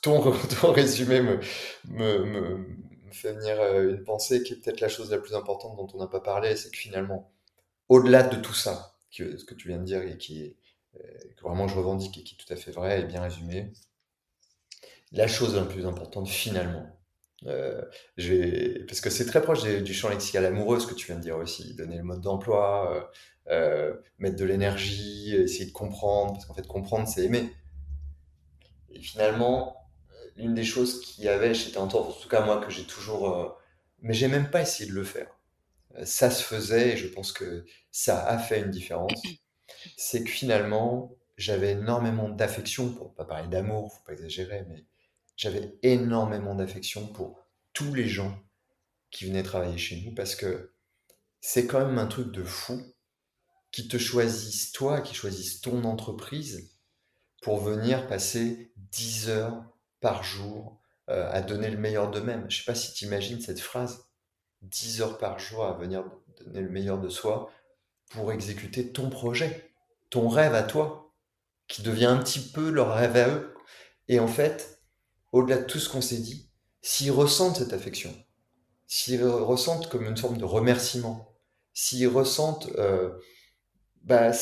ton, 0.00 0.32
ton 0.60 0.72
résumé 0.72 1.20
me, 1.20 1.40
me, 1.84 2.24
me, 2.24 2.66
fait 3.12 3.32
venir 3.32 3.60
euh, 3.60 3.90
une 3.90 4.04
pensée 4.04 4.42
qui 4.42 4.54
est 4.54 4.56
peut-être 4.56 4.80
la 4.80 4.88
chose 4.88 5.10
la 5.10 5.18
plus 5.18 5.34
importante 5.34 5.76
dont 5.76 5.88
on 5.94 5.98
n'a 5.98 6.06
pas 6.06 6.20
parlé, 6.20 6.56
c'est 6.56 6.70
que 6.70 6.76
finalement, 6.76 7.32
au-delà 7.88 8.22
de 8.22 8.36
tout 8.36 8.54
ça, 8.54 8.96
ce 9.10 9.44
que 9.44 9.54
tu 9.54 9.68
viens 9.68 9.78
de 9.78 9.84
dire 9.84 10.02
et 10.02 10.18
qui 10.18 10.42
est 10.42 10.56
que 11.36 11.42
vraiment 11.42 11.68
je 11.68 11.76
revendique 11.76 12.16
et 12.18 12.22
qui 12.22 12.34
est 12.34 12.38
tout 12.38 12.52
à 12.52 12.56
fait 12.56 12.70
vrai 12.70 13.00
et 13.00 13.04
bien 13.04 13.20
résumé, 13.20 13.70
la 15.12 15.26
chose 15.26 15.54
la 15.54 15.64
plus 15.64 15.86
importante 15.86 16.28
finalement. 16.28 16.86
Euh, 17.46 17.82
parce 18.86 19.00
que 19.00 19.10
c'est 19.10 19.26
très 19.26 19.42
proche 19.42 19.62
du 19.62 19.94
champ 19.94 20.08
lexical 20.08 20.44
amoureux, 20.44 20.80
ce 20.80 20.86
que 20.86 20.94
tu 20.94 21.06
viens 21.06 21.16
de 21.16 21.20
dire 21.20 21.36
aussi, 21.36 21.74
donner 21.74 21.96
le 21.96 22.02
mode 22.02 22.20
d'emploi, 22.20 22.92
euh, 22.92 23.02
euh, 23.52 23.96
mettre 24.18 24.36
de 24.36 24.44
l'énergie, 24.44 25.34
essayer 25.34 25.66
de 25.66 25.72
comprendre, 25.72 26.32
parce 26.32 26.46
qu'en 26.46 26.54
fait 26.54 26.66
comprendre 26.66 27.06
c'est 27.08 27.24
aimer. 27.24 27.52
Et 28.90 29.00
finalement, 29.00 29.85
l'une 30.36 30.54
des 30.54 30.64
choses 30.64 31.00
qu'il 31.00 31.24
y 31.24 31.28
avait 31.28 31.54
chez 31.54 31.76
en 31.76 31.88
tout 31.88 32.28
cas 32.28 32.44
moi 32.44 32.60
que 32.60 32.70
j'ai 32.70 32.84
toujours, 32.84 33.58
mais 34.00 34.14
j'ai 34.14 34.28
même 34.28 34.50
pas 34.50 34.62
essayé 34.62 34.88
de 34.88 34.94
le 34.94 35.04
faire. 35.04 35.30
Ça 36.04 36.30
se 36.30 36.42
faisait 36.42 36.90
et 36.90 36.96
je 36.96 37.08
pense 37.08 37.32
que 37.32 37.64
ça 37.90 38.26
a 38.26 38.38
fait 38.38 38.60
une 38.60 38.70
différence. 38.70 39.12
C'est 39.96 40.24
que 40.24 40.30
finalement, 40.30 41.16
j'avais 41.36 41.72
énormément 41.72 42.28
d'affection, 42.28 42.92
pour 42.92 43.14
pas 43.14 43.24
parler 43.24 43.48
d'amour, 43.48 43.92
faut 43.92 44.04
pas 44.04 44.12
exagérer, 44.12 44.64
mais 44.68 44.84
j'avais 45.36 45.76
énormément 45.82 46.54
d'affection 46.54 47.06
pour 47.06 47.46
tous 47.72 47.94
les 47.94 48.08
gens 48.08 48.38
qui 49.10 49.26
venaient 49.26 49.42
travailler 49.42 49.78
chez 49.78 50.00
nous 50.00 50.14
parce 50.14 50.34
que 50.34 50.72
c'est 51.40 51.66
quand 51.66 51.84
même 51.84 51.98
un 51.98 52.06
truc 52.06 52.32
de 52.32 52.42
fou 52.42 52.82
qui 53.70 53.88
te 53.88 53.98
choisissent 53.98 54.72
toi, 54.72 55.00
qui 55.00 55.14
choisissent 55.14 55.60
ton 55.60 55.84
entreprise 55.84 56.74
pour 57.42 57.60
venir 57.60 58.06
passer 58.08 58.72
10 58.76 59.28
heures 59.28 59.64
par 60.00 60.22
jour 60.22 60.80
euh, 61.08 61.30
à 61.30 61.40
donner 61.40 61.70
le 61.70 61.78
meilleur 61.78 62.10
d'eux-mêmes. 62.10 62.46
Je 62.50 62.58
sais 62.58 62.64
pas 62.64 62.74
si 62.74 62.92
tu 62.92 63.04
imagines 63.04 63.40
cette 63.40 63.60
phrase, 63.60 64.06
10 64.62 65.02
heures 65.02 65.18
par 65.18 65.38
jour 65.38 65.64
à 65.64 65.74
venir 65.74 66.04
donner 66.44 66.60
le 66.60 66.68
meilleur 66.68 66.98
de 66.98 67.08
soi 67.08 67.50
pour 68.10 68.32
exécuter 68.32 68.92
ton 68.92 69.10
projet, 69.10 69.70
ton 70.10 70.28
rêve 70.28 70.54
à 70.54 70.62
toi, 70.62 71.12
qui 71.68 71.82
devient 71.82 72.06
un 72.06 72.18
petit 72.18 72.40
peu 72.40 72.70
leur 72.70 72.94
rêve 72.94 73.16
à 73.16 73.28
eux. 73.28 73.54
Et 74.08 74.20
en 74.20 74.28
fait, 74.28 74.80
au-delà 75.32 75.58
de 75.58 75.64
tout 75.64 75.78
ce 75.78 75.88
qu'on 75.88 76.00
s'est 76.00 76.18
dit, 76.18 76.50
s'ils 76.82 77.10
ressentent 77.10 77.56
cette 77.56 77.72
affection, 77.72 78.14
s'ils 78.86 79.24
ressentent 79.24 79.88
comme 79.88 80.04
une 80.04 80.16
forme 80.16 80.38
de 80.38 80.44
remerciement, 80.44 81.36
s'ils 81.72 82.08
ressentent 82.08 82.68
euh, 82.78 83.10
bah, 84.02 84.32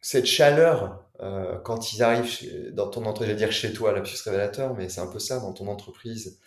cette 0.00 0.26
chaleur 0.26 1.05
euh, 1.20 1.58
quand 1.60 1.92
ils 1.92 2.02
arrivent 2.02 2.72
dans 2.74 2.88
ton 2.88 3.04
entreprise, 3.04 3.28
je 3.28 3.32
vais 3.32 3.38
dire 3.38 3.52
chez 3.52 3.72
toi, 3.72 3.92
lapsus 3.92 4.22
révélateur, 4.24 4.74
mais 4.74 4.88
c'est 4.88 5.00
un 5.00 5.06
peu 5.06 5.18
ça, 5.18 5.40
dans 5.40 5.52
ton 5.52 5.68
entreprise, 5.68 6.40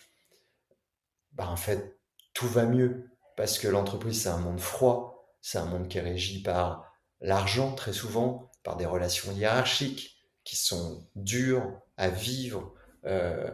bah, 1.34 1.48
en 1.50 1.56
fait, 1.56 1.98
tout 2.34 2.48
va 2.48 2.66
mieux. 2.66 3.10
Parce 3.36 3.58
que 3.58 3.68
l'entreprise, 3.68 4.24
c'est 4.24 4.30
un 4.30 4.38
monde 4.38 4.60
froid, 4.60 5.34
c'est 5.42 5.58
un 5.58 5.66
monde 5.66 5.88
qui 5.88 5.98
est 5.98 6.02
régi 6.02 6.42
par 6.42 6.94
l'argent, 7.22 7.74
très 7.74 7.94
souvent, 7.94 8.52
par 8.64 8.76
des 8.78 8.86
relations 8.86 9.32
hiérarchiques 9.32 10.18
qui 10.44 10.56
sont 10.56 11.08
dures 11.16 11.80
à 11.98 12.10
vivre 12.10 12.74
euh, 13.06 13.50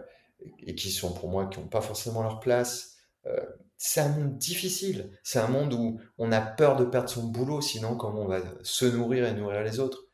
et 0.59 0.75
qui 0.75 0.91
sont 0.91 1.13
pour 1.13 1.29
moi 1.29 1.47
qui 1.47 1.59
n'ont 1.59 1.67
pas 1.67 1.81
forcément 1.81 2.23
leur 2.23 2.39
place. 2.39 2.97
Euh, 3.27 3.45
c'est 3.77 4.01
un 4.01 4.09
monde 4.09 4.37
difficile. 4.37 5.11
C'est 5.23 5.39
un 5.39 5.47
monde 5.47 5.73
où 5.73 5.99
on 6.17 6.31
a 6.31 6.41
peur 6.41 6.75
de 6.77 6.85
perdre 6.85 7.09
son 7.09 7.23
boulot, 7.23 7.61
sinon 7.61 7.95
comment 7.95 8.21
on 8.21 8.27
va 8.27 8.39
se 8.63 8.85
nourrir 8.85 9.25
et 9.25 9.33
nourrir 9.33 9.63
les 9.63 9.79
autres. 9.79 10.04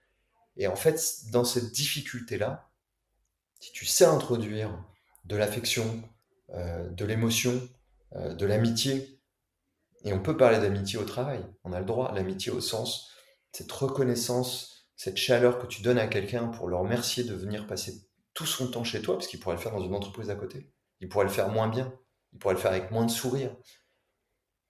Et 0.57 0.67
en 0.67 0.75
fait, 0.75 1.31
dans 1.31 1.43
cette 1.43 1.71
difficulté-là, 1.71 2.71
si 3.59 3.71
tu 3.71 3.85
sais 3.85 4.05
introduire 4.05 4.83
de 5.25 5.35
l'affection, 5.35 6.03
euh, 6.49 6.89
de 6.89 7.05
l'émotion, 7.05 7.61
euh, 8.15 8.33
de 8.33 8.45
l'amitié, 8.45 9.19
et 10.03 10.13
on 10.13 10.21
peut 10.21 10.35
parler 10.35 10.59
d'amitié 10.59 10.97
au 10.97 11.05
travail, 11.05 11.45
on 11.63 11.73
a 11.73 11.79
le 11.79 11.85
droit, 11.85 12.11
l'amitié 12.13 12.51
au 12.51 12.59
sens, 12.59 13.11
cette 13.51 13.71
reconnaissance, 13.71 14.87
cette 14.95 15.17
chaleur 15.17 15.59
que 15.59 15.67
tu 15.67 15.81
donnes 15.81 15.99
à 15.99 16.07
quelqu'un 16.07 16.47
pour 16.47 16.67
le 16.67 16.75
remercier 16.75 17.23
de 17.23 17.33
venir 17.33 17.67
passer 17.67 18.01
tout 18.33 18.45
son 18.45 18.69
temps 18.71 18.83
chez 18.83 19.01
toi, 19.01 19.15
parce 19.15 19.27
qu'il 19.27 19.39
pourrait 19.39 19.55
le 19.55 19.61
faire 19.61 19.73
dans 19.73 19.83
une 19.83 19.93
entreprise 19.93 20.29
à 20.29 20.35
côté, 20.35 20.71
il 20.99 21.09
pourrait 21.09 21.25
le 21.25 21.31
faire 21.31 21.49
moins 21.49 21.67
bien, 21.67 21.93
il 22.33 22.39
pourrait 22.39 22.55
le 22.55 22.59
faire 22.59 22.71
avec 22.71 22.91
moins 22.91 23.05
de 23.05 23.11
sourire, 23.11 23.55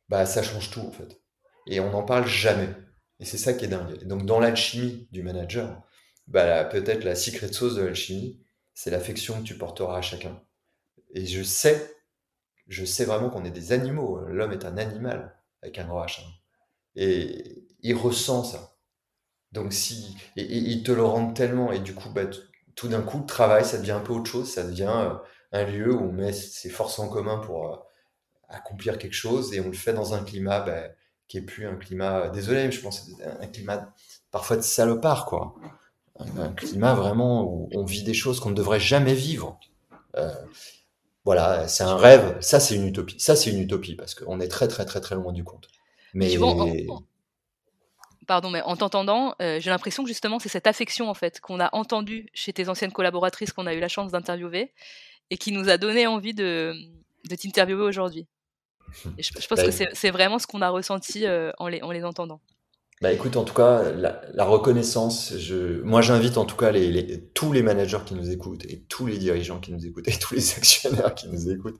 bah 0.09 0.25
ça 0.25 0.43
change 0.43 0.71
tout 0.71 0.81
en 0.81 0.91
fait. 0.91 1.21
Et 1.67 1.79
on 1.79 1.91
n'en 1.91 2.03
parle 2.03 2.27
jamais. 2.27 2.75
Et 3.21 3.25
c'est 3.25 3.37
ça 3.37 3.53
qui 3.53 3.65
est 3.65 3.69
dingue. 3.69 4.03
donc 4.07 4.25
dans 4.25 4.39
l'alchimie 4.39 5.07
du 5.11 5.21
manager, 5.21 5.81
bah, 6.27 6.65
peut-être 6.65 7.03
la 7.03 7.15
secret 7.15 7.53
sauce 7.53 7.75
de 7.75 7.83
l'alchimie, 7.83 8.41
c'est 8.73 8.89
l'affection 8.89 9.39
que 9.39 9.43
tu 9.43 9.57
porteras 9.57 9.99
à 9.99 10.01
chacun. 10.01 10.41
Et 11.13 11.27
je 11.27 11.43
sais, 11.43 11.95
je 12.67 12.83
sais 12.83 13.05
vraiment 13.05 13.29
qu'on 13.29 13.45
est 13.45 13.51
des 13.51 13.73
animaux. 13.73 14.19
L'homme 14.27 14.53
est 14.53 14.65
un 14.65 14.75
animal 14.77 15.35
avec 15.61 15.77
un 15.77 15.85
grand 15.85 16.03
H. 16.03 16.21
Hein. 16.21 16.31
Et 16.95 17.67
il 17.81 17.95
ressent 17.95 18.43
ça. 18.43 18.75
Donc 19.51 19.71
si, 19.71 20.17
et, 20.35 20.43
il 20.43 20.81
te 20.83 20.91
le 20.91 21.03
rend 21.03 21.31
tellement, 21.33 21.71
et 21.71 21.79
du 21.79 21.93
coup, 21.93 22.09
bah, 22.09 22.23
tout 22.75 22.87
d'un 22.87 23.01
coup, 23.03 23.19
le 23.19 23.25
travail, 23.27 23.65
ça 23.65 23.77
devient 23.77 23.91
un 23.91 23.99
peu 23.99 24.13
autre 24.13 24.31
chose. 24.31 24.51
Ça 24.51 24.63
devient 24.63 24.93
euh, 24.95 25.13
un 25.51 25.65
lieu 25.65 25.93
où 25.93 26.05
on 26.05 26.11
met 26.11 26.33
ses 26.33 26.69
forces 26.69 26.97
en 26.97 27.07
commun 27.07 27.37
pour 27.37 27.71
euh, 27.71 27.77
accomplir 28.49 28.97
quelque 28.97 29.13
chose, 29.13 29.53
et 29.53 29.59
on 29.59 29.67
le 29.67 29.73
fait 29.73 29.93
dans 29.93 30.15
un 30.15 30.23
climat 30.23 30.61
bah, 30.61 30.87
qui 31.31 31.37
est 31.37 31.41
plus 31.41 31.65
un 31.65 31.75
climat, 31.75 32.27
désolé, 32.27 32.69
je 32.73 32.81
pense 32.81 33.09
un 33.39 33.47
climat 33.47 33.93
parfois 34.31 34.57
de 34.57 34.63
salopard, 34.63 35.25
quoi. 35.25 35.55
Un, 36.19 36.49
climat 36.49 36.93
vraiment 36.93 37.45
où 37.45 37.69
on 37.73 37.85
vit 37.85 38.03
des 38.03 38.13
choses 38.13 38.41
qu'on 38.41 38.49
ne 38.49 38.55
devrait 38.55 38.81
jamais 38.81 39.13
vivre. 39.13 39.57
Euh, 40.17 40.29
voilà, 41.23 41.69
c'est 41.69 41.85
un 41.85 41.95
rêve. 41.95 42.35
Ça, 42.41 42.59
c'est 42.59 42.75
une 42.75 42.85
utopie. 42.85 43.17
Ça, 43.17 43.37
c'est 43.37 43.49
une 43.49 43.59
utopie 43.59 43.95
parce 43.95 44.13
qu'on 44.13 44.41
est 44.41 44.49
très, 44.49 44.67
très, 44.67 44.83
très, 44.83 44.99
très 44.99 45.15
loin 45.15 45.31
du 45.31 45.45
compte. 45.45 45.69
Mais 46.13 46.37
pardon, 48.27 48.49
mais 48.49 48.61
en 48.63 48.75
t'entendant, 48.75 49.33
euh, 49.41 49.61
j'ai 49.61 49.69
l'impression 49.69 50.03
que 50.03 50.09
justement, 50.09 50.37
c'est 50.37 50.49
cette 50.49 50.67
affection 50.67 51.09
en 51.09 51.13
fait 51.13 51.39
qu'on 51.39 51.61
a 51.61 51.69
entendue 51.73 52.27
chez 52.33 52.51
tes 52.51 52.67
anciennes 52.67 52.91
collaboratrices 52.91 53.53
qu'on 53.53 53.67
a 53.67 53.73
eu 53.73 53.79
la 53.79 53.87
chance 53.87 54.11
d'interviewer 54.11 54.73
et 55.29 55.37
qui 55.37 55.53
nous 55.53 55.69
a 55.69 55.77
donné 55.77 56.07
envie 56.07 56.33
de, 56.33 56.73
de 57.29 57.35
t'interviewer 57.35 57.83
aujourd'hui 57.83 58.27
je, 59.17 59.47
pense 59.47 59.59
bah, 59.59 59.65
que 59.65 59.71
c'est 59.93 60.11
vraiment 60.11 60.39
ce 60.39 60.47
qu'on 60.47 60.61
a 60.61 60.69
ressenti 60.69 61.25
euh, 61.25 61.51
en, 61.57 61.67
les, 61.67 61.81
en 61.81 61.91
les 61.91 62.03
entendant. 62.03 62.41
Bah 63.01 63.11
écoute, 63.11 63.35
en 63.35 63.43
tout 63.43 63.55
cas, 63.55 63.91
la, 63.91 64.45
reconnaissance, 64.45 65.35
je, 65.35 65.81
moi 65.81 66.01
j'invite 66.01 66.37
en 66.37 66.45
tout 66.45 66.55
cas 66.55 66.69
les, 66.69 67.23
tous 67.33 67.51
les 67.51 67.63
managers 67.63 67.97
qui 68.05 68.13
nous 68.13 68.29
écoutent 68.29 68.63
et 68.65 68.83
tous 68.89 69.07
les 69.07 69.17
dirigeants 69.17 69.59
qui 69.59 69.71
nous 69.71 69.87
écoutent 69.87 70.07
et 70.07 70.13
tous 70.19 70.35
les 70.35 70.53
actionnaires 70.53 71.15
qui 71.15 71.27
nous 71.27 71.49
écoutent 71.49 71.79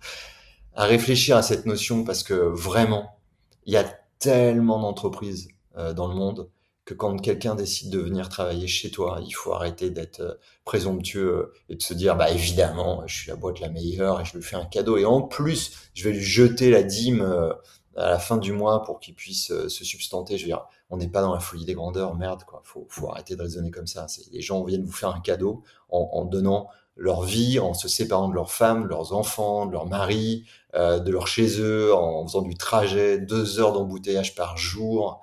à 0.73 0.85
réfléchir 0.85 1.37
à 1.37 1.43
cette 1.43 1.67
notion 1.67 2.03
parce 2.03 2.23
que 2.23 2.33
vraiment, 2.33 3.19
il 3.65 3.73
y 3.73 3.77
a 3.77 3.83
tellement 4.17 4.79
d'entreprises 4.79 5.49
euh, 5.77 5.93
dans 5.93 6.07
le 6.07 6.15
monde 6.15 6.49
quand 6.93 7.17
quelqu'un 7.17 7.55
décide 7.55 7.89
de 7.91 7.99
venir 7.99 8.29
travailler 8.29 8.67
chez 8.67 8.91
toi, 8.91 9.19
il 9.25 9.31
faut 9.31 9.53
arrêter 9.53 9.89
d'être 9.89 10.21
euh, 10.21 10.33
présomptueux 10.65 11.33
euh, 11.33 11.53
et 11.69 11.75
de 11.75 11.81
se 11.81 11.93
dire 11.93 12.15
bah 12.15 12.29
évidemment 12.29 13.03
je 13.07 13.15
suis 13.15 13.29
la 13.29 13.35
boîte 13.35 13.59
la 13.59 13.69
meilleure 13.69 14.21
et 14.21 14.25
je 14.25 14.35
lui 14.35 14.43
fais 14.43 14.55
un 14.55 14.65
cadeau 14.65 14.97
et 14.97 15.05
en 15.05 15.21
plus 15.21 15.89
je 15.93 16.03
vais 16.03 16.11
lui 16.11 16.23
jeter 16.23 16.69
la 16.69 16.83
dîme 16.83 17.21
euh, 17.21 17.53
à 17.97 18.09
la 18.09 18.19
fin 18.19 18.37
du 18.37 18.53
mois 18.53 18.83
pour 18.83 18.99
qu'il 18.99 19.13
puisse 19.13 19.47
se 19.47 19.83
substanter. 19.83 20.37
Je 20.37 20.43
veux 20.43 20.47
dire, 20.47 20.65
on 20.89 20.97
n'est 20.97 21.09
pas 21.09 21.21
dans 21.21 21.33
la 21.33 21.41
folie 21.41 21.65
des 21.65 21.73
grandeurs, 21.73 22.15
merde 22.15 22.43
quoi. 22.45 22.61
Faut, 22.63 22.87
faut 22.89 23.09
arrêter 23.09 23.35
de 23.35 23.41
raisonner 23.41 23.69
comme 23.69 23.87
ça. 23.87 24.07
Les 24.31 24.41
gens 24.41 24.63
viennent 24.63 24.85
vous 24.85 24.91
faire 24.93 25.13
un 25.13 25.19
cadeau 25.19 25.63
en, 25.89 26.23
donnant 26.23 26.69
leur 26.95 27.23
vie, 27.23 27.59
en 27.59 27.73
se 27.73 27.89
séparant 27.89 28.29
de 28.29 28.33
leurs 28.33 28.51
femmes, 28.51 28.85
leurs 28.87 29.11
enfants, 29.11 29.65
de 29.65 29.73
leurs 29.73 29.87
maris, 29.87 30.45
de 30.73 31.11
leur 31.11 31.27
chez 31.27 31.59
eux, 31.59 31.93
en 31.93 32.25
faisant 32.25 32.43
du 32.43 32.55
trajet, 32.55 33.17
deux 33.19 33.59
heures 33.59 33.73
d'embouteillage 33.73 34.35
par 34.35 34.57
jour, 34.57 35.21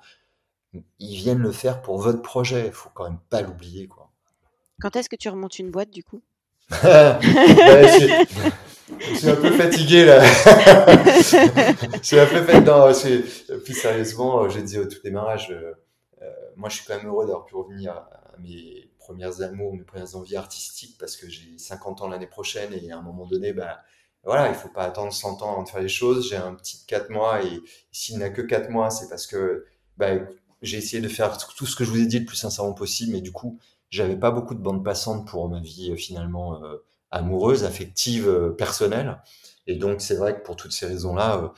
ils 0.73 1.15
viennent 1.15 1.39
le 1.39 1.51
faire 1.51 1.81
pour 1.81 1.99
votre 1.99 2.21
projet. 2.21 2.67
Il 2.67 2.73
faut 2.73 2.89
quand 2.93 3.05
même 3.05 3.19
pas 3.29 3.41
l'oublier, 3.41 3.87
quoi. 3.87 4.09
Quand 4.81 4.95
est-ce 4.95 5.09
que 5.09 5.15
tu 5.15 5.29
remontes 5.29 5.59
une 5.59 5.71
boîte, 5.71 5.89
du 5.89 6.03
coup? 6.03 6.21
Je, 8.99 9.15
suis 9.15 9.29
un 9.29 9.35
peu 9.35 9.51
fatigué 9.51 10.05
là. 10.05 10.23
je 10.23 11.99
suis 12.01 12.19
un 12.19 12.25
peu 12.25 12.43
fatigué. 12.43 13.23
plus 13.63 13.73
sérieusement, 13.73 14.49
j'ai 14.49 14.63
dit 14.63 14.79
au 14.79 14.85
tout 14.85 14.99
démarrage, 15.03 15.51
euh, 15.51 15.73
euh, 16.21 16.31
moi 16.55 16.69
je 16.69 16.77
suis 16.77 16.85
quand 16.85 16.97
même 16.97 17.07
heureux 17.07 17.25
d'avoir 17.25 17.45
pu 17.45 17.55
revenir 17.55 17.93
à 17.93 18.35
mes 18.39 18.89
premières 18.97 19.41
amours, 19.41 19.75
mes 19.75 19.83
premières 19.83 20.15
envies 20.15 20.35
artistiques 20.35 20.97
parce 20.99 21.17
que 21.17 21.29
j'ai 21.29 21.57
50 21.57 22.01
ans 22.01 22.07
l'année 22.07 22.27
prochaine 22.27 22.73
et 22.73 22.91
à 22.91 22.97
un 22.97 23.01
moment 23.01 23.25
donné, 23.25 23.53
bah, 23.53 23.79
voilà, 24.23 24.49
il 24.49 24.55
faut 24.55 24.69
pas 24.69 24.83
attendre 24.83 25.13
100 25.13 25.41
ans 25.41 25.53
avant 25.53 25.63
de 25.63 25.69
faire 25.69 25.81
les 25.81 25.87
choses. 25.87 26.29
J'ai 26.29 26.35
un 26.37 26.55
petit 26.55 26.85
4 26.87 27.09
mois 27.09 27.43
et 27.43 27.61
s'il 27.91 28.17
n'a 28.17 28.29
que 28.29 28.41
4 28.41 28.69
mois, 28.69 28.89
c'est 28.89 29.07
parce 29.07 29.27
que 29.27 29.65
bah, 29.97 30.09
j'ai 30.61 30.77
essayé 30.77 31.01
de 31.01 31.07
faire 31.07 31.37
tout 31.37 31.65
ce 31.65 31.75
que 31.75 31.83
je 31.83 31.89
vous 31.89 31.99
ai 31.99 32.05
dit 32.05 32.19
le 32.19 32.25
plus 32.25 32.37
sincèrement 32.37 32.73
possible, 32.73 33.13
mais 33.13 33.21
du 33.21 33.31
coup, 33.31 33.59
j'avais 33.89 34.15
pas 34.15 34.31
beaucoup 34.31 34.55
de 34.55 34.61
bande 34.61 34.83
passante 34.83 35.27
pour 35.27 35.49
ma 35.49 35.59
vie 35.59 35.91
euh, 35.91 35.95
finalement 35.95 36.63
euh, 36.63 36.77
amoureuse, 37.11 37.63
affective, 37.63 38.27
euh, 38.27 38.49
personnelle. 38.51 39.21
Et 39.67 39.75
donc, 39.75 40.01
c'est 40.01 40.15
vrai 40.15 40.35
que 40.35 40.43
pour 40.43 40.55
toutes 40.55 40.71
ces 40.71 40.85
raisons-là, 40.85 41.53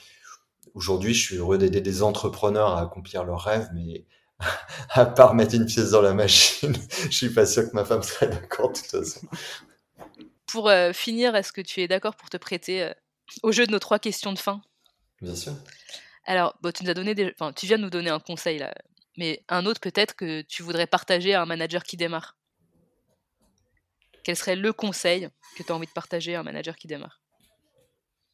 aujourd'hui, 0.73 1.13
je 1.13 1.21
suis 1.21 1.35
heureux 1.37 1.57
d'aider 1.57 1.81
des 1.81 2.03
entrepreneurs 2.03 2.69
à 2.69 2.81
accomplir 2.81 3.23
leurs 3.23 3.41
rêves, 3.41 3.69
mais 3.73 4.05
à 4.89 5.05
part 5.05 5.33
mettre 5.33 5.55
une 5.55 5.65
pièce 5.65 5.91
dans 5.91 6.01
la 6.01 6.13
machine, 6.13 6.75
je 7.09 7.15
suis 7.15 7.29
pas 7.29 7.45
sûr 7.45 7.69
que 7.69 7.75
ma 7.75 7.85
femme 7.85 8.03
serait 8.03 8.27
d'accord 8.27 8.71
de 8.71 8.77
toute 8.77 8.87
façon. 8.87 9.21
Pour 10.45 10.69
finir, 10.91 11.33
est-ce 11.37 11.53
que 11.53 11.61
tu 11.61 11.79
es 11.79 11.87
d'accord 11.87 12.17
pour 12.17 12.29
te 12.29 12.35
prêter 12.35 12.91
au 13.41 13.53
jeu 13.53 13.65
de 13.65 13.71
nos 13.71 13.79
trois 13.79 13.99
questions 13.99 14.33
de 14.33 14.39
fin? 14.39 14.61
Bien 15.21 15.33
sûr. 15.33 15.53
Alors, 16.25 16.55
bon, 16.61 16.73
tu 16.73 16.83
nous 16.83 16.89
as 16.89 16.93
donné 16.93 17.15
des... 17.15 17.33
enfin, 17.39 17.53
tu 17.53 17.65
viens 17.67 17.77
de 17.77 17.83
nous 17.83 17.89
donner 17.89 18.09
un 18.09 18.19
conseil 18.19 18.59
là, 18.59 18.73
mais 19.17 19.43
un 19.49 19.65
autre 19.65 19.81
peut-être 19.81 20.15
que 20.15 20.41
tu 20.41 20.63
voudrais 20.63 20.87
partager 20.87 21.33
à 21.33 21.41
un 21.41 21.45
manager 21.45 21.83
qui 21.83 21.97
démarre 21.97 22.37
Quel 24.23 24.35
serait 24.35 24.55
le 24.55 24.73
conseil 24.73 25.29
que 25.57 25.63
tu 25.63 25.71
as 25.71 25.75
envie 25.75 25.87
de 25.87 25.91
partager 25.91 26.35
à 26.35 26.39
un 26.39 26.43
manager 26.43 26.75
qui 26.75 26.87
démarre? 26.87 27.21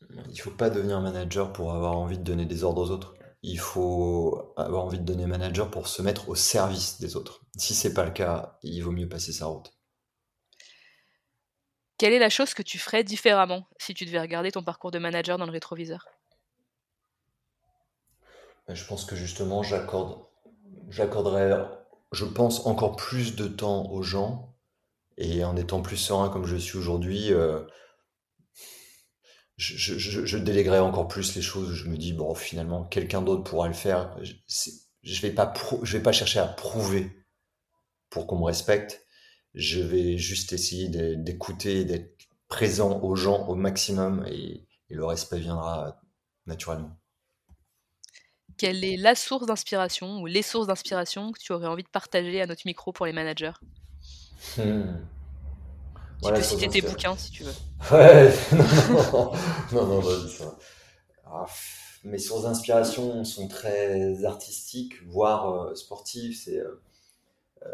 Il 0.09 0.31
ne 0.31 0.35
faut 0.35 0.51
pas 0.51 0.69
devenir 0.69 1.01
manager 1.01 1.51
pour 1.53 1.73
avoir 1.73 1.97
envie 1.97 2.17
de 2.17 2.23
donner 2.23 2.45
des 2.45 2.63
ordres 2.63 2.81
aux 2.83 2.91
autres. 2.91 3.15
Il 3.41 3.59
faut 3.59 4.53
avoir 4.57 4.83
envie 4.83 4.99
de 4.99 5.03
donner 5.03 5.25
manager 5.25 5.69
pour 5.69 5.87
se 5.87 6.01
mettre 6.01 6.29
au 6.29 6.35
service 6.35 6.99
des 6.99 7.15
autres. 7.15 7.41
Si 7.57 7.73
c'est 7.73 7.93
pas 7.93 8.05
le 8.05 8.11
cas, 8.11 8.57
il 8.63 8.81
vaut 8.81 8.91
mieux 8.91 9.09
passer 9.09 9.31
sa 9.31 9.45
route. 9.47 9.71
Quelle 11.97 12.13
est 12.13 12.19
la 12.19 12.29
chose 12.29 12.53
que 12.53 12.61
tu 12.61 12.77
ferais 12.77 13.03
différemment 13.03 13.67
si 13.79 13.93
tu 13.93 14.05
devais 14.05 14.19
regarder 14.19 14.51
ton 14.51 14.63
parcours 14.63 14.91
de 14.91 14.99
manager 14.99 15.37
dans 15.37 15.45
le 15.45 15.51
rétroviseur? 15.51 16.05
Je 18.69 18.85
pense 18.85 19.05
que 19.05 19.15
justement, 19.15 19.63
j'accorde 19.63 20.26
j'accorderais, 20.87 21.67
je 22.11 22.25
pense, 22.25 22.65
encore 22.65 22.95
plus 22.95 23.35
de 23.35 23.47
temps 23.47 23.89
aux 23.91 24.01
gens. 24.01 24.55
Et 25.17 25.43
en 25.43 25.55
étant 25.55 25.81
plus 25.81 25.97
serein 25.97 26.29
comme 26.29 26.45
je 26.45 26.55
suis 26.55 26.77
aujourd'hui, 26.77 27.33
euh, 27.33 27.63
je, 29.57 29.97
je, 29.97 30.37
déléguerai 30.37 30.79
encore 30.79 31.07
plus 31.07 31.35
les 31.35 31.41
choses. 31.41 31.73
Je 31.73 31.89
me 31.89 31.97
dis, 31.97 32.13
bon, 32.13 32.35
finalement, 32.35 32.83
quelqu'un 32.83 33.23
d'autre 33.23 33.43
pourra 33.43 33.67
le 33.67 33.73
faire. 33.73 34.15
Je 34.21 34.33
je 35.03 35.21
vais 35.21 36.03
pas 36.03 36.11
chercher 36.11 36.39
à 36.39 36.47
prouver 36.47 37.11
pour 38.09 38.27
qu'on 38.27 38.37
me 38.39 38.43
respecte. 38.43 39.05
Je 39.53 39.79
vais 39.79 40.17
juste 40.17 40.53
essayer 40.53 40.89
d'écouter, 40.89 41.85
d'être 41.85 42.27
présent 42.47 43.01
aux 43.01 43.15
gens 43.15 43.47
au 43.47 43.55
maximum 43.55 44.25
et, 44.27 44.63
le 44.89 45.05
respect 45.05 45.39
viendra 45.39 46.01
naturellement. 46.45 46.97
Quelle 48.57 48.83
est 48.83 48.97
la 48.97 49.15
source 49.15 49.45
d'inspiration 49.45 50.19
ou 50.19 50.25
les 50.25 50.41
sources 50.41 50.67
d'inspiration 50.67 51.31
que 51.31 51.39
tu 51.39 51.53
aurais 51.53 51.67
envie 51.67 51.83
de 51.83 51.89
partager 51.89 52.41
à 52.41 52.47
notre 52.47 52.63
micro 52.65 52.91
pour 52.91 53.05
les 53.05 53.13
managers? 53.13 53.53
Hmm. 54.57 54.95
Tu 56.23 56.33
peux 56.33 56.41
citer 56.41 56.67
tes 56.67 56.81
bouquins 56.81 57.15
si 57.17 57.31
tu 57.31 57.43
veux. 57.43 57.53
Ouais, 57.91 58.33
non, 58.51 59.31
non, 59.71 59.85
non, 59.85 60.01
non, 60.01 60.27
ça. 60.27 60.57
Ah, 61.25 61.45
mes 62.03 62.17
sources 62.17 62.43
d'inspiration 62.43 63.23
sont 63.23 63.47
très 63.47 64.25
artistiques, 64.25 65.03
voire 65.05 65.51
euh, 65.51 65.75
sportives. 65.75 66.35
C'est, 66.35 66.57
euh, 66.57 66.81
euh, 67.63 67.67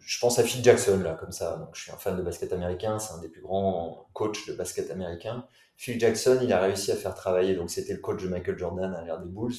je 0.00 0.18
pense 0.18 0.38
à 0.38 0.42
Phil 0.42 0.64
Jackson, 0.64 0.98
là, 1.00 1.14
comme 1.14 1.32
ça. 1.32 1.56
Donc, 1.58 1.68
je 1.74 1.82
suis 1.82 1.92
un 1.92 1.96
fan 1.96 2.16
de 2.16 2.22
basket 2.22 2.52
américain, 2.52 2.98
c'est 2.98 3.12
un 3.14 3.18
des 3.18 3.28
plus 3.28 3.42
grands 3.42 4.08
coachs 4.12 4.48
de 4.48 4.54
basket 4.54 4.90
américain. 4.90 5.46
Phil 5.76 6.00
Jackson, 6.00 6.40
il 6.42 6.52
a 6.52 6.60
réussi 6.60 6.90
à 6.90 6.96
faire 6.96 7.14
travailler, 7.14 7.54
donc 7.54 7.70
c'était 7.70 7.92
le 7.92 8.00
coach 8.00 8.22
de 8.22 8.28
Michael 8.28 8.58
Jordan 8.58 8.94
à 8.94 9.04
l'ère 9.04 9.20
des 9.20 9.28
Bulls, 9.28 9.54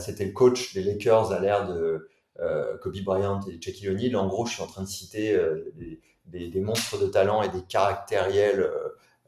c'était 0.00 0.24
le 0.24 0.32
coach 0.32 0.74
des 0.74 0.82
Lakers 0.82 1.32
à 1.32 1.38
l'ère 1.38 1.68
de 1.68 2.08
Kobe 2.80 2.96
Bryant 3.04 3.40
et 3.48 3.60
Shaquille 3.60 3.90
O'Neal. 3.90 4.16
En 4.16 4.26
gros, 4.26 4.46
je 4.46 4.54
suis 4.54 4.62
en 4.62 4.66
train 4.66 4.82
de 4.82 4.88
citer 4.88 5.38
des, 6.26 6.48
des, 6.48 6.60
monstres 6.60 6.98
de 6.98 7.06
talent 7.06 7.42
et 7.42 7.48
des 7.48 7.62
caractériels 7.62 8.68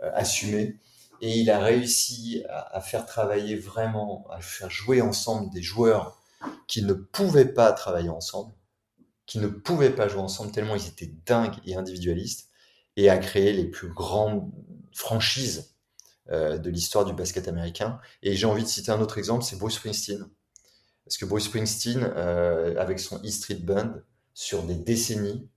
assumés 0.00 0.78
et 1.22 1.38
il 1.38 1.50
a 1.50 1.60
réussi 1.60 2.42
à, 2.48 2.80
faire 2.80 3.06
travailler 3.06 3.54
vraiment, 3.54 4.26
à 4.30 4.40
faire 4.40 4.70
jouer 4.70 5.00
ensemble 5.00 5.50
des 5.50 5.62
joueurs 5.62 6.20
qui 6.66 6.82
ne 6.82 6.94
pouvaient 6.94 7.54
pas 7.54 7.72
travailler 7.72 8.08
ensemble, 8.08 8.52
qui 9.24 9.38
ne 9.38 9.46
pouvaient 9.46 9.94
pas 9.94 10.08
jouer 10.08 10.20
ensemble 10.20 10.50
tellement 10.50 10.74
ils 10.74 10.88
étaient 10.88 11.14
dingues 11.24 11.54
et 11.64 11.76
individualistes, 11.76 12.50
et 12.96 13.08
à 13.08 13.18
créer 13.18 13.52
les 13.52 13.66
plus 13.66 13.88
grandes 13.88 14.50
franchises 14.92 15.71
euh, 15.71 15.71
de 16.30 16.70
l'histoire 16.70 17.04
du 17.04 17.12
basket 17.12 17.48
américain. 17.48 17.98
Et 18.22 18.34
j'ai 18.34 18.46
envie 18.46 18.62
de 18.62 18.68
citer 18.68 18.90
un 18.90 19.00
autre 19.00 19.18
exemple, 19.18 19.44
c'est 19.44 19.58
Bruce 19.58 19.74
Springsteen. 19.74 20.26
Parce 21.04 21.16
que 21.16 21.24
Bruce 21.24 21.44
Springsteen, 21.44 22.10
euh, 22.16 22.74
avec 22.78 23.00
son 23.00 23.20
E 23.24 23.28
Street 23.28 23.56
Band, 23.56 23.94
sur 24.34 24.62
des 24.62 24.76
décennies, 24.76 25.48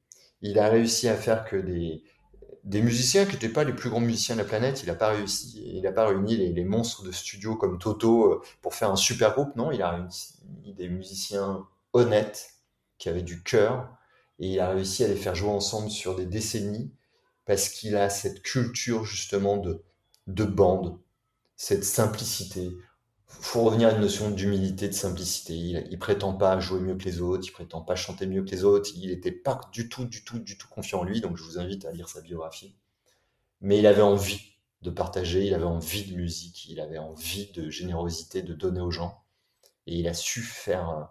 il 0.42 0.60
a 0.60 0.70
réussi 0.70 1.08
à 1.08 1.16
faire 1.16 1.46
que 1.46 1.56
des, 1.56 2.04
des 2.64 2.82
musiciens 2.82 3.26
qui 3.26 3.34
n'étaient 3.34 3.50
pas 3.50 3.64
les 3.64 3.74
plus 3.74 3.90
grands 3.90 4.02
musiciens 4.02 4.36
de 4.36 4.42
la 4.42 4.48
planète. 4.48 4.82
Il 4.84 4.88
n'a 4.88 4.96
pas 4.96 5.10
réussi, 5.10 5.64
il 5.66 5.82
n'a 5.82 5.92
pas 5.92 6.08
réuni 6.08 6.36
les, 6.36 6.66
monstres 6.66 7.04
de 7.04 7.12
studio 7.12 7.56
comme 7.56 7.78
Toto 7.80 8.34
euh, 8.34 8.42
pour 8.62 8.74
faire 8.74 8.92
un 8.92 8.96
super 8.96 9.34
groupe. 9.34 9.56
Non, 9.56 9.72
il 9.72 9.82
a 9.82 9.92
réuni 9.92 10.74
des 10.74 10.90
musiciens 10.90 11.66
honnêtes 11.94 12.56
qui 12.98 13.10
avaient 13.10 13.22
du 13.22 13.44
cœur 13.44 13.96
et 14.40 14.54
il 14.54 14.60
a 14.60 14.70
réussi 14.72 15.04
à 15.04 15.08
les 15.08 15.16
faire 15.16 15.36
jouer 15.36 15.50
ensemble 15.50 15.90
sur 15.90 16.16
des 16.16 16.26
décennies 16.26 16.92
parce 17.46 17.70
qu'il 17.70 17.96
a 17.96 18.10
cette 18.10 18.42
culture 18.42 19.06
justement 19.06 19.58
de, 19.58 19.84
de 20.28 20.44
bande, 20.44 21.00
cette 21.56 21.84
simplicité 21.84 22.78
faut 23.28 23.64
revenir 23.64 23.90
à 23.90 23.92
une 23.92 24.02
notion 24.02 24.32
d'humilité, 24.32 24.88
de 24.88 24.94
simplicité. 24.94 25.54
Il, 25.54 25.88
il 25.90 26.00
prétend 26.00 26.34
pas 26.34 26.60
jouer 26.60 26.80
mieux 26.80 26.96
que 26.96 27.04
les 27.04 27.22
autres, 27.22 27.48
il 27.48 27.52
prétend 27.52 27.82
pas 27.82 27.96
chanter 27.96 28.28
mieux 28.28 28.44
que 28.44 28.52
les 28.52 28.64
autres. 28.64 28.92
Il 28.96 29.10
n'était 29.10 29.32
pas 29.32 29.62
du 29.72 29.90
tout, 29.90 30.06
du 30.06 30.24
tout, 30.24 30.40
du 30.40 30.58
tout 30.58 30.68
confiant 30.68 31.00
en 31.02 31.04
lui. 31.04 31.22
Donc 31.22 31.38
je 31.38 31.44
vous 31.44 31.60
invite 31.60 31.86
à 31.86 31.92
lire 31.92 32.10
sa 32.10 32.22
biographie. 32.22 32.76
Mais 33.62 33.80
il 33.80 33.88
avait 33.88 34.02
envie 34.02 34.42
de 34.82 34.90
partager, 34.90 35.46
il 35.46 35.54
avait 35.54 35.64
envie 35.64 36.12
de 36.12 36.16
musique, 36.16 36.66
il 36.70 36.80
avait 36.80 36.98
envie 36.98 37.52
de 37.54 37.70
générosité, 37.70 38.42
de 38.42 38.54
donner 38.54 38.82
aux 38.82 38.92
gens. 38.92 39.24
Et 39.88 39.98
il 39.98 40.08
a 40.08 40.14
su 40.14 40.42
faire 40.42 41.10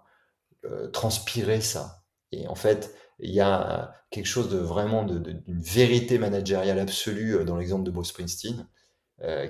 euh, 0.64 0.88
transpirer 0.90 1.60
ça. 1.60 2.04
Et 2.32 2.46
en 2.48 2.54
fait, 2.54 2.94
il 3.18 3.30
y 3.30 3.40
a 3.40 3.94
quelque 4.10 4.26
chose 4.26 4.48
de 4.48 4.58
vraiment 4.58 5.04
d'une 5.04 5.42
vérité 5.46 6.18
managériale 6.18 6.78
absolue 6.78 7.36
euh, 7.36 7.44
dans 7.44 7.56
l'exemple 7.56 7.84
de 7.84 7.90
Bruce 7.90 8.08
Springsteen, 8.08 8.66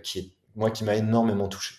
qui 0.02 0.18
est 0.18 0.30
moi 0.54 0.70
qui 0.70 0.84
m'a 0.84 0.94
énormément 0.94 1.48
touché. 1.48 1.74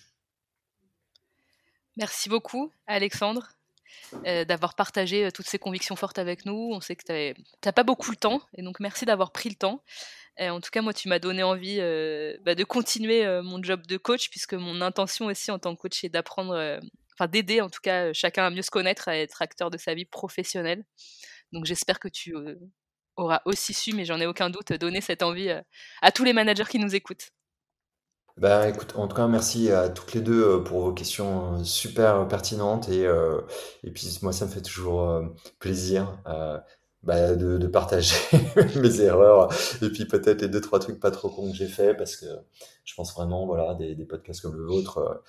Merci 1.96 2.28
beaucoup, 2.28 2.70
Alexandre, 2.86 3.48
euh, 4.26 4.44
d'avoir 4.44 4.74
partagé 4.74 5.24
euh, 5.24 5.30
toutes 5.30 5.46
ces 5.46 5.58
convictions 5.58 5.96
fortes 5.96 6.18
avec 6.18 6.44
nous. 6.44 6.70
On 6.72 6.80
sait 6.80 6.94
que 6.94 7.32
tu 7.34 7.42
n'as 7.64 7.72
pas 7.72 7.84
beaucoup 7.84 8.10
le 8.10 8.18
temps, 8.18 8.42
et 8.54 8.62
donc 8.62 8.80
merci 8.80 9.06
d'avoir 9.06 9.32
pris 9.32 9.48
le 9.48 9.54
temps. 9.54 9.82
en 10.38 10.60
tout 10.60 10.68
cas, 10.70 10.82
moi, 10.82 10.92
tu 10.92 11.08
m'as 11.08 11.18
donné 11.18 11.42
envie 11.42 11.78
euh, 11.80 12.36
bah, 12.42 12.54
de 12.54 12.64
continuer 12.64 13.24
mon 13.42 13.62
job 13.62 13.86
de 13.86 13.96
coach, 13.96 14.28
puisque 14.28 14.52
mon 14.52 14.82
intention 14.82 15.26
aussi 15.26 15.50
en 15.50 15.58
tant 15.58 15.74
que 15.74 15.80
coach 15.80 16.04
est 16.04 16.10
d'apprendre, 16.10 16.80
enfin 17.14 17.28
d'aider 17.28 17.62
en 17.62 17.70
tout 17.70 17.80
cas 17.82 18.12
chacun 18.12 18.44
à 18.44 18.50
mieux 18.50 18.62
se 18.62 18.70
connaître, 18.70 19.08
à 19.08 19.16
être 19.16 19.40
acteur 19.40 19.70
de 19.70 19.78
sa 19.78 19.94
vie 19.94 20.04
professionnelle. 20.04 20.84
Donc 21.52 21.64
j'espère 21.64 21.98
que 21.98 22.08
tu 22.08 22.34
auras 23.16 23.40
aussi 23.46 23.72
su, 23.72 23.94
mais 23.94 24.04
j'en 24.04 24.20
ai 24.20 24.26
aucun 24.26 24.50
doute, 24.50 24.74
donner 24.74 25.00
cette 25.00 25.22
envie 25.22 25.50
à 26.02 26.12
tous 26.12 26.24
les 26.24 26.34
managers 26.34 26.66
qui 26.68 26.78
nous 26.78 26.94
écoutent. 26.94 27.30
Bah, 28.36 28.68
écoute, 28.68 28.92
en 28.96 29.08
tout 29.08 29.16
cas, 29.16 29.26
merci 29.28 29.70
à 29.70 29.88
toutes 29.88 30.12
les 30.12 30.20
deux 30.20 30.44
euh, 30.44 30.58
pour 30.58 30.80
vos 30.80 30.92
questions 30.92 31.54
euh, 31.54 31.64
super 31.64 32.28
pertinentes 32.28 32.88
et, 32.90 33.06
euh, 33.06 33.40
et 33.82 33.90
puis 33.90 34.18
moi, 34.20 34.32
ça 34.32 34.44
me 34.44 34.50
fait 34.50 34.60
toujours 34.60 35.22
plaisir 35.58 36.18
bah, 37.02 37.34
de, 37.34 37.56
de 37.56 37.66
partager 37.66 38.16
mes 38.76 39.00
erreurs 39.00 39.48
et 39.80 39.88
puis 39.88 40.04
peut-être 40.04 40.42
les 40.42 40.48
deux 40.48 40.60
trois 40.60 40.80
trucs 40.80 41.00
pas 41.00 41.10
trop 41.10 41.30
cons 41.30 41.50
que 41.50 41.56
j'ai 41.56 41.68
fait 41.68 41.94
parce 41.94 42.16
que 42.16 42.26
je 42.84 42.94
pense 42.94 43.14
vraiment, 43.14 43.46
voilà, 43.46 43.74
des, 43.74 43.94
des 43.94 44.04
podcasts 44.04 44.42
comme 44.42 44.56
le 44.56 44.66
vôtre, 44.66 45.22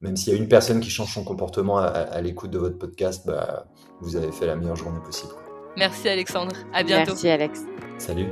même 0.00 0.16
s'il 0.16 0.32
y 0.32 0.36
a 0.36 0.38
une 0.38 0.48
personne 0.48 0.80
qui 0.80 0.90
change 0.90 1.12
son 1.12 1.24
comportement 1.24 1.78
à, 1.78 1.86
à 1.86 2.20
l'écoute 2.20 2.50
de 2.50 2.58
votre 2.58 2.78
podcast, 2.78 3.26
bah, 3.26 3.66
vous 4.00 4.14
avez 4.14 4.30
fait 4.30 4.46
la 4.46 4.54
meilleure 4.54 4.76
journée 4.76 5.00
possible. 5.04 5.32
Merci 5.76 6.08
Alexandre, 6.08 6.54
à 6.72 6.84
bientôt. 6.84 7.12
Merci 7.12 7.28
Alex. 7.28 7.62
Salut. 7.98 8.28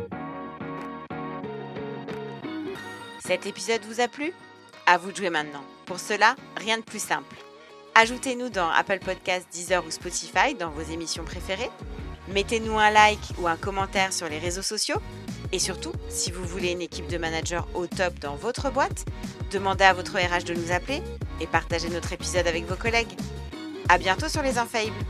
Cet 3.27 3.47
épisode 3.47 3.81
vous 3.89 4.03
a 4.03 4.09
plu? 4.09 4.35
À 4.85 4.99
vous 4.99 5.11
de 5.11 5.17
jouer 5.17 5.31
maintenant. 5.31 5.65
Pour 5.87 5.99
cela, 5.99 6.37
rien 6.59 6.77
de 6.77 6.83
plus 6.83 7.03
simple. 7.03 7.37
Ajoutez-nous 7.95 8.51
dans 8.51 8.69
Apple 8.69 8.99
Podcasts, 8.99 9.47
Deezer 9.51 9.83
ou 9.87 9.91
Spotify 9.91 10.55
dans 10.55 10.69
vos 10.69 10.83
émissions 10.83 11.25
préférées. 11.25 11.71
Mettez-nous 12.29 12.79
un 12.79 12.91
like 12.91 13.33
ou 13.39 13.49
un 13.49 13.57
commentaire 13.57 14.13
sur 14.13 14.29
les 14.29 14.39
réseaux 14.39 14.61
sociaux. 14.61 14.99
Et 15.53 15.59
surtout, 15.59 15.93
si 16.11 16.33
vous 16.33 16.45
voulez 16.45 16.73
une 16.73 16.83
équipe 16.83 17.07
de 17.07 17.17
managers 17.17 17.63
au 17.73 17.87
top 17.87 18.19
dans 18.19 18.37
votre 18.37 18.71
boîte, 18.71 19.07
demandez 19.51 19.85
à 19.85 19.95
votre 19.95 20.19
RH 20.19 20.45
de 20.45 20.53
nous 20.53 20.71
appeler 20.71 21.01
et 21.41 21.47
partagez 21.47 21.89
notre 21.89 22.13
épisode 22.13 22.47
avec 22.47 22.67
vos 22.67 22.77
collègues. 22.77 23.17
À 23.89 23.97
bientôt 23.97 24.29
sur 24.29 24.43
les 24.43 24.59
Infaillibles 24.59 25.03